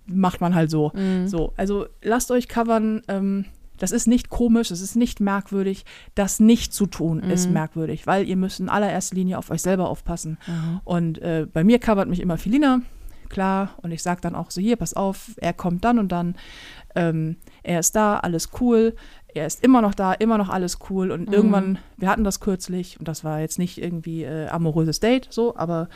macht 0.06 0.42
man 0.42 0.54
halt 0.54 0.70
so. 0.70 0.92
So, 1.26 1.54
also 1.58 1.88
lasst 2.04 2.30
euch 2.30 2.48
covern. 2.48 3.02
Ähm, 3.08 3.46
das 3.80 3.92
ist 3.92 4.08
nicht 4.08 4.30
komisch, 4.30 4.70
es 4.70 4.80
ist 4.80 4.96
nicht 4.96 5.22
merkwürdig. 5.22 5.86
Das 6.14 6.40
nicht 6.40 6.72
zu 6.72 6.86
tun 6.86 7.24
ist 7.32 7.50
merkwürdig, 7.50 8.06
weil 8.06 8.28
ihr 8.28 8.38
müsst 8.38 8.60
in 8.60 8.70
allererster 8.70 9.16
Linie 9.16 9.40
auf 9.40 9.50
euch 9.50 9.64
selber 9.64 9.90
aufpassen. 9.90 10.38
Und 10.84 11.18
äh, 11.18 11.48
bei 11.52 11.64
mir 11.64 11.80
covert 11.80 12.08
mich 12.08 12.20
immer 12.20 12.38
Filina, 12.38 12.82
klar. 13.30 13.76
Und 13.82 13.92
ich 13.92 14.04
sage 14.04 14.22
dann 14.22 14.36
auch 14.36 14.52
so, 14.52 14.62
hier, 14.62 14.76
pass 14.76 14.94
auf, 14.94 15.32
er 15.38 15.54
kommt 15.54 15.84
dann 15.84 16.00
und 16.00 16.12
dann. 16.12 16.36
Ähm, 16.96 17.38
er 17.64 17.80
ist 17.80 17.96
da, 17.96 18.18
alles 18.18 18.50
cool. 18.60 18.96
Er 19.34 19.46
ist 19.46 19.64
immer 19.64 19.82
noch 19.82 19.94
da, 19.94 20.14
immer 20.14 20.38
noch 20.38 20.50
alles 20.50 20.80
cool. 20.90 21.12
Und 21.12 21.32
irgendwann, 21.32 21.78
wir 21.98 22.10
hatten 22.10 22.24
das 22.24 22.40
kürzlich, 22.40 23.00
und 23.00 23.08
das 23.08 23.24
war 23.24 23.42
jetzt 23.42 23.60
nicht 23.60 23.82
irgendwie 23.82 24.24
äh, 24.24 24.48
amoröses 24.48 25.02
Date, 25.02 25.28
so, 25.30 25.56
aber 25.58 25.90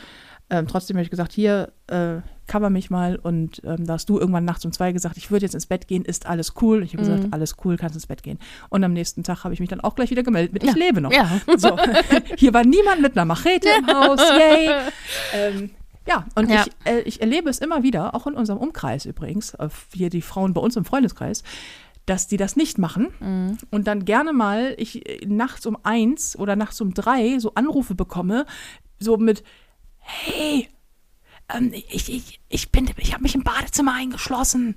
ähm, 0.50 0.66
trotzdem 0.66 0.96
habe 0.96 1.04
ich 1.04 1.10
gesagt, 1.10 1.32
hier, 1.32 1.72
äh, 1.86 2.20
cover 2.50 2.68
mich 2.68 2.90
mal. 2.90 3.16
Und 3.16 3.62
ähm, 3.64 3.86
da 3.86 3.94
hast 3.94 4.08
du 4.08 4.18
irgendwann 4.18 4.44
nachts 4.44 4.64
um 4.64 4.72
zwei 4.72 4.90
gesagt, 4.90 5.16
ich 5.16 5.30
würde 5.30 5.46
jetzt 5.46 5.54
ins 5.54 5.66
Bett 5.66 5.86
gehen, 5.86 6.04
ist 6.04 6.26
alles 6.26 6.54
cool. 6.60 6.82
Ich 6.82 6.92
habe 6.92 7.04
gesagt, 7.04 7.28
alles 7.30 7.56
cool, 7.64 7.76
kannst 7.76 7.94
ins 7.94 8.08
Bett 8.08 8.24
gehen. 8.24 8.38
Und 8.68 8.82
am 8.82 8.92
nächsten 8.92 9.22
Tag 9.22 9.44
habe 9.44 9.54
ich 9.54 9.60
mich 9.60 9.68
dann 9.68 9.80
auch 9.80 9.94
gleich 9.94 10.10
wieder 10.10 10.24
gemeldet 10.24 10.52
mit, 10.52 10.64
ich 10.64 10.74
lebe 10.74 11.00
noch. 11.00 11.12
Ja. 11.12 11.40
So, 11.56 11.76
hier 12.36 12.52
war 12.52 12.64
niemand 12.64 13.00
mit 13.00 13.16
einer 13.16 13.24
Machete 13.24 13.68
im 13.78 13.86
Haus, 13.94 14.20
yay. 14.20 14.70
Ähm, 15.32 15.70
ja, 16.10 16.26
und 16.34 16.50
Ja. 16.50 16.64
Ich, 16.66 16.90
äh, 16.90 17.00
ich 17.02 17.20
erlebe 17.20 17.48
es 17.48 17.58
immer 17.58 17.82
wieder, 17.82 18.14
auch 18.14 18.26
in 18.26 18.34
unserem 18.34 18.58
Umkreis 18.58 19.06
übrigens, 19.06 19.54
äh, 19.54 19.68
hier 19.94 20.10
die 20.10 20.22
Frauen 20.22 20.52
bei 20.52 20.60
uns 20.60 20.76
im 20.76 20.84
Freundeskreis, 20.84 21.42
dass 22.06 22.26
die 22.26 22.36
das 22.36 22.56
nicht 22.56 22.78
machen 22.78 23.60
und 23.70 23.86
dann 23.86 24.04
gerne 24.04 24.32
mal 24.32 24.74
ich 24.78 25.06
äh, 25.08 25.24
nachts 25.26 25.64
um 25.66 25.78
eins 25.84 26.36
oder 26.36 26.56
nachts 26.56 26.80
um 26.80 26.92
drei 26.92 27.38
so 27.38 27.54
Anrufe 27.54 27.94
bekomme, 27.94 28.46
so 28.98 29.16
mit, 29.16 29.44
hey, 29.98 30.68
ähm, 31.54 31.72
ich, 31.72 32.12
ich, 32.12 32.40
ich 32.48 32.72
bin, 32.72 32.90
ich 32.96 33.12
habe 33.12 33.22
mich 33.22 33.34
im 33.34 33.44
Badezimmer 33.44 33.94
eingeschlossen. 33.94 34.74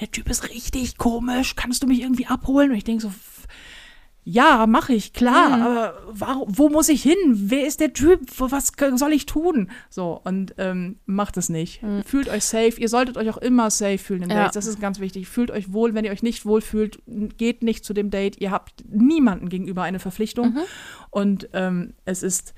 Der 0.00 0.10
Typ 0.10 0.28
ist 0.28 0.48
richtig 0.50 0.98
komisch. 0.98 1.56
Kannst 1.56 1.82
du 1.82 1.86
mich 1.86 2.00
irgendwie 2.00 2.26
abholen? 2.26 2.70
Und 2.70 2.76
ich 2.76 2.84
denke 2.84 3.02
so, 3.02 3.12
ja, 4.28 4.66
mache 4.66 4.92
ich, 4.92 5.12
klar, 5.12 5.56
mhm. 5.56 5.62
aber 5.62 5.94
wo, 6.10 6.46
wo 6.48 6.68
muss 6.68 6.88
ich 6.88 7.00
hin? 7.00 7.14
Wer 7.30 7.64
ist 7.64 7.78
der 7.78 7.92
Typ? 7.92 8.22
Was 8.38 8.72
soll 8.96 9.12
ich 9.12 9.24
tun? 9.24 9.70
So, 9.88 10.20
und 10.24 10.52
ähm, 10.58 10.96
macht 11.06 11.36
es 11.36 11.48
nicht. 11.48 11.80
Mhm. 11.80 12.02
Fühlt 12.02 12.28
euch 12.28 12.42
safe. 12.42 12.72
Ihr 12.80 12.88
solltet 12.88 13.18
euch 13.18 13.30
auch 13.30 13.36
immer 13.36 13.70
safe 13.70 13.98
fühlen 13.98 14.24
in 14.24 14.30
Dates. 14.30 14.44
Ja. 14.46 14.50
Das 14.50 14.66
ist 14.66 14.80
ganz 14.80 14.98
wichtig. 14.98 15.28
Fühlt 15.28 15.52
euch 15.52 15.72
wohl. 15.72 15.94
Wenn 15.94 16.04
ihr 16.04 16.10
euch 16.10 16.24
nicht 16.24 16.44
wohl 16.44 16.60
fühlt, 16.60 17.00
geht 17.06 17.62
nicht 17.62 17.84
zu 17.84 17.94
dem 17.94 18.10
Date. 18.10 18.40
Ihr 18.40 18.50
habt 18.50 18.84
niemanden 18.88 19.48
gegenüber 19.48 19.84
eine 19.84 20.00
Verpflichtung. 20.00 20.54
Mhm. 20.54 20.62
Und 21.10 21.48
ähm, 21.52 21.94
es 22.04 22.24
ist. 22.24 22.52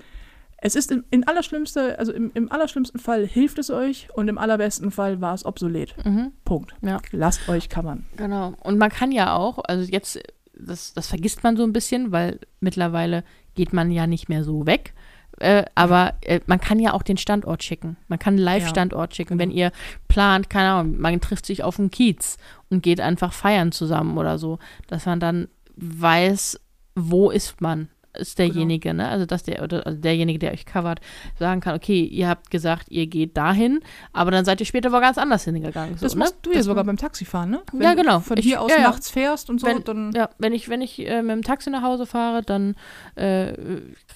Es 0.61 0.75
ist 0.75 0.91
in, 0.91 1.05
in 1.13 1.25
allerschlimmste, 1.25 2.01
also 2.01 2.13
im, 2.13 2.33
im, 2.35 2.51
allerschlimmsten 2.51 2.99
Fall 2.99 3.25
hilft 3.25 3.61
es 3.61 3.71
euch 3.71 4.09
und 4.17 4.27
im 4.27 4.39
allerbesten 4.39 4.91
Fall 4.91 5.21
war 5.21 5.33
es 5.33 5.45
obsolet. 5.45 5.95
Mhm. 6.05 6.33
Punkt. 6.45 6.75
Ja. 6.83 7.01
Lasst 7.13 7.49
euch 7.49 7.69
kammern. 7.69 8.07
Genau. 8.17 8.55
Und 8.65 8.77
man 8.77 8.91
kann 8.91 9.13
ja 9.13 9.37
auch, 9.37 9.61
also 9.61 9.89
jetzt 9.89 10.19
das, 10.59 10.93
das 10.95 11.07
vergisst 11.07 11.43
man 11.43 11.57
so 11.57 11.65
ein 11.65 11.73
bisschen, 11.73 12.13
weil 12.13 12.41
mittlerweile 12.61 13.25
geht 13.55 13.73
man 13.73 13.91
ja 13.91 14.07
nicht 14.07 14.29
mehr 14.29 14.45
so 14.45 14.67
weg. 14.67 14.95
Äh, 15.39 15.65
aber 15.75 16.15
äh, 16.23 16.41
man 16.47 16.61
kann 16.61 16.81
ja 16.81 16.93
auch 16.93 17.03
den 17.03 17.17
Standort 17.17 17.63
schicken. 17.63 17.97
Man 18.09 18.19
kann 18.19 18.35
einen 18.35 18.43
Live-Standort 18.43 19.15
schicken. 19.15 19.39
Wenn 19.39 19.51
ihr 19.51 19.71
plant, 20.09 20.51
keine 20.51 20.71
Ahnung, 20.71 20.99
man 20.99 21.21
trifft 21.21 21.47
sich 21.47 21.63
auf 21.63 21.77
dem 21.77 21.91
Kiez 21.91 22.39
und 22.71 22.83
geht 22.83 23.01
einfach 23.01 23.33
feiern 23.33 23.71
zusammen 23.71 24.19
oder 24.19 24.39
so, 24.39 24.59
dass 24.89 25.07
man 25.07 25.21
dann 25.21 25.49
weiß, 25.77 26.61
wo 26.97 27.31
ist 27.31 27.61
man 27.61 27.89
ist 28.15 28.39
derjenige, 28.39 28.91
genau. 28.91 29.05
ne? 29.05 29.09
Also 29.09 29.27
dass 29.27 29.43
der 29.43 29.63
oder 29.63 29.87
also 29.87 29.99
derjenige, 29.99 30.39
der 30.39 30.53
euch 30.53 30.67
covert, 30.67 31.01
sagen 31.39 31.61
kann, 31.61 31.75
okay, 31.75 32.03
ihr 32.05 32.29
habt 32.29 32.51
gesagt, 32.51 32.91
ihr 32.91 33.07
geht 33.07 33.37
dahin, 33.37 33.81
aber 34.13 34.31
dann 34.31 34.45
seid 34.45 34.61
ihr 34.61 34.67
später 34.67 34.93
wo 34.93 35.01
ganz 35.01 35.19
anders 35.19 35.45
hingegangen. 35.45 35.97
So, 35.97 36.07
das 36.07 36.15
ne? 36.15 36.21
machst 36.21 36.37
du 36.43 36.53
ja 36.53 36.63
sogar 36.63 36.85
beim 36.85 36.97
Taxifahren, 36.97 37.51
ne? 37.51 37.63
Wenn 37.73 37.83
ja, 37.83 37.95
genau. 37.95 38.21
Von 38.21 38.39
ich, 38.39 38.45
hier 38.45 38.61
aus 38.61 38.71
ja, 38.71 38.83
nachts 38.83 39.11
fährst 39.11 39.51
und 39.51 39.61
so, 39.61 39.67
wenn, 39.67 39.85
dann. 39.85 40.13
Ja, 40.13 40.31
wenn 40.39 40.53
ich, 40.53 40.69
wenn 40.69 40.83
ich 40.83 40.99
äh, 41.07 41.23
mit 41.23 41.33
dem 41.33 41.43
Taxi 41.43 41.71
nach 41.71 41.83
Hause 41.83 42.07
fahre, 42.07 42.43
dann 42.43 42.75
äh, 43.15 43.53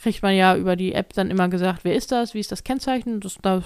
kriegt 0.03 0.23
man 0.23 0.35
ja 0.35 0.57
über 0.57 0.77
die 0.77 0.93
App 0.93 1.13
dann 1.13 1.31
immer 1.31 1.49
gesagt, 1.49 1.85
wer 1.85 1.95
ist 1.95 2.13
das, 2.13 2.35
wie 2.35 2.41
ist 2.41 2.53
das 2.53 2.65
Kennzeichen, 2.65 3.21
das, 3.21 3.39
das 3.43 3.65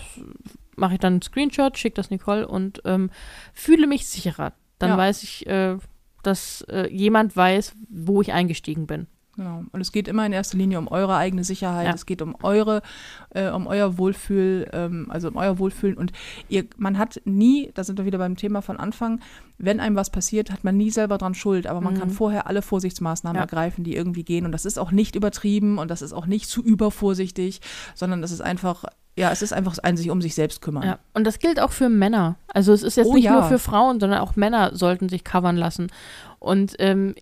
mache 0.76 0.94
ich 0.94 1.00
dann 1.00 1.14
einen 1.14 1.22
Screenshot, 1.22 1.78
schicke 1.78 1.94
das 1.94 2.10
Nicole 2.10 2.46
und 2.46 2.82
ähm, 2.84 3.10
fühle 3.52 3.86
mich 3.86 4.06
sicherer. 4.06 4.52
Dann 4.78 4.90
ja. 4.90 4.98
weiß 4.98 5.22
ich, 5.22 5.46
äh, 5.46 5.78
dass 6.22 6.62
äh, 6.68 6.88
jemand 6.92 7.36
weiß, 7.36 7.74
wo 7.88 8.20
ich 8.20 8.32
eingestiegen 8.32 8.86
bin. 8.86 9.06
Genau. 9.36 9.64
Und 9.70 9.80
es 9.80 9.92
geht 9.92 10.08
immer 10.08 10.24
in 10.24 10.32
erster 10.32 10.56
Linie 10.56 10.78
um 10.78 10.88
eure 10.88 11.16
eigene 11.16 11.44
Sicherheit. 11.44 11.86
Ja. 11.86 11.94
Es 11.94 12.06
geht 12.06 12.22
um 12.22 12.36
eure, 12.42 12.82
äh, 13.30 13.50
um 13.50 13.66
euer 13.66 13.98
Wohlfühl, 13.98 14.68
ähm, 14.72 15.06
also 15.10 15.28
um 15.28 15.36
euer 15.36 15.58
Wohlfühlen. 15.58 15.98
Und 15.98 16.12
ihr, 16.48 16.64
man 16.78 16.96
hat 16.96 17.20
nie, 17.24 17.70
da 17.74 17.84
sind 17.84 17.98
wir 17.98 18.06
wieder 18.06 18.18
beim 18.18 18.36
Thema 18.36 18.62
von 18.62 18.78
Anfang, 18.78 19.20
wenn 19.58 19.78
einem 19.78 19.96
was 19.96 20.10
passiert, 20.10 20.50
hat 20.50 20.64
man 20.64 20.76
nie 20.76 20.90
selber 20.90 21.18
dran 21.18 21.34
Schuld. 21.34 21.66
Aber 21.66 21.80
man 21.82 21.94
mhm. 21.94 21.98
kann 21.98 22.10
vorher 22.10 22.46
alle 22.46 22.62
Vorsichtsmaßnahmen 22.62 23.36
ja. 23.36 23.42
ergreifen, 23.42 23.84
die 23.84 23.94
irgendwie 23.94 24.24
gehen. 24.24 24.46
Und 24.46 24.52
das 24.52 24.64
ist 24.64 24.78
auch 24.78 24.90
nicht 24.90 25.16
übertrieben 25.16 25.78
und 25.78 25.90
das 25.90 26.00
ist 26.00 26.14
auch 26.14 26.26
nicht 26.26 26.48
zu 26.48 26.62
übervorsichtig, 26.62 27.60
sondern 27.94 28.22
das 28.22 28.32
ist 28.32 28.40
einfach 28.40 28.84
ja, 29.18 29.30
es 29.30 29.40
ist 29.40 29.54
einfach 29.54 29.78
ein 29.82 29.96
sich 29.96 30.10
um 30.10 30.20
sich 30.20 30.34
selbst 30.34 30.60
kümmern. 30.60 30.82
Ja, 30.82 30.98
und 31.14 31.24
das 31.24 31.38
gilt 31.38 31.58
auch 31.58 31.72
für 31.72 31.88
Männer. 31.88 32.36
Also 32.48 32.74
es 32.74 32.82
ist 32.82 32.98
jetzt 32.98 33.06
oh, 33.06 33.14
nicht 33.14 33.24
ja. 33.24 33.32
nur 33.32 33.44
für 33.44 33.58
Frauen, 33.58 33.98
sondern 33.98 34.20
auch 34.20 34.36
Männer 34.36 34.76
sollten 34.76 35.08
sich 35.08 35.24
covern 35.24 35.56
lassen. 35.56 35.86
Und 36.38 36.76
ähm, 36.80 37.14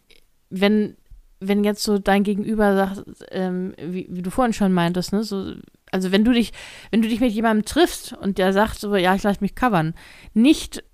wenn 0.50 0.96
wenn 1.40 1.64
jetzt 1.64 1.82
so 1.82 1.98
dein 1.98 2.22
Gegenüber 2.22 2.74
sagt, 2.74 3.04
ähm, 3.30 3.74
wie, 3.78 4.06
wie, 4.10 4.22
du 4.22 4.30
vorhin 4.30 4.52
schon 4.52 4.72
meintest, 4.72 5.12
ne, 5.12 5.22
so, 5.22 5.54
also 5.90 6.12
wenn 6.12 6.24
du 6.24 6.32
dich, 6.32 6.52
wenn 6.90 7.02
du 7.02 7.08
dich 7.08 7.20
mit 7.20 7.32
jemandem 7.32 7.64
triffst 7.64 8.12
und 8.14 8.38
der 8.38 8.52
sagt 8.52 8.78
so, 8.78 8.94
ja, 8.96 9.14
ich 9.14 9.22
lasse 9.22 9.40
mich 9.40 9.54
covern, 9.54 9.94
nicht, 10.32 10.84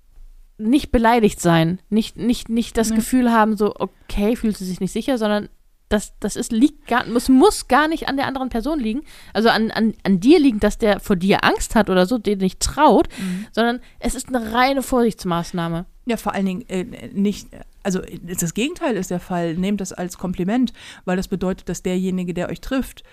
nicht 0.57 0.91
beleidigt 0.91 1.39
sein, 1.39 1.79
nicht, 1.89 2.17
nicht, 2.17 2.49
nicht 2.49 2.77
das 2.77 2.89
nee. 2.89 2.97
Gefühl 2.97 3.31
haben, 3.31 3.57
so, 3.57 3.73
okay, 3.77 4.35
fühlt 4.35 4.57
sie 4.57 4.65
sich 4.65 4.79
nicht 4.79 4.91
sicher, 4.91 5.17
sondern 5.17 5.49
das, 5.91 6.17
das 6.19 6.35
ist, 6.35 6.51
liegt 6.51 6.87
gar, 6.87 7.05
es 7.07 7.29
muss 7.29 7.67
gar 7.67 7.87
nicht 7.87 8.07
an 8.07 8.15
der 8.15 8.27
anderen 8.27 8.49
Person 8.49 8.79
liegen, 8.79 9.01
also 9.33 9.49
an, 9.49 9.71
an, 9.71 9.93
an 10.03 10.19
dir 10.19 10.39
liegen, 10.39 10.59
dass 10.59 10.77
der 10.77 10.99
vor 10.99 11.15
dir 11.15 11.43
Angst 11.43 11.75
hat 11.75 11.89
oder 11.89 12.05
so, 12.05 12.17
den 12.17 12.39
nicht 12.39 12.59
traut, 12.59 13.07
mhm. 13.17 13.47
sondern 13.51 13.81
es 13.99 14.15
ist 14.15 14.29
eine 14.29 14.53
reine 14.53 14.83
Vorsichtsmaßnahme. 14.83 15.85
Ja, 16.05 16.17
vor 16.17 16.33
allen 16.33 16.45
Dingen 16.45 16.69
äh, 16.69 16.85
nicht, 17.13 17.47
also 17.83 18.01
das 18.23 18.53
Gegenteil 18.53 18.95
ist 18.95 19.11
der 19.11 19.19
Fall. 19.19 19.55
Nehmt 19.55 19.81
das 19.81 19.93
als 19.93 20.17
Kompliment, 20.17 20.73
weil 21.05 21.17
das 21.17 21.27
bedeutet, 21.27 21.69
dass 21.69 21.83
derjenige, 21.83 22.33
der 22.33 22.49
euch 22.49 22.61
trifft, 22.61 23.03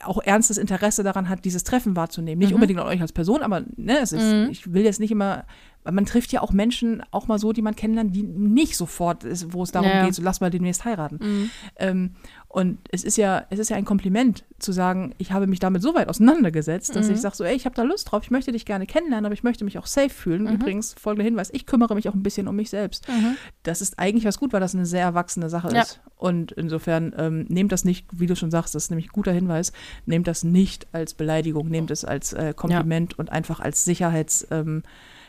auch 0.00 0.22
ernstes 0.22 0.58
Interesse 0.58 1.02
daran 1.02 1.28
hat, 1.28 1.44
dieses 1.44 1.64
Treffen 1.64 1.96
wahrzunehmen. 1.96 2.38
Nicht 2.38 2.50
mhm. 2.50 2.56
unbedingt 2.56 2.80
an 2.80 2.86
euch 2.86 3.00
als 3.00 3.12
Person, 3.12 3.42
aber 3.42 3.62
ne, 3.76 3.98
es 4.00 4.12
ist, 4.12 4.22
mhm. 4.22 4.48
ich 4.50 4.72
will 4.72 4.82
jetzt 4.84 5.00
nicht 5.00 5.10
immer, 5.10 5.44
man 5.90 6.06
trifft 6.06 6.32
ja 6.32 6.42
auch 6.42 6.52
Menschen 6.52 7.02
auch 7.10 7.26
mal 7.26 7.38
so, 7.38 7.52
die 7.52 7.62
man 7.62 7.74
kennenlernt, 7.74 8.14
die 8.14 8.22
nicht 8.22 8.76
sofort 8.76 9.24
ist, 9.24 9.52
wo 9.52 9.62
es 9.62 9.72
darum 9.72 9.90
ja. 9.90 10.04
geht, 10.04 10.14
so 10.14 10.22
lass 10.22 10.40
mal 10.40 10.50
demnächst 10.50 10.84
heiraten. 10.84 11.18
Mhm. 11.20 11.50
Ähm, 11.76 12.10
und 12.48 12.78
es 12.90 13.02
ist 13.02 13.16
ja, 13.16 13.46
es 13.48 13.58
ist 13.58 13.70
ja 13.70 13.76
ein 13.76 13.86
Kompliment 13.86 14.44
zu 14.58 14.72
sagen, 14.72 15.14
ich 15.16 15.32
habe 15.32 15.46
mich 15.46 15.58
damit 15.58 15.80
so 15.82 15.94
weit 15.94 16.08
auseinandergesetzt, 16.08 16.94
dass 16.94 17.08
mhm. 17.08 17.14
ich 17.14 17.20
sage 17.20 17.34
so, 17.34 17.44
ey, 17.44 17.56
ich 17.56 17.64
habe 17.64 17.74
da 17.74 17.82
Lust 17.82 18.12
drauf, 18.12 18.22
ich 18.22 18.30
möchte 18.30 18.52
dich 18.52 18.66
gerne 18.66 18.86
kennenlernen, 18.86 19.24
aber 19.24 19.32
ich 19.32 19.42
möchte 19.42 19.64
mich 19.64 19.78
auch 19.78 19.86
safe 19.86 20.10
fühlen. 20.10 20.44
Mhm. 20.44 20.54
Übrigens, 20.54 20.94
folgender 21.00 21.24
Hinweis, 21.24 21.50
ich 21.52 21.66
kümmere 21.66 21.94
mich 21.94 22.08
auch 22.08 22.14
ein 22.14 22.22
bisschen 22.22 22.48
um 22.48 22.56
mich 22.56 22.70
selbst. 22.70 23.08
Mhm. 23.08 23.36
Das 23.62 23.80
ist 23.80 23.98
eigentlich 23.98 24.26
was 24.26 24.38
gut, 24.38 24.52
weil 24.52 24.60
das 24.60 24.74
eine 24.74 24.86
sehr 24.86 25.02
erwachsene 25.02 25.48
Sache 25.48 25.74
ja. 25.74 25.82
ist. 25.82 26.00
Und 26.16 26.52
insofern 26.52 27.12
ähm, 27.16 27.46
nehmt 27.48 27.72
das 27.72 27.84
nicht, 27.84 28.06
wie 28.12 28.26
du 28.26 28.36
schon 28.36 28.50
sagst, 28.50 28.74
das 28.74 28.84
ist 28.84 28.90
nämlich 28.90 29.08
ein 29.08 29.12
guter 29.12 29.32
Hinweis, 29.32 29.72
nehmt 30.06 30.28
das 30.28 30.44
nicht 30.44 30.86
als 30.92 31.14
Beleidigung, 31.14 31.68
nehmt 31.68 31.90
es 31.90 32.04
als 32.04 32.32
äh, 32.34 32.52
Kompliment 32.54 33.14
ja. 33.14 33.18
und 33.18 33.32
einfach 33.32 33.58
als 33.60 33.84
Sicherheits- 33.84 34.46
ähm, 34.50 34.82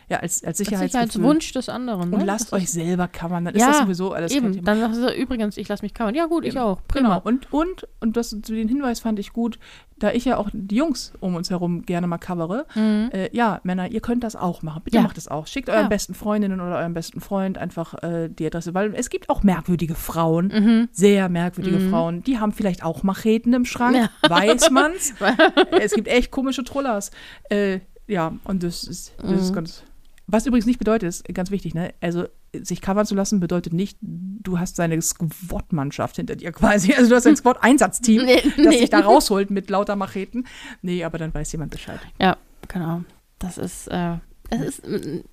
ja, 0.09 0.19
als, 0.19 0.43
als 0.43 0.57
Sicherheitswunsch 0.57 1.51
des 1.53 1.69
anderen. 1.69 2.09
Ne? 2.09 2.17
Und 2.17 2.25
lasst 2.25 2.51
das 2.51 2.53
euch 2.53 2.71
selber 2.71 3.07
covern, 3.07 3.45
dann 3.45 3.55
ja, 3.55 3.69
ist 3.69 3.75
das 3.75 3.81
sowieso 3.83 4.13
alles 4.13 4.31
eben. 4.31 4.63
Dann 4.63 4.79
sagst 4.79 5.01
du 5.01 5.13
übrigens, 5.13 5.57
ich 5.57 5.67
lasse 5.67 5.83
mich 5.83 5.93
covern. 5.93 6.15
Ja 6.15 6.25
gut, 6.25 6.43
eben. 6.43 6.55
ich 6.55 6.59
auch. 6.59 6.79
Prima. 6.87 7.19
Genau. 7.19 7.21
Und, 7.23 7.51
und, 7.51 7.87
und 7.99 8.17
das, 8.17 8.29
den 8.31 8.67
Hinweis 8.67 8.99
fand 8.99 9.19
ich 9.19 9.33
gut, 9.33 9.59
da 10.03 10.11
ich 10.11 10.25
ja 10.25 10.37
auch 10.37 10.49
die 10.51 10.75
Jungs 10.75 11.13
um 11.19 11.35
uns 11.35 11.49
herum 11.49 11.83
gerne 11.83 12.07
mal 12.07 12.17
covere. 12.17 12.65
Mhm. 12.75 13.09
Äh, 13.13 13.29
ja, 13.35 13.61
Männer, 13.63 13.89
ihr 13.89 14.01
könnt 14.01 14.23
das 14.23 14.35
auch 14.35 14.61
machen. 14.61 14.81
Bitte 14.83 14.97
ja. 14.97 15.03
macht 15.03 15.17
es 15.17 15.27
auch. 15.27 15.47
Schickt 15.47 15.69
euren 15.69 15.83
ja. 15.83 15.87
besten 15.87 16.13
Freundinnen 16.13 16.59
oder 16.59 16.77
eurem 16.77 16.93
besten 16.93 17.21
Freund 17.21 17.57
einfach 17.57 18.03
äh, 18.03 18.29
die 18.29 18.45
Adresse, 18.45 18.73
weil 18.73 18.93
es 18.95 19.09
gibt 19.09 19.29
auch 19.29 19.43
merkwürdige 19.43 19.95
Frauen, 19.95 20.47
mhm. 20.47 20.89
sehr 20.91 21.29
merkwürdige 21.29 21.79
mhm. 21.79 21.89
Frauen, 21.89 22.23
die 22.23 22.39
haben 22.39 22.51
vielleicht 22.51 22.83
auch 22.83 23.03
Macheten 23.03 23.53
im 23.53 23.65
Schrank, 23.65 23.95
ja. 23.95 24.09
weiß 24.29 24.71
man's. 24.71 25.13
es 25.71 25.93
gibt 25.93 26.07
echt 26.07 26.31
komische 26.31 26.63
Trollers. 26.63 27.11
Äh, 27.49 27.79
ja, 28.07 28.33
und 28.43 28.63
das 28.63 28.83
ist, 28.83 29.13
das 29.21 29.31
ist 29.31 29.51
mhm. 29.51 29.55
ganz 29.55 29.83
was 30.27 30.45
übrigens 30.45 30.65
nicht 30.65 30.79
bedeutet, 30.79 31.09
ist 31.09 31.25
ganz 31.33 31.51
wichtig, 31.51 31.73
ne? 31.73 31.93
Also 32.01 32.25
sich 32.53 32.81
covern 32.81 33.05
zu 33.05 33.15
lassen 33.15 33.39
bedeutet 33.39 33.73
nicht, 33.73 33.97
du 34.01 34.59
hast 34.59 34.75
seine 34.75 35.01
Squad-Mannschaft 35.01 36.15
hinter 36.15 36.35
dir 36.35 36.51
quasi. 36.51 36.93
Also 36.93 37.09
du 37.09 37.15
hast 37.15 37.27
ein 37.27 37.35
Squad-Einsatzteam, 37.37 38.25
nee, 38.25 38.41
das 38.41 38.55
nee. 38.57 38.79
dich 38.79 38.89
da 38.89 38.99
rausholt 38.99 39.49
mit 39.49 39.69
lauter 39.69 39.95
Macheten. 39.95 40.47
Nee, 40.81 41.03
aber 41.03 41.17
dann 41.17 41.33
weiß 41.33 41.51
jemand 41.51 41.71
Bescheid. 41.71 41.99
Ja, 42.19 42.37
genau. 42.67 43.03
Das 43.39 43.57
ist, 43.57 43.87
äh, 43.87 44.17
es 44.49 44.79
ist, 44.79 45.25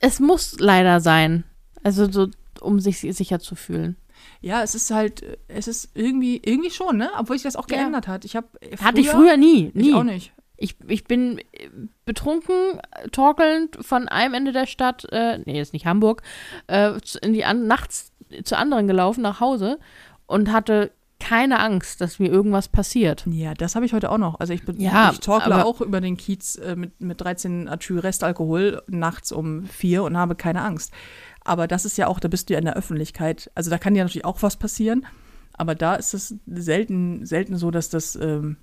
es 0.00 0.20
muss 0.20 0.58
leider 0.58 1.00
sein. 1.00 1.44
Also 1.82 2.10
so, 2.10 2.28
um 2.60 2.80
sich 2.80 3.00
sicher 3.00 3.38
zu 3.38 3.54
fühlen. 3.54 3.96
Ja, 4.40 4.62
es 4.62 4.74
ist 4.74 4.90
halt, 4.90 5.38
es 5.48 5.68
ist 5.68 5.90
irgendwie, 5.94 6.40
irgendwie 6.44 6.70
schon, 6.70 6.96
ne? 6.96 7.10
Obwohl 7.18 7.36
sich 7.36 7.44
das 7.44 7.56
auch 7.56 7.66
geändert 7.66 8.06
ja. 8.06 8.12
hat. 8.12 8.24
Ich 8.24 8.36
hab 8.36 8.46
Hatte 8.80 9.00
ich 9.00 9.08
früher 9.08 9.36
nie, 9.36 9.70
nie. 9.74 9.90
Ich 9.90 9.94
auch 9.94 10.04
nicht. 10.04 10.32
Ich, 10.60 10.76
ich 10.86 11.04
bin 11.04 11.38
äh, 11.38 11.68
betrunken, 12.04 12.80
torkelnd 13.10 13.78
von 13.80 14.08
einem 14.08 14.34
Ende 14.34 14.52
der 14.52 14.66
Stadt, 14.66 15.06
äh, 15.10 15.38
nee, 15.38 15.60
ist 15.60 15.72
nicht 15.72 15.86
Hamburg, 15.86 16.22
äh, 16.68 16.92
in 17.22 17.32
die 17.32 17.44
an 17.44 17.66
nachts 17.66 18.12
zu 18.44 18.56
anderen 18.56 18.86
gelaufen 18.86 19.22
nach 19.22 19.40
Hause 19.40 19.78
und 20.26 20.52
hatte 20.52 20.92
keine 21.18 21.60
Angst, 21.60 22.00
dass 22.00 22.18
mir 22.18 22.28
irgendwas 22.28 22.68
passiert. 22.68 23.24
Ja, 23.26 23.54
das 23.54 23.74
habe 23.74 23.84
ich 23.84 23.92
heute 23.92 24.10
auch 24.10 24.18
noch. 24.18 24.40
Also 24.40 24.52
ich, 24.52 24.62
ja, 24.78 25.10
ich 25.12 25.20
torkle 25.20 25.64
auch 25.64 25.80
über 25.80 26.00
den 26.00 26.16
Kiez 26.16 26.56
äh, 26.56 26.76
mit, 26.76 27.00
mit 27.00 27.20
13 27.20 27.68
Atü 27.68 27.98
Restalkohol 27.98 28.82
nachts 28.88 29.30
um 29.30 29.66
vier 29.66 30.02
und 30.02 30.16
habe 30.16 30.34
keine 30.34 30.62
Angst. 30.62 30.92
Aber 31.44 31.68
das 31.68 31.84
ist 31.84 31.98
ja 31.98 32.06
auch, 32.06 32.20
da 32.20 32.28
bist 32.28 32.48
du 32.48 32.54
ja 32.54 32.58
in 32.58 32.64
der 32.64 32.76
Öffentlichkeit. 32.76 33.50
Also 33.54 33.70
da 33.70 33.78
kann 33.78 33.94
ja 33.94 34.02
natürlich 34.02 34.24
auch 34.24 34.42
was 34.42 34.56
passieren. 34.56 35.06
Aber 35.52 35.74
da 35.74 35.94
ist 35.94 36.14
es 36.14 36.34
selten, 36.46 37.26
selten 37.26 37.56
so, 37.56 37.70
dass 37.70 37.90
das 37.90 38.16
ähm, 38.16 38.56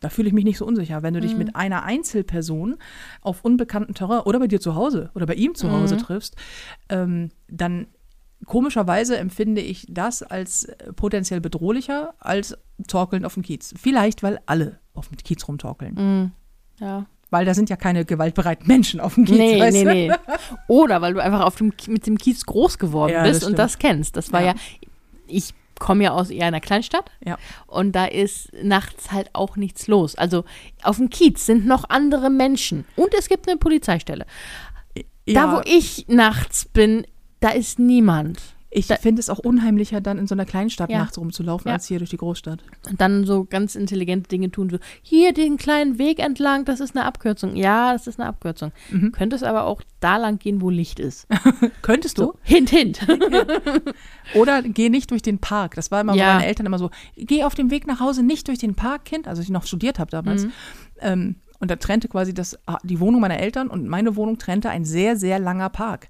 da 0.00 0.08
fühle 0.08 0.28
ich 0.28 0.34
mich 0.34 0.44
nicht 0.44 0.58
so 0.58 0.66
unsicher. 0.66 1.02
Wenn 1.02 1.14
du 1.14 1.20
dich 1.20 1.32
mhm. 1.32 1.38
mit 1.38 1.56
einer 1.56 1.84
Einzelperson 1.84 2.76
auf 3.22 3.44
unbekanntem 3.44 3.94
Terrain 3.94 4.20
oder 4.20 4.38
bei 4.38 4.46
dir 4.46 4.60
zu 4.60 4.74
Hause 4.74 5.10
oder 5.14 5.26
bei 5.26 5.34
ihm 5.34 5.54
zu 5.54 5.70
Hause 5.72 5.96
mhm. 5.96 6.00
triffst, 6.00 6.36
ähm, 6.88 7.30
dann 7.48 7.86
komischerweise 8.44 9.16
empfinde 9.16 9.60
ich 9.60 9.86
das 9.88 10.22
als 10.22 10.64
äh, 10.64 10.92
potenziell 10.92 11.40
bedrohlicher 11.40 12.14
als 12.18 12.56
Torkeln 12.86 13.24
auf 13.24 13.34
dem 13.34 13.42
Kiez. 13.42 13.74
Vielleicht, 13.76 14.22
weil 14.22 14.40
alle 14.46 14.78
auf 14.94 15.08
dem 15.08 15.16
Kiez 15.16 15.46
rumtorkeln. 15.48 15.94
Mhm. 15.94 16.30
Ja. 16.80 17.06
Weil 17.30 17.46
da 17.46 17.54
sind 17.54 17.70
ja 17.70 17.76
keine 17.76 18.04
gewaltbereiten 18.04 18.66
Menschen 18.66 19.00
auf 19.00 19.14
dem 19.14 19.24
Kiez. 19.24 19.38
Nee, 19.38 19.60
weißt 19.60 19.76
nee, 19.84 20.08
nee. 20.08 20.12
Oder 20.68 21.00
weil 21.00 21.14
du 21.14 21.20
einfach 21.20 21.40
auf 21.40 21.56
dem, 21.56 21.72
mit 21.88 22.06
dem 22.06 22.18
Kiez 22.18 22.44
groß 22.44 22.78
geworden 22.78 23.12
ja, 23.12 23.22
bist 23.22 23.42
das 23.42 23.48
und 23.48 23.58
das 23.58 23.78
kennst. 23.78 24.16
Das 24.16 24.32
war 24.32 24.40
ja, 24.40 24.48
ja 24.48 24.54
ich 25.26 25.54
komme 25.78 26.04
ja 26.04 26.12
aus 26.12 26.30
eher 26.30 26.46
einer 26.46 26.60
Kleinstadt. 26.60 27.10
Ja. 27.24 27.38
Und 27.66 27.92
da 27.92 28.06
ist 28.06 28.50
nachts 28.62 29.12
halt 29.12 29.30
auch 29.32 29.56
nichts 29.56 29.86
los. 29.86 30.14
Also 30.14 30.44
auf 30.82 30.96
dem 30.96 31.10
Kiez 31.10 31.46
sind 31.46 31.66
noch 31.66 31.88
andere 31.88 32.30
Menschen. 32.30 32.84
Und 32.96 33.14
es 33.14 33.28
gibt 33.28 33.48
eine 33.48 33.58
Polizeistelle. 33.58 34.26
Da, 35.26 35.56
wo 35.56 35.62
ich 35.64 36.06
nachts 36.08 36.66
bin, 36.66 37.06
da 37.40 37.50
ist 37.50 37.78
niemand. 37.78 38.53
Ich 38.76 38.86
finde 38.86 39.20
es 39.20 39.30
auch 39.30 39.38
unheimlicher, 39.38 40.00
dann 40.00 40.18
in 40.18 40.26
so 40.26 40.34
einer 40.34 40.44
Kleinstadt 40.44 40.90
Ja. 40.90 40.98
nachts 40.98 41.16
rumzulaufen, 41.16 41.68
Ja. 41.68 41.74
als 41.74 41.86
hier 41.86 41.98
durch 41.98 42.10
die 42.10 42.16
Großstadt. 42.16 42.64
Und 42.90 43.00
dann 43.00 43.24
so 43.24 43.44
ganz 43.44 43.76
intelligente 43.76 44.26
Dinge 44.28 44.50
tun, 44.50 44.68
so, 44.68 44.78
hier 45.00 45.32
den 45.32 45.58
kleinen 45.58 45.96
Weg 45.98 46.18
entlang, 46.18 46.64
das 46.64 46.80
ist 46.80 46.96
eine 46.96 47.04
Abkürzung. 47.04 47.54
Ja, 47.54 47.92
das 47.92 48.08
ist 48.08 48.18
eine 48.18 48.28
Abkürzung. 48.28 48.72
Mhm. 48.90 49.12
Könnte 49.12 49.36
es 49.36 49.44
aber 49.44 49.64
auch 49.66 49.80
da 50.00 50.16
lang 50.16 50.40
gehen, 50.40 50.60
wo 50.60 50.70
Licht 50.70 50.98
ist. 50.98 51.28
Könntest 51.82 52.18
du? 52.18 52.22
So, 52.24 52.34
hint, 52.42 52.70
hint. 52.70 53.06
Oder 54.34 54.62
geh 54.62 54.88
nicht 54.88 55.10
durch 55.10 55.22
den 55.22 55.38
Park. 55.38 55.74
Das 55.76 55.90
war 55.90 56.00
immer 56.00 56.14
Ja. 56.14 56.26
bei 56.26 56.34
meinen 56.38 56.48
Eltern 56.48 56.66
immer 56.66 56.78
so, 56.78 56.90
geh 57.16 57.44
auf 57.44 57.54
dem 57.54 57.70
Weg 57.70 57.86
nach 57.86 58.00
Hause 58.00 58.22
nicht 58.22 58.48
durch 58.48 58.58
den 58.58 58.74
Park, 58.74 59.04
Kind, 59.04 59.28
also 59.28 59.40
ich 59.42 59.50
noch 59.50 59.66
studiert 59.66 59.98
habe 59.98 60.10
damals. 60.10 60.44
Mhm. 60.46 60.52
Ähm, 61.00 61.34
und 61.60 61.70
da 61.70 61.76
trennte 61.76 62.08
quasi 62.08 62.34
das, 62.34 62.58
ah, 62.66 62.78
die 62.82 63.00
Wohnung 63.00 63.20
meiner 63.20 63.38
Eltern 63.38 63.68
und 63.68 63.86
meine 63.86 64.16
Wohnung 64.16 64.38
trennte 64.38 64.68
ein 64.70 64.84
sehr, 64.84 65.16
sehr 65.16 65.38
langer 65.38 65.70
Park. 65.70 66.08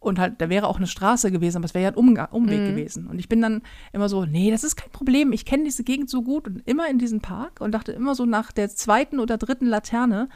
Und 0.00 0.18
halt, 0.18 0.40
da 0.40 0.48
wäre 0.48 0.66
auch 0.66 0.78
eine 0.78 0.86
Straße 0.86 1.30
gewesen, 1.30 1.58
aber 1.58 1.66
es 1.66 1.74
wäre 1.74 1.84
ja 1.84 1.90
ein 1.90 1.94
Umga 1.94 2.24
Umweg 2.32 2.64
gewesen. 2.66 3.06
Und 3.06 3.18
ich 3.18 3.28
bin 3.28 3.42
dann 3.42 3.60
immer 3.92 4.08
so, 4.08 4.24
nee, 4.24 4.50
das 4.50 4.64
ist 4.64 4.76
kein 4.76 4.90
Problem, 4.90 5.30
ich 5.32 5.44
kenne 5.44 5.64
diese 5.64 5.84
Gegend 5.84 6.08
so 6.08 6.22
gut 6.22 6.48
und 6.48 6.66
immer 6.66 6.88
in 6.88 6.98
diesen 6.98 7.20
Park 7.20 7.60
und 7.60 7.72
dachte 7.72 7.92
immer 7.92 8.14
so 8.14 8.24
nach 8.24 8.50
der 8.50 8.70
zweiten 8.70 9.20
oder 9.20 9.36
dritten 9.36 9.66
Laterne, 9.66 10.30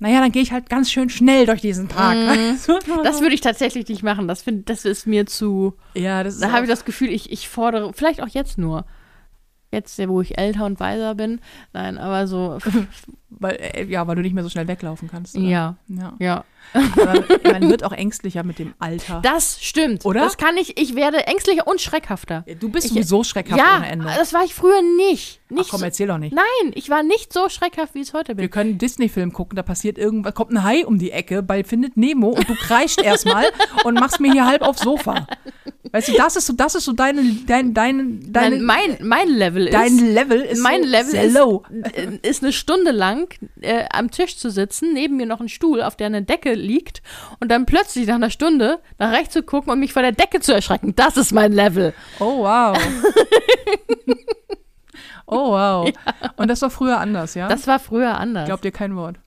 naja, 0.00 0.20
dann 0.20 0.30
gehe 0.30 0.42
ich 0.42 0.52
halt 0.52 0.70
ganz 0.70 0.92
schön 0.92 1.08
schnell 1.08 1.46
durch 1.46 1.60
diesen 1.60 1.88
Park. 1.88 2.16
Du? 2.66 3.02
Das 3.02 3.20
würde 3.20 3.34
ich 3.34 3.40
tatsächlich 3.40 3.88
nicht 3.88 4.02
machen. 4.02 4.28
Das, 4.28 4.42
find, 4.42 4.68
das 4.68 4.84
ist 4.84 5.06
mir 5.06 5.26
zu. 5.26 5.74
ja, 5.94 6.22
das 6.22 6.34
ist 6.34 6.42
Da 6.42 6.52
habe 6.52 6.64
ich 6.64 6.70
das 6.70 6.84
Gefühl, 6.84 7.08
ich, 7.10 7.32
ich 7.32 7.48
fordere, 7.48 7.92
vielleicht 7.92 8.22
auch 8.22 8.28
jetzt 8.28 8.58
nur. 8.58 8.84
Jetzt, 9.70 9.98
wo 10.08 10.20
ich 10.22 10.38
älter 10.38 10.64
und 10.64 10.80
weiser 10.80 11.14
bin. 11.14 11.40
Nein, 11.74 11.98
aber 11.98 12.26
so. 12.26 12.56
weil, 13.30 13.56
äh, 13.56 13.84
ja, 13.84 14.06
weil 14.06 14.16
du 14.16 14.22
nicht 14.22 14.32
mehr 14.34 14.42
so 14.42 14.48
schnell 14.48 14.66
weglaufen 14.66 15.08
kannst. 15.10 15.36
oder? 15.36 15.44
ja, 15.46 15.76
ja. 15.88 16.14
ja. 16.18 16.44
Aber 16.72 17.24
man 17.44 17.68
wird 17.70 17.84
auch 17.84 17.92
ängstlicher 17.92 18.42
mit 18.44 18.58
dem 18.58 18.74
Alter. 18.78 19.20
Das 19.22 19.62
stimmt. 19.62 20.04
Oder? 20.06 20.20
Das 20.20 20.36
kann 20.38 20.56
ich. 20.56 20.78
Ich 20.80 20.94
werde 20.94 21.26
ängstlicher 21.26 21.66
und 21.66 21.80
schreckhafter. 21.80 22.44
du 22.60 22.68
bist 22.70 22.86
Ich- 22.86 22.92
sowieso 22.92 23.24
schreckhaft 23.24 23.58
ja, 23.60 23.76
ohne 23.78 23.88
Ende. 23.88 24.04
das 24.06 24.32
war 24.32 24.42
ich 24.44 24.54
früher 24.54 24.80
nicht. 24.96 25.40
Ach 25.50 25.56
nicht 25.56 25.70
komm, 25.70 25.80
so, 25.80 25.84
erzähl 25.86 26.06
doch 26.08 26.18
nicht. 26.18 26.34
nein, 26.34 26.72
ich 26.74 26.90
war 26.90 27.02
nicht 27.02 27.32
so 27.32 27.48
schreckhaft, 27.48 27.94
wie 27.94 28.00
ich 28.00 28.08
es 28.08 28.14
heute 28.14 28.28
Wir 28.28 28.34
bin. 28.36 28.50
können 28.50 28.70
einen 28.70 28.78
Disney-Film 28.78 29.32
gucken, 29.32 29.56
da 29.56 29.62
passiert 29.62 29.96
irgendwas, 29.96 30.34
kommt 30.34 30.50
ein 30.52 30.62
Hai 30.62 30.84
um 30.86 30.98
die 30.98 31.10
Ecke 31.10 31.42
bei 31.42 31.64
Findet 31.64 31.96
Nemo 31.96 32.28
und 32.28 32.48
du 32.48 32.54
kreischt 32.54 33.00
erstmal 33.00 33.46
und 33.84 33.94
machst 33.94 34.20
mir 34.20 34.30
hier 34.32 34.44
halb 34.46 34.60
aufs 34.62 34.82
Sofa. 34.82 35.26
Weißt 35.90 36.08
du, 36.08 36.12
das 36.18 36.36
ist 36.36 36.46
so, 36.46 36.52
das 36.52 36.74
ist 36.74 36.84
so 36.84 36.92
deine, 36.92 37.22
dein, 37.46 37.72
deine, 37.72 38.04
deine, 38.26 38.56
Nein, 38.58 38.64
mein, 38.98 39.08
mein 39.08 39.28
Level 39.28 39.57
ist. 39.66 39.74
dein 39.74 39.98
Level 40.14 40.40
ist 40.40 40.62
mein 40.62 40.82
so 40.82 40.88
Level 40.88 41.10
sehr 41.10 41.24
ist, 41.24 41.34
low. 41.34 41.64
äh, 41.92 42.18
ist 42.22 42.42
eine 42.42 42.52
Stunde 42.52 42.90
lang 42.90 43.34
äh, 43.60 43.84
am 43.92 44.10
Tisch 44.10 44.36
zu 44.36 44.50
sitzen, 44.50 44.92
neben 44.92 45.16
mir 45.16 45.26
noch 45.26 45.40
ein 45.40 45.48
Stuhl, 45.48 45.82
auf 45.82 45.96
der 45.96 46.06
eine 46.06 46.22
Decke 46.22 46.54
liegt 46.54 47.02
und 47.40 47.50
dann 47.50 47.66
plötzlich 47.66 48.06
nach 48.06 48.14
einer 48.14 48.30
Stunde 48.30 48.78
nach 48.98 49.12
rechts 49.12 49.34
zu 49.34 49.42
gucken 49.42 49.72
und 49.72 49.80
mich 49.80 49.92
vor 49.92 50.02
der 50.02 50.12
Decke 50.12 50.40
zu 50.40 50.52
erschrecken. 50.54 50.94
Das 50.96 51.16
ist 51.16 51.32
mein 51.32 51.52
Level. 51.52 51.94
Oh 52.20 52.38
wow. 52.44 52.78
oh 55.26 55.50
wow. 55.50 55.90
Und 56.36 56.48
das 56.48 56.62
war 56.62 56.70
früher 56.70 56.98
anders, 56.98 57.34
ja? 57.34 57.48
Das 57.48 57.66
war 57.66 57.78
früher 57.78 58.18
anders. 58.18 58.46
Glaubt 58.46 58.64
dir 58.64 58.72
kein 58.72 58.96
Wort. 58.96 59.16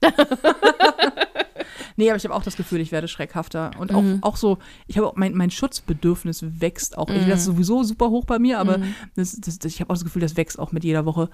nee, 1.96 2.08
aber 2.10 2.16
ich 2.16 2.24
habe 2.24 2.34
auch 2.34 2.42
das 2.42 2.56
Gefühl, 2.56 2.80
ich 2.80 2.92
werde 2.92 3.08
schreckhafter. 3.08 3.72
Und 3.78 3.92
auch, 3.94 4.02
Mhm. 4.02 4.18
auch 4.22 4.36
so, 4.36 4.58
ich 4.86 4.96
habe 4.98 5.08
auch 5.08 5.16
mein, 5.16 5.34
mein 5.34 5.50
Schutzbedürfnis 5.50 6.44
wächst 6.60 6.96
auch. 6.98 7.08
Ich, 7.10 7.26
das 7.26 7.40
ist 7.40 7.46
sowieso 7.46 7.82
super 7.82 8.10
hoch 8.10 8.24
bei 8.24 8.38
mir, 8.38 8.58
aber 8.58 8.78
Mhm. 8.78 8.94
das, 9.16 9.32
das, 9.40 9.58
das, 9.58 9.72
ich 9.72 9.80
habe 9.80 9.90
auch 9.90 9.94
das 9.94 10.04
Gefühl, 10.04 10.22
das 10.22 10.36
wächst 10.36 10.58
auch 10.58 10.72
mit 10.72 10.84
jeder 10.84 11.04
Woche. 11.04 11.30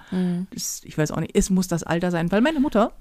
Das, 0.51 0.81
ich 0.83 0.97
weiß 0.97 1.11
auch 1.11 1.19
nicht, 1.19 1.35
es 1.35 1.49
muss 1.49 1.67
das 1.67 1.83
Alter 1.83 2.11
sein. 2.11 2.31
Weil 2.31 2.41
meine 2.41 2.59
Mutter 2.59 2.93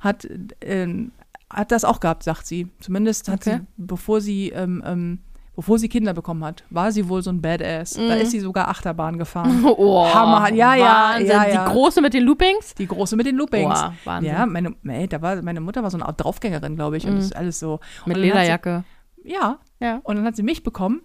hat, 0.00 0.26
ähm, 0.60 1.12
hat 1.48 1.72
das 1.72 1.84
auch 1.84 2.00
gehabt, 2.00 2.22
sagt 2.22 2.46
sie. 2.46 2.68
Zumindest 2.80 3.28
hat 3.28 3.40
Okay. 3.40 3.58
sie, 3.58 3.66
bevor 3.76 4.20
sie, 4.20 4.50
ähm, 4.50 4.82
ähm, 4.86 5.18
bevor 5.56 5.78
sie 5.78 5.88
Kinder 5.88 6.14
bekommen 6.14 6.44
hat, 6.44 6.64
war 6.70 6.92
sie 6.92 7.08
wohl 7.08 7.22
so 7.22 7.30
ein 7.30 7.40
Badass. 7.42 7.94
Da 7.94 8.14
ist 8.14 8.30
sie 8.30 8.40
sogar 8.40 8.68
Achterbahn 8.68 9.18
gefahren. 9.18 9.64
oh, 9.76 10.06
Hammer. 10.12 10.52
Ja, 10.54 10.74
ja, 10.74 11.10
Wahnsinn. 11.14 11.26
ja, 11.28 11.48
ja. 11.48 11.64
Die 11.66 11.72
große 11.72 12.00
mit 12.00 12.14
den 12.14 12.24
Loopings? 12.24 12.74
Die 12.74 12.86
große 12.86 13.16
mit 13.16 13.26
den 13.26 13.36
Loopings. 13.36 13.64
Boah, 13.80 13.94
Wahnsinn. 14.04 14.32
Ja, 14.32 14.46
meine, 14.46 14.74
ey, 14.86 15.06
da 15.08 15.20
war, 15.22 15.40
meine 15.42 15.60
Mutter 15.60 15.82
war 15.82 15.90
so 15.90 15.96
eine 15.96 16.06
Art 16.06 16.22
Draufgängerin, 16.22 16.76
glaube 16.76 16.96
ich. 16.96 17.06
Und 17.06 17.16
das 17.16 17.26
ist 17.26 17.36
alles 17.36 17.58
so. 17.58 17.80
Mit 18.06 18.16
und 18.16 18.22
Lederjacke. 18.22 18.84
Sie, 19.22 19.32
ja. 19.32 19.58
Ja. 19.80 20.00
Und 20.04 20.16
dann 20.16 20.24
hat 20.24 20.36
sie 20.36 20.42
mich 20.42 20.62
bekommen. 20.62 21.02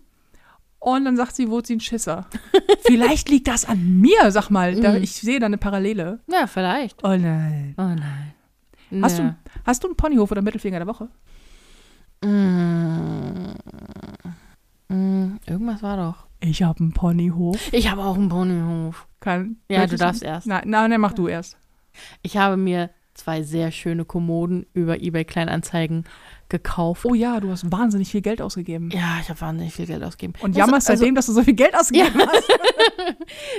Und 0.79 1.03
dann 1.05 1.17
sagt 1.17 1.35
sie, 1.35 1.49
wurde 1.49 1.65
sie 1.67 1.77
ein 1.77 1.79
Schisser. 1.79 2.27
Vielleicht 2.85 3.27
liegt 3.29 3.47
das 3.47 3.65
an 3.65 3.99
mir, 3.99 4.31
sag 4.31 4.49
mal. 4.51 4.75
Da, 4.79 4.95
ich 4.95 5.13
sehe 5.13 5.39
da 5.39 5.47
eine 5.47 5.57
Parallele. 5.57 6.19
Ja, 6.31 6.45
vielleicht. 6.45 7.03
Oh 7.03 7.15
nein. 7.15 7.73
Oh 7.77 7.81
nein. 7.81 8.33
Hast, 9.01 9.17
Ja. 9.17 9.23
du, 9.23 9.35
hast 9.65 9.83
du 9.83 9.87
einen 9.87 9.95
Ponyhof 9.97 10.29
oder 10.31 10.43
Mittelfinger 10.43 10.77
der 10.77 10.87
Woche? 10.87 11.09
Mm. 12.25 13.55
Mm, 14.87 15.39
irgendwas 15.45 15.81
war 15.83 15.97
doch. 15.97 16.25
Ich 16.39 16.63
habe 16.63 16.79
einen 16.79 16.93
Ponyhof. 16.93 17.71
Ich 17.73 17.89
habe 17.89 18.03
auch 18.03 18.15
einen 18.15 18.29
Ponyhof. 18.29 19.07
Kann, 19.19 19.57
Ja, 19.69 19.87
du 19.87 19.95
darfst 19.95 20.23
erst. 20.23 20.47
Nein, 20.47 20.63
nein, 20.65 20.89
nein, 20.89 21.01
mach 21.01 21.13
du 21.13 21.27
erst. 21.27 21.57
Ich 22.21 22.37
habe 22.37 22.57
mir 22.57 22.89
zwei 23.13 23.41
sehr 23.41 23.71
schöne 23.71 24.05
Kommoden 24.05 24.65
über 24.73 25.01
eBay 25.01 25.25
Kleinanzeigen 25.25 26.03
gekauft. 26.49 27.05
Oh 27.05 27.13
ja, 27.13 27.39
du 27.39 27.49
hast 27.49 27.71
wahnsinnig 27.71 28.09
viel 28.09 28.21
Geld 28.21 28.41
ausgegeben. 28.41 28.89
Ja, 28.91 29.19
ich 29.21 29.29
habe 29.29 29.41
wahnsinnig 29.41 29.73
viel 29.73 29.85
Geld 29.85 30.03
ausgegeben. 30.03 30.33
Und 30.41 30.55
jammerst 30.55 30.89
also, 30.89 30.99
seitdem, 30.99 31.15
dass 31.15 31.25
du 31.25 31.33
so 31.33 31.43
viel 31.43 31.55
Geld 31.55 31.75
ausgegeben 31.75 32.21
hast. 32.25 32.43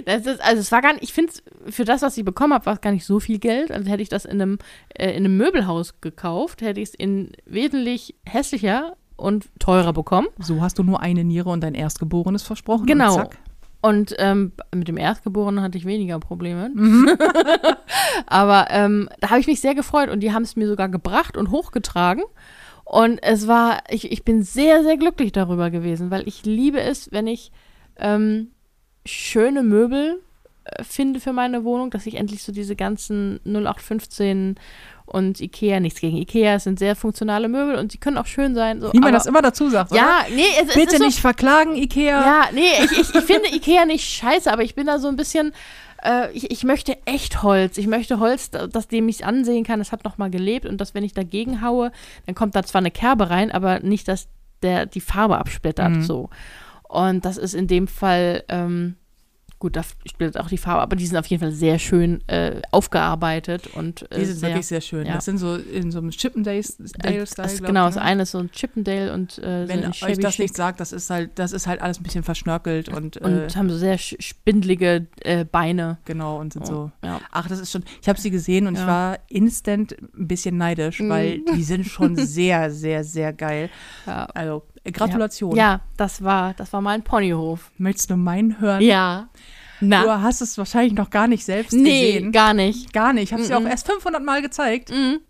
Das 0.04 0.26
ist, 0.26 0.40
also 0.40 0.60
es 0.60 0.72
war 0.72 0.82
gar 0.82 0.94
nicht, 0.94 1.04
ich 1.04 1.12
finde 1.12 1.32
für 1.68 1.84
das, 1.84 2.02
was 2.02 2.16
ich 2.16 2.24
bekommen 2.24 2.52
habe, 2.52 2.66
war 2.66 2.74
es 2.74 2.80
gar 2.80 2.90
nicht 2.90 3.04
so 3.04 3.20
viel 3.20 3.38
Geld. 3.38 3.70
Also 3.70 3.88
hätte 3.88 4.02
ich 4.02 4.08
das 4.08 4.24
in 4.24 4.42
einem, 4.42 4.58
äh, 4.94 5.10
in 5.10 5.24
einem 5.24 5.36
Möbelhaus 5.36 6.00
gekauft, 6.00 6.62
hätte 6.62 6.80
ich 6.80 6.88
es 6.90 6.94
in 6.94 7.32
wesentlich 7.44 8.16
hässlicher 8.24 8.96
und 9.16 9.48
teurer 9.58 9.92
bekommen. 9.92 10.28
So 10.38 10.60
hast 10.60 10.78
du 10.78 10.82
nur 10.82 11.00
eine 11.00 11.22
Niere 11.22 11.50
und 11.50 11.60
dein 11.62 11.74
Erstgeborenes 11.74 12.42
versprochen. 12.42 12.86
Genau. 12.86 13.14
Und 13.14 13.20
zack. 13.20 13.38
Und 13.82 14.14
ähm, 14.18 14.52
mit 14.74 14.88
dem 14.88 14.96
Erstgeborenen 14.96 15.62
hatte 15.62 15.78
ich 15.78 15.84
weniger 15.84 16.18
Probleme. 16.18 16.70
Mhm. 16.74 17.16
Aber 18.26 18.66
ähm, 18.70 19.08
da 19.20 19.30
habe 19.30 19.40
ich 19.40 19.46
mich 19.46 19.60
sehr 19.60 19.74
gefreut 19.74 20.10
und 20.10 20.20
die 20.20 20.32
haben 20.32 20.42
es 20.42 20.56
mir 20.56 20.66
sogar 20.66 20.88
gebracht 20.88 21.36
und 21.36 21.50
hochgetragen. 21.50 22.24
Und 22.88 23.18
es 23.22 23.48
war, 23.48 23.82
ich, 23.90 24.12
ich 24.12 24.24
bin 24.24 24.42
sehr, 24.44 24.84
sehr 24.84 24.96
glücklich 24.96 25.32
darüber 25.32 25.70
gewesen, 25.70 26.10
weil 26.12 26.26
ich 26.28 26.44
liebe 26.46 26.80
es, 26.80 27.10
wenn 27.10 27.26
ich 27.26 27.50
ähm, 27.98 28.52
schöne 29.04 29.64
Möbel 29.64 30.22
äh, 30.64 30.84
finde 30.84 31.18
für 31.18 31.32
meine 31.32 31.64
Wohnung, 31.64 31.90
dass 31.90 32.06
ich 32.06 32.14
endlich 32.14 32.44
so 32.44 32.52
diese 32.52 32.76
ganzen 32.76 33.40
0815 33.44 34.54
und 35.06 35.40
Ikea, 35.40 35.80
nichts 35.80 36.00
gegen 36.00 36.16
Ikea, 36.16 36.54
es 36.54 36.64
sind 36.64 36.78
sehr 36.78 36.94
funktionale 36.96 37.48
Möbel 37.48 37.74
und 37.76 37.90
sie 37.92 37.98
können 37.98 38.18
auch 38.18 38.26
schön 38.26 38.54
sein. 38.54 38.80
So, 38.80 38.92
Wie 38.92 38.98
man 38.98 39.08
aber- 39.08 39.18
das 39.18 39.26
immer 39.26 39.42
dazu 39.42 39.68
sagt. 39.68 39.90
oder? 39.92 40.00
Ja, 40.00 40.18
nee, 40.34 40.42
es, 40.60 40.68
es 40.68 40.74
Bitte 40.74 40.92
ist 40.94 40.98
so, 40.98 41.04
nicht 41.06 41.18
verklagen, 41.20 41.74
Ikea. 41.76 42.20
ja, 42.20 42.44
nee, 42.52 42.84
ich, 42.84 42.92
ich, 42.92 43.14
ich 43.14 43.24
finde 43.24 43.48
Ikea 43.54 43.84
nicht 43.84 44.04
scheiße, 44.08 44.52
aber 44.52 44.62
ich 44.62 44.74
bin 44.76 44.86
da 44.86 44.98
so 45.00 45.08
ein 45.08 45.16
bisschen, 45.16 45.52
äh, 46.02 46.30
ich, 46.32 46.50
ich 46.50 46.64
möchte 46.64 46.96
echt 47.06 47.42
Holz. 47.42 47.78
Ich 47.78 47.86
möchte 47.86 48.18
Holz, 48.20 48.50
da- 48.50 48.66
das 48.66 48.88
dem 48.88 49.08
ich 49.08 49.24
ansehen 49.24 49.64
kann, 49.64 49.80
es 49.80 49.92
hat 49.92 50.04
noch 50.04 50.18
mal 50.18 50.30
gelebt 50.30 50.66
und 50.66 50.80
dass, 50.80 50.94
wenn 50.94 51.04
ich 51.04 51.12
dagegen 51.14 51.62
haue, 51.62 51.92
dann 52.26 52.34
kommt 52.34 52.54
da 52.54 52.62
zwar 52.62 52.80
eine 52.80 52.90
Kerbe 52.90 53.30
rein, 53.30 53.50
aber 53.50 53.80
nicht, 53.80 54.08
dass 54.08 54.28
der 54.62 54.86
die 54.86 55.00
Farbe 55.00 55.38
absplittert, 55.38 55.90
Mhm. 55.96 56.02
so. 56.02 56.30
Und 56.88 57.24
das 57.24 57.36
ist 57.36 57.54
in 57.54 57.66
dem 57.66 57.88
Fall, 57.88 58.44
ähm, 58.48 58.96
gut, 59.58 59.74
da 59.76 59.82
splittert 60.04 60.42
auch 60.42 60.48
die 60.48 60.58
Farbe, 60.58 60.82
aber 60.82 60.96
die 60.96 61.06
sind 61.06 61.16
auf 61.16 61.26
jeden 61.26 61.40
Fall 61.42 61.52
sehr 61.52 61.78
schön 61.78 62.26
äh, 62.28 62.60
aufgearbeitet 62.72 63.68
und 63.74 64.02
äh, 64.12 64.18
Die 64.20 64.24
sind 64.26 64.36
sehr, 64.38 64.48
wirklich 64.50 64.66
sehr 64.66 64.80
schön. 64.80 65.06
ja. 65.06 65.14
Das 65.14 65.24
sind 65.24 65.38
so 65.38 65.56
in 65.56 65.90
so 65.90 65.98
einem 65.98 66.10
äh, 66.10 66.12
Chippendale-Style. 66.12 67.24
glaub 67.34 67.66
genau, 67.66 67.88
ich, 67.88 67.94
das 67.94 67.96
ne? 67.96 68.02
eine 68.02 68.22
ist 68.22 68.30
so 68.32 68.38
ein 68.38 68.50
Chippendale 68.50 69.12
und 69.12 69.38
äh, 69.38 69.66
Wenn 69.68 69.92
so 69.92 70.06
euch 70.06 70.18
das 70.18 70.34
chic. 70.34 70.40
nicht 70.44 70.56
sagt, 70.56 70.80
das 70.80 70.92
ist 70.92 71.10
halt, 71.10 71.38
das 71.38 71.52
ist 71.52 71.66
halt 71.66 71.80
alles 71.80 71.98
ein 71.98 72.02
bisschen 72.02 72.22
verschnörkelt 72.22 72.88
und, 72.88 73.16
äh, 73.16 73.24
und 73.24 73.56
haben 73.56 73.70
so 73.70 73.78
sehr 73.78 73.98
spindelige 73.98 75.06
äh, 75.22 75.44
Beine. 75.44 75.98
genau 76.04 76.38
und 76.38 76.52
sind 76.52 76.66
so. 76.66 76.90
Ja. 77.04 77.20
Ach, 77.32 77.48
das 77.48 77.58
ist 77.60 77.70
schon. 77.72 77.84
Ich 78.02 78.08
habe 78.08 78.20
sie 78.20 78.30
gesehen 78.30 78.66
und 78.66 78.74
ich 78.74 78.80
Ja. 78.80 78.86
war 78.86 79.18
instant 79.28 79.96
ein 80.16 80.28
bisschen 80.28 80.56
neidisch, 80.56 81.00
Mhm. 81.00 81.08
weil 81.08 81.40
die 81.54 81.62
sind 81.62 81.86
schon 81.86 82.16
sehr, 82.16 82.70
sehr, 82.70 83.04
sehr 83.04 83.32
geil. 83.32 83.70
Ja. 84.06 84.26
Also 84.34 84.62
äh, 84.74 84.75
Gratulation. 84.92 85.56
Ja, 85.56 85.80
das 85.96 86.22
war, 86.22 86.54
das 86.54 86.72
war 86.72 86.80
mein 86.80 87.02
Ponyhof. 87.02 87.70
Möchtest 87.78 88.10
du 88.10 88.16
meinen 88.16 88.60
hören? 88.60 88.80
Ja. 88.82 89.28
Na. 89.80 90.02
Du 90.02 90.10
hast 90.10 90.40
es 90.40 90.56
wahrscheinlich 90.56 90.94
noch 90.94 91.10
gar 91.10 91.28
nicht 91.28 91.44
selbst 91.44 91.72
nee, 91.72 92.14
gesehen. 92.14 92.32
gar 92.32 92.54
nicht. 92.54 92.92
Gar 92.92 93.12
nicht. 93.12 93.24
Ich 93.24 93.32
habe 93.32 93.42
es 93.42 93.48
dir 93.48 93.58
auch 93.58 93.64
erst 93.64 93.86
500 93.86 94.22
Mal 94.22 94.40
gezeigt. 94.40 94.90
Mhm. 94.90 95.20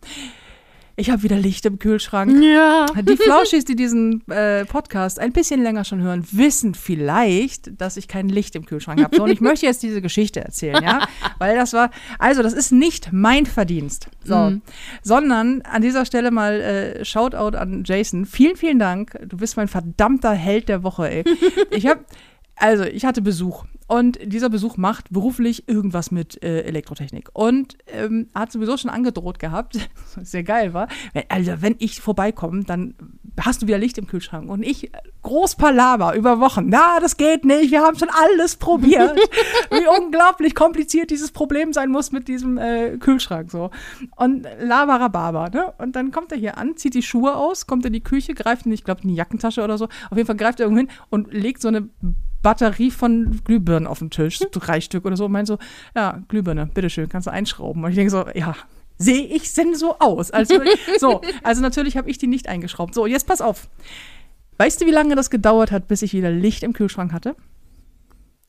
Ich 0.99 1.11
habe 1.11 1.22
wieder 1.22 1.36
Licht 1.36 1.66
im 1.66 1.78
Kühlschrank. 1.78 2.42
Ja. 2.42 2.86
Die 3.03 3.18
Flauschis, 3.18 3.66
die 3.66 3.76
diesen 3.76 4.26
äh, 4.30 4.64
Podcast 4.64 5.20
ein 5.20 5.32
bisschen 5.32 5.62
länger 5.62 5.84
schon 5.84 6.01
hören, 6.01 6.26
wissen 6.32 6.74
vielleicht, 6.74 7.78
dass 7.78 7.99
ich 7.99 8.09
kein 8.09 8.30
Licht 8.30 8.57
im 8.57 8.64
Kühlschrank 8.64 9.03
habe. 9.05 9.14
So, 9.14 9.24
und 9.24 9.30
ich 9.30 9.42
möchte 9.42 9.66
jetzt 9.66 9.82
diese 9.82 10.01
Geschichte 10.01 10.40
erzählen, 10.40 10.82
ja? 10.82 11.07
Weil 11.38 11.55
das 11.55 11.74
war, 11.74 11.90
also 12.18 12.42
das 12.42 12.55
ist 12.55 12.72
nicht 12.72 13.11
mein 13.12 13.44
Verdienst. 13.44 14.09
So. 14.24 14.36
Mhm. 14.36 14.62
Sondern 15.03 15.61
an 15.62 15.82
dieser 15.82 16.07
Stelle 16.07 16.30
mal 16.30 16.61
äh, 16.62 17.05
Shoutout 17.05 17.59
an 17.59 17.82
Jason. 17.85 18.24
Vielen, 18.24 18.56
vielen 18.56 18.78
Dank. 18.78 19.18
Du 19.27 19.36
bist 19.36 19.59
mein 19.59 19.68
verdammter 19.68 20.32
Held 20.32 20.70
der 20.70 20.82
Woche, 20.82 21.10
ey. 21.10 21.24
Ich 21.73 21.86
habe 21.86 22.01
Also, 22.57 22.85
ich 22.85 23.05
hatte 23.05 23.23
Besuch. 23.23 23.65
Und 23.89 24.19
dieser 24.20 24.49
Besuch 24.49 24.77
macht 24.77 25.12
beruflich 25.12 25.69
irgendwas 25.69 26.11
mit 26.11 26.43
äh, 26.43 26.62
Elektrotechnik. 26.62 27.28
Und 27.35 27.78
ähm, 27.87 28.28
hat 28.35 28.51
sowieso 28.51 28.77
schon 28.77 28.91
angedroht 28.91 29.39
gehabt, 29.39 29.78
was 30.16 30.31
sehr 30.31 30.43
geil 30.43 30.74
war. 30.74 30.89
Also, 31.28 31.61
wenn 31.61 31.77
ich 31.78 32.01
vorbeikomme, 32.01 32.65
dann 32.65 32.95
hast 33.41 33.62
du 33.62 33.66
wieder 33.66 33.78
Licht 33.78 33.99
im 33.99 34.07
Kühlschrank. 34.07 34.51
Und 34.51 34.62
ich, 34.62 34.91
groß 35.23 35.57
Palaver 35.57 36.15
über 36.15 36.41
Wochen. 36.41 36.69
Na, 36.69 36.99
das 37.01 37.16
geht 37.16 37.45
nicht. 37.45 37.70
Wir 37.70 37.83
haben 37.83 37.99
schon 37.99 38.09
alles 38.11 38.57
probiert. 38.57 39.16
Wie 39.70 40.03
unglaublich 40.03 40.55
kompliziert 40.55 41.11
dieses 41.11 41.31
Problem 41.31 41.73
sein 41.73 41.91
muss 41.91 42.11
mit 42.11 42.28
diesem 42.28 42.59
äh, 42.59 42.97
Kühlschrank. 42.99 43.51
So. 43.51 43.70
Und 44.16 44.47
Labarababa. 44.61 45.51
Ne? 45.51 45.74
Und 45.78 45.95
dann 45.95 46.11
kommt 46.11 46.33
er 46.33 46.39
hier 46.39 46.59
an, 46.59 46.77
zieht 46.77 46.95
die 46.95 47.03
Schuhe 47.03 47.37
aus, 47.37 47.66
kommt 47.66 47.85
in 47.85 47.93
die 47.93 48.03
Küche, 48.03 48.35
greift 48.35 48.66
in, 48.66 48.73
ich 48.73 48.85
glaube, 48.85 49.03
in 49.03 49.09
die 49.09 49.15
Jackentasche 49.15 49.62
oder 49.62 49.78
so. 49.78 49.85
Auf 50.11 50.16
jeden 50.16 50.27
Fall 50.27 50.37
greift 50.37 50.61
er 50.61 50.66
irgendwo 50.66 50.81
hin 50.81 50.91
und 51.11 51.33
legt 51.33 51.61
so 51.61 51.69
eine 51.69 51.89
Batterie 52.42 52.90
von 52.90 53.40
Glühbirnen 53.44 53.86
auf 53.86 53.98
den 53.98 54.10
Tisch, 54.10 54.38
so 54.38 54.46
drei 54.50 54.80
Stück 54.80 55.04
oder 55.04 55.16
so, 55.16 55.26
und 55.26 55.32
meint 55.32 55.48
so, 55.48 55.58
ja, 55.94 56.22
Glühbirne, 56.28 56.66
bitteschön, 56.66 57.08
kannst 57.08 57.26
du 57.26 57.32
einschrauben. 57.32 57.82
Und 57.84 57.90
ich 57.90 57.96
denke 57.96 58.10
so, 58.10 58.26
ja, 58.34 58.54
sehe 58.98 59.26
ich 59.26 59.52
denn 59.54 59.74
so 59.74 59.98
aus? 59.98 60.30
Also, 60.30 60.60
so, 60.98 61.20
also 61.42 61.62
natürlich 61.62 61.96
habe 61.96 62.10
ich 62.10 62.18
die 62.18 62.26
nicht 62.26 62.48
eingeschraubt. 62.48 62.94
So, 62.94 63.06
jetzt 63.06 63.26
pass 63.26 63.40
auf. 63.40 63.68
Weißt 64.58 64.80
du, 64.80 64.86
wie 64.86 64.90
lange 64.90 65.14
das 65.16 65.30
gedauert 65.30 65.70
hat, 65.70 65.88
bis 65.88 66.02
ich 66.02 66.12
wieder 66.12 66.30
Licht 66.30 66.62
im 66.62 66.72
Kühlschrank 66.72 67.12
hatte? 67.12 67.36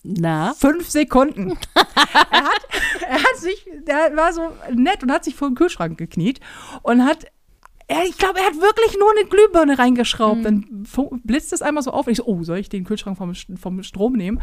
Na? 0.04 0.54
Fünf 0.54 0.90
Sekunden. 0.90 1.58
er, 1.76 2.44
hat, 2.44 2.68
er 3.10 3.24
hat 3.24 3.38
sich, 3.38 3.68
der 3.86 4.16
war 4.16 4.32
so 4.32 4.54
nett 4.74 5.04
und 5.04 5.12
hat 5.12 5.26
sich 5.26 5.36
vor 5.36 5.50
den 5.50 5.56
Kühlschrank 5.56 5.98
gekniet 5.98 6.40
und 6.82 7.04
hat 7.04 7.26
er, 7.88 8.04
ich 8.04 8.18
glaube, 8.18 8.40
er 8.40 8.48
hat 8.48 8.56
wirklich 8.56 8.98
nur 9.00 9.12
eine 9.12 9.28
Glühbirne 9.28 9.80
reingeschraubt. 9.80 10.40
Mhm. 10.40 10.44
Dann 10.44 11.20
blitzt 11.24 11.54
es 11.54 11.62
einmal 11.62 11.84
so 11.84 11.92
auf. 11.92 12.08
Und 12.08 12.12
ich 12.12 12.18
so, 12.18 12.26
oh, 12.26 12.44
soll 12.44 12.58
ich 12.58 12.70
den 12.70 12.84
Kühlschrank 12.84 13.18
vom, 13.18 13.34
vom 13.34 13.84
Strom 13.84 14.14
nehmen? 14.14 14.42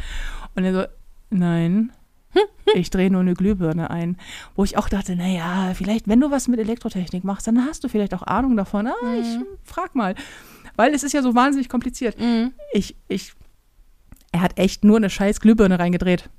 Und 0.54 0.64
er 0.64 0.72
so, 0.72 0.84
nein, 1.30 1.92
ich 2.74 2.90
drehe 2.90 3.10
nur 3.10 3.20
eine 3.20 3.34
Glühbirne 3.34 3.90
ein. 3.90 4.16
Wo 4.54 4.64
ich 4.64 4.78
auch 4.78 4.88
dachte, 4.88 5.14
naja, 5.14 5.72
vielleicht, 5.74 6.08
wenn 6.08 6.20
du 6.20 6.30
was 6.30 6.48
mit 6.48 6.58
Elektrotechnik 6.58 7.22
machst, 7.22 7.46
dann 7.46 7.64
hast 7.66 7.84
du 7.84 7.88
vielleicht 7.88 8.14
auch 8.14 8.22
Ahnung 8.22 8.56
davon. 8.56 8.86
Ah, 8.86 8.94
mhm. 9.02 9.20
ich 9.20 9.38
frag 9.64 9.94
mal. 9.94 10.14
Weil 10.76 10.94
es 10.94 11.02
ist 11.02 11.12
ja 11.12 11.22
so 11.22 11.34
wahnsinnig 11.34 11.68
kompliziert. 11.68 12.18
Mhm. 12.18 12.52
Ich, 12.72 12.96
ich, 13.08 13.34
er 14.32 14.40
hat 14.40 14.58
echt 14.58 14.84
nur 14.84 14.96
eine 14.96 15.10
scheiß 15.10 15.40
Glühbirne 15.40 15.78
reingedreht. 15.78 16.30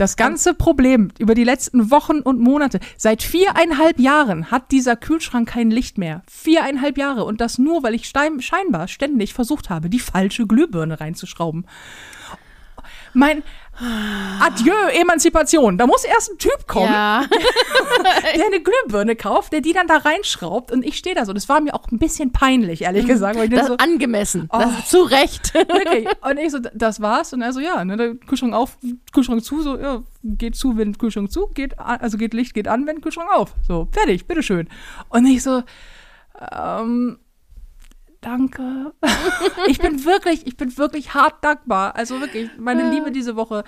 Das 0.00 0.16
ganze 0.16 0.54
Problem 0.54 1.10
über 1.18 1.34
die 1.34 1.44
letzten 1.44 1.90
Wochen 1.90 2.20
und 2.20 2.40
Monate, 2.40 2.80
seit 2.96 3.22
viereinhalb 3.22 4.00
Jahren 4.00 4.50
hat 4.50 4.70
dieser 4.70 4.96
Kühlschrank 4.96 5.46
kein 5.46 5.70
Licht 5.70 5.98
mehr. 5.98 6.22
Viereinhalb 6.26 6.96
Jahre. 6.96 7.26
Und 7.26 7.42
das 7.42 7.58
nur, 7.58 7.82
weil 7.82 7.94
ich 7.94 8.08
scheinbar 8.08 8.88
ständig 8.88 9.34
versucht 9.34 9.68
habe, 9.68 9.90
die 9.90 9.98
falsche 9.98 10.46
Glühbirne 10.46 11.00
reinzuschrauben. 11.00 11.66
Mein, 13.12 13.42
Adieu, 14.40 14.74
Emanzipation. 14.92 15.78
Da 15.78 15.86
muss 15.86 16.04
erst 16.04 16.32
ein 16.32 16.38
Typ 16.38 16.66
kommen, 16.66 16.92
ja. 16.92 17.24
der 18.34 18.46
eine 18.46 18.60
Glühbirne 18.60 19.16
kauft, 19.16 19.52
der 19.52 19.60
die 19.60 19.72
dann 19.72 19.86
da 19.86 19.96
reinschraubt 19.98 20.70
und 20.70 20.84
ich 20.84 20.96
stehe 20.96 21.14
da 21.14 21.24
so. 21.24 21.32
Das 21.32 21.48
war 21.48 21.60
mir 21.60 21.74
auch 21.74 21.90
ein 21.90 21.98
bisschen 21.98 22.32
peinlich, 22.32 22.82
ehrlich 22.82 23.04
mhm. 23.04 23.08
gesagt. 23.08 23.38
Weil 23.38 23.44
ich 23.44 23.58
das 23.58 23.68
so, 23.68 23.76
angemessen. 23.76 24.48
Oh, 24.52 24.58
das 24.58 24.88
zu 24.88 25.02
Recht. 25.02 25.54
Wirklich. 25.54 26.06
Und 26.22 26.38
ich 26.38 26.50
so, 26.50 26.58
das 26.58 27.00
war's. 27.00 27.32
Und 27.32 27.42
er 27.42 27.52
so, 27.52 27.60
ja, 27.60 27.84
ne, 27.84 27.96
der 27.96 28.14
Kühlschrank 28.14 28.54
auf, 28.54 28.76
Kühlschrank 29.12 29.42
zu, 29.44 29.62
so, 29.62 29.78
ja, 29.78 30.02
geht 30.22 30.56
zu, 30.56 30.76
wenn 30.76 30.96
Kühlschrank 30.98 31.32
zu, 31.32 31.48
geht, 31.48 31.78
also 31.78 32.18
geht 32.18 32.34
Licht, 32.34 32.54
geht 32.54 32.68
an, 32.68 32.86
wenn 32.86 33.00
Kühlschrank 33.00 33.30
auf. 33.32 33.54
So, 33.66 33.88
fertig, 33.92 34.26
bitteschön. 34.26 34.68
Und 35.08 35.26
ich 35.26 35.42
so, 35.42 35.62
ähm, 36.52 37.18
danke. 38.20 38.92
ich 39.66 39.78
bin 39.78 40.04
wirklich, 40.04 40.46
ich 40.46 40.56
bin 40.56 40.76
wirklich 40.78 41.14
hart 41.14 41.42
dankbar. 41.42 41.96
Also 41.96 42.20
wirklich, 42.20 42.50
meine 42.58 42.90
Liebe 42.90 43.10
diese 43.10 43.36
Woche 43.36 43.64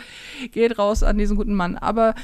geht 0.51 0.79
raus 0.79 1.03
an 1.03 1.19
diesen 1.19 1.37
guten 1.37 1.55
Mann. 1.55 1.77
Aber 1.77 2.15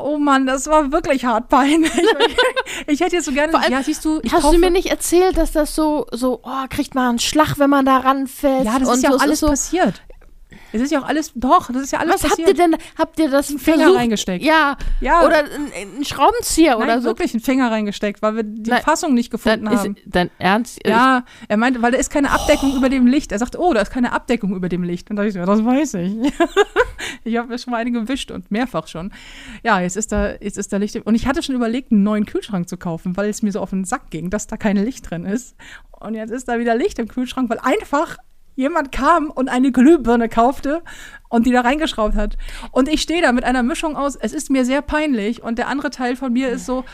oh 0.00 0.18
Mann, 0.18 0.46
das 0.46 0.66
war 0.66 0.92
wirklich 0.92 1.24
hart 1.24 1.48
peinlich. 1.48 1.92
ich 2.86 3.00
hätte 3.00 3.16
jetzt 3.16 3.26
so 3.26 3.32
gerne, 3.32 3.54
allem, 3.54 3.72
ja, 3.72 3.82
siehst 3.82 4.04
du, 4.04 4.20
hast 4.22 4.42
kaufe, 4.42 4.54
du 4.54 4.60
mir 4.60 4.70
nicht 4.70 4.90
erzählt, 4.90 5.36
dass 5.36 5.52
das 5.52 5.74
so, 5.74 6.06
so, 6.12 6.40
oh, 6.42 6.64
kriegt 6.70 6.94
man 6.94 7.10
einen 7.10 7.18
Schlag, 7.18 7.58
wenn 7.58 7.70
man 7.70 7.84
da 7.84 7.98
ranfällt? 7.98 8.64
Ja, 8.64 8.78
das 8.78 8.88
ist 8.88 9.02
ja 9.02 9.10
auch 9.10 9.20
alles 9.20 9.40
so, 9.40 9.48
passiert. 9.48 10.02
Es 10.72 10.80
ist 10.80 10.92
ja 10.92 11.00
auch 11.00 11.06
alles, 11.06 11.32
doch, 11.34 11.70
das 11.72 11.82
ist 11.82 11.92
ja 11.92 11.98
alles 11.98 12.14
Was 12.14 12.22
passiert. 12.22 12.48
habt 12.48 12.58
ihr 12.58 12.64
denn, 12.64 12.76
habt 12.96 13.18
ihr 13.18 13.30
das 13.30 13.48
einen 13.48 13.58
Finger 13.58 13.78
versucht? 13.78 13.98
reingesteckt? 13.98 14.44
Ja, 14.44 14.76
ja. 15.00 15.24
Oder 15.24 15.44
einen 15.74 16.04
Schraubenzieher 16.04 16.78
Nein, 16.78 16.82
oder 16.82 17.00
so. 17.00 17.08
wirklich 17.08 17.32
einen 17.34 17.42
Finger 17.42 17.70
reingesteckt, 17.70 18.22
weil 18.22 18.36
wir 18.36 18.42
die 18.42 18.70
Nein, 18.70 18.82
Fassung 18.82 19.14
nicht 19.14 19.30
gefunden 19.30 19.64
dann 19.64 19.78
haben. 19.78 19.96
Ist, 19.96 20.02
dein 20.06 20.30
Ernst? 20.38 20.80
Ja, 20.86 21.24
er 21.48 21.56
meinte, 21.56 21.82
weil 21.82 21.92
da 21.92 21.98
ist 21.98 22.10
keine 22.10 22.30
Abdeckung 22.30 22.72
oh. 22.74 22.76
über 22.76 22.88
dem 22.88 23.06
Licht. 23.06 23.32
Er 23.32 23.38
sagt, 23.38 23.58
oh, 23.58 23.72
da 23.72 23.80
ist 23.80 23.90
keine 23.90 24.12
Abdeckung 24.12 24.54
über 24.54 24.68
dem 24.68 24.82
Licht. 24.82 25.10
Und 25.10 25.16
da 25.16 25.22
dachte 25.22 25.28
ich 25.28 25.34
so, 25.34 25.40
ja, 25.40 25.46
das 25.46 25.64
weiß 25.64 25.94
ich. 25.94 26.32
ich 27.24 27.36
habe 27.36 27.48
mir 27.48 27.58
schon 27.58 27.70
mal 27.70 27.78
eine 27.78 27.92
gewischt 27.92 28.30
und 28.30 28.50
mehrfach 28.50 28.86
schon. 28.86 29.12
Ja, 29.62 29.80
jetzt 29.80 29.96
ist 29.96 30.12
da, 30.12 30.32
jetzt 30.40 30.58
ist 30.58 30.72
da 30.72 30.76
Licht. 30.76 30.96
Und 30.96 31.14
ich 31.14 31.26
hatte 31.26 31.42
schon 31.42 31.54
überlegt, 31.54 31.92
einen 31.92 32.02
neuen 32.02 32.26
Kühlschrank 32.26 32.68
zu 32.68 32.76
kaufen, 32.76 33.16
weil 33.16 33.28
es 33.28 33.42
mir 33.42 33.52
so 33.52 33.60
auf 33.60 33.70
den 33.70 33.84
Sack 33.84 34.10
ging, 34.10 34.30
dass 34.30 34.46
da 34.46 34.56
kein 34.56 34.76
Licht 34.76 35.10
drin 35.10 35.24
ist. 35.24 35.56
Und 36.00 36.14
jetzt 36.14 36.30
ist 36.30 36.48
da 36.48 36.58
wieder 36.58 36.76
Licht 36.76 36.98
im 36.98 37.08
Kühlschrank, 37.08 37.50
weil 37.50 37.58
einfach 37.58 38.18
jemand 38.58 38.90
kam 38.90 39.30
und 39.30 39.48
eine 39.48 39.70
Glühbirne 39.70 40.28
kaufte 40.28 40.82
und 41.28 41.46
die 41.46 41.52
da 41.52 41.60
reingeschraubt 41.60 42.16
hat. 42.16 42.36
Und 42.72 42.88
ich 42.88 43.00
stehe 43.00 43.22
da 43.22 43.30
mit 43.30 43.44
einer 43.44 43.62
Mischung 43.62 43.96
aus, 43.96 44.16
es 44.16 44.32
ist 44.32 44.50
mir 44.50 44.64
sehr 44.64 44.82
peinlich 44.82 45.44
und 45.44 45.58
der 45.58 45.68
andere 45.68 45.90
Teil 45.90 46.16
von 46.16 46.32
mir 46.32 46.48
ist 46.48 46.66
so, 46.66 46.84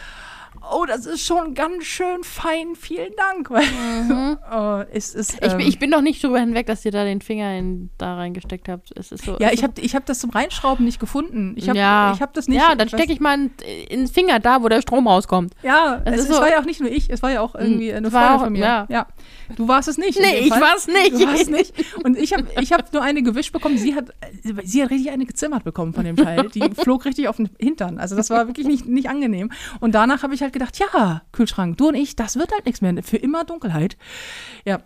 oh, 0.72 0.84
das 0.86 1.06
ist 1.06 1.24
schon 1.24 1.54
ganz 1.54 1.84
schön 1.84 2.22
fein, 2.22 2.74
vielen 2.76 3.12
Dank. 3.16 3.50
Mhm. 3.74 4.38
oh, 4.52 4.82
es 4.92 5.14
ist, 5.14 5.38
ähm, 5.40 5.60
ich, 5.60 5.68
ich, 5.68 5.78
bin 5.78 5.90
noch 5.90 6.00
nicht 6.00 6.22
drüber 6.22 6.38
hinweg, 6.38 6.66
dass 6.66 6.84
ihr 6.84 6.90
da 6.90 7.04
den 7.04 7.20
Finger 7.20 7.56
in, 7.56 7.90
da 7.98 8.16
reingesteckt 8.16 8.68
habt. 8.68 8.92
Es 8.96 9.12
ist 9.12 9.24
so, 9.24 9.36
ja, 9.38 9.50
ich 9.52 9.62
habe 9.62 9.80
ich 9.80 9.94
hab 9.94 10.04
das 10.06 10.18
zum 10.18 10.30
Reinschrauben 10.30 10.84
nicht 10.84 11.00
gefunden. 11.00 11.54
Ich 11.56 11.68
habe 11.68 11.78
ja. 11.78 12.16
hab 12.18 12.34
das 12.34 12.48
nicht. 12.48 12.60
Ja, 12.60 12.74
dann 12.74 12.88
stecke 12.88 13.12
ich 13.12 13.20
mal 13.20 13.34
in, 13.34 13.50
den 13.90 14.08
Finger 14.08 14.40
da, 14.40 14.62
wo 14.62 14.68
der 14.68 14.82
Strom 14.82 15.06
rauskommt. 15.06 15.54
Ja, 15.62 16.02
es, 16.04 16.22
es, 16.22 16.28
so, 16.28 16.34
war 16.34 16.50
ja 16.50 16.60
auch 16.60 16.64
nicht 16.64 16.80
nur 16.80 16.90
ich, 16.90 17.10
es 17.10 17.22
war 17.22 17.32
ja 17.32 17.40
auch 17.40 17.54
irgendwie 17.54 17.92
eine 17.92 18.10
Freundin 18.10 18.38
von 18.40 18.52
mir. 18.52 18.60
Ja. 18.60 18.86
ja. 18.88 19.06
Du 19.56 19.68
warst 19.68 19.88
es 19.88 19.98
nicht. 19.98 20.18
Nee, 20.18 20.38
ich 20.40 20.50
war 20.50 20.74
es 20.76 20.86
nicht. 20.86 21.12
Du 21.12 21.26
warst 21.26 21.50
nicht. 21.50 21.74
Und 22.02 22.18
ich 22.18 22.32
habe 22.32 22.46
ich 22.60 22.72
hab 22.72 22.92
nur 22.92 23.02
eine 23.02 23.22
gewischt 23.22 23.52
bekommen. 23.52 23.78
Sie 23.78 23.94
hat, 23.94 24.06
sie 24.64 24.82
hat 24.82 24.90
richtig 24.90 25.10
eine 25.10 25.26
gezimmert 25.26 25.64
bekommen 25.64 25.92
von 25.92 26.04
dem 26.04 26.16
Teil. 26.16 26.48
Die 26.54 26.62
flog 26.74 27.04
richtig 27.04 27.28
auf 27.28 27.36
den 27.36 27.50
Hintern. 27.58 27.98
Also 27.98 28.16
das 28.16 28.30
war 28.30 28.46
wirklich 28.46 28.66
nicht, 28.66 28.86
nicht 28.86 29.08
angenehm. 29.08 29.50
Und 29.80 29.94
danach 29.94 30.22
habe 30.22 30.34
ich 30.34 30.42
halt 30.42 30.52
gedacht, 30.54 30.78
ja, 30.78 31.22
Kühlschrank, 31.32 31.76
du 31.76 31.88
und 31.88 31.94
ich, 31.94 32.16
das 32.16 32.36
wird 32.36 32.52
halt 32.52 32.64
nichts 32.64 32.80
mehr. 32.80 33.02
Für 33.02 33.18
immer 33.18 33.44
Dunkelheit. 33.44 33.98
Ja, 34.64 34.80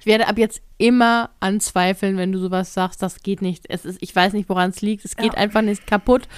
ich 0.00 0.06
werde 0.06 0.28
ab 0.28 0.38
jetzt 0.38 0.62
immer 0.78 1.30
anzweifeln, 1.40 2.16
wenn 2.16 2.32
du 2.32 2.38
sowas 2.38 2.74
sagst, 2.74 3.02
das 3.02 3.22
geht 3.22 3.40
nicht. 3.40 3.64
Es 3.68 3.84
ist, 3.84 3.98
ich 4.00 4.14
weiß 4.14 4.32
nicht, 4.32 4.48
woran 4.48 4.70
es 4.70 4.82
liegt. 4.82 5.04
Es 5.04 5.16
geht 5.16 5.32
ja. 5.32 5.38
einfach 5.38 5.62
nicht 5.62 5.86
kaputt. 5.86 6.28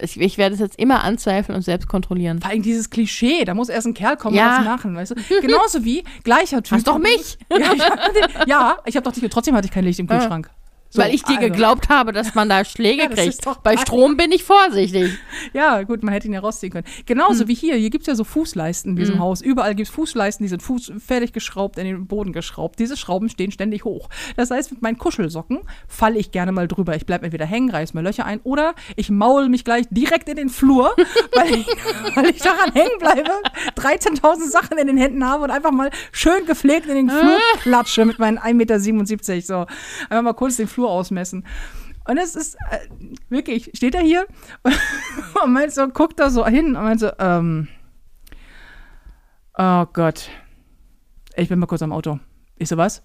Ich, 0.00 0.20
ich, 0.20 0.38
werde 0.38 0.54
es 0.54 0.60
jetzt 0.60 0.78
immer 0.78 1.04
anzweifeln 1.04 1.56
und 1.56 1.62
selbst 1.62 1.88
kontrollieren. 1.88 2.40
Vor 2.40 2.50
allem 2.50 2.62
dieses 2.62 2.90
Klischee, 2.90 3.44
da 3.44 3.54
muss 3.54 3.68
erst 3.68 3.86
ein 3.86 3.94
Kerl 3.94 4.16
kommen 4.16 4.36
ja. 4.36 4.58
und 4.58 4.58
was 4.58 4.64
machen, 4.64 4.94
weißt 4.94 5.12
du? 5.12 5.40
Genauso 5.40 5.84
wie 5.84 6.04
gleicher 6.22 6.62
Typ. 6.62 6.76
Hast 6.76 6.86
doch 6.86 6.98
mich. 6.98 7.38
Ja, 7.58 7.72
ich, 7.72 8.46
ja, 8.46 8.78
ich 8.84 8.94
habe 8.96 9.04
doch 9.04 9.12
dich, 9.12 9.28
trotzdem 9.30 9.56
hatte 9.56 9.66
ich 9.66 9.72
kein 9.72 9.84
Licht 9.84 9.98
im 9.98 10.06
Kühlschrank. 10.06 10.50
So, 10.90 11.02
Weil 11.02 11.14
ich 11.14 11.22
dir 11.22 11.36
also. 11.36 11.50
geglaubt 11.50 11.90
habe, 11.90 12.12
dass 12.12 12.34
man 12.34 12.48
da 12.48 12.64
Schläge 12.64 13.02
ja, 13.02 13.08
kriegt. 13.08 13.44
Bei 13.62 13.76
Strom 13.76 14.16
bin 14.16 14.32
ich 14.32 14.42
vorsichtig. 14.42 15.12
Ja, 15.52 15.82
gut, 15.82 16.02
man 16.02 16.14
hätte 16.14 16.28
ihn 16.28 16.32
ja 16.32 16.40
rausziehen 16.40 16.72
können. 16.72 16.86
Genauso 17.04 17.42
hm. 17.42 17.48
wie 17.48 17.54
hier. 17.54 17.76
Hier 17.76 17.90
gibt 17.90 18.02
es 18.02 18.06
ja 18.06 18.14
so 18.14 18.24
Fußleisten 18.24 18.92
in 18.92 18.96
diesem 18.96 19.16
hm. 19.16 19.20
Haus. 19.20 19.42
Überall 19.42 19.74
gibt 19.74 19.88
es 19.88 19.94
Fußleisten, 19.94 20.44
die 20.44 20.48
sind 20.48 20.62
Fuß 20.62 20.92
fertig 20.98 21.34
geschraubt, 21.34 21.78
in 21.78 21.84
den 21.84 22.06
Boden 22.06 22.32
geschraubt. 22.32 22.78
Diese 22.78 22.96
Schrauben 22.96 23.28
stehen 23.28 23.50
ständig 23.50 23.84
hoch. 23.84 24.08
Das 24.36 24.50
heißt, 24.50 24.70
mit 24.70 24.80
meinen 24.80 24.96
Kuschelsocken 24.96 25.60
falle 25.86 26.18
ich 26.18 26.30
gerne 26.30 26.52
mal 26.52 26.68
drüber. 26.68 26.96
Ich 26.96 27.04
bleibe 27.04 27.26
entweder 27.26 27.44
hängen, 27.44 27.68
reiß 27.70 27.92
mir 27.92 28.00
Löcher 28.00 28.24
ein 28.24 28.40
oder 28.42 28.74
ich 28.96 29.10
maul 29.10 29.50
mich 29.50 29.64
gleich 29.64 29.84
direkt 29.90 30.28
in 30.30 30.36
den 30.36 30.48
Flur, 30.48 30.94
weil, 31.34 31.54
ich, 31.54 31.66
weil 32.14 32.30
ich 32.30 32.40
daran 32.40 32.72
hängen 32.72 32.98
bleibe, 32.98 33.30
13.000 33.76 34.48
Sachen 34.48 34.78
in 34.78 34.86
den 34.86 34.96
Händen 34.96 35.26
habe 35.26 35.44
und 35.44 35.50
einfach 35.50 35.70
mal 35.70 35.90
schön 36.12 36.46
gepflegt 36.46 36.86
in 36.86 36.94
den 36.94 37.10
Flur 37.10 37.38
klatsche 37.60 38.06
mit 38.06 38.18
meinen 38.18 38.38
1,77 38.38 38.54
Meter. 38.54 39.40
So, 39.42 39.66
einfach 40.08 40.22
mal 40.22 40.32
kurz 40.32 40.56
den 40.56 40.66
Flur 40.66 40.77
Flur 40.78 40.90
ausmessen. 40.90 41.44
Und 42.06 42.18
es 42.18 42.36
ist 42.36 42.56
äh, 42.70 42.78
wirklich, 43.28 43.72
steht 43.74 43.96
er 43.96 44.02
hier 44.02 44.28
und, 45.42 45.52
meint 45.52 45.72
so, 45.72 45.88
guckt 45.88 46.20
da 46.20 46.30
so 46.30 46.46
hin 46.46 46.76
und 46.76 46.84
meint 46.84 47.00
so, 47.00 47.10
ähm, 47.18 47.66
oh 49.54 49.86
Gott, 49.92 50.30
ich 51.34 51.48
bin 51.48 51.58
mal 51.58 51.66
kurz 51.66 51.82
am 51.82 51.92
Auto. 51.92 52.20
Ich 52.54 52.68
so, 52.68 52.76
was? 52.76 53.02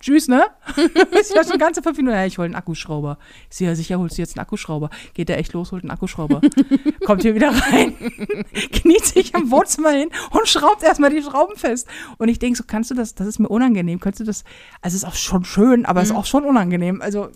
Tschüss, 0.00 0.28
ne? 0.28 0.46
ist 1.20 1.34
ja 1.34 1.44
schon 1.44 1.58
ganze 1.58 1.82
fünf 1.82 1.98
Minuten. 1.98 2.16
Ja, 2.16 2.24
ich 2.24 2.38
hole 2.38 2.46
einen 2.46 2.54
Akkuschrauber. 2.54 3.18
Ich 3.50 3.58
sehe 3.58 3.68
ja 3.68 3.74
sicher, 3.74 3.98
holst 3.98 4.16
du 4.16 4.22
jetzt 4.22 4.36
einen 4.36 4.42
Akkuschrauber. 4.42 4.88
Geht 5.12 5.28
der 5.28 5.38
echt 5.38 5.52
los, 5.52 5.72
holt 5.72 5.84
einen 5.84 5.90
Akkuschrauber. 5.90 6.40
Kommt 7.04 7.22
hier 7.22 7.34
wieder 7.34 7.50
rein, 7.50 7.94
kniet 8.72 9.04
sich 9.04 9.34
am 9.34 9.50
Wohnzimmer 9.50 9.90
hin 9.90 10.08
und 10.30 10.48
schraubt 10.48 10.82
erstmal 10.82 11.10
die 11.10 11.22
Schrauben 11.22 11.54
fest. 11.54 11.86
Und 12.16 12.28
ich 12.28 12.38
denke 12.38 12.56
so, 12.56 12.64
kannst 12.66 12.90
du 12.90 12.94
das, 12.94 13.14
das 13.14 13.26
ist 13.26 13.38
mir 13.38 13.48
unangenehm. 13.48 14.00
Könntest 14.00 14.20
du 14.20 14.24
das, 14.24 14.44
also 14.80 14.96
ist 14.96 15.04
auch 15.04 15.14
schon 15.14 15.44
schön, 15.44 15.84
aber 15.84 16.00
mhm. 16.00 16.04
ist 16.04 16.12
auch 16.12 16.26
schon 16.26 16.44
unangenehm. 16.44 17.02
Also 17.02 17.28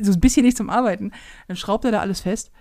so 0.00 0.12
ein 0.12 0.20
bisschen 0.20 0.44
nicht 0.44 0.56
zum 0.56 0.70
Arbeiten. 0.70 1.10
Dann 1.48 1.56
schraubt 1.56 1.84
er 1.84 1.90
da 1.90 2.00
alles 2.00 2.20
fest 2.20 2.52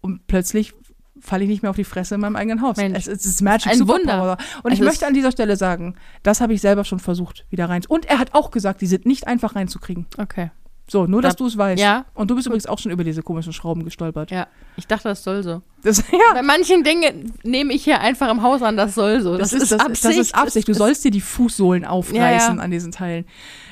und 0.00 0.28
plötzlich 0.28 0.74
falle 1.20 1.44
ich 1.44 1.50
nicht 1.50 1.62
mehr 1.62 1.70
auf 1.70 1.76
die 1.76 1.84
Fresse 1.84 2.14
in 2.16 2.20
meinem 2.20 2.36
eigenen 2.36 2.62
Haus. 2.62 2.76
Mensch, 2.76 2.96
es, 2.96 3.06
es 3.06 3.24
ist 3.24 3.42
Magic 3.42 3.72
ein 3.72 3.88
Wunder. 3.88 4.36
Und 4.62 4.72
ich 4.72 4.80
möchte 4.80 5.06
an 5.06 5.14
dieser 5.14 5.32
Stelle 5.32 5.56
sagen, 5.56 5.94
das 6.22 6.40
habe 6.40 6.52
ich 6.52 6.60
selber 6.60 6.84
schon 6.84 6.98
versucht, 6.98 7.46
wieder 7.50 7.68
rein. 7.68 7.82
Und 7.88 8.06
er 8.06 8.18
hat 8.18 8.34
auch 8.34 8.50
gesagt, 8.50 8.80
die 8.80 8.86
sind 8.86 9.06
nicht 9.06 9.26
einfach 9.26 9.56
reinzukriegen. 9.56 10.06
Okay. 10.18 10.50
So, 10.90 11.06
nur, 11.06 11.20
dass 11.20 11.36
du 11.36 11.46
es 11.46 11.58
weißt. 11.58 11.80
Ja. 11.80 12.06
Und 12.14 12.30
du 12.30 12.34
bist 12.34 12.46
übrigens 12.46 12.64
auch 12.64 12.78
schon 12.78 12.90
über 12.90 13.04
diese 13.04 13.22
komischen 13.22 13.52
Schrauben 13.52 13.84
gestolpert. 13.84 14.30
Ja, 14.30 14.46
ich 14.76 14.86
dachte, 14.86 15.08
das 15.08 15.22
soll 15.22 15.42
so. 15.42 15.60
Das, 15.82 15.98
ja, 16.12 16.32
Bei 16.32 16.40
manchen 16.42 16.82
Dingen 16.82 17.34
nehme 17.42 17.74
ich 17.74 17.84
hier 17.84 18.00
einfach 18.00 18.30
im 18.30 18.42
Haus 18.42 18.62
an, 18.62 18.78
das 18.78 18.94
soll 18.94 19.20
so. 19.20 19.36
das, 19.36 19.52
ist, 19.52 19.70
das, 19.70 19.80
Absicht. 19.80 20.04
das 20.04 20.16
ist 20.16 20.34
Absicht. 20.34 20.66
Du 20.66 20.72
Das- 20.72 20.78
sollst 20.78 21.04
dir 21.04 21.10
die 21.10 21.20
Fußsohlen 21.20 21.84
aufreißen 21.84 22.56
ja. 22.56 22.62
an 22.62 22.70
diesen 22.70 22.90
Teilen. 22.90 23.26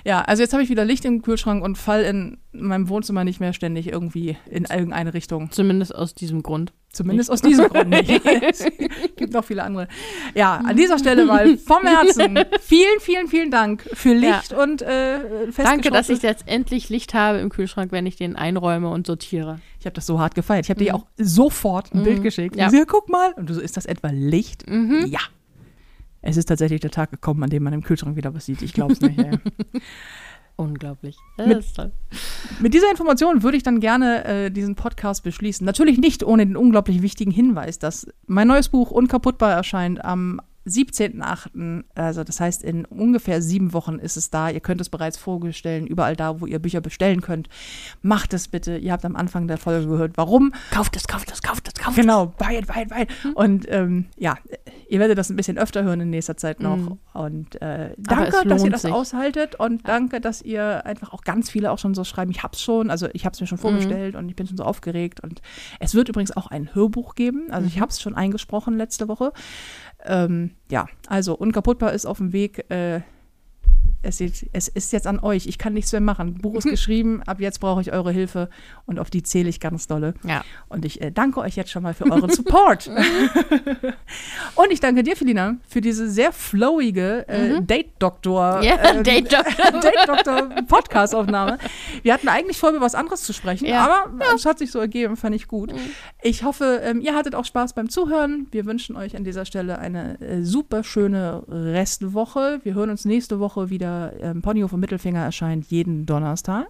Ja, 0.05 0.20
also 0.23 0.43
jetzt 0.43 0.52
habe 0.52 0.62
ich 0.62 0.68
wieder 0.68 0.85
Licht 0.85 1.06
im 1.06 1.23
Kühlschrank 1.23 1.64
und 1.64 1.78
fall 1.78 2.02
in 2.02 2.36
meinem 2.52 2.90
Wohnzimmer 2.90 3.24
nicht 3.24 3.40
mehr 3.40 3.55
ständig 3.55 3.89
irgendwie 3.89 4.36
in 4.51 4.66
irgendeine 4.66 5.14
Richtung. 5.14 5.51
Zumindest 5.51 5.94
aus 5.94 6.14
diesem 6.14 6.43
Grund. 6.43 6.74
Zumindest 6.97 7.31
aus 7.31 7.43
diesem 7.43 7.68
Grund 7.68 7.90
nicht. 7.90 8.10
es 8.43 8.64
gibt 9.16 9.32
noch 9.32 9.44
viele 9.44 9.62
andere. 9.62 9.89
Ja, 10.35 10.56
an 10.56 10.77
dieser 10.77 10.98
Stelle 10.98 11.27
mal 11.27 11.56
vom 11.59 11.86
Herzen 11.86 12.39
vielen, 12.62 13.01
vielen, 13.01 13.28
vielen 13.28 13.51
Dank 13.51 13.82
für 13.93 14.14
Licht 14.14 14.52
und 14.52 14.82
äh, 14.82 15.18
Danke, 15.56 15.90
dass 15.90 16.09
ich 16.09 16.23
jetzt 16.23 16.48
endlich 16.48 16.89
Licht 16.89 17.14
habe 17.14 17.39
im 17.39 17.51
Kühlschrank, 17.51 17.93
wenn 17.93 18.06
ich 18.06 18.16
den 18.16 18.35
einräume 18.36 18.89
und 18.89 19.06
sortiere. 19.06 19.60
Ich 19.78 19.86
habe 19.86 19.94
das 19.94 20.06
so 20.06 20.18
hart 20.18 20.35
gefeiert. 20.35 20.64
Ich 20.66 20.70
habe 20.70 20.82
dir 20.82 20.94
auch 20.94 21.06
sofort 21.16 21.93
ein 21.94 22.01
Mhm. 22.01 22.05
Bild 22.05 22.23
geschickt. 22.23 22.56
Ja. 22.56 22.70
Ja. 22.70 22.85
guck 22.86 23.09
mal. 23.09 23.32
Und 23.35 23.48
du 23.51 23.55
so, 23.55 23.60
ist 23.60 23.77
das 23.77 23.86
etwa 23.86 24.09
Licht? 24.10 24.68
Mhm. 24.68 25.06
Ja. 25.09 25.20
Es 26.23 26.36
ist 26.36 26.47
tatsächlich 26.47 26.81
der 26.81 26.90
Tag 26.90 27.10
gekommen, 27.10 27.43
an 27.44 27.51
dem 27.51 27.62
man 27.62 27.73
im 27.73 27.85
Kühlschrank 27.85 28.16
wieder 28.16 28.35
was 28.35 28.47
sieht. 28.47 28.62
Ich 28.62 28.73
glaube 28.73 28.94
es 28.94 29.01
nicht. 29.01 29.16
Unglaublich. 30.57 31.16
Mit- 31.37 31.59
Das 31.59 31.66
ist 31.66 31.77
toll. 31.77 31.93
Mit 32.61 32.73
dieser 32.73 32.91
Information 32.91 33.43
würde 33.43 33.57
ich 33.59 33.62
dann 33.62 33.78
gerne 33.81 34.24
äh, 34.24 34.51
diesen 34.51 34.74
Podcast 34.74 35.23
beschließen. 35.23 35.65
Natürlich 35.65 35.99
nicht 35.99 36.24
ohne 36.24 36.47
den 36.47 36.57
unglaublich 36.57 37.03
wichtigen 37.03 37.31
Hinweis, 37.31 37.78
dass 37.78 38.07
mein 38.27 38.49
neues 38.49 38.70
Buch 38.70 38.91
Unkaputtbar 38.91 39.53
erscheint 39.53 40.03
am 40.05 40.41
17.8. 40.66 41.84
Also 41.94 42.24
das 42.24 42.40
heißt, 42.40 42.62
in 42.62 42.84
ungefähr 42.84 43.40
sieben 43.43 43.72
Wochen 43.72 43.98
ist 43.98 44.16
es 44.16 44.30
da. 44.30 44.51
Ihr 44.51 44.60
könnt 44.60 44.80
es 44.80 44.88
bereits 44.88 45.16
vorbestellen, 45.16 45.86
überall 45.86 46.16
da, 46.16 46.40
wo 46.40 46.47
ihr 46.47 46.59
Bücher 46.59 46.80
bestellen 46.80 47.20
könnt. 47.20 47.48
Macht 48.02 48.34
es 48.34 48.48
bitte. 48.48 48.76
Ihr 48.78 48.93
habt 48.93 49.05
am 49.05 49.16
Anfang 49.16 49.48
der 49.48 49.59
Folge 49.59 49.86
gehört, 49.86 50.12
warum. 50.16 50.52
Kauft 50.70 50.97
es, 50.97 51.06
kauft 51.06 51.30
es, 51.32 51.43
kauft 51.43 51.68
es, 51.68 51.74
kauft 51.74 51.97
Genau, 51.97 52.26
buy 52.38 52.56
it, 52.59 52.66
buy 52.66 52.82
it, 52.82 52.88
buy 52.88 53.02
it. 53.02 53.09
Und 53.34 53.66
ähm, 53.70 54.06
ja, 54.16 54.36
ihr 54.88 54.98
werdet 55.01 55.18
das 55.18 55.30
ein 55.30 55.36
bisschen 55.36 55.59
öfter 55.59 55.84
hören 55.84 56.01
in 56.01 56.10
nächster 56.10 56.36
Zeit 56.36 56.60
noch. 56.60 56.76
Mhm. 56.76 56.98
Und 57.14 57.62
äh, 57.62 57.90
es 57.90 57.97
danke, 57.98 58.48
dass 58.48 58.64
ihr 58.64 58.70
das 58.70 58.82
sich. 58.82 58.93
aushaltet 58.93 59.55
und 59.55 59.86
danke, 59.88 60.20
dass 60.20 60.43
ihr 60.43 60.84
einfach 60.84 61.12
auch 61.12 61.22
ganz 61.22 61.51
viele 61.51 61.70
auch 61.70 61.78
schon 61.78 61.94
so 61.94 62.05
schreiben. 62.05 62.30
Ich 62.30 62.43
hab's 62.43 62.60
schon, 62.60 62.90
also 62.90 63.09
ich 63.12 63.24
hab's 63.24 63.40
mir 63.40 63.47
schon 63.47 63.59
vorgestellt 63.59 64.14
Mhm. 64.14 64.20
und 64.20 64.28
ich 64.28 64.36
bin 64.36 64.47
schon 64.47 64.56
so 64.56 64.64
aufgeregt. 64.64 65.20
Und 65.22 65.40
es 65.80 65.94
wird 65.94 66.09
übrigens 66.09 66.36
auch 66.36 66.48
ein 66.48 66.74
Hörbuch 66.74 67.14
geben. 67.14 67.51
Also 67.51 67.62
Mhm. 67.62 67.68
ich 67.68 67.80
hab's 67.80 68.01
schon 68.01 68.14
eingesprochen 68.14 68.76
letzte 68.76 69.09
Woche. 69.09 69.32
Ähm, 70.07 70.53
ja, 70.70 70.87
also 71.09 71.35
unkaputtbar 71.35 71.93
ist 71.93 72.07
auf 72.07 72.19
dem 72.19 72.33
Weg. 72.33 72.70
Äh, 72.70 73.01
es, 74.03 74.21
ist, 74.21 74.47
es 74.53 74.69
ist 74.69 74.93
jetzt 74.93 75.07
an 75.07 75.19
euch. 75.19 75.47
Ich 75.47 75.59
kann 75.59 75.73
nichts 75.75 75.93
mehr 75.93 76.01
machen. 76.01 76.35
Buch 76.35 76.55
ist 76.57 76.65
geschrieben. 76.69 77.23
Ab 77.25 77.41
jetzt 77.41 77.61
brauche 77.61 77.81
ich 77.81 77.93
eure 77.93 78.13
Hilfe 78.13 78.49
und 78.87 78.99
auf 78.99 79.11
die 79.11 79.23
zähle 79.23 79.49
ich 79.49 79.61
ganz 79.61 79.87
dolle. 79.87 80.15
Ja. 80.25 80.45
Und 80.69 80.85
ich 80.85 81.01
äh, 81.01 81.11
danke 81.11 81.41
euch 81.41 81.57
jetzt 81.57 81.71
schon 81.71 81.83
mal 81.83 81.95
für 81.95 82.11
euren 82.11 82.31
Support. 82.31 82.89
und 84.55 84.71
ich 84.71 84.81
danke 84.81 85.03
dir, 85.03 85.17
Felina, 85.17 85.57
für 85.69 85.81
diese 85.81 86.09
sehr 86.11 86.33
flowige 86.33 87.29
äh, 87.29 87.61
Date-Doktor. 87.63 88.59
Mhm. 88.59 88.63
Ja, 88.65 88.91
ähm, 88.91 89.03
Date-Doktor. 89.03 89.81
Date-Doktor-Podcast-Aufnahme. 89.81 91.59
Wir 92.03 92.13
hatten 92.15 92.29
eigentlich 92.29 92.59
vor, 92.59 92.71
über 92.71 92.81
was 92.81 92.95
anderes 92.95 93.23
zu 93.23 93.33
sprechen, 93.33 93.67
Ja. 93.67 94.07
Mhm. 94.11 94.23
aber 94.23 94.35
es 94.35 94.47
hat 94.47 94.59
sich 94.59 94.71
so 94.71 94.79
ergeben, 94.79 95.17
fand 95.17 95.35
ich 95.35 95.49
gut. 95.49 95.73
Ich 96.23 96.45
hoffe, 96.45 96.81
ähm, 96.85 97.01
ihr 97.01 97.15
hattet 97.15 97.35
auch 97.35 97.45
Spaß 97.45 97.75
beim 97.75 97.89
Zuhören. 97.89 98.47
Wir 98.51 98.67
wünschen 98.67 98.97
euch 98.97 99.17
an 99.17 99.25
dieser 99.25 99.45
Stelle 99.45 99.79
eine 99.79 100.21
äh, 100.21 100.43
super 100.43 100.85
schöne 100.85 101.43
Restwoche. 101.49 102.61
Wir 102.63 102.75
hören 102.75 102.91
uns 102.91 103.05
nächste 103.05 103.41
Woche 103.41 103.71
wieder. 103.71 103.76
Ähm, 103.85 104.43
Ponyhof 104.43 104.73
und 104.73 104.81
Mittelfinger 104.81 105.23
erscheint 105.23 105.66
jeden 105.70 106.07
Donnerstag. 106.07 106.69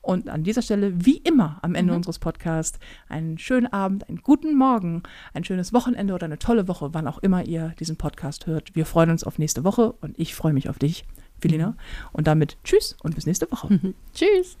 Und 0.00 0.28
an 0.28 0.42
dieser 0.44 0.62
Stelle, 0.62 1.04
wie 1.04 1.18
immer 1.18 1.58
am 1.62 1.74
Ende 1.74 1.94
unseres 1.94 2.18
Podcasts, 2.18 2.78
einen 3.08 3.38
schönen 3.38 3.66
Abend, 3.72 4.08
einen 4.08 4.18
guten 4.18 4.56
Morgen, 4.56 5.02
ein 5.34 5.44
schönes 5.44 5.72
Wochenende 5.72 6.14
oder 6.14 6.26
eine 6.26 6.38
tolle 6.38 6.68
Woche, 6.68 6.94
wann 6.94 7.06
auch 7.06 7.18
immer 7.18 7.44
ihr 7.44 7.74
diesen 7.78 7.96
Podcast 7.96 8.46
hört. 8.46 8.74
Wir 8.74 8.86
freuen 8.86 9.10
uns 9.10 9.24
auf 9.24 9.38
nächste 9.38 9.64
Woche 9.64 9.92
und 10.00 10.18
ich 10.18 10.34
freue 10.34 10.52
mich 10.52 10.68
auf 10.68 10.78
dich, 10.78 11.04
Felina. 11.40 11.76
Und 12.12 12.26
damit 12.26 12.56
tschüss 12.64 12.96
und 13.02 13.14
bis 13.14 13.26
nächste 13.26 13.50
Woche. 13.50 13.94
Tschüss. 14.14 14.56